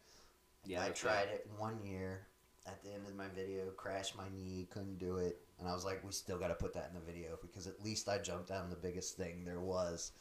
Yeah, 0.66 0.82
I 0.84 0.88
that's 0.88 1.00
tried 1.00 1.30
it 1.30 1.48
one 1.58 1.82
year. 1.86 2.28
At 2.68 2.84
the 2.84 2.94
end 2.94 3.08
of 3.08 3.16
my 3.16 3.28
video, 3.30 3.70
crashed 3.72 4.18
my 4.18 4.28
knee, 4.36 4.68
couldn't 4.70 5.00
do 5.00 5.18
it, 5.18 5.40
and 5.58 5.68
I 5.68 5.74
was 5.74 5.86
like, 5.86 6.04
"We 6.04 6.12
still 6.12 6.38
got 6.38 6.50
to 6.50 6.54
put 6.54 6.74
that 6.74 6.90
in 6.90 7.00
the 7.00 7.06
video 7.06 7.38
because 7.42 7.66
at 7.66 7.82
least 7.84 8.10
I 8.10 8.18
jumped 8.18 8.50
down 8.50 8.70
the 8.70 8.76
biggest 8.76 9.16
thing 9.16 9.46
there 9.46 9.62
was." 9.62 10.12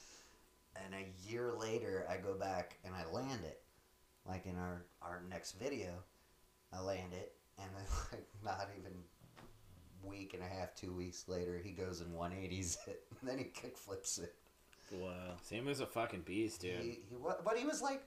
And 0.76 0.94
a 0.94 1.28
year 1.28 1.52
later, 1.58 2.06
I 2.08 2.18
go 2.18 2.34
back 2.34 2.78
and 2.84 2.94
I 2.94 3.04
land 3.10 3.40
it, 3.44 3.62
like 4.28 4.46
in 4.46 4.56
our 4.56 4.84
our 5.02 5.22
next 5.28 5.58
video, 5.58 6.04
I 6.72 6.80
land 6.80 7.12
it, 7.12 7.34
and 7.58 7.68
then 7.76 7.84
like 8.12 8.28
not 8.44 8.68
even 8.78 8.92
week 10.04 10.34
and 10.34 10.42
a 10.42 10.46
half, 10.46 10.74
two 10.74 10.92
weeks 10.92 11.24
later, 11.28 11.60
he 11.62 11.72
goes 11.72 12.00
and 12.00 12.14
180s 12.14 12.76
it, 12.88 13.02
and 13.20 13.28
then 13.28 13.38
he 13.38 13.44
kick 13.44 13.76
flips 13.76 14.18
it. 14.18 14.34
Wow. 14.92 15.34
Sam 15.42 15.66
was 15.66 15.80
a 15.80 15.86
fucking 15.86 16.20
beast, 16.20 16.60
dude. 16.60 16.80
He, 16.80 16.90
he 17.08 17.16
but 17.44 17.56
he 17.56 17.66
was 17.66 17.82
like, 17.82 18.06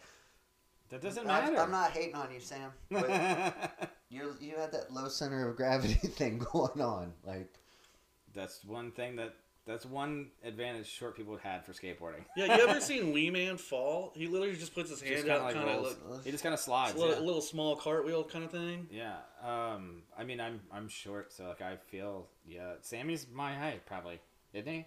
that 0.90 1.02
doesn't 1.02 1.28
matter. 1.28 1.58
I'm 1.58 1.72
not 1.72 1.92
hating 1.92 2.16
on 2.16 2.32
you, 2.32 2.40
Sam. 2.40 2.72
But 2.90 3.92
you 4.10 4.36
you 4.40 4.56
had 4.58 4.72
that 4.72 4.92
low 4.92 5.08
center 5.08 5.48
of 5.48 5.56
gravity 5.56 5.94
thing 6.08 6.40
going 6.52 6.82
on. 6.82 7.14
Like, 7.26 7.54
that's 8.34 8.64
one 8.66 8.92
thing 8.92 9.16
that 9.18 9.36
that's 9.66 9.86
one 9.86 10.28
advantage 10.44 10.88
short 10.88 11.16
people 11.16 11.38
had 11.38 11.64
for 11.64 11.74
skateboarding. 11.74 12.24
Yeah, 12.36 12.58
you 12.58 12.68
ever 12.68 12.82
seen 12.82 13.14
Wee 13.14 13.30
Man 13.30 13.58
fall? 13.58 14.12
He 14.16 14.28
literally 14.28 14.56
just 14.56 14.74
puts 14.74 14.90
his 14.90 15.02
hand 15.02 15.30
out, 15.30 15.40
kind 15.40 15.40
of 15.40 15.44
like 15.44 15.56
kind 15.56 15.70
of 15.70 15.76
rolls. 15.76 15.98
like 16.10 16.26
he 16.26 16.32
just 16.32 16.44
kind 16.44 16.54
of 16.54 16.60
slides. 16.60 16.96
a 16.96 17.00
little, 17.00 17.16
yeah. 17.16 17.22
little 17.22 17.42
small 17.42 17.76
cartwheel 17.76 18.24
kind 18.24 18.44
of 18.44 18.52
thing. 18.52 18.88
Yeah. 18.92 19.18
Um. 19.44 20.04
I 20.18 20.24
mean, 20.24 20.42
I'm 20.42 20.60
I'm 20.72 20.88
short, 20.88 21.32
so 21.32 21.48
like 21.48 21.62
I 21.62 21.76
feel 21.76 22.28
yeah. 22.48 22.74
Sammy's 22.82 23.28
my 23.32 23.54
height, 23.54 23.86
probably, 23.86 24.20
isn't 24.54 24.72
he? 24.72 24.86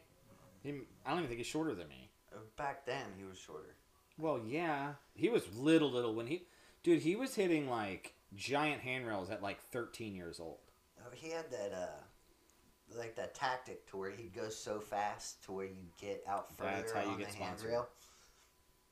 He. 0.64 0.70
I 1.06 1.10
don't 1.10 1.18
even 1.18 1.28
think 1.28 1.38
he's 1.38 1.46
shorter 1.46 1.74
than 1.74 1.88
me. 1.88 2.10
back 2.56 2.84
then, 2.84 3.06
he 3.16 3.24
was 3.24 3.38
shorter. 3.38 3.76
Well, 4.18 4.40
yeah. 4.44 4.94
He 5.14 5.28
was 5.28 5.42
little, 5.56 5.90
little 5.90 6.14
when 6.14 6.26
he, 6.26 6.42
dude. 6.82 7.02
He 7.02 7.14
was 7.16 7.34
hitting 7.34 7.68
like 7.68 8.14
giant 8.34 8.80
handrails 8.82 9.30
at 9.30 9.42
like 9.42 9.60
13 9.70 10.14
years 10.14 10.40
old. 10.40 10.58
Oh, 11.00 11.10
He 11.14 11.30
had 11.30 11.50
that, 11.50 11.72
uh, 11.72 12.96
like 12.96 13.14
that 13.16 13.34
tactic 13.34 13.86
to 13.90 13.96
where 13.96 14.10
he'd 14.10 14.34
go 14.34 14.48
so 14.48 14.78
fast 14.80 15.42
to 15.44 15.52
where 15.52 15.66
you 15.66 15.84
get 16.00 16.22
out 16.28 16.56
further 16.56 16.70
That's 16.76 16.92
how 16.92 17.02
you 17.02 17.08
on 17.10 17.18
get 17.18 17.28
the 17.28 17.32
sponsored. 17.32 17.60
handrail. 17.70 17.88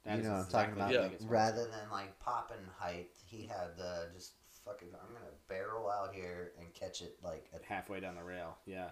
That 0.05 0.17
You 0.17 0.23
know 0.25 0.31
what 0.31 0.39
I'm 0.47 0.51
talking 0.51 0.73
about? 0.73 0.95
how 0.95 1.03
you 1.03 1.09
get 1.11 1.23
Rather 1.29 1.65
than 1.67 1.91
like 1.91 2.19
popping 2.21 2.57
height, 2.79 3.11
he 3.27 3.43
had 3.47 3.77
the 3.77 4.09
just 4.15 4.33
fucking. 4.65 4.89
I'm 4.95 5.13
gonna 5.13 5.27
barrel 5.49 5.91
out 5.91 6.15
here 6.15 6.53
and 6.59 6.73
catch 6.73 7.03
it 7.03 7.19
like 7.23 7.49
at 7.55 7.63
halfway 7.63 8.01
down 8.01 8.15
the 8.17 8.23
rail. 8.25 8.57
Yeah. 8.65 8.91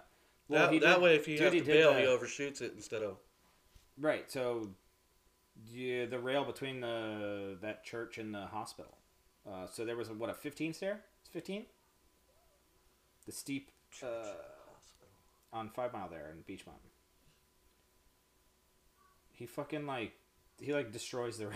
that, 0.49 0.71
he 0.71 0.77
that 0.79 0.95
did- 0.95 1.01
way, 1.03 1.15
if 1.15 1.25
he 1.25 1.33
dude, 1.37 1.53
has 1.53 1.61
to 1.61 1.67
bail, 1.67 1.93
the- 1.93 2.01
he 2.01 2.05
overshoots 2.07 2.61
it 2.61 2.73
instead 2.75 3.01
of. 3.01 3.17
Right. 3.97 4.29
So, 4.31 4.69
yeah, 5.65 6.05
the 6.05 6.19
rail 6.19 6.45
between 6.45 6.79
the 6.81 7.57
that 7.61 7.83
church 7.83 8.19
and 8.19 8.33
the 8.33 8.45
hospital. 8.45 8.95
Uh, 9.49 9.65
so 9.67 9.85
there 9.85 9.95
was 9.95 10.09
a, 10.09 10.13
what 10.13 10.29
a 10.29 10.33
15 10.33 10.73
stair. 10.73 11.01
It's 11.21 11.29
15. 11.29 11.65
The 13.25 13.31
steep 13.31 13.71
uh, 14.03 14.07
on 15.51 15.69
Five 15.69 15.93
Mile 15.93 16.09
there 16.09 16.31
in 16.31 16.43
Beechmont. 16.43 16.73
He 19.33 19.45
fucking 19.45 19.85
like 19.85 20.13
he 20.59 20.73
like 20.73 20.91
destroys 20.91 21.37
the. 21.37 21.45
Are 21.47 21.53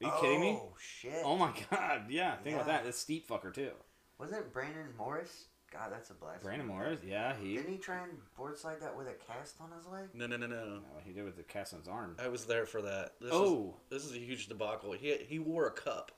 you 0.00 0.12
kidding 0.20 0.40
me? 0.40 0.58
Oh 0.60 0.72
shit! 0.78 1.22
Oh 1.24 1.36
my 1.36 1.52
god! 1.70 2.04
Yeah, 2.08 2.36
think 2.36 2.54
about 2.56 2.66
that. 2.68 2.86
It's 2.86 2.98
steep 2.98 3.28
fucker 3.28 3.52
too. 3.52 3.70
Wasn't 4.18 4.38
it 4.40 4.52
Brandon 4.52 4.86
Morris? 4.96 5.44
God, 5.70 5.92
that's 5.92 6.10
a 6.10 6.14
blast. 6.14 6.42
Brandon 6.42 6.66
Morris. 6.66 7.00
Yeah, 7.06 7.34
he. 7.40 7.54
Didn't 7.56 7.70
he 7.72 7.78
try 7.78 8.02
and 8.02 8.12
board 8.36 8.56
slide 8.58 8.80
that 8.80 8.96
with 8.96 9.08
a 9.08 9.12
cast 9.12 9.60
on 9.60 9.70
his 9.76 9.86
leg? 9.86 10.06
No, 10.14 10.26
no, 10.26 10.36
no, 10.38 10.46
no. 10.46 10.64
No, 10.64 10.80
he 11.04 11.12
did 11.12 11.24
with 11.24 11.36
the 11.36 11.42
cast 11.42 11.74
on 11.74 11.80
his 11.80 11.88
arm. 11.88 12.16
I 12.18 12.28
was 12.28 12.46
there 12.46 12.64
for 12.66 12.80
that. 12.82 13.12
This 13.20 13.30
Oh. 13.32 13.76
is, 13.90 14.02
this 14.02 14.10
is 14.10 14.16
a 14.16 14.18
huge 14.18 14.48
debacle. 14.48 14.92
He 14.92 15.16
he 15.28 15.38
wore 15.38 15.66
a 15.66 15.70
cup, 15.72 16.12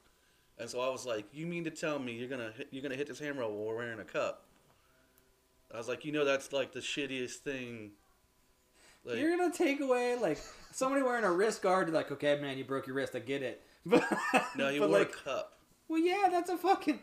and 0.58 0.68
so 0.68 0.80
I 0.80 0.88
was 0.90 1.04
like, 1.06 1.26
"You 1.32 1.46
mean 1.46 1.64
to 1.64 1.70
tell 1.70 1.98
me 1.98 2.12
you're 2.12 2.28
gonna 2.28 2.52
hit, 2.56 2.68
you're 2.70 2.82
gonna 2.82 2.96
hit 2.96 3.08
this 3.08 3.18
hammer 3.18 3.42
while 3.42 3.52
we're 3.52 3.76
wearing 3.76 4.00
a 4.00 4.04
cup?" 4.04 4.44
I 5.72 5.78
was 5.78 5.88
like, 5.88 6.04
"You 6.04 6.12
know 6.12 6.24
that's 6.24 6.52
like 6.52 6.72
the 6.72 6.80
shittiest 6.80 7.36
thing." 7.36 7.92
Like, 9.04 9.18
You're 9.18 9.36
gonna 9.36 9.52
take 9.52 9.80
away 9.80 10.16
like 10.16 10.38
somebody 10.70 11.02
wearing 11.02 11.24
a 11.24 11.32
wrist 11.32 11.60
guard. 11.62 11.88
You're 11.88 11.96
like, 11.96 12.12
okay, 12.12 12.38
man, 12.40 12.56
you 12.56 12.64
broke 12.64 12.86
your 12.86 12.94
wrist. 12.94 13.16
I 13.16 13.18
get 13.18 13.42
it. 13.42 13.62
But 13.84 14.04
no, 14.56 14.68
you 14.68 14.78
but 14.78 14.90
wore 14.90 14.98
like, 15.00 15.08
a 15.08 15.24
cup. 15.24 15.58
well, 15.88 15.98
yeah, 15.98 16.28
that's 16.30 16.50
a 16.50 16.56
fucking. 16.56 17.00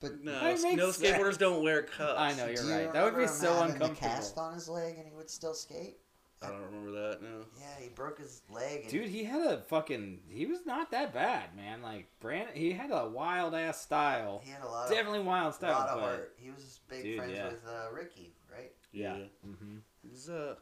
But 0.00 0.24
No, 0.24 0.32
no 0.40 0.54
skateboarders 0.54 0.92
sense. 0.94 1.36
don't 1.36 1.62
wear 1.62 1.82
cups. 1.84 2.14
I 2.18 2.32
know 2.34 2.46
you're 2.46 2.56
Do 2.56 2.66
you 2.68 2.74
right. 2.74 2.92
That 2.92 3.04
would 3.04 3.10
be 3.14 3.20
remember 3.20 3.32
so 3.32 3.52
uncomfortable. 3.62 3.88
The 3.94 3.94
cast 4.00 4.36
on 4.38 4.54
his 4.54 4.68
leg 4.68 4.96
and 4.98 5.06
he 5.06 5.14
would 5.14 5.30
still 5.30 5.54
skate. 5.54 5.98
I 6.42 6.48
don't 6.48 6.62
remember 6.62 6.90
that. 6.92 7.22
No. 7.22 7.44
Yeah, 7.58 7.66
he 7.82 7.88
broke 7.90 8.18
his 8.18 8.40
leg. 8.50 8.82
And 8.82 8.90
Dude, 8.90 9.08
he 9.08 9.24
had 9.24 9.42
a 9.42 9.58
fucking. 9.62 10.20
He 10.30 10.46
was 10.46 10.64
not 10.64 10.90
that 10.92 11.12
bad, 11.12 11.54
man. 11.54 11.82
Like 11.82 12.06
Brandon, 12.20 12.54
he 12.56 12.72
had 12.72 12.90
a 12.90 13.06
wild 13.08 13.54
ass 13.54 13.80
style. 13.82 14.40
he 14.44 14.50
had 14.50 14.62
a 14.62 14.66
lot 14.66 14.86
of 14.86 14.90
Definitely 14.94 15.20
wild 15.20 15.54
style. 15.54 15.70
A 15.70 15.80
lot 15.80 15.88
of 15.90 15.94
but 15.96 16.02
heart. 16.06 16.32
He 16.38 16.50
was 16.50 16.80
big 16.88 17.02
Dude, 17.02 17.16
friends 17.18 17.32
yeah. 17.34 17.48
with 17.48 17.62
uh, 17.68 17.92
Ricky, 17.94 18.32
right? 18.50 18.72
yeah. 18.92 19.16
Yeah. 19.18 19.24
hmm 19.44 19.76
He's 20.08 20.30
uh, 20.30 20.54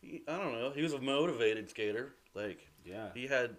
he, 0.00 0.22
I 0.26 0.36
don't 0.38 0.52
know. 0.52 0.70
He 0.74 0.82
was 0.82 0.92
a 0.92 1.00
motivated 1.00 1.70
skater. 1.70 2.14
Like 2.34 2.66
Yeah. 2.84 3.08
he 3.14 3.28
had, 3.28 3.56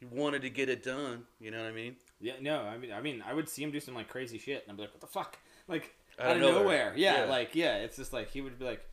he 0.00 0.06
wanted 0.06 0.42
to 0.42 0.50
get 0.50 0.68
it 0.68 0.82
done. 0.82 1.22
You 1.40 1.50
know 1.50 1.62
what 1.62 1.68
I 1.68 1.72
mean? 1.72 1.96
Yeah. 2.20 2.34
No, 2.42 2.60
I 2.60 2.76
mean, 2.76 2.92
I 2.92 3.00
mean, 3.00 3.22
I 3.26 3.32
would 3.32 3.48
see 3.48 3.62
him 3.62 3.70
do 3.70 3.80
some 3.80 3.94
like 3.94 4.08
crazy 4.08 4.38
shit, 4.38 4.64
and 4.64 4.72
I'd 4.72 4.76
be 4.76 4.82
like, 4.82 4.92
what 4.92 5.00
the 5.00 5.06
fuck? 5.06 5.38
Like 5.66 5.94
Out 6.18 6.26
out, 6.26 6.36
of 6.36 6.42
of 6.42 6.42
nowhere. 6.42 6.60
nowhere. 6.62 6.92
Yeah, 6.96 7.24
Yeah. 7.24 7.30
Like 7.30 7.54
yeah, 7.54 7.76
it's 7.76 7.96
just 7.96 8.12
like 8.12 8.30
he 8.30 8.42
would 8.42 8.58
be 8.58 8.64
like, 8.66 8.84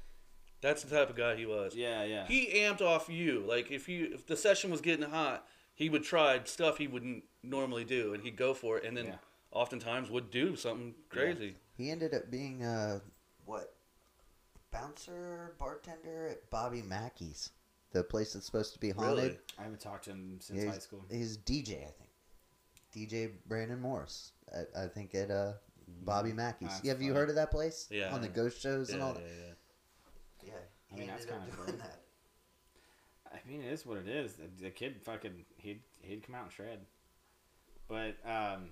That's 0.62 0.84
the 0.84 0.96
type 0.96 1.10
of 1.10 1.16
guy 1.16 1.36
he 1.36 1.46
was. 1.46 1.76
yeah, 1.76 2.04
yeah. 2.04 2.26
He 2.28 2.48
amped 2.56 2.82
off 2.82 3.08
you. 3.10 3.44
Like 3.48 3.72
if 3.72 3.88
you 3.88 4.10
if 4.14 4.26
the 4.28 4.36
session 4.36 4.72
was 4.72 4.82
getting 4.82 5.10
hot, 5.10 5.48
he 5.74 5.90
would 5.90 6.04
try 6.04 6.40
stuff 6.44 6.78
he 6.78 6.88
wouldn't 6.88 7.24
normally 7.44 7.86
do, 7.86 8.14
and 8.14 8.24
he'd 8.24 8.36
go 8.36 8.54
for 8.54 8.78
it, 8.78 8.84
and 8.84 8.96
then 8.98 9.06
Yeah. 9.06 9.16
oftentimes 9.52 10.10
would 10.10 10.30
do 10.32 10.56
something 10.58 10.96
crazy. 11.10 11.56
He 11.78 11.90
ended 11.90 12.14
up 12.14 12.30
being 12.30 12.64
uh, 12.64 13.00
what 13.46 13.74
bouncer 14.72 15.56
bartender 15.58 16.28
at 16.30 16.50
Bobby 16.50 16.82
Mackey's, 16.82 17.52
the 17.92 18.04
place 18.04 18.34
that's 18.34 18.46
supposed 18.46 18.74
to 18.74 18.80
be 18.80 18.92
haunted. 18.92 19.18
Really? 19.24 19.38
I 19.58 19.64
haven't 19.64 19.80
talked 19.82 20.06
to 20.06 20.12
him 20.12 20.38
since 20.42 20.60
Yeah, 20.60 20.68
high 20.70 20.74
he's, 20.76 20.84
school. 20.84 21.06
he's 21.10 21.38
DJ, 21.38 21.88
I 21.88 21.92
think. 21.92 22.10
DJ 22.94 23.32
Brandon 23.48 23.80
Morris, 23.80 24.32
I, 24.54 24.84
I 24.84 24.88
think 24.88 25.14
at 25.16 25.32
uh, 25.32 25.54
Bobby 26.04 26.34
Mackey's. 26.34 26.70
That's 26.70 26.84
Yeah, 26.84 26.92
have 26.94 27.02
you 27.02 27.14
heard 27.14 27.30
of 27.30 27.36
that 27.36 27.52
place? 27.52 27.88
Yeah. 27.90 28.14
On 28.14 28.22
the 28.22 28.28
ghost 28.28 28.62
shows 28.62 28.90
and 28.90 29.02
all 29.02 29.14
yeah, 29.14 29.22
that. 29.22 29.30
yeah. 29.48 29.54
I 30.94 30.98
mean, 30.98 31.08
that's 31.08 31.26
kinda 31.26 31.42
doing 31.46 31.56
cool. 31.56 31.78
that. 31.78 32.02
I 33.32 33.48
mean, 33.48 33.62
it 33.62 33.72
is 33.72 33.86
what 33.86 33.98
it 33.98 34.08
is. 34.08 34.34
The, 34.34 34.64
the 34.64 34.70
kid 34.70 35.02
fucking 35.04 35.46
he'd 35.58 35.82
he'd 36.02 36.26
come 36.26 36.36
out 36.36 36.44
and 36.46 36.52
shred. 36.52 36.80
But 37.88 38.18
um, 38.26 38.72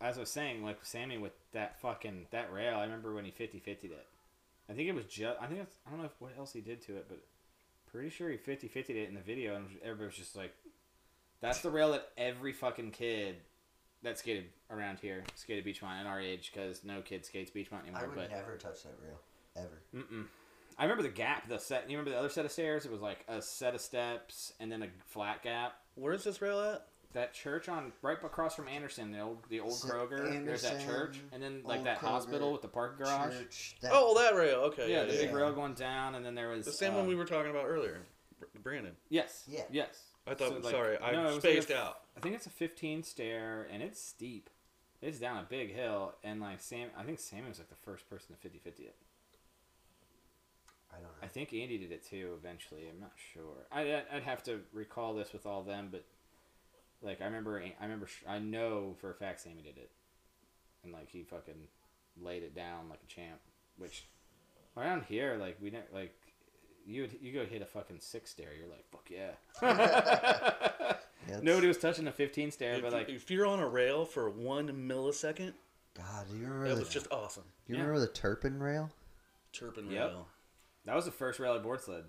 as 0.00 0.16
I 0.16 0.20
was 0.20 0.30
saying, 0.30 0.62
like 0.64 0.78
Sammy 0.84 1.18
with 1.18 1.32
that 1.52 1.80
fucking 1.80 2.26
that 2.30 2.52
rail, 2.52 2.78
I 2.78 2.84
remember 2.84 3.14
when 3.14 3.24
he 3.24 3.30
50 3.30 3.58
50 3.58 3.88
it. 3.88 4.06
I 4.70 4.74
think 4.74 4.88
it 4.88 4.94
was 4.94 5.06
just 5.06 5.40
I 5.40 5.46
think 5.46 5.60
it's, 5.60 5.76
I 5.86 5.90
don't 5.90 6.00
know 6.00 6.06
if, 6.06 6.12
what 6.18 6.32
else 6.38 6.52
he 6.52 6.60
did 6.60 6.82
to 6.82 6.96
it, 6.96 7.06
but 7.08 7.20
pretty 7.90 8.10
sure 8.10 8.30
he 8.30 8.36
50 8.36 8.68
50 8.68 9.00
it 9.00 9.08
in 9.08 9.14
the 9.14 9.20
video, 9.20 9.56
and 9.56 9.66
everybody 9.82 10.06
was 10.06 10.16
just 10.16 10.36
like, 10.36 10.54
"That's 11.40 11.60
the 11.60 11.70
rail 11.70 11.92
that 11.92 12.10
every 12.16 12.52
fucking 12.52 12.90
kid 12.92 13.36
that 14.02 14.18
skated 14.18 14.44
around 14.70 14.98
here 15.00 15.24
skated 15.34 15.64
Beechmont 15.64 16.00
at 16.00 16.06
our 16.06 16.20
age, 16.20 16.52
because 16.52 16.84
no 16.84 17.00
kid 17.00 17.24
skates 17.24 17.50
Beechmont 17.50 17.70
Mountain 17.72 17.94
I 17.94 17.98
anymore." 17.98 18.16
would 18.16 18.28
but 18.28 18.30
never 18.30 18.56
touch 18.56 18.82
that 18.82 18.94
rail, 19.02 19.18
ever. 19.56 19.82
Mm-mm. 19.94 20.26
I 20.78 20.84
remember 20.84 21.02
the 21.02 21.08
gap, 21.08 21.48
the 21.48 21.58
set. 21.58 21.90
You 21.90 21.96
remember 21.98 22.10
the 22.12 22.18
other 22.18 22.28
set 22.28 22.44
of 22.44 22.52
stairs? 22.52 22.84
It 22.86 22.92
was 22.92 23.00
like 23.00 23.24
a 23.28 23.42
set 23.42 23.74
of 23.74 23.80
steps 23.80 24.52
and 24.60 24.70
then 24.70 24.82
a 24.82 24.88
flat 25.06 25.42
gap. 25.42 25.74
Where's 25.96 26.22
this 26.24 26.40
rail 26.40 26.60
at? 26.60 26.86
That 27.14 27.32
church 27.32 27.68
on 27.70 27.92
right 28.02 28.18
across 28.22 28.54
from 28.54 28.68
Anderson, 28.68 29.10
the 29.10 29.20
old 29.20 29.38
the 29.48 29.60
old 29.60 29.72
So 29.72 29.88
Kroger. 29.88 30.44
there's 30.44 30.62
that 30.62 30.84
church, 30.84 31.18
and 31.32 31.42
then 31.42 31.62
like 31.64 31.82
that 31.84 31.98
Kroger, 31.98 32.08
hospital 32.08 32.52
with 32.52 32.62
the 32.62 32.68
parking 32.68 33.04
garage. 33.04 33.32
Church, 33.36 33.76
that- 33.80 33.90
Oh, 33.94 34.14
that 34.20 34.36
rail. 34.36 34.58
Okay. 34.66 34.90
Yeah, 34.90 34.98
Yeah, 35.00 35.04
the 35.06 35.14
yeah. 35.14 35.20
big 35.22 35.34
rail 35.34 35.52
going 35.52 35.72
down, 35.74 36.14
and 36.14 36.24
then 36.24 36.34
there 36.34 36.50
was 36.50 36.66
The 36.66 36.72
same 36.72 36.92
uh, 36.94 36.98
one 36.98 37.06
we 37.08 37.14
were 37.14 37.24
talking 37.24 37.50
about 37.50 37.64
earlier, 37.64 38.02
Brandon. 38.62 38.94
Yes. 39.08 39.44
Yeah. 39.48 39.62
Yes. 39.70 40.04
I 40.26 40.34
thought. 40.34 40.48
So, 40.50 40.58
like, 40.58 40.70
sorry, 40.70 40.98
I 41.00 41.12
no, 41.12 41.22
it 41.22 41.24
was 41.26 41.36
spaced 41.38 41.70
like 41.70 41.78
a- 41.78 41.82
out. 41.82 42.00
I 42.16 42.20
think 42.20 42.34
it's 42.34 42.46
a 42.46 42.50
15 42.50 43.02
stair, 43.02 43.66
and 43.72 43.82
it's 43.82 44.00
steep. 44.00 44.50
It's 45.00 45.18
down 45.18 45.38
a 45.38 45.44
big 45.48 45.74
hill, 45.74 46.14
and 46.22 46.40
like 46.42 46.60
Sam, 46.60 46.90
I 46.96 47.04
think 47.04 47.20
Sam 47.20 47.48
was 47.48 47.58
like 47.58 47.68
the 47.70 47.74
first 47.76 48.08
person 48.10 48.34
to 48.34 48.40
50 48.40 48.58
50 48.58 48.82
it. 48.84 48.96
I 50.98 51.02
don't 51.02 51.10
know. 51.10 51.18
I 51.22 51.26
think 51.28 51.52
Andy 51.52 51.78
did 51.78 51.92
it 51.92 52.04
too 52.04 52.34
eventually. 52.38 52.82
I'm 52.92 53.00
not 53.00 53.12
sure. 53.32 53.66
I 53.70 54.02
I'd 54.12 54.22
have 54.24 54.42
to 54.44 54.60
recall 54.72 55.14
this 55.14 55.32
with 55.32 55.46
all 55.46 55.62
them, 55.62 55.88
but 55.90 56.04
like 57.02 57.20
I 57.20 57.24
remember, 57.26 57.62
I 57.80 57.84
remember, 57.84 58.08
I 58.28 58.38
know 58.38 58.96
for 59.00 59.10
a 59.10 59.14
fact 59.14 59.40
Sammy 59.40 59.62
did 59.62 59.76
it, 59.76 59.90
and 60.82 60.92
like 60.92 61.08
he 61.10 61.22
fucking 61.22 61.68
laid 62.20 62.42
it 62.42 62.54
down 62.54 62.88
like 62.88 63.00
a 63.04 63.06
champ. 63.06 63.38
Which 63.76 64.06
around 64.76 65.04
here, 65.08 65.36
like 65.40 65.56
we 65.62 65.70
don't 65.70 65.92
like 65.94 66.14
you 66.86 67.02
would 67.02 67.16
you 67.20 67.32
go 67.32 67.44
hit 67.44 67.62
a 67.62 67.66
fucking 67.66 68.00
six 68.00 68.30
stair, 68.30 68.48
you're 68.58 68.68
like 68.68 68.84
fuck 68.90 69.08
yeah. 69.10 69.32
Yeah, 71.28 71.40
Nobody 71.42 71.68
was 71.68 71.78
touching 71.78 72.06
a 72.08 72.12
15 72.12 72.50
stair, 72.52 72.74
If, 72.76 72.82
but 72.82 72.92
like 72.92 73.08
if 73.08 73.30
you're 73.30 73.46
on 73.46 73.60
a 73.60 73.68
rail 73.68 74.04
for 74.04 74.30
one 74.30 74.68
millisecond, 74.88 75.52
God, 75.94 76.26
do 76.30 76.36
you 76.36 76.44
remember? 76.44 76.66
it 76.66 76.74
the, 76.74 76.80
was 76.80 76.88
just 76.88 77.06
awesome. 77.12 77.44
do 77.66 77.72
you 77.72 77.78
yeah. 77.78 77.84
remember 77.84 78.00
the 78.06 78.12
Turpin 78.12 78.58
rail? 78.58 78.90
Turpin 79.52 79.90
Yep. 79.90 80.10
rail. 80.10 80.28
That 80.88 80.96
was 80.96 81.04
the 81.04 81.10
first 81.12 81.38
rail 81.38 81.52
I 81.52 81.58
board 81.58 81.80
sled. 81.80 82.04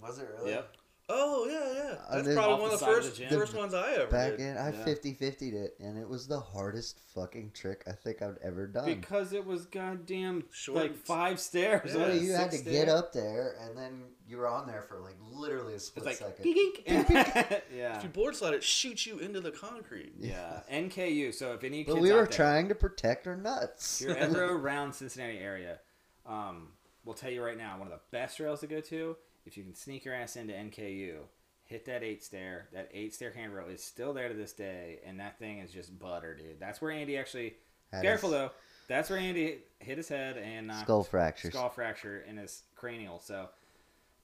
Was 0.00 0.18
it 0.18 0.28
really? 0.36 0.50
Yep. 0.52 0.76
Oh 1.08 1.46
yeah, 1.50 1.82
yeah. 1.90 1.96
That's 2.10 2.26
then- 2.26 2.36
probably 2.36 2.62
one 2.62 2.72
of 2.72 2.78
the 2.78 2.86
side 2.86 2.88
of 2.90 3.04
first 3.04 3.18
the 3.18 3.26
first 3.28 3.54
ones 3.54 3.74
I 3.74 3.92
ever 3.94 4.06
Back 4.06 4.36
did. 4.36 4.40
in, 4.40 4.56
I 4.56 4.70
Yeah. 4.70 4.84
50 4.84 5.14
50'd 5.14 5.52
it, 5.52 5.74
and 5.80 5.98
it 5.98 6.08
was 6.08 6.26
the 6.28 6.38
hardest 6.40 7.00
fucking 7.14 7.50
trick 7.54 7.82
I 7.88 7.92
think 7.92 8.22
I've 8.22 8.38
ever 8.42 8.66
done. 8.68 8.84
Because 8.86 9.32
it 9.32 9.44
was 9.44 9.66
goddamn 9.66 10.44
Short 10.52 10.78
like 10.78 10.96
five 10.96 11.38
stairs. 11.40 11.92
Yeah. 11.92 12.08
What, 12.08 12.14
you 12.20 12.32
had 12.32 12.50
to 12.52 12.56
six 12.58 12.70
get 12.70 12.88
up 12.88 13.12
there, 13.12 13.56
and 13.60 13.76
then 13.76 14.04
you 14.26 14.38
were 14.38 14.46
on 14.48 14.66
there 14.68 14.82
for 14.82 15.00
like 15.00 15.16
literally 15.30 15.72
a 15.72 15.76
It's 15.76 15.86
split 15.86 16.06
like 16.06 16.16
second. 16.16 16.44
geek, 16.44 16.86
geek. 16.86 17.08
yeah. 17.76 17.96
If 17.98 18.04
you 18.04 18.08
board 18.08 18.34
slide, 18.36 18.54
it 18.54 18.62
shoots 18.64 19.04
you 19.04 19.18
into 19.18 19.40
the 19.40 19.50
concrete. 19.50 20.14
Yeah, 20.20 20.60
NKU. 20.72 21.34
So 21.34 21.52
if 21.52 21.64
any 21.64 21.82
But 21.82 21.94
kids 21.94 22.02
we 22.02 22.10
out 22.12 22.14
were 22.14 22.20
there, 22.22 22.26
trying 22.28 22.68
to 22.68 22.74
protect 22.76 23.26
our 23.26 23.36
nuts. 23.36 24.00
you're 24.00 24.16
ever 24.16 24.44
around 24.44 24.94
Cincinnati 24.94 25.38
area, 25.38 25.80
um, 26.26 26.68
we'll 27.04 27.14
tell 27.14 27.30
you 27.30 27.42
right 27.42 27.58
now, 27.58 27.78
one 27.78 27.86
of 27.86 27.92
the 27.92 28.00
best 28.10 28.36
trails 28.36 28.60
to 28.60 28.66
go 28.66 28.80
to, 28.80 29.16
if 29.46 29.56
you 29.56 29.64
can 29.64 29.74
sneak 29.74 30.04
your 30.04 30.14
ass 30.14 30.36
into 30.36 30.52
NKU, 30.52 31.18
hit 31.64 31.84
that 31.86 32.02
eight 32.02 32.22
stair. 32.22 32.68
That 32.72 32.90
eight 32.92 33.14
stair 33.14 33.32
handrail 33.32 33.68
is 33.68 33.82
still 33.82 34.12
there 34.12 34.28
to 34.28 34.34
this 34.34 34.52
day, 34.52 35.00
and 35.06 35.18
that 35.20 35.38
thing 35.38 35.58
is 35.58 35.72
just 35.72 35.98
butter, 35.98 36.34
dude. 36.34 36.60
That's 36.60 36.80
where 36.80 36.90
Andy 36.90 37.16
actually. 37.16 37.54
Had 37.92 38.02
careful 38.02 38.30
his 38.30 38.38
though. 38.38 38.50
That's 38.88 39.10
where 39.10 39.18
Andy 39.18 39.58
hit 39.78 39.96
his 39.96 40.08
head 40.08 40.36
and 40.36 40.66
knocked 40.66 40.82
Skull 40.82 41.04
fracture. 41.04 41.50
skull 41.50 41.70
fracture 41.70 42.24
in 42.28 42.36
his 42.36 42.62
cranial. 42.74 43.20
So 43.20 43.48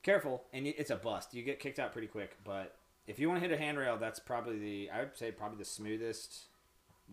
careful, 0.02 0.42
and 0.52 0.66
it's 0.66 0.90
a 0.90 0.96
bust. 0.96 1.34
You 1.34 1.42
get 1.42 1.60
kicked 1.60 1.78
out 1.78 1.92
pretty 1.92 2.08
quick. 2.08 2.36
But 2.44 2.76
if 3.06 3.18
you 3.18 3.28
want 3.28 3.42
to 3.42 3.48
hit 3.48 3.56
a 3.58 3.62
handrail, 3.62 3.96
that's 3.96 4.18
probably 4.20 4.58
the 4.58 4.90
I 4.90 5.00
would 5.00 5.16
say 5.16 5.30
probably 5.30 5.58
the 5.58 5.64
smoothest, 5.64 6.44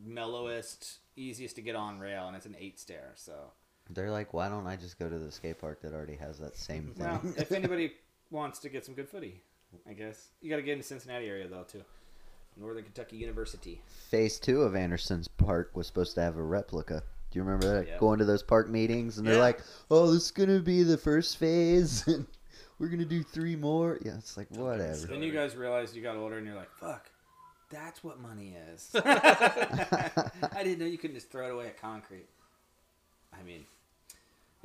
mellowest, 0.08 0.98
easiest 1.16 1.56
to 1.56 1.62
get 1.62 1.76
on 1.76 2.00
rail, 2.00 2.28
and 2.28 2.36
it's 2.36 2.46
an 2.46 2.56
eight 2.60 2.80
stair. 2.80 3.12
So 3.16 3.34
They're 3.90 4.12
like, 4.12 4.34
why 4.34 4.50
don't 4.50 4.68
I 4.68 4.76
just 4.76 4.98
go 4.98 5.08
to 5.08 5.20
the 5.20 5.32
skate 5.32 5.60
park 5.60 5.82
that 5.82 5.94
already 5.94 6.16
has 6.16 6.40
that 6.40 6.58
same 6.58 6.94
mm-hmm. 6.96 7.04
thing? 7.04 7.08
well, 7.24 7.34
if 7.38 7.52
anybody 7.52 7.94
wants 8.32 8.60
to 8.60 8.70
get 8.70 8.86
some 8.86 8.96
good 8.96 9.08
footy, 9.08 9.42
I 9.88 9.94
guess 9.94 10.30
you 10.42 10.50
got 10.50 10.58
to 10.58 10.62
get 10.62 10.74
in 10.74 10.80
the 10.80 10.84
Cincinnati 10.84 11.28
area 11.28 11.48
though 11.48 11.64
too. 11.64 11.84
Northern 12.58 12.84
Kentucky 12.84 13.18
University. 13.18 13.82
Phase 14.10 14.40
two 14.40 14.62
of 14.62 14.76
Anderson's 14.76 15.28
Park 15.28 15.72
was 15.76 15.88
supposed 15.88 16.16
to 16.16 16.22
have 16.22 16.38
a 16.38 16.44
replica. 16.44 17.04
Do 17.32 17.40
you 17.40 17.44
remember 17.44 17.68
that? 17.76 17.88
Yep. 17.88 18.00
Going 18.00 18.20
to 18.20 18.26
those 18.26 18.44
park 18.44 18.70
meetings, 18.70 19.18
and 19.18 19.28
they're 19.28 19.40
like, 19.40 19.60
"Oh, 19.92 20.12
this 20.12 20.24
is 20.24 20.32
gonna 20.32 20.60
be 20.60 20.84
the 20.84 20.98
first 20.98 21.38
phase, 21.38 22.08
and 22.08 22.26
we're 22.80 22.88
gonna 22.88 23.04
do 23.04 23.24
three 23.24 23.58
more." 23.58 24.00
Yeah, 24.06 24.16
it's 24.18 24.38
like 24.38 24.50
whatever. 24.52 24.96
Then 24.96 25.22
you 25.22 25.34
guys 25.34 25.56
realized 25.56 25.96
you 25.96 26.02
got 26.02 26.16
older, 26.16 26.38
and 26.38 26.48
you're 26.48 26.56
like, 26.56 26.72
"Fuck, 26.72 27.12
that's 27.70 28.06
what 28.06 28.22
money 28.22 28.56
is." 28.74 28.90
I 28.96 30.32
didn't 30.64 30.80
know 30.80 30.86
you 30.86 30.98
couldn't 30.98 31.18
just 31.18 31.30
throw 31.30 31.48
it 31.48 31.52
away 31.52 31.66
at 31.68 31.82
concrete. 31.82 32.30
I 33.38 33.44
mean, 33.44 33.66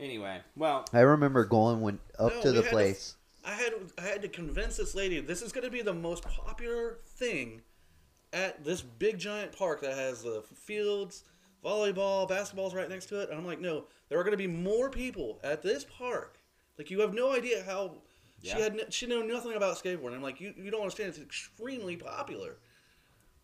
anyway, 0.01 0.41
well, 0.57 0.85
I 0.93 1.01
remember 1.01 1.45
going 1.45 1.81
when 1.81 1.99
up 2.19 2.35
No, 2.37 2.43
to 2.43 2.51
the 2.53 2.57
had 2.63 2.65
to- 2.65 2.71
place. 2.71 3.17
I 3.45 3.53
had 3.55 3.73
I 3.99 4.03
had 4.03 4.21
to 4.23 4.29
convince 4.29 4.77
this 4.77 4.95
lady 4.95 5.19
this 5.21 5.41
is 5.41 5.51
going 5.53 5.65
to 5.65 5.71
be 5.71 5.81
the 5.81 5.95
most 5.95 6.23
popular 6.25 6.99
thing 7.07 7.63
at 8.35 8.63
this 8.65 8.83
big 8.83 9.19
giant 9.19 9.53
park 9.57 9.81
that 9.81 9.97
has 9.97 10.23
the 10.23 10.43
fields, 10.55 11.25
volleyball, 11.65 12.29
basketballs 12.29 12.75
right 12.75 12.89
next 12.89 13.07
to 13.07 13.21
it. 13.21 13.31
And 13.31 13.39
I'm 13.39 13.47
like, 13.47 13.59
no, 13.61 13.85
there 14.09 14.19
are 14.21 14.23
going 14.25 14.33
to 14.33 14.37
be 14.39 14.47
more 14.47 14.91
people 14.91 15.41
at 15.43 15.63
this 15.63 15.85
park. 15.85 16.39
Like 16.79 16.91
you 16.91 17.01
have 17.01 17.15
no 17.15 17.33
idea 17.33 17.63
how 17.65 17.95
Yeah. 18.43 18.57
she 18.57 18.61
had 18.63 18.93
she 18.93 19.07
knew 19.07 19.25
nothing 19.27 19.55
about 19.55 19.77
skateboarding. 19.83 20.15
I'm 20.17 20.23
like, 20.23 20.41
you, 20.41 20.53
you 20.57 20.71
don't 20.71 20.83
understand. 20.83 21.09
It's 21.09 21.19
extremely 21.19 21.97
popular. 21.97 22.57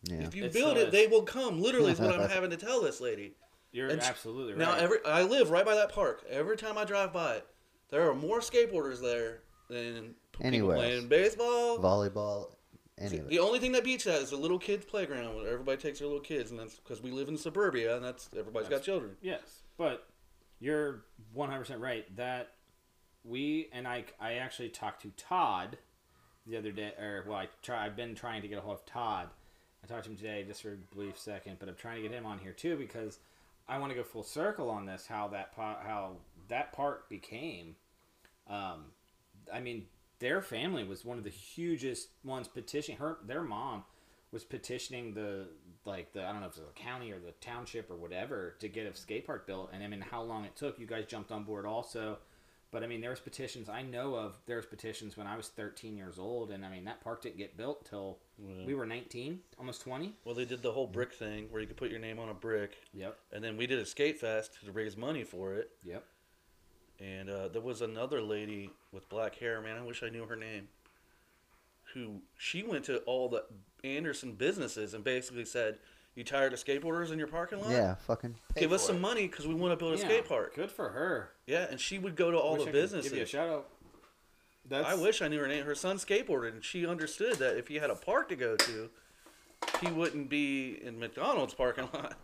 Yeah, 0.05 0.19
If 0.25 0.35
you 0.35 0.45
It 0.45 0.53
build 0.53 0.73
still 0.77 0.83
it, 0.85 0.89
is. 0.89 0.93
they 0.93 1.07
will 1.07 1.23
come. 1.23 1.61
Literally, 1.61 1.93
is 1.93 1.99
what 1.99 2.15
I'm 2.21 2.29
having 2.37 2.51
to 2.51 2.57
tell 2.57 2.81
this 2.83 3.01
lady. 3.01 3.33
You're 3.77 3.89
And 3.89 4.01
absolutely 4.01 4.55
right. 4.55 4.59
Now, 4.59 4.75
every 4.75 4.99
I 5.05 5.23
live 5.23 5.51
right 5.51 5.65
by 5.65 5.75
that 5.75 5.93
park. 5.93 6.25
Every 6.29 6.57
time 6.57 6.79
I 6.79 6.85
drive 6.85 7.13
by 7.13 7.37
it, 7.37 7.47
there 7.91 8.09
are 8.09 8.15
more 8.15 8.41
skateboarders 8.41 9.01
there 9.01 9.41
than 9.69 10.15
people 10.33 10.47
Anywhere 10.47 10.77
playing 10.77 11.09
baseball. 11.09 11.79
volleyball. 11.79 12.53
Anyway, 12.99 13.27
The 13.29 13.39
only 13.41 13.59
thing 13.59 13.73
that 13.73 13.85
beats 13.85 14.05
that 14.05 14.23
is 14.23 14.33
a 14.33 14.37
little 14.39 14.59
kids 14.59 14.87
playground 14.87 15.37
where 15.37 15.47
everybody 15.53 15.77
takes 15.77 15.99
their 15.99 16.09
little 16.09 16.23
kids, 16.23 16.51
and 16.51 16.59
that's 16.59 16.77
because 16.77 17.03
we 17.03 17.11
live 17.11 17.29
in 17.29 17.37
suburbia, 17.37 17.95
and 17.97 18.03
that's 18.05 18.31
everybody's 18.35 18.71
got 18.71 18.83
children. 18.83 19.17
Yes, 19.21 19.61
but 19.77 20.07
you're 20.61 21.05
100% 21.37 21.79
right 21.79 22.17
that 22.17 22.53
we 23.23 23.69
and 23.73 23.87
I 23.87 24.05
I 24.19 24.35
actually 24.35 24.71
talked 24.71 25.03
to 25.03 25.11
Todd 25.19 25.77
the 26.47 26.57
other 26.57 26.71
day 26.73 26.93
or 26.99 27.25
well 27.27 27.37
I 27.37 27.49
try 27.63 27.85
I've 27.85 27.97
been 27.97 28.15
trying 28.15 28.41
to 28.43 28.49
get 28.49 28.57
a 28.57 28.61
hold 28.63 28.77
of 28.77 28.87
Todd. 28.87 29.29
I 29.85 29.87
talked 29.87 30.05
to 30.05 30.11
him 30.11 30.17
today 30.17 30.45
just 30.47 30.63
for 30.63 30.73
a 30.73 30.77
brief 30.77 31.19
second, 31.19 31.59
but 31.59 31.69
I'm 31.69 31.75
trying 31.75 31.97
to 31.97 32.09
get 32.09 32.13
him 32.17 32.25
on 32.25 32.39
here 32.39 32.53
too 32.53 32.77
because 32.77 33.19
I 33.69 33.79
want 33.79 33.91
to 33.91 33.97
go 33.97 34.05
full 34.05 34.23
circle 34.23 34.71
on 34.71 34.87
this 34.87 35.07
how 35.07 35.29
that 35.29 35.53
how 35.57 36.17
that 36.49 36.73
park 36.73 37.09
became 37.09 37.77
um 38.49 38.87
I 39.53 39.61
mean 39.61 39.87
their 40.19 40.41
family 40.41 40.85
was 40.85 41.05
one 41.05 41.19
of 41.19 41.25
the 41.25 41.31
hugest 41.31 42.09
ones 42.25 42.49
petitioning 42.49 42.99
her 42.99 43.19
their 43.27 43.43
mom 43.43 43.85
was 44.33 44.45
petitioning 44.45 45.15
the 45.15 45.49
like 45.85 46.13
the 46.13 46.25
I 46.25 46.33
don't 46.33 46.41
know 46.41 46.49
if 46.49 46.57
it 46.57 46.61
was 46.61 46.69
the 46.75 46.81
county 46.81 47.13
or 47.13 47.19
the 47.19 47.33
township 47.41 47.91
or 47.91 47.97
whatever 47.97 48.57
to 48.61 48.69
get 48.69 48.87
a 48.87 48.95
skate 48.95 49.27
park 49.27 49.47
built 49.47 49.71
and 49.73 49.83
I 49.83 49.87
mean 49.87 50.01
how 50.01 50.23
long 50.23 50.45
it 50.45 50.57
took 50.57 50.79
you 50.79 50.87
guys 50.87 51.07
jumped 51.07 51.33
on 51.33 51.45
board 51.45 51.67
also 51.67 52.19
but 52.71 52.83
I 52.83 52.87
mean 52.87 53.01
there 53.01 53.11
was 53.11 53.21
petitions 53.21 53.69
I 53.69 53.83
know 53.83 54.15
of 54.15 54.39
there 54.47 54.57
was 54.57 54.67
petitions 54.67 55.17
when 55.17 55.27
I 55.27 55.37
was 55.37 55.49
13 55.49 55.97
years 55.97 56.19
old 56.19 56.51
and 56.51 56.65
I 56.65 56.71
mean 56.71 56.85
that 56.85 57.01
park 57.01 57.23
didn't 57.23 57.39
get 57.39 57.57
built 57.57 57.85
till 57.85 58.19
we 58.67 58.75
were 58.75 58.85
19 58.87 59.41
almost 59.59 59.81
20 59.83 60.13
Well, 60.25 60.35
they 60.35 60.45
did 60.45 60.63
the 60.63 60.73
whole 60.73 60.87
brick 60.87 61.13
thing 61.15 61.47
where 61.51 61.61
you 61.61 61.67
could 61.67 61.77
put 61.77 61.91
your 61.91 62.01
name 62.01 62.19
on 62.19 62.29
a 62.29 62.35
brick, 62.35 62.73
yep 62.93 63.19
and 63.33 63.43
then 63.43 63.57
we 63.57 63.67
did 63.67 63.79
a 63.79 63.87
skate 63.87 64.19
fest 64.21 64.59
to 64.65 64.73
raise 64.73 64.97
money 64.97 65.25
for 65.25 65.55
it. 65.55 65.71
yep 65.83 66.05
And 67.01 67.29
uh, 67.31 67.49
there 67.49 67.63
was 67.63 67.81
another 67.83 68.21
lady 68.21 68.71
with 68.93 69.09
black 69.09 69.35
hair, 69.37 69.61
man. 69.61 69.77
I 69.79 69.83
wish 69.83 70.03
I 70.03 70.09
knew 70.09 70.27
her 70.27 70.37
name. 70.37 70.69
Who 71.95 72.21
she 72.37 72.63
went 72.63 72.85
to 72.87 72.99
all 73.01 73.29
the 73.29 73.45
Anderson 73.85 74.33
businesses 74.33 74.93
and 74.93 75.03
basically 75.05 75.45
said, 75.45 75.79
"You 76.17 76.25
tired 76.25 76.53
of 76.53 76.59
skateboarders 76.63 77.13
in 77.13 77.19
your 77.19 77.29
parking 77.29 77.61
lot? 77.61 77.71
yeah, 77.71 77.95
fucking 77.95 78.35
give 78.57 78.73
us 78.73 78.85
some 78.85 78.97
it. 78.97 79.01
money 79.01 79.29
because 79.29 79.47
we 79.47 79.55
want 79.55 79.71
to 79.73 79.77
build 79.77 79.95
a 79.95 79.99
Yeah, 79.99 80.05
skate 80.09 80.29
park." 80.29 80.55
good 80.57 80.73
for 80.73 80.89
her 80.89 81.31
Yeah, 81.47 81.67
and 81.71 81.79
she 81.81 81.99
would 82.01 82.17
go 82.17 82.31
to 82.33 82.37
all 82.39 82.55
Wish 82.57 82.65
the 82.65 82.71
I 82.71 82.73
businesses. 82.73 83.11
give 83.13 83.19
you 83.19 83.23
a 83.25 83.27
shout 83.27 83.49
out 83.49 83.69
that's 84.69 84.89
I 84.89 84.95
wish 84.97 85.23
I 85.23 85.29
knew 85.29 85.39
her 85.39 85.47
name. 85.47 85.65
Her 85.65 85.77
son 85.77 85.97
skateboarded, 85.99 86.49
and 86.55 86.65
she 86.65 86.85
understood 86.85 87.35
that 87.37 87.57
if 87.57 87.69
he 87.69 87.77
had 87.77 87.89
a 87.91 87.95
park 87.95 88.29
to 88.31 88.37
go 88.37 88.57
to, 88.57 88.91
he 89.81 89.93
wouldn't 89.93 90.29
be 90.29 90.81
in 90.83 90.99
McDonald's 90.99 91.55
parking 91.55 91.89
lot. 91.95 92.17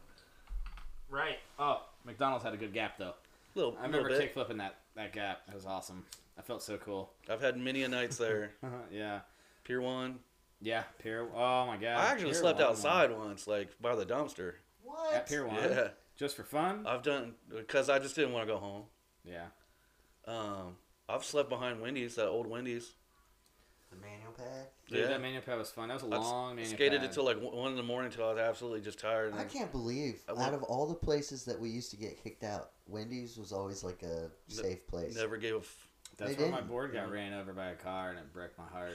right 1.09 1.39
oh 1.59 1.83
McDonald's 2.05 2.45
had 2.45 2.55
a 2.55 2.57
good 2.57 2.73
gap 2.73 2.99
though 2.99 3.15
Little, 3.55 3.73
I 3.79 3.83
remember 3.83 4.09
little 4.09 4.19
bit. 4.19 4.25
kick 4.25 4.35
flipping 4.35 4.57
that 4.57 4.77
that 4.97 5.13
gap 5.13 5.43
it 5.49 5.55
was 5.55 5.67
awesome 5.67 6.05
I 6.39 6.43
felt 6.43 6.63
so 6.63 6.79
cool 6.79 7.13
I've 7.29 7.41
had 7.43 7.57
many 7.59 7.83
a 7.83 7.89
nights 7.89 8.17
there. 8.17 8.53
Uh-huh, 8.65 8.75
yeah 8.91 9.21
Pier 9.65 9.81
One. 9.81 10.19
Yeah, 10.63 10.85
Pier. 11.03 11.29
Oh 11.35 11.67
my 11.67 11.77
god. 11.77 11.97
I 11.99 12.13
actually 12.13 12.31
Pier 12.33 12.41
slept 12.41 12.61
one 12.61 12.69
outside 12.69 13.11
once, 13.11 13.47
like 13.49 13.69
by 13.81 13.95
the 13.97 14.07
dumpster. 14.07 14.55
What? 14.83 15.13
at 15.15 15.29
Pier 15.29 15.47
One. 15.47 15.57
Yeah, 15.57 15.89
Just 16.17 16.37
for 16.37 16.45
fun. 16.45 16.87
I've 16.87 17.03
done 17.03 17.35
because 17.49 17.91
I 17.91 17.99
just 17.99 18.15
didn't 18.15 18.33
want 18.33 18.47
to 18.47 18.53
go 18.55 18.59
home. 18.61 18.85
yeah. 19.25 19.47
Um, 20.27 20.77
I've 21.09 21.25
slept 21.25 21.49
behind 21.49 21.81
Wendy's, 21.81 22.15
that 22.15 22.29
old 22.29 22.47
Wendy's. 22.47 22.93
The 23.91 23.97
manual 23.97 24.33
pad. 24.33 24.69
Dude, 24.89 24.99
Yeah. 25.01 25.07
that 25.09 25.21
manual 25.21 25.43
pad 25.43 25.59
was 25.59 25.71
fun. 25.71 25.89
That 25.89 25.95
was 25.95 26.05
a 26.05 26.07
I 26.15 26.19
s- 26.19 26.25
long 26.25 26.55
manual 26.57 26.75
skated 26.75 27.01
pad. 27.01 27.09
until 27.09 27.25
like 27.25 27.41
one 27.43 27.57
one 27.57 27.71
in 27.73 27.77
the 27.77 27.83
morning 27.83 28.11
until 28.11 28.27
I 28.27 28.31
was 28.35 28.39
absolutely 28.39 28.81
just 28.83 28.99
tired. 29.01 29.33
And 29.33 29.41
I 29.41 29.45
can't 29.45 29.71
believe 29.73 30.23
I 30.29 30.41
out 30.41 30.55
of 30.55 30.63
all 30.63 30.87
the 30.87 30.95
places 30.95 31.45
that 31.47 31.59
we 31.59 31.69
used 31.71 31.91
to 31.91 31.97
get 31.97 32.23
kicked 32.23 32.45
out, 32.45 32.71
Wendy's 32.87 33.37
was 33.37 33.53
always 33.53 33.83
like 33.83 34.03
a 34.05 34.31
safe 34.49 34.87
place. 34.87 35.17
never 35.17 35.37
gave 35.37 35.55
a. 35.55 35.59
F- 35.59 35.89
That's 36.19 36.37
They 36.37 36.43
where 36.43 36.51
my 36.53 36.59
didn't. 36.59 36.71
board 36.71 36.93
got 36.93 37.09
Yeah. 37.09 37.13
ran 37.13 37.35
over 37.35 37.53
by 37.53 37.67
a 37.69 37.75
car 37.75 38.11
and 38.11 38.19
it 38.19 38.33
broke 38.33 38.57
my 38.57 38.67
heart. 38.67 38.95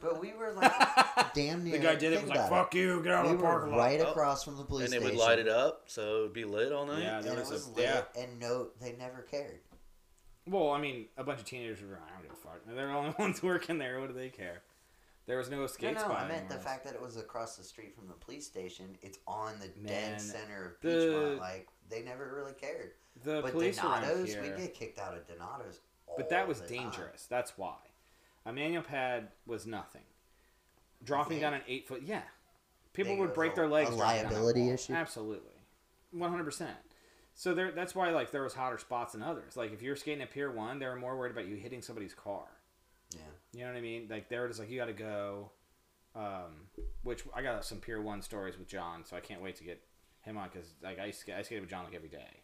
But 0.00 0.20
we 0.20 0.32
were 0.32 0.52
like 0.52 0.72
damn 1.34 1.64
near. 1.64 1.72
the 1.72 1.78
guy 1.78 1.94
did 1.94 2.12
it 2.12 2.20
was 2.22 2.30
like, 2.30 2.38
about 2.38 2.50
"Fuck 2.50 2.74
you, 2.74 3.02
get 3.02 3.12
out 3.12 3.24
We 3.26 3.32
of 3.32 3.38
the 3.38 3.44
were 3.44 3.50
parking 3.50 3.70
lot." 3.72 3.78
right 3.78 4.00
Oh. 4.00 4.10
across 4.10 4.44
from 4.44 4.56
the 4.56 4.64
police 4.64 4.88
station. 4.88 5.02
and 5.04 5.12
they 5.12 5.16
station. 5.16 5.28
would 5.28 5.38
light 5.38 5.38
it 5.38 5.48
up 5.48 5.82
so 5.86 6.18
it'd 6.20 6.32
be 6.32 6.44
lit 6.44 6.72
all 6.72 6.86
night. 6.86 7.02
Yeah, 7.02 7.20
there 7.20 7.32
and 7.32 7.40
was, 7.40 7.50
it 7.50 7.54
was 7.54 7.66
a 7.68 7.70
lit, 7.72 7.84
yeah. 8.16 8.22
and 8.22 8.38
no, 8.40 8.68
they 8.80 8.92
never 8.92 9.22
cared. 9.22 9.60
Well, 10.46 10.70
I 10.72 10.80
mean, 10.80 11.06
a 11.16 11.24
bunch 11.24 11.38
of 11.40 11.46
teenagers 11.46 11.80
were. 11.80 11.96
I 12.06 12.12
don't 12.12 12.22
give 12.22 12.32
a 12.32 12.34
fuck. 12.36 12.60
They're 12.66 12.86
the 12.86 12.92
only 12.92 13.10
ones 13.18 13.42
working 13.42 13.78
there. 13.78 14.00
What 14.00 14.08
do 14.08 14.14
they 14.14 14.28
care? 14.28 14.62
There 15.26 15.38
was 15.38 15.48
no 15.48 15.64
escape 15.64 15.94
No, 15.94 16.00
no, 16.02 16.06
spot. 16.08 16.24
I 16.24 16.28
meant 16.28 16.48
the 16.50 16.56
anywhere. 16.56 16.70
fact 16.72 16.84
that 16.84 16.92
it 16.94 17.00
was 17.00 17.16
across 17.16 17.56
the 17.56 17.64
street 17.64 17.94
from 17.94 18.08
the 18.08 18.12
police 18.14 18.46
station. 18.46 18.98
It's 19.00 19.18
on 19.26 19.54
the 19.58 19.68
Man, 19.80 20.12
dead 20.12 20.20
center 20.20 20.66
of 20.66 20.72
the- 20.82 20.88
Beechmont. 20.88 21.38
Like 21.40 21.68
they 21.88 22.02
never 22.02 22.34
really 22.36 22.52
cared. 22.52 22.90
the 23.22 23.40
but 23.40 23.52
police 23.52 23.78
around 23.78 24.02
Donato's, 24.02 24.34
here. 24.34 24.42
we 24.42 24.48
get 24.50 24.74
kicked 24.74 24.98
out 24.98 25.14
of 25.16 25.26
Donato's. 25.26 25.80
But 26.16 26.28
that 26.28 26.46
was 26.46 26.60
the 26.60 26.68
time. 26.68 26.90
dangerous. 26.90 27.24
That's 27.30 27.56
why. 27.56 27.76
A 28.46 28.52
manual 28.52 28.82
pad 28.82 29.28
was 29.46 29.66
nothing. 29.66 30.02
Dropping 31.02 31.40
down 31.40 31.54
an 31.54 31.62
eight 31.68 31.86
foot, 31.86 32.02
yeah. 32.02 32.22
People 32.92 33.16
would 33.18 33.34
break 33.34 33.54
their 33.54 33.68
legs. 33.68 33.90
a 33.90 33.96
dropping 33.96 34.22
down 34.22 34.24
that 34.24 34.32
liability 34.32 34.62
wall. 34.62 34.74
issue? 34.74 34.92
Absolutely, 34.92 35.52
one 36.12 36.30
hundred 36.30 36.44
percent. 36.44 36.76
So 37.34 37.52
there, 37.54 37.72
that's 37.72 37.94
why 37.94 38.10
like 38.10 38.30
there 38.30 38.42
was 38.42 38.54
hotter 38.54 38.78
spots 38.78 39.12
than 39.12 39.22
others. 39.22 39.56
Like 39.56 39.72
if 39.72 39.82
you're 39.82 39.96
skating 39.96 40.22
at 40.22 40.30
Pier 40.30 40.50
One, 40.50 40.78
they 40.78 40.86
were 40.86 40.96
more 40.96 41.16
worried 41.16 41.32
about 41.32 41.46
you 41.46 41.56
hitting 41.56 41.82
somebody's 41.82 42.14
car. 42.14 42.44
Yeah. 43.10 43.20
You 43.52 43.60
know 43.64 43.72
what 43.72 43.78
I 43.78 43.80
mean? 43.80 44.06
Like 44.08 44.28
they 44.28 44.38
were 44.38 44.48
just 44.48 44.60
like 44.60 44.70
you 44.70 44.78
got 44.78 44.86
to 44.86 44.92
go. 44.92 45.50
Um, 46.16 46.68
which 47.02 47.24
I 47.34 47.42
got 47.42 47.64
some 47.64 47.78
Pier 47.78 48.00
One 48.00 48.22
stories 48.22 48.56
with 48.56 48.68
John, 48.68 49.04
so 49.04 49.16
I 49.16 49.20
can't 49.20 49.42
wait 49.42 49.56
to 49.56 49.64
get 49.64 49.82
him 50.22 50.38
on 50.38 50.48
because 50.52 50.72
like 50.80 51.00
I, 51.00 51.10
sk- 51.10 51.30
I 51.30 51.42
skated 51.42 51.62
with 51.62 51.70
John 51.70 51.84
like 51.84 51.94
every 51.94 52.08
day, 52.08 52.40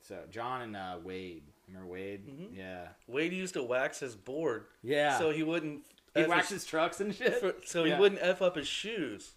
So 0.00 0.20
John 0.30 0.62
and 0.62 0.76
uh, 0.76 0.98
Wade, 1.02 1.42
remember 1.72 1.92
Wade? 1.92 2.26
Mhm. 2.26 2.56
Yeah, 2.56 2.88
Wade 3.06 3.32
used 3.32 3.54
to 3.54 3.62
wax 3.62 4.00
his 4.00 4.14
board 4.16 4.66
yeah. 4.82 5.18
so 5.18 5.30
he 5.30 5.42
wouldn't. 5.42 5.84
he 6.14 6.20
F 6.22 6.28
waxes 6.28 6.64
trucks 6.64 7.00
and 7.00 7.14
shit. 7.14 7.40
for- 7.40 7.54
so 7.64 7.84
Yeah. 7.84 7.94
he 7.96 8.00
wouldn't 8.00 8.20
f 8.22 8.42
up 8.42 8.56
his 8.56 8.68
shoes. 8.68 9.32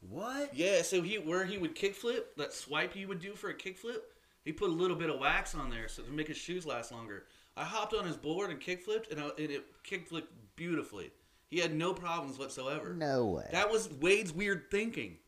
What? 0.00 0.54
Yeah, 0.54 0.82
so 0.82 1.02
he 1.02 1.18
where 1.18 1.44
he 1.44 1.58
would 1.58 1.74
kickflip, 1.74 2.22
that 2.36 2.52
swipe 2.52 2.94
he 2.94 3.04
would 3.04 3.20
do 3.20 3.34
for 3.34 3.50
a 3.50 3.54
kickflip, 3.54 3.98
he 4.44 4.52
put 4.52 4.70
a 4.70 4.72
little 4.72 4.96
bit 4.96 5.10
of 5.10 5.18
wax 5.18 5.54
on 5.54 5.70
there 5.70 5.88
so 5.88 6.02
to 6.02 6.10
make 6.10 6.28
his 6.28 6.36
shoes 6.36 6.64
last 6.64 6.92
longer. 6.92 7.26
I 7.56 7.64
hopped 7.64 7.92
on 7.94 8.06
his 8.06 8.16
board 8.16 8.50
and 8.50 8.60
kickflipped, 8.60 9.10
and, 9.10 9.20
I, 9.20 9.24
and 9.36 9.50
it 9.50 9.64
kickflipped 9.84 10.28
beautifully. 10.54 11.10
He 11.50 11.58
had 11.58 11.74
no 11.74 11.92
problems 11.92 12.38
whatsoever. 12.38 12.94
No 12.94 13.26
way. 13.26 13.48
That 13.50 13.70
was 13.70 13.90
Wade's 13.90 14.32
weird 14.32 14.70
thinking. 14.70 15.18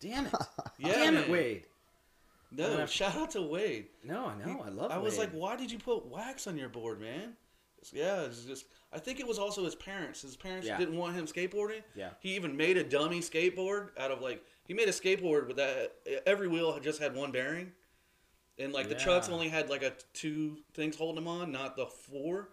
Damn 0.00 0.26
it! 0.26 0.32
Yeah, 0.78 0.92
Damn 0.92 1.16
it. 1.16 1.28
Wade. 1.28 1.66
No, 2.56 2.78
Yeah. 2.78 2.86
shout 2.86 3.16
out 3.16 3.30
to 3.32 3.42
Wade. 3.42 3.88
No, 4.02 4.26
I 4.26 4.34
know. 4.36 4.62
I 4.64 4.68
love. 4.70 4.90
It. 4.90 4.94
I 4.94 4.98
was 4.98 5.18
like, 5.18 5.30
why 5.30 5.56
did 5.56 5.70
you 5.70 5.78
put 5.78 6.06
wax 6.06 6.46
on 6.46 6.56
your 6.56 6.68
board, 6.68 7.00
man? 7.00 7.36
It's- 7.78 7.92
yeah, 7.92 8.22
it's 8.22 8.44
just. 8.44 8.64
I 8.92 8.98
think 8.98 9.20
it 9.20 9.26
was 9.26 9.38
also 9.38 9.64
his 9.64 9.74
parents. 9.74 10.22
His 10.22 10.36
parents 10.36 10.66
Yeah. 10.66 10.78
didn't 10.78 10.96
want 10.96 11.14
him 11.16 11.26
skateboarding. 11.26 11.82
Yeah. 11.94 12.10
He 12.20 12.34
even 12.34 12.56
made 12.56 12.76
a 12.76 12.84
dummy 12.84 13.20
skateboard 13.20 13.90
out 13.98 14.10
of 14.10 14.22
like 14.22 14.42
he 14.66 14.74
made 14.74 14.88
a 14.88 14.92
skateboard 14.92 15.46
with 15.48 15.56
that 15.56 15.92
every 16.24 16.48
wheel 16.48 16.78
just 16.80 16.98
had 17.00 17.14
one 17.14 17.30
bearing, 17.32 17.72
and 18.58 18.72
like 18.72 18.88
the 18.88 18.94
trucks 18.94 19.28
only 19.28 19.48
had 19.48 19.68
like 19.68 19.82
a 19.82 19.92
two 20.14 20.58
things 20.72 20.96
holding 20.96 21.16
them 21.24 21.28
on, 21.28 21.52
not 21.52 21.76
the 21.76 21.86
four. 21.86 22.48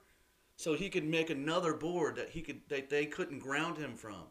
So 0.56 0.74
he 0.76 0.90
could 0.90 1.06
make 1.06 1.30
another 1.30 1.74
board 1.74 2.16
that 2.18 2.30
he 2.30 2.42
could 2.42 2.62
that 2.70 2.90
they 2.90 3.06
couldn't 3.06 3.40
ground 3.40 3.78
him 3.78 3.96
from. 3.96 4.28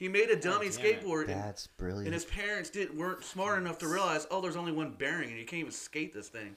He 0.00 0.08
made 0.08 0.30
a 0.30 0.36
dummy 0.36 0.70
damn 0.70 0.78
skateboard, 0.82 1.28
and, 1.28 1.34
That's 1.38 1.66
brilliant. 1.66 2.06
and 2.06 2.14
his 2.14 2.24
parents 2.24 2.70
didn't 2.70 2.96
weren't 2.96 3.22
smart 3.22 3.58
enough 3.58 3.76
to 3.80 3.86
realize, 3.86 4.26
oh, 4.30 4.40
there's 4.40 4.56
only 4.56 4.72
one 4.72 4.92
bearing, 4.92 5.28
and 5.28 5.38
you 5.38 5.44
can't 5.44 5.60
even 5.60 5.72
skate 5.72 6.14
this 6.14 6.28
thing. 6.28 6.56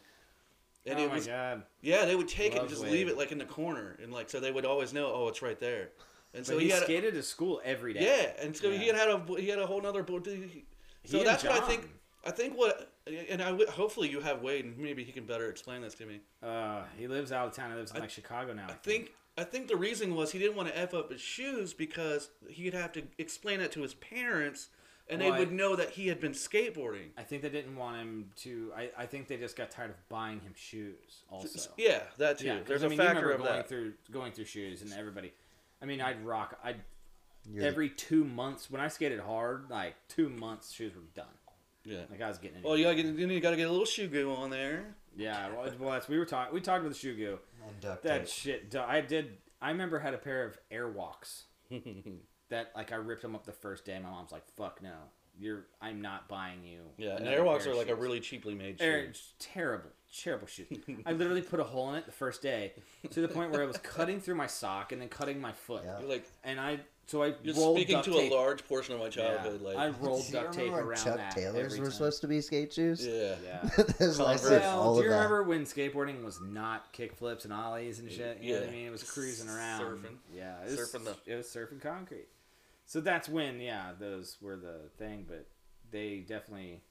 And 0.85 0.97
oh 0.97 1.03
it 1.03 1.09
my 1.11 1.19
god. 1.19 1.63
yeah, 1.81 2.05
they 2.05 2.15
would 2.15 2.29
take 2.29 2.55
it 2.55 2.59
and 2.61 2.69
just 2.69 2.83
Wade. 2.83 2.93
leave 2.93 3.07
it 3.09 3.17
like 3.17 3.33
in 3.33 3.37
the 3.37 3.45
corner, 3.45 3.97
and 4.01 4.13
like 4.13 4.29
so 4.29 4.39
they 4.39 4.49
would 4.53 4.65
always 4.65 4.93
know, 4.93 5.11
oh, 5.13 5.27
it's 5.27 5.41
right 5.41 5.59
there. 5.59 5.89
And 6.33 6.45
so 6.45 6.53
But 6.53 6.61
he, 6.61 6.67
he, 6.67 6.73
had, 6.73 6.83
a, 6.83 6.85
skated 6.85 7.13
to 7.15 7.21
school 7.21 7.59
every 7.65 7.93
day. 7.93 8.05
yeah, 8.37 8.43
and 8.45 8.55
so 8.55 8.71
he 8.71 8.87
had 8.87 8.95
had 8.95 9.09
a 9.09 9.21
he 9.37 9.49
had 9.49 9.59
a 9.59 9.67
whole 9.67 9.85
other 9.85 10.03
board. 10.03 10.25
he- 10.25 10.63
So 11.03 11.17
He 11.17 11.19
and 11.19 11.27
that's 11.27 11.43
what 11.43 11.51
I 11.61 11.67
think. 11.67 11.89
I 12.25 12.31
think 12.31 12.57
what, 12.57 12.93
and 13.29 13.41
I 13.41 13.51
would- 13.51 13.67
hopefully 13.67 14.09
you 14.09 14.21
have 14.21 14.41
Wade, 14.41 14.63
and 14.63 14.77
maybe 14.77 15.03
he 15.03 15.11
can 15.11 15.25
better 15.25 15.49
explain 15.49 15.81
this 15.81 15.95
to 15.95 16.05
me. 16.05 16.21
Uh, 16.41 16.83
he 16.97 17.07
lives 17.07 17.33
out 17.33 17.47
of 17.49 17.53
town. 17.53 17.71
He 17.71 17.75
lives 17.77 17.91
in 17.91 17.99
like 17.99 18.09
Chicago 18.09 18.53
now. 18.53 18.67
I 18.69 18.73
think 18.73 19.11
I 19.37 19.43
think 19.43 19.67
the 19.67 19.75
reason 19.75 20.13
was 20.15 20.31
he 20.31 20.39
didn't 20.39 20.55
want 20.55 20.69
to 20.69 20.77
f 20.77 20.93
up 20.93 21.11
his 21.11 21.21
shoes 21.21 21.73
because 21.73 22.29
he'd 22.49 22.73
have 22.73 22.91
to 22.93 23.03
explain 23.17 23.61
it 23.61 23.71
to 23.71 23.81
his 23.81 23.95
parents, 23.95 24.69
and 25.09 25.19
Well, 25.21 25.31
they 25.31 25.35
I- 25.35 25.39
would 25.39 25.51
know 25.51 25.75
that 25.75 25.91
he 25.91 26.07
had 26.07 26.19
been 26.19 26.33
skateboarding. 26.33 27.09
I 27.17 27.23
think 27.23 27.41
they 27.41 27.49
didn't 27.49 27.75
want 27.75 27.97
him 27.97 28.29
to. 28.37 28.71
I, 28.75 28.89
I 28.97 29.05
think 29.07 29.27
they 29.27 29.37
just 29.37 29.55
got 29.55 29.71
tired 29.71 29.89
of 29.89 30.09
buying 30.09 30.39
him 30.41 30.53
shoes. 30.55 31.23
Also, 31.31 31.71
Yeah, 31.77 32.03
that 32.17 32.37
too. 32.39 32.45
Yeah, 32.45 32.59
'cause, 32.59 32.67
There's 32.67 32.83
I 32.83 32.85
a 32.85 32.89
mean, 32.89 32.99
you 32.99 33.05
factor 33.05 33.21
remember 33.21 33.31
of 33.33 33.39
going 33.47 33.57
that. 33.57 33.67
through 33.69 33.93
going 34.11 34.31
through 34.33 34.45
shoes 34.45 34.81
and 34.83 34.93
everybody. 34.93 35.33
I 35.81 35.85
mean, 35.85 35.99
I'd 35.99 36.23
rock. 36.23 36.59
I'd 36.63 36.81
You're- 37.51 37.65
every 37.67 37.89
two 37.89 38.23
months 38.23 38.69
when 38.71 38.79
I 38.81 38.87
skated 38.87 39.19
hard, 39.19 39.69
like 39.69 39.95
two 40.07 40.29
months, 40.29 40.71
shoes 40.71 40.93
were 40.95 41.01
done. 41.15 41.25
Yeah. 41.85 42.03
Like 42.09 42.21
I 42.21 42.29
was 42.29 42.37
getting. 42.37 42.57
Into 42.57 42.67
Well, 42.69 42.77
you 42.77 42.83
gotta 42.85 42.95
get 42.95 43.05
you 43.07 43.39
gotta 43.41 43.57
get 43.57 43.67
a 43.67 43.71
little 43.71 43.85
shoe 43.85 44.07
goo 44.07 44.31
on 44.31 44.49
there. 44.51 44.95
Yeah, 45.15 45.49
well, 45.49 45.69
well 45.79 45.91
that's, 45.91 46.07
we 46.07 46.17
were 46.17 46.25
talking. 46.25 46.53
We 46.53 46.61
talked 46.61 46.83
with 46.83 46.93
the 46.93 46.97
shoe 46.99 47.15
goo. 47.15 47.39
And 47.67 47.79
duct 47.79 48.03
That 48.03 48.25
tape. 48.25 48.27
shit. 48.27 48.75
I 48.75 49.01
did. 49.01 49.37
I 49.61 49.69
remember 49.71 49.99
had 49.99 50.13
a 50.13 50.17
pair 50.17 50.45
of 50.45 50.57
Airwalks 50.71 51.43
that 52.49 52.71
like 52.75 52.91
I 52.91 52.95
ripped 52.95 53.21
them 53.21 53.35
up 53.35 53.45
the 53.45 53.51
first 53.51 53.85
day. 53.85 53.97
My 53.99 54.09
mom's 54.09 54.31
like, 54.31 54.43
"Fuck 54.57 54.81
no, 54.81 54.93
you're. 55.39 55.67
I'm 55.81 56.01
not 56.01 56.27
buying 56.27 56.63
you." 56.63 56.81
Yeah, 56.97 57.15
and 57.15 57.27
another 57.27 57.43
Airwalks 57.43 57.65
are 57.67 57.73
like 57.75 57.87
a 57.87 57.91
shoes." 57.91 57.99
really 57.99 58.19
cheaply 58.19 58.55
made 58.55 58.79
shoe. 58.79 59.11
Terrible, 59.39 59.91
terrible 60.21 60.47
shoes. 60.47 60.67
I 61.05 61.11
literally 61.13 61.41
put 61.41 61.59
a 61.59 61.63
hole 61.63 61.89
in 61.89 61.95
it 61.95 62.05
the 62.05 62.11
first 62.11 62.41
day 62.41 62.73
to 63.11 63.21
the 63.21 63.27
point 63.27 63.51
where 63.51 63.61
it 63.63 63.67
was 63.67 63.77
cutting 63.77 64.19
through 64.21 64.35
my 64.35 64.47
sock 64.47 64.91
and 64.91 65.01
then 65.01 65.09
cutting 65.09 65.39
my 65.41 65.51
foot. 65.51 65.83
Yeah. 65.85 65.99
You're 65.99 66.09
like 66.09 66.25
And 66.43 66.59
I 66.59 66.79
so 67.07 67.21
I 67.23 67.33
you're 67.43 67.55
rolled 67.55 67.77
speaking 67.77 67.95
duct 67.95 68.05
to 68.05 68.11
tape. 68.13 68.31
a 68.31 68.35
large 68.35 68.65
portion 68.67 68.93
of 68.95 69.01
my 69.01 69.09
Yeah, 69.15 69.43
Like 69.61 69.75
I 69.75 69.89
rolled 69.89 70.21
Do 70.21 70.27
you 70.27 70.33
duct 70.33 70.53
tape 70.53 70.61
remember 70.65 70.77
when 70.77 70.85
around 70.87 71.03
Chuck 71.03 71.17
that. 71.17 71.35
Taylors 71.35 71.65
every 71.65 71.79
were 71.79 71.85
time. 71.85 71.91
supposed 71.93 72.21
to 72.21 72.27
be 72.27 72.41
skate 72.41 72.73
shoes? 72.73 73.05
yeah. 73.05 73.35
Yeah. 73.43 73.83
There's 73.97 74.19
like 74.19 74.37
Converse. 74.37 74.41
said 74.41 74.61
Well, 74.61 74.79
all 74.79 74.93
do 74.93 74.99
of 74.99 75.05
you 75.05 75.09
that. 75.11 75.15
remember 75.17 75.43
when 75.43 75.63
skateboarding 75.65 76.23
was 76.23 76.39
not 76.41 76.91
kick 76.93 77.15
flips 77.15 77.43
and 77.45 77.53
ollies 77.53 77.99
and 77.99 78.09
shit? 78.11 78.39
You 78.41 78.53
know 78.53 78.59
what 78.61 78.69
I 78.69 78.71
Yeah. 78.71 78.77
mean? 78.77 78.87
It 78.87 78.91
was 78.91 79.03
cruising 79.03 79.49
around. 79.49 79.81
Surfing. 79.81 80.15
Yeah. 80.33 80.61
It 80.61 80.77
was, 80.77 80.79
Surfing 80.93 81.03
the- 81.05 81.31
It 81.31 81.35
was 81.35 81.47
surfing 81.47 81.81
concrete. 81.81 82.27
So 82.85 83.01
that's 83.01 83.27
when, 83.27 83.59
yeah, 83.59 83.91
those 83.99 84.37
were 84.41 84.55
the 84.57 84.89
thing. 84.97 85.25
But 85.27 85.47
they 85.91 86.19
definitely 86.19 86.81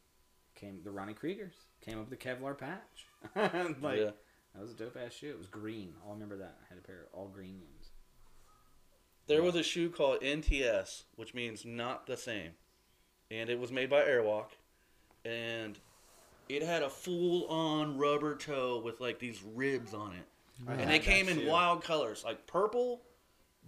came. 0.55 0.81
The 0.85 0.91
Ronnie 0.91 1.15
Creagers 1.15 1.53
came 1.81 1.99
up 1.99 2.09
with 2.11 2.19
the 2.19 2.29
Kevlar 2.29 2.57
patch. 2.59 3.07
like 3.37 3.99
Yeah. 3.99 4.11
that 4.55 4.61
was 4.63 4.71
a 4.73 4.75
dope 4.75 4.97
ass 5.05 5.13
shoe. 5.13 5.31
It 5.31 5.39
was 5.39 5.47
green. 5.49 5.95
Oh, 6.03 6.09
I'll 6.09 6.15
remember 6.15 6.37
that. 6.39 6.57
I 6.65 6.69
had 6.69 6.79
a 6.79 6.87
pair 6.87 7.01
of 7.03 7.07
all 7.19 7.29
green 7.29 7.61
ones. 7.61 7.91
There 9.29 9.43
was 9.43 9.55
a 9.55 9.63
shoe 9.63 9.89
called 9.89 10.21
NTS, 10.21 11.05
which 11.17 11.33
means 11.33 11.65
not 11.65 12.07
the 12.07 12.17
same, 12.17 12.51
and 13.31 13.49
it 13.49 13.59
was 13.59 13.71
made 13.71 13.89
by 13.89 14.03
Airwalk, 14.03 14.49
and 15.25 15.79
it 16.49 16.63
had 16.65 16.83
a 16.83 16.91
full-on 16.91 17.97
rubber 17.99 18.35
toe 18.37 18.81
with 18.85 19.01
like 19.01 19.21
these 19.21 19.41
ribs 19.55 19.95
on 19.95 20.13
it, 20.13 20.27
I 20.69 20.73
and 20.73 20.81
had 20.83 20.89
they 20.91 20.99
came 20.99 21.29
in 21.29 21.39
shoe. 21.41 21.49
wild 21.49 21.85
colors 21.85 22.25
like 22.25 22.47
purple, 22.49 23.03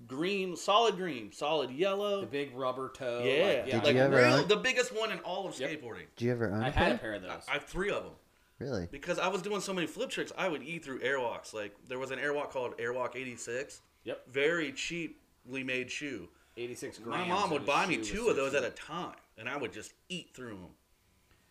green, 0.08 0.56
solid 0.56 0.96
green, 0.96 1.30
solid 1.32 1.70
yellow. 1.70 2.22
The 2.22 2.26
big 2.26 2.54
rubber 2.56 2.90
toe. 2.94 3.22
yeah, 3.24 3.44
like, 3.46 3.56
yeah. 3.56 3.64
Did 3.76 3.84
like 3.84 3.94
you 3.94 4.02
ever 4.02 4.16
real, 4.16 4.26
own- 4.34 4.48
the 4.48 4.56
biggest 4.56 4.92
one 4.94 5.12
in 5.12 5.20
all 5.20 5.46
of 5.46 5.58
Yep. 5.58 5.70
skateboarding. 5.70 6.06
Did 6.16 6.24
you 6.26 6.32
ever 6.32 6.50
own 6.50 6.62
I 6.64 6.68
a 6.68 6.70
had 6.72 6.86
a 6.92 6.98
pair? 6.98 6.98
pair 6.98 7.14
of 7.14 7.22
those. 7.22 7.44
I 7.48 7.52
have 7.52 7.64
three 7.64 7.90
of 7.90 8.02
them. 8.02 8.12
Really? 8.58 8.88
Because 8.90 9.18
I 9.18 9.28
was 9.28 9.42
doing 9.42 9.60
so 9.60 9.72
many 9.74 9.86
flip 9.86 10.10
tricks, 10.10 10.32
I 10.38 10.48
would 10.48 10.62
eat 10.62 10.84
through 10.84 11.00
Airwalks. 11.00 11.52
Like 11.52 11.74
there 11.88 11.98
was 11.98 12.10
an 12.10 12.18
Airwalk 12.18 12.50
called 12.50 12.76
Airwalk 12.78 13.16
86. 13.16 13.80
Yep. 14.04 14.22
Very 14.30 14.72
cheaply 14.72 15.64
made 15.64 15.90
shoe. 15.90 16.28
86 16.56 17.00
My 17.04 17.24
mom 17.26 17.50
would 17.50 17.66
buy 17.66 17.84
me 17.86 17.96
two 17.96 18.28
of 18.28 18.36
those 18.36 18.52
cheap. 18.52 18.62
at 18.62 18.68
a 18.68 18.70
time, 18.70 19.16
and 19.38 19.48
I 19.48 19.56
would 19.56 19.72
just 19.72 19.92
eat 20.08 20.30
through 20.34 20.50
them. 20.56 20.70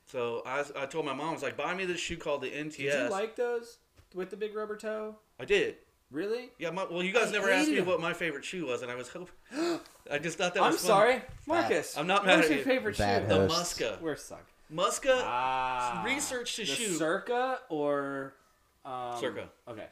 So 0.05 0.43
I, 0.45 0.63
I 0.77 0.85
told 0.85 1.05
my 1.05 1.13
mom, 1.13 1.29
I 1.29 1.33
was 1.33 1.43
like, 1.43 1.57
buy 1.57 1.73
me 1.73 1.83
this 1.85 1.99
shoe 1.99 2.15
called 2.17 2.41
the 2.41 2.49
NTS. 2.51 2.75
Did 2.77 3.03
you 3.05 3.09
like 3.09 3.35
those 3.35 3.79
with 4.13 4.29
the 4.29 4.37
big 4.37 4.55
rubber 4.55 4.77
toe? 4.77 5.15
I 5.39 5.45
did. 5.45 5.75
Really? 6.11 6.51
Yeah, 6.59 6.69
my, 6.69 6.85
well, 6.89 7.01
you 7.03 7.11
guys 7.11 7.29
I 7.29 7.31
never 7.31 7.49
asked 7.49 7.67
me 7.67 7.73
hated 7.75 7.81
'em. 7.81 7.87
what 7.87 7.99
my 7.99 8.13
favorite 8.13 8.45
shoe 8.45 8.65
was, 8.67 8.81
and 8.83 8.91
I 8.91 8.95
was 8.95 9.09
hoping. 9.09 9.33
I 10.11 10.19
just 10.19 10.37
thought 10.37 10.53
that 10.53 10.61
I'm 10.63 10.71
was 10.71 10.79
fun. 10.81 10.87
sorry, 10.87 11.21
Marcus. 11.47 11.97
I'm 11.97 12.05
not 12.07 12.21
what 12.21 12.27
mad 12.27 12.37
was 12.37 12.45
at 12.45 12.49
your 12.51 12.59
you. 12.59 12.65
favorite 12.65 12.97
Bad 12.97 13.23
shoe? 13.23 13.27
The 13.29 13.35
host. 13.47 13.79
Muska. 13.79 13.99
We're 14.01 14.15
suck. 14.15 14.45
Muska, 14.73 15.21
Ah, 15.23 16.01
research 16.05 16.55
the 16.57 16.65
shoe. 16.65 16.95
Circa 16.95 17.59
or 17.69 18.33
um, 18.85 19.17
Circa. 19.19 19.49
Okay. 19.67 19.85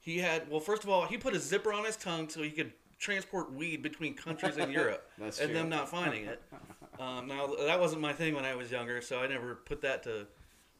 he 0.00 0.18
had, 0.18 0.48
well, 0.50 0.60
first 0.60 0.84
of 0.84 0.90
all, 0.90 1.04
he 1.06 1.16
put 1.18 1.34
a 1.34 1.38
zipper 1.40 1.72
on 1.72 1.84
his 1.84 1.96
tongue 1.96 2.28
so 2.28 2.42
he 2.42 2.50
could 2.50 2.72
transport 2.98 3.52
weed 3.52 3.82
between 3.82 4.14
countries 4.14 4.56
in 4.56 4.70
Europe 4.80 5.10
That's 5.18 5.40
and 5.40 5.50
true. 5.50 5.58
them 5.58 5.68
not 5.68 5.88
finding 5.88 6.24
it. 6.26 6.40
Um, 7.00 7.26
now, 7.26 7.46
that 7.66 7.80
wasn't 7.80 8.02
my 8.02 8.12
thing 8.12 8.34
when 8.34 8.44
I 8.44 8.54
was 8.54 8.70
younger, 8.70 9.00
so 9.00 9.18
I 9.18 9.26
never 9.26 9.54
put 9.56 9.80
that 9.80 10.02
to. 10.04 10.26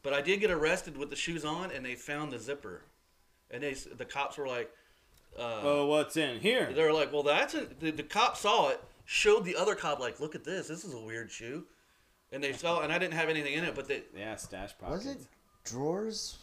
But 0.02 0.12
I 0.12 0.20
did 0.20 0.40
get 0.40 0.50
arrested 0.50 0.96
with 0.96 1.08
the 1.10 1.16
shoes 1.16 1.42
on, 1.44 1.72
and 1.72 1.84
they 1.84 1.94
found 1.94 2.30
the 2.30 2.38
zipper. 2.38 2.82
And 3.50 3.62
they, 3.62 3.72
the 3.72 4.04
cops 4.04 4.36
were 4.36 4.46
like, 4.46 4.70
uh, 5.36 5.60
Oh, 5.62 5.86
what's 5.86 6.16
in 6.18 6.38
here? 6.38 6.70
they 6.72 6.82
were 6.84 6.92
like, 6.92 7.12
well, 7.12 7.22
that's 7.24 7.54
a, 7.54 7.66
the, 7.80 7.90
the 7.90 8.02
cop 8.02 8.36
saw 8.36 8.68
it, 8.68 8.80
showed 9.06 9.44
the 9.46 9.56
other 9.56 9.74
cop 9.74 9.98
like, 10.00 10.20
look 10.20 10.34
at 10.34 10.44
this, 10.44 10.68
this 10.68 10.84
is 10.84 10.92
a 10.94 11.00
weird 11.00 11.30
shoe, 11.30 11.64
and 12.32 12.42
they 12.42 12.52
saw, 12.52 12.80
and 12.80 12.92
I 12.92 12.98
didn't 12.98 13.14
have 13.14 13.28
anything 13.28 13.54
in 13.54 13.64
it, 13.64 13.74
but 13.74 13.88
they, 13.88 14.02
Yeah, 14.16 14.36
stash 14.36 14.72
pockets. 14.78 15.04
Was 15.04 15.14
it 15.14 15.26
drawers? 15.64 16.38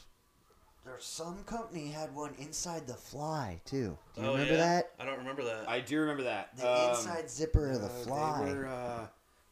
There's 0.85 1.03
some 1.03 1.43
company 1.43 1.89
had 1.89 2.15
one 2.15 2.33
inside 2.39 2.87
the 2.87 2.93
fly 2.93 3.61
too. 3.65 3.97
Do 4.15 4.21
you 4.21 4.27
oh, 4.27 4.31
remember 4.31 4.53
yeah? 4.53 4.59
that? 4.59 4.91
I 4.99 5.05
don't 5.05 5.19
remember 5.19 5.43
that. 5.43 5.69
I 5.69 5.81
do 5.81 5.99
remember 5.99 6.23
that. 6.23 6.55
The 6.57 6.67
Um, 6.67 6.89
inside 6.91 7.29
zipper 7.29 7.71
of 7.71 7.81
the 7.81 7.87
uh, 7.87 7.89
fly. 7.89 8.45
They 8.45 8.53
were, 8.53 8.67
uh, 8.67 9.07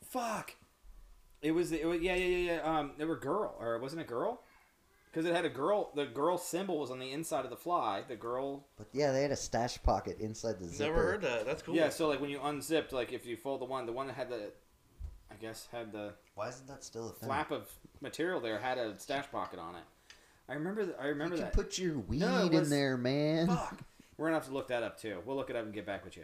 fuck. 0.09 0.55
It 1.41 1.51
was, 1.51 1.71
it 1.71 1.85
was. 1.85 2.01
Yeah, 2.01 2.15
yeah, 2.15 2.25
yeah, 2.25 2.53
yeah. 2.53 2.79
Um, 2.79 2.93
they 2.97 3.05
were 3.05 3.17
girl, 3.17 3.55
or 3.59 3.75
it 3.75 3.81
wasn't 3.81 4.01
a 4.01 4.05
girl, 4.05 4.41
because 5.11 5.25
it 5.25 5.35
had 5.35 5.45
a 5.45 5.49
girl. 5.49 5.91
The 5.93 6.05
girl 6.05 6.39
symbol 6.39 6.79
was 6.79 6.89
on 6.89 6.97
the 6.97 7.11
inside 7.11 7.43
of 7.43 7.51
the 7.51 7.57
fly. 7.57 8.03
The 8.07 8.15
girl. 8.15 8.65
But 8.77 8.87
yeah, 8.91 9.11
they 9.11 9.21
had 9.21 9.31
a 9.31 9.35
stash 9.35 9.81
pocket 9.83 10.17
inside 10.19 10.59
the 10.59 10.65
zipper. 10.67 10.91
Never 10.91 11.03
heard 11.03 11.21
that. 11.21 11.45
That's 11.45 11.61
cool. 11.61 11.75
Yeah. 11.75 11.89
So 11.89 12.07
like 12.07 12.19
when 12.19 12.31
you 12.31 12.39
unzipped, 12.41 12.93
like 12.93 13.13
if 13.13 13.27
you 13.27 13.37
fold 13.37 13.61
the 13.61 13.65
one, 13.65 13.85
the 13.85 13.91
one 13.91 14.07
that 14.07 14.15
had 14.15 14.29
the, 14.29 14.51
I 15.31 15.35
guess 15.35 15.67
had 15.71 15.91
the 15.91 16.13
Why 16.35 16.49
isn't 16.49 16.67
that 16.67 16.83
still 16.83 17.07
a 17.09 17.11
thing? 17.11 17.27
flap 17.27 17.51
of 17.51 17.69
material 18.01 18.39
there 18.39 18.57
had 18.59 18.77
a 18.77 18.97
stash 18.99 19.29
pocket 19.31 19.59
on 19.59 19.75
it. 19.75 19.83
I 20.49 20.53
remember. 20.53 20.85
Th- 20.85 20.95
I 20.99 21.07
remember 21.07 21.35
you 21.35 21.41
that. 21.41 21.53
can 21.53 21.63
put 21.63 21.77
your 21.77 21.99
weed 21.99 22.19
No, 22.21 22.45
it 22.45 22.53
in 22.53 22.59
was- 22.59 22.69
there, 22.69 22.97
man. 22.97 23.47
Fuck. 23.47 23.79
We're 24.17 24.27
gonna 24.27 24.37
have 24.37 24.47
to 24.47 24.53
look 24.53 24.69
that 24.69 24.81
up 24.83 24.99
too. 24.99 25.21
We'll 25.25 25.35
look 25.35 25.49
it 25.49 25.55
up 25.55 25.65
and 25.65 25.73
get 25.73 25.85
back 25.85 26.03
with 26.05 26.15
you. 26.17 26.23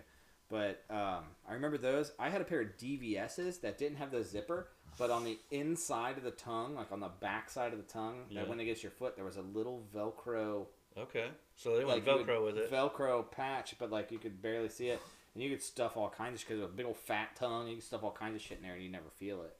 But 0.49 0.84
um, 0.89 1.23
I 1.47 1.53
remember 1.53 1.77
those. 1.77 2.11
I 2.19 2.30
had 2.30 2.41
a 2.41 2.43
pair 2.43 2.61
of 2.61 2.77
DVSs 2.77 3.61
that 3.61 3.77
didn't 3.77 3.97
have 3.97 4.11
the 4.11 4.23
zipper, 4.23 4.67
but 4.97 5.09
on 5.11 5.23
the 5.23 5.38
inside 5.51 6.17
of 6.17 6.23
the 6.23 6.31
tongue, 6.31 6.75
like 6.75 6.91
on 6.91 6.99
the 6.99 7.09
back 7.19 7.49
side 7.49 7.71
of 7.73 7.80
the 7.80 7.91
tongue, 7.91 8.25
Yeah. 8.30 8.41
that 8.41 8.49
when 8.49 8.59
it 8.59 8.65
gets 8.65 8.81
your 8.84 8.91
foot, 8.91 9.15
there 9.15 9.25
was 9.25 9.38
a 9.38 9.41
little 9.41 9.84
Velcro, 9.93 10.67
Okay. 10.95 11.27
So 11.55 11.75
they 11.75 11.84
went 11.85 12.05
like 12.05 12.05
Velcro 12.05 12.43
would- 12.43 12.55
with 12.55 12.65
it. 12.65 12.71
Velcro 12.71 13.30
patch, 13.31 13.75
but 13.80 13.89
like 13.89 14.11
you 14.11 14.19
could 14.19 14.41
barely 14.43 14.69
see 14.69 14.89
it, 14.89 15.01
and 15.34 15.43
you 15.43 15.49
could 15.49 15.61
stuff 15.64 15.97
all 15.97 16.10
kinds 16.10 16.41
of 16.41 16.47
because 16.47 16.61
it 16.61 16.65
a 16.65 16.68
big 16.68 16.85
old 16.85 16.97
fat 16.97 17.35
tongue. 17.35 17.68
You 17.68 17.73
can 17.76 17.81
stuff 17.81 18.03
all 18.03 18.11
kinds 18.11 18.35
of 18.35 18.41
shit 18.41 18.57
in 18.57 18.64
there, 18.64 18.73
and 18.73 18.84
you 18.84 18.89
never 18.89 19.10
feel 19.18 19.41
it. 19.43 19.55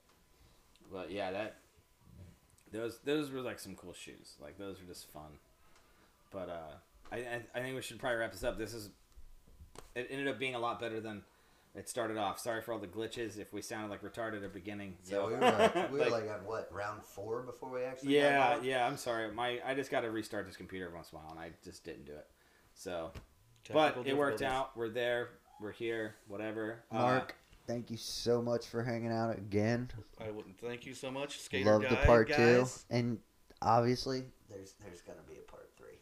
But 0.92 1.12
yeah, 1.12 1.32
that 1.32 1.56
Those 2.72 3.00
those 3.04 3.32
were 3.32 3.42
like 3.42 3.60
some 3.60 3.76
cool 3.76 3.94
shoes. 3.94 4.36
Like 4.42 4.58
those 4.58 4.80
were 4.80 4.86
just 4.88 5.10
fun. 5.12 5.32
But 6.32 6.50
uh, 6.50 6.76
I 7.12 7.18
I, 7.18 7.42
I 7.56 7.60
think 7.62 7.76
we 7.76 7.82
should 7.82 8.00
probably 8.00 8.18
wrap 8.20 8.32
this 8.32 8.44
up. 8.44 8.58
This 8.58 8.74
is 8.74 8.90
it 9.96 10.08
ended 10.10 10.28
up 10.28 10.40
being 10.40 10.56
a 10.56 10.60
lot 10.60 10.80
better 10.80 11.00
than 11.00 11.24
it 11.76 11.90
started 11.90 12.18
off. 12.18 12.40
Sorry 12.40 12.62
for 12.62 12.74
all 12.74 12.80
the 12.80 12.86
glitches 12.88 13.40
if 13.40 13.52
we 13.52 13.62
sounded 13.62 13.90
like 13.90 14.04
retarded 14.04 14.36
at 14.36 14.42
the 14.44 14.48
beginning. 14.48 14.96
Yeah, 15.06 15.10
So 15.10 15.28
we 15.28 15.34
were 15.34 15.40
like, 15.40 15.76
we 15.92 15.98
were 15.98 16.06
Like- 16.06 16.12
like 16.12 16.30
on 16.30 16.46
what 16.46 16.70
round 16.72 17.04
four 17.04 17.42
before 17.42 17.70
we 17.72 17.82
actually. 17.84 18.16
yeah, 18.16 18.56
going? 18.56 18.66
yeah. 18.68 18.86
I'm 18.86 18.98
sorry. 18.98 19.32
My 19.32 19.60
I 19.66 19.74
just 19.74 19.90
got 19.90 20.02
to 20.02 20.12
restart 20.12 20.46
this 20.46 20.56
computer 20.58 20.92
once 20.94 21.12
in 21.12 21.18
a 21.18 21.22
while, 21.22 21.32
and 21.32 21.40
I 21.40 21.50
just 21.64 21.84
didn't 21.84 22.06
do 22.06 22.12
it. 22.14 22.28
So, 22.76 23.12
but 23.72 23.98
it 24.06 24.16
worked 24.18 24.42
out. 24.44 24.76
We're 24.78 24.90
there. 24.90 25.30
We're 25.62 25.72
here. 25.72 26.16
Whatever. 26.28 26.84
Uh, 26.92 26.96
Mark, 27.00 27.36
thank 27.68 27.90
you 27.90 27.98
so 27.98 28.42
much 28.42 28.68
for 28.68 28.84
hanging 28.84 29.12
out 29.12 29.38
again. 29.38 29.90
I 30.20 30.30
wouldn't 30.32 30.60
thank 30.60 30.86
you 30.86 30.94
so 30.94 31.10
much, 31.12 31.40
skater 31.40 31.72
Love 31.72 31.84
guy, 31.84 31.90
the 31.90 31.96
part 31.98 32.30
guys. 32.30 32.38
two, 32.90 32.96
and 32.96 33.20
obviously 33.62 34.24
there's 34.50 34.74
there's 34.84 35.02
gonna 35.02 35.20
be 35.28 35.38
a 35.38 35.52
part 35.52 35.70
three. 35.78 35.98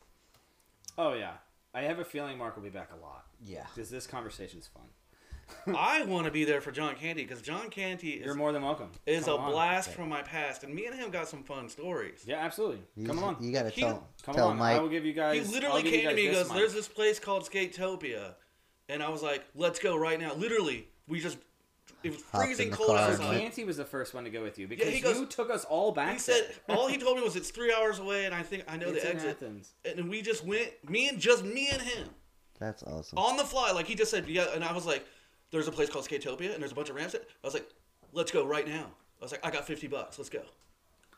oh 0.97 1.13
yeah. 1.13 1.33
I 1.73 1.83
have 1.83 1.99
a 1.99 2.03
feeling 2.05 2.37
Mark 2.37 2.57
will 2.57 2.63
be 2.63 2.69
back 2.69 2.89
a 2.91 3.01
lot 3.01 3.23
Yeah. 3.41 3.65
because 3.73 3.89
this 3.89 4.05
conversation's 4.05 4.67
fun. 4.67 4.83
I 5.77 6.03
want 6.03 6.25
to 6.25 6.31
be 6.31 6.43
there 6.45 6.59
for 6.61 6.71
John 6.71 6.95
Canty 6.95 7.23
because 7.23 7.41
John 7.41 7.69
Canty 7.69 8.11
is, 8.11 8.25
You're 8.25 8.35
more 8.35 8.51
than 8.51 8.61
welcome. 8.61 8.89
is 9.05 9.27
a 9.27 9.35
on. 9.37 9.51
blast 9.51 9.89
from 9.91 10.09
my 10.09 10.21
past, 10.21 10.63
and 10.65 10.73
me 10.73 10.85
and 10.87 10.95
him 10.95 11.11
got 11.11 11.27
some 11.29 11.43
fun 11.43 11.67
stories. 11.69 12.23
Yeah, 12.25 12.37
absolutely. 12.39 12.81
You, 12.95 13.05
Come 13.07 13.19
on. 13.23 13.37
You 13.41 13.51
gotta 13.53 13.69
He- 13.69 13.81
tell 13.81 14.07
Come 14.23 14.35
tell 14.35 14.47
on. 14.49 14.57
Mike. 14.57 14.77
I 14.77 14.79
will 14.81 14.89
give 14.89 15.05
you 15.05 15.13
guys. 15.13 15.47
He 15.47 15.53
literally 15.53 15.83
came 15.83 16.09
to 16.09 16.15
me 16.15 16.27
and 16.27 16.35
this 16.35 16.43
goes, 16.43 16.49
mic. 16.49 16.57
"There's 16.57 16.73
this 16.73 16.87
place 16.89 17.19
called 17.19 17.43
Skatopia," 17.49 18.35
and 18.91 19.01
I 19.01 19.09
was 19.09 19.23
like, 19.23 19.43
"Let's 19.55 19.79
go 19.79 19.95
right 19.97 20.19
now!" 20.19 20.33
Literally, 20.35 20.87
we 21.07 21.19
just 21.19 21.37
it 22.03 22.11
was 22.11 22.21
Hopped 22.31 22.35
in 22.35 22.47
freezing 22.49 22.69
the 22.71 22.77
cold 22.77 22.89
car 22.89 22.97
and 22.97 23.13
outside. 23.13 23.29
went. 23.29 23.41
Canty 23.41 23.63
was 23.63 23.77
the 23.77 23.85
first 23.85 24.13
one 24.13 24.23
to 24.23 24.29
go 24.29 24.41
with 24.43 24.57
you 24.59 24.67
because 24.67 24.89
he 24.93 24.99
goes- 25.01 25.19
you 25.19 25.25
took 25.25 25.49
us 25.49 25.65
all 25.65 25.91
back. 25.91 26.13
He 26.13 26.19
said 26.19 26.55
there. 26.67 26.75
all 26.77 26.87
he 26.87 26.97
told 26.97 27.17
me 27.17 27.23
was 27.23 27.35
it's 27.41 27.51
three 27.51 27.73
hours 27.73 27.99
away, 27.99 28.25
and 28.25 28.33
I 28.35 28.43
think 28.43 28.63
I 28.67 28.77
know 28.77 28.89
It's 28.89 29.03
the 29.03 29.09
in 29.11 29.15
exit. 29.17 29.29
Athens. 29.31 29.73
And 29.85 30.09
we 30.09 30.21
just 30.21 30.43
went, 30.45 30.71
me 30.89 31.09
and 31.09 31.19
just 31.19 31.43
me 31.43 31.69
and 31.71 31.81
him 31.81 32.09
That's 32.59 32.83
awesome. 32.83 33.17
on 33.17 33.37
the 33.37 33.43
fly. 33.43 33.71
Like 33.71 33.87
he 33.87 33.95
just 33.95 34.11
said, 34.11 34.27
yeah. 34.27 34.47
And 34.53 34.63
I 34.63 34.73
was 34.73 34.85
like, 34.85 35.05
"There's 35.51 35.67
a 35.67 35.71
place 35.71 35.89
called 35.89 36.07
Skatopia, 36.07 36.53
and 36.53 36.61
there's 36.61 36.71
a 36.71 36.75
bunch 36.75 36.89
of 36.89 36.95
ramps." 36.95 37.15
I 37.15 37.19
was 37.43 37.53
like, 37.53 37.67
"Let's 38.13 38.31
go 38.31 38.45
right 38.45 38.67
now." 38.67 38.85
I 39.19 39.23
was 39.25 39.31
like, 39.31 39.45
"I 39.45 39.51
got 39.51 39.65
fifty 39.67 39.87
bucks. 39.87 40.17
Let's 40.17 40.29
go." 40.29 40.41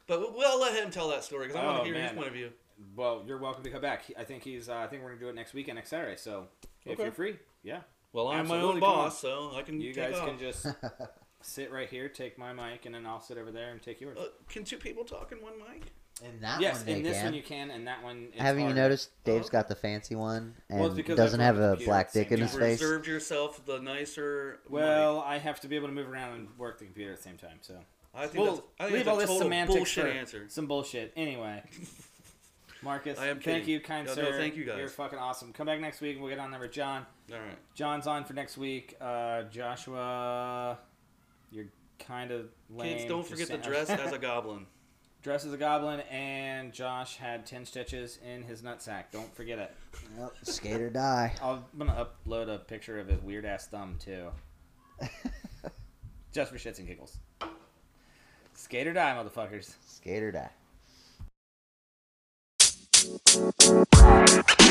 But 0.07 0.19
we'll- 0.19 0.33
we'll 0.35 0.59
let 0.59 0.73
him 0.83 0.91
tell 0.91 1.07
that 1.09 1.23
story 1.23 1.47
because 1.47 1.61
I 1.61 1.65
want 1.65 1.77
Oh, 1.81 1.83
to 1.83 1.85
hear 1.85 1.93
his 1.93 2.07
man. 2.11 2.15
point 2.15 2.27
of 2.27 2.33
view. 2.33 2.51
Well, 2.95 3.23
you're 3.25 3.37
welcome 3.37 3.63
to 3.63 3.69
come 3.69 3.79
back. 3.81 4.03
He- 4.05 4.17
I 4.17 4.25
think 4.25 4.43
he's. 4.43 4.67
Uh, 4.67 4.75
I 4.75 4.87
think 4.87 5.01
we're 5.03 5.09
gonna 5.09 5.21
do 5.21 5.29
it 5.29 5.35
next 5.35 5.53
weekend, 5.53 5.75
next 5.77 5.89
Saturday. 5.91 6.17
So 6.17 6.47
if 6.85 6.93
Okay. 6.93 7.03
you're 7.03 7.11
free, 7.11 7.37
yeah, 7.63 7.81
Well, 8.11 8.27
I'm 8.27 8.47
my 8.47 8.55
Absolutely, 8.55 8.67
own 8.67 8.73
come 8.81 8.89
on. 8.89 8.95
boss, 9.05 9.19
so 9.19 9.51
I 9.55 9.61
can. 9.63 9.79
you 9.81 9.93
take 9.93 10.11
guys 10.11 10.19
off. 10.19 10.27
can 10.27 10.39
just 10.39 10.65
sit 11.41 11.71
right 11.71 11.89
here, 11.89 12.07
take 12.09 12.37
my 12.37 12.53
mic, 12.53 12.85
and 12.85 12.93
then 12.95 13.05
I'll 13.05 13.21
sit 13.21 13.37
over 13.37 13.51
there 13.51 13.71
and 13.71 13.81
take 13.81 13.99
yours. 14.01 14.17
Uh, 14.17 14.27
can 14.49 14.63
two 14.63 14.77
people 14.77 15.03
talk 15.03 15.31
in 15.31 15.41
one 15.41 15.53
mic? 15.57 15.83
And 16.23 16.41
that 16.41 16.61
yes, 16.61 16.77
one 16.77 16.85
they 16.85 16.93
in 16.93 17.03
this 17.03 17.15
can. 17.17 17.25
one 17.25 17.33
you 17.33 17.41
can, 17.41 17.71
and 17.71 17.87
that 17.87 18.03
one. 18.03 18.27
It's 18.33 18.41
Haven't 18.41 18.61
you 18.61 18.65
hard. 18.67 18.75
noticed 18.77 19.09
Dave's 19.23 19.47
Oh. 19.47 19.51
got 19.51 19.67
the 19.67 19.75
fancy 19.75 20.15
one 20.15 20.55
and 20.69 20.79
Well, 20.79 20.87
it's 20.89 20.95
because 20.95 21.17
doesn't 21.17 21.39
put 21.39 21.43
have 21.43 21.55
on 21.55 21.61
the 21.61 21.67
a 21.67 21.71
computer 21.71 21.89
black 21.89 22.05
at 22.07 22.13
the 22.13 22.19
dick 22.19 22.29
same 22.29 22.37
in 22.37 22.41
his 22.43 22.51
time. 22.51 22.59
face? 22.59 22.81
Reserved 22.81 23.07
yourself 23.07 23.65
the 23.65 23.79
nicer. 23.79 24.59
Well, 24.69 25.19
I 25.21 25.39
have 25.39 25.59
to 25.61 25.67
be 25.67 25.75
able 25.75 25.87
to 25.87 25.93
move 25.93 26.07
around 26.09 26.35
and 26.35 26.49
work 26.57 26.77
the 26.79 26.85
computer 26.85 27.11
at 27.11 27.17
the 27.17 27.23
same 27.23 27.37
time. 27.37 27.57
So. 27.61 27.79
I 28.15 28.27
think 28.27 28.43
we'll 28.43 28.55
that's, 28.57 28.67
I 28.79 28.83
think 28.83 28.93
leave 28.97 29.05
that's 29.05 29.07
all 29.07 29.17
a 29.17 29.19
this 29.21 29.27
total 29.29 29.41
semantics 29.41 29.75
bullshit 29.75 30.03
for 30.05 30.09
answer. 30.11 30.45
some 30.49 30.67
bullshit. 30.67 31.13
Anyway, 31.15 31.63
Marcus, 32.83 33.17
I 33.19 33.27
am 33.27 33.35
thank 33.39 33.43
kidding. 33.63 33.69
you, 33.69 33.79
kind 33.79 34.07
No, 34.07 34.13
sir. 34.13 34.23
no, 34.23 34.31
thank 34.37 34.55
you, 34.55 34.65
guys. 34.65 34.77
You're 34.77 34.89
fucking 34.89 35.17
awesome. 35.19 35.53
Come 35.53 35.67
back 35.67 35.79
next 35.79 36.01
week. 36.01 36.17
We'll 36.19 36.29
get 36.29 36.39
on 36.39 36.51
there 36.51 36.59
with 36.59 36.71
John. 36.71 37.05
All 37.31 37.37
right. 37.39 37.57
John's 37.75 38.07
on 38.07 38.25
for 38.25 38.33
next 38.33 38.57
week. 38.57 38.95
Uh, 38.99 39.43
Joshua, 39.43 40.77
you're 41.51 41.67
kind 41.99 42.31
of 42.31 42.47
lame. 42.69 42.97
Kids, 42.97 43.09
don't 43.09 43.25
forget 43.25 43.47
the 43.47 43.53
saying- 43.53 43.61
dress 43.63 43.89
as 43.89 44.11
a 44.11 44.17
goblin. 44.19 44.65
dress 45.21 45.45
as 45.45 45.53
a 45.53 45.57
goblin, 45.57 46.01
and 46.11 46.73
Josh 46.73 47.15
had 47.17 47.45
ten 47.45 47.65
stitches 47.65 48.19
in 48.25 48.43
his 48.43 48.61
nutsack. 48.61 49.05
Don't 49.11 49.33
forget 49.35 49.57
it. 49.59 49.71
Yep, 50.19 50.33
skate 50.43 50.81
or 50.81 50.89
die. 50.89 51.33
I'll, 51.41 51.65
I'm 51.79 51.87
gonna 51.87 52.07
upload 52.27 52.53
a 52.53 52.57
picture 52.59 52.99
of 52.99 53.07
his 53.07 53.21
weird 53.21 53.45
ass 53.45 53.67
thumb 53.67 53.95
too, 53.99 54.29
just 56.33 56.51
for 56.51 56.57
shits 56.57 56.79
and 56.79 56.87
giggles. 56.87 57.17
Skate 58.55 58.87
or 58.87 58.93
die, 58.93 59.15
motherfuckers. 59.15 59.73
skate 59.85 60.21
or 60.23 60.31
die. 60.31 60.49
Thank 63.03 63.37
you. 63.57 64.63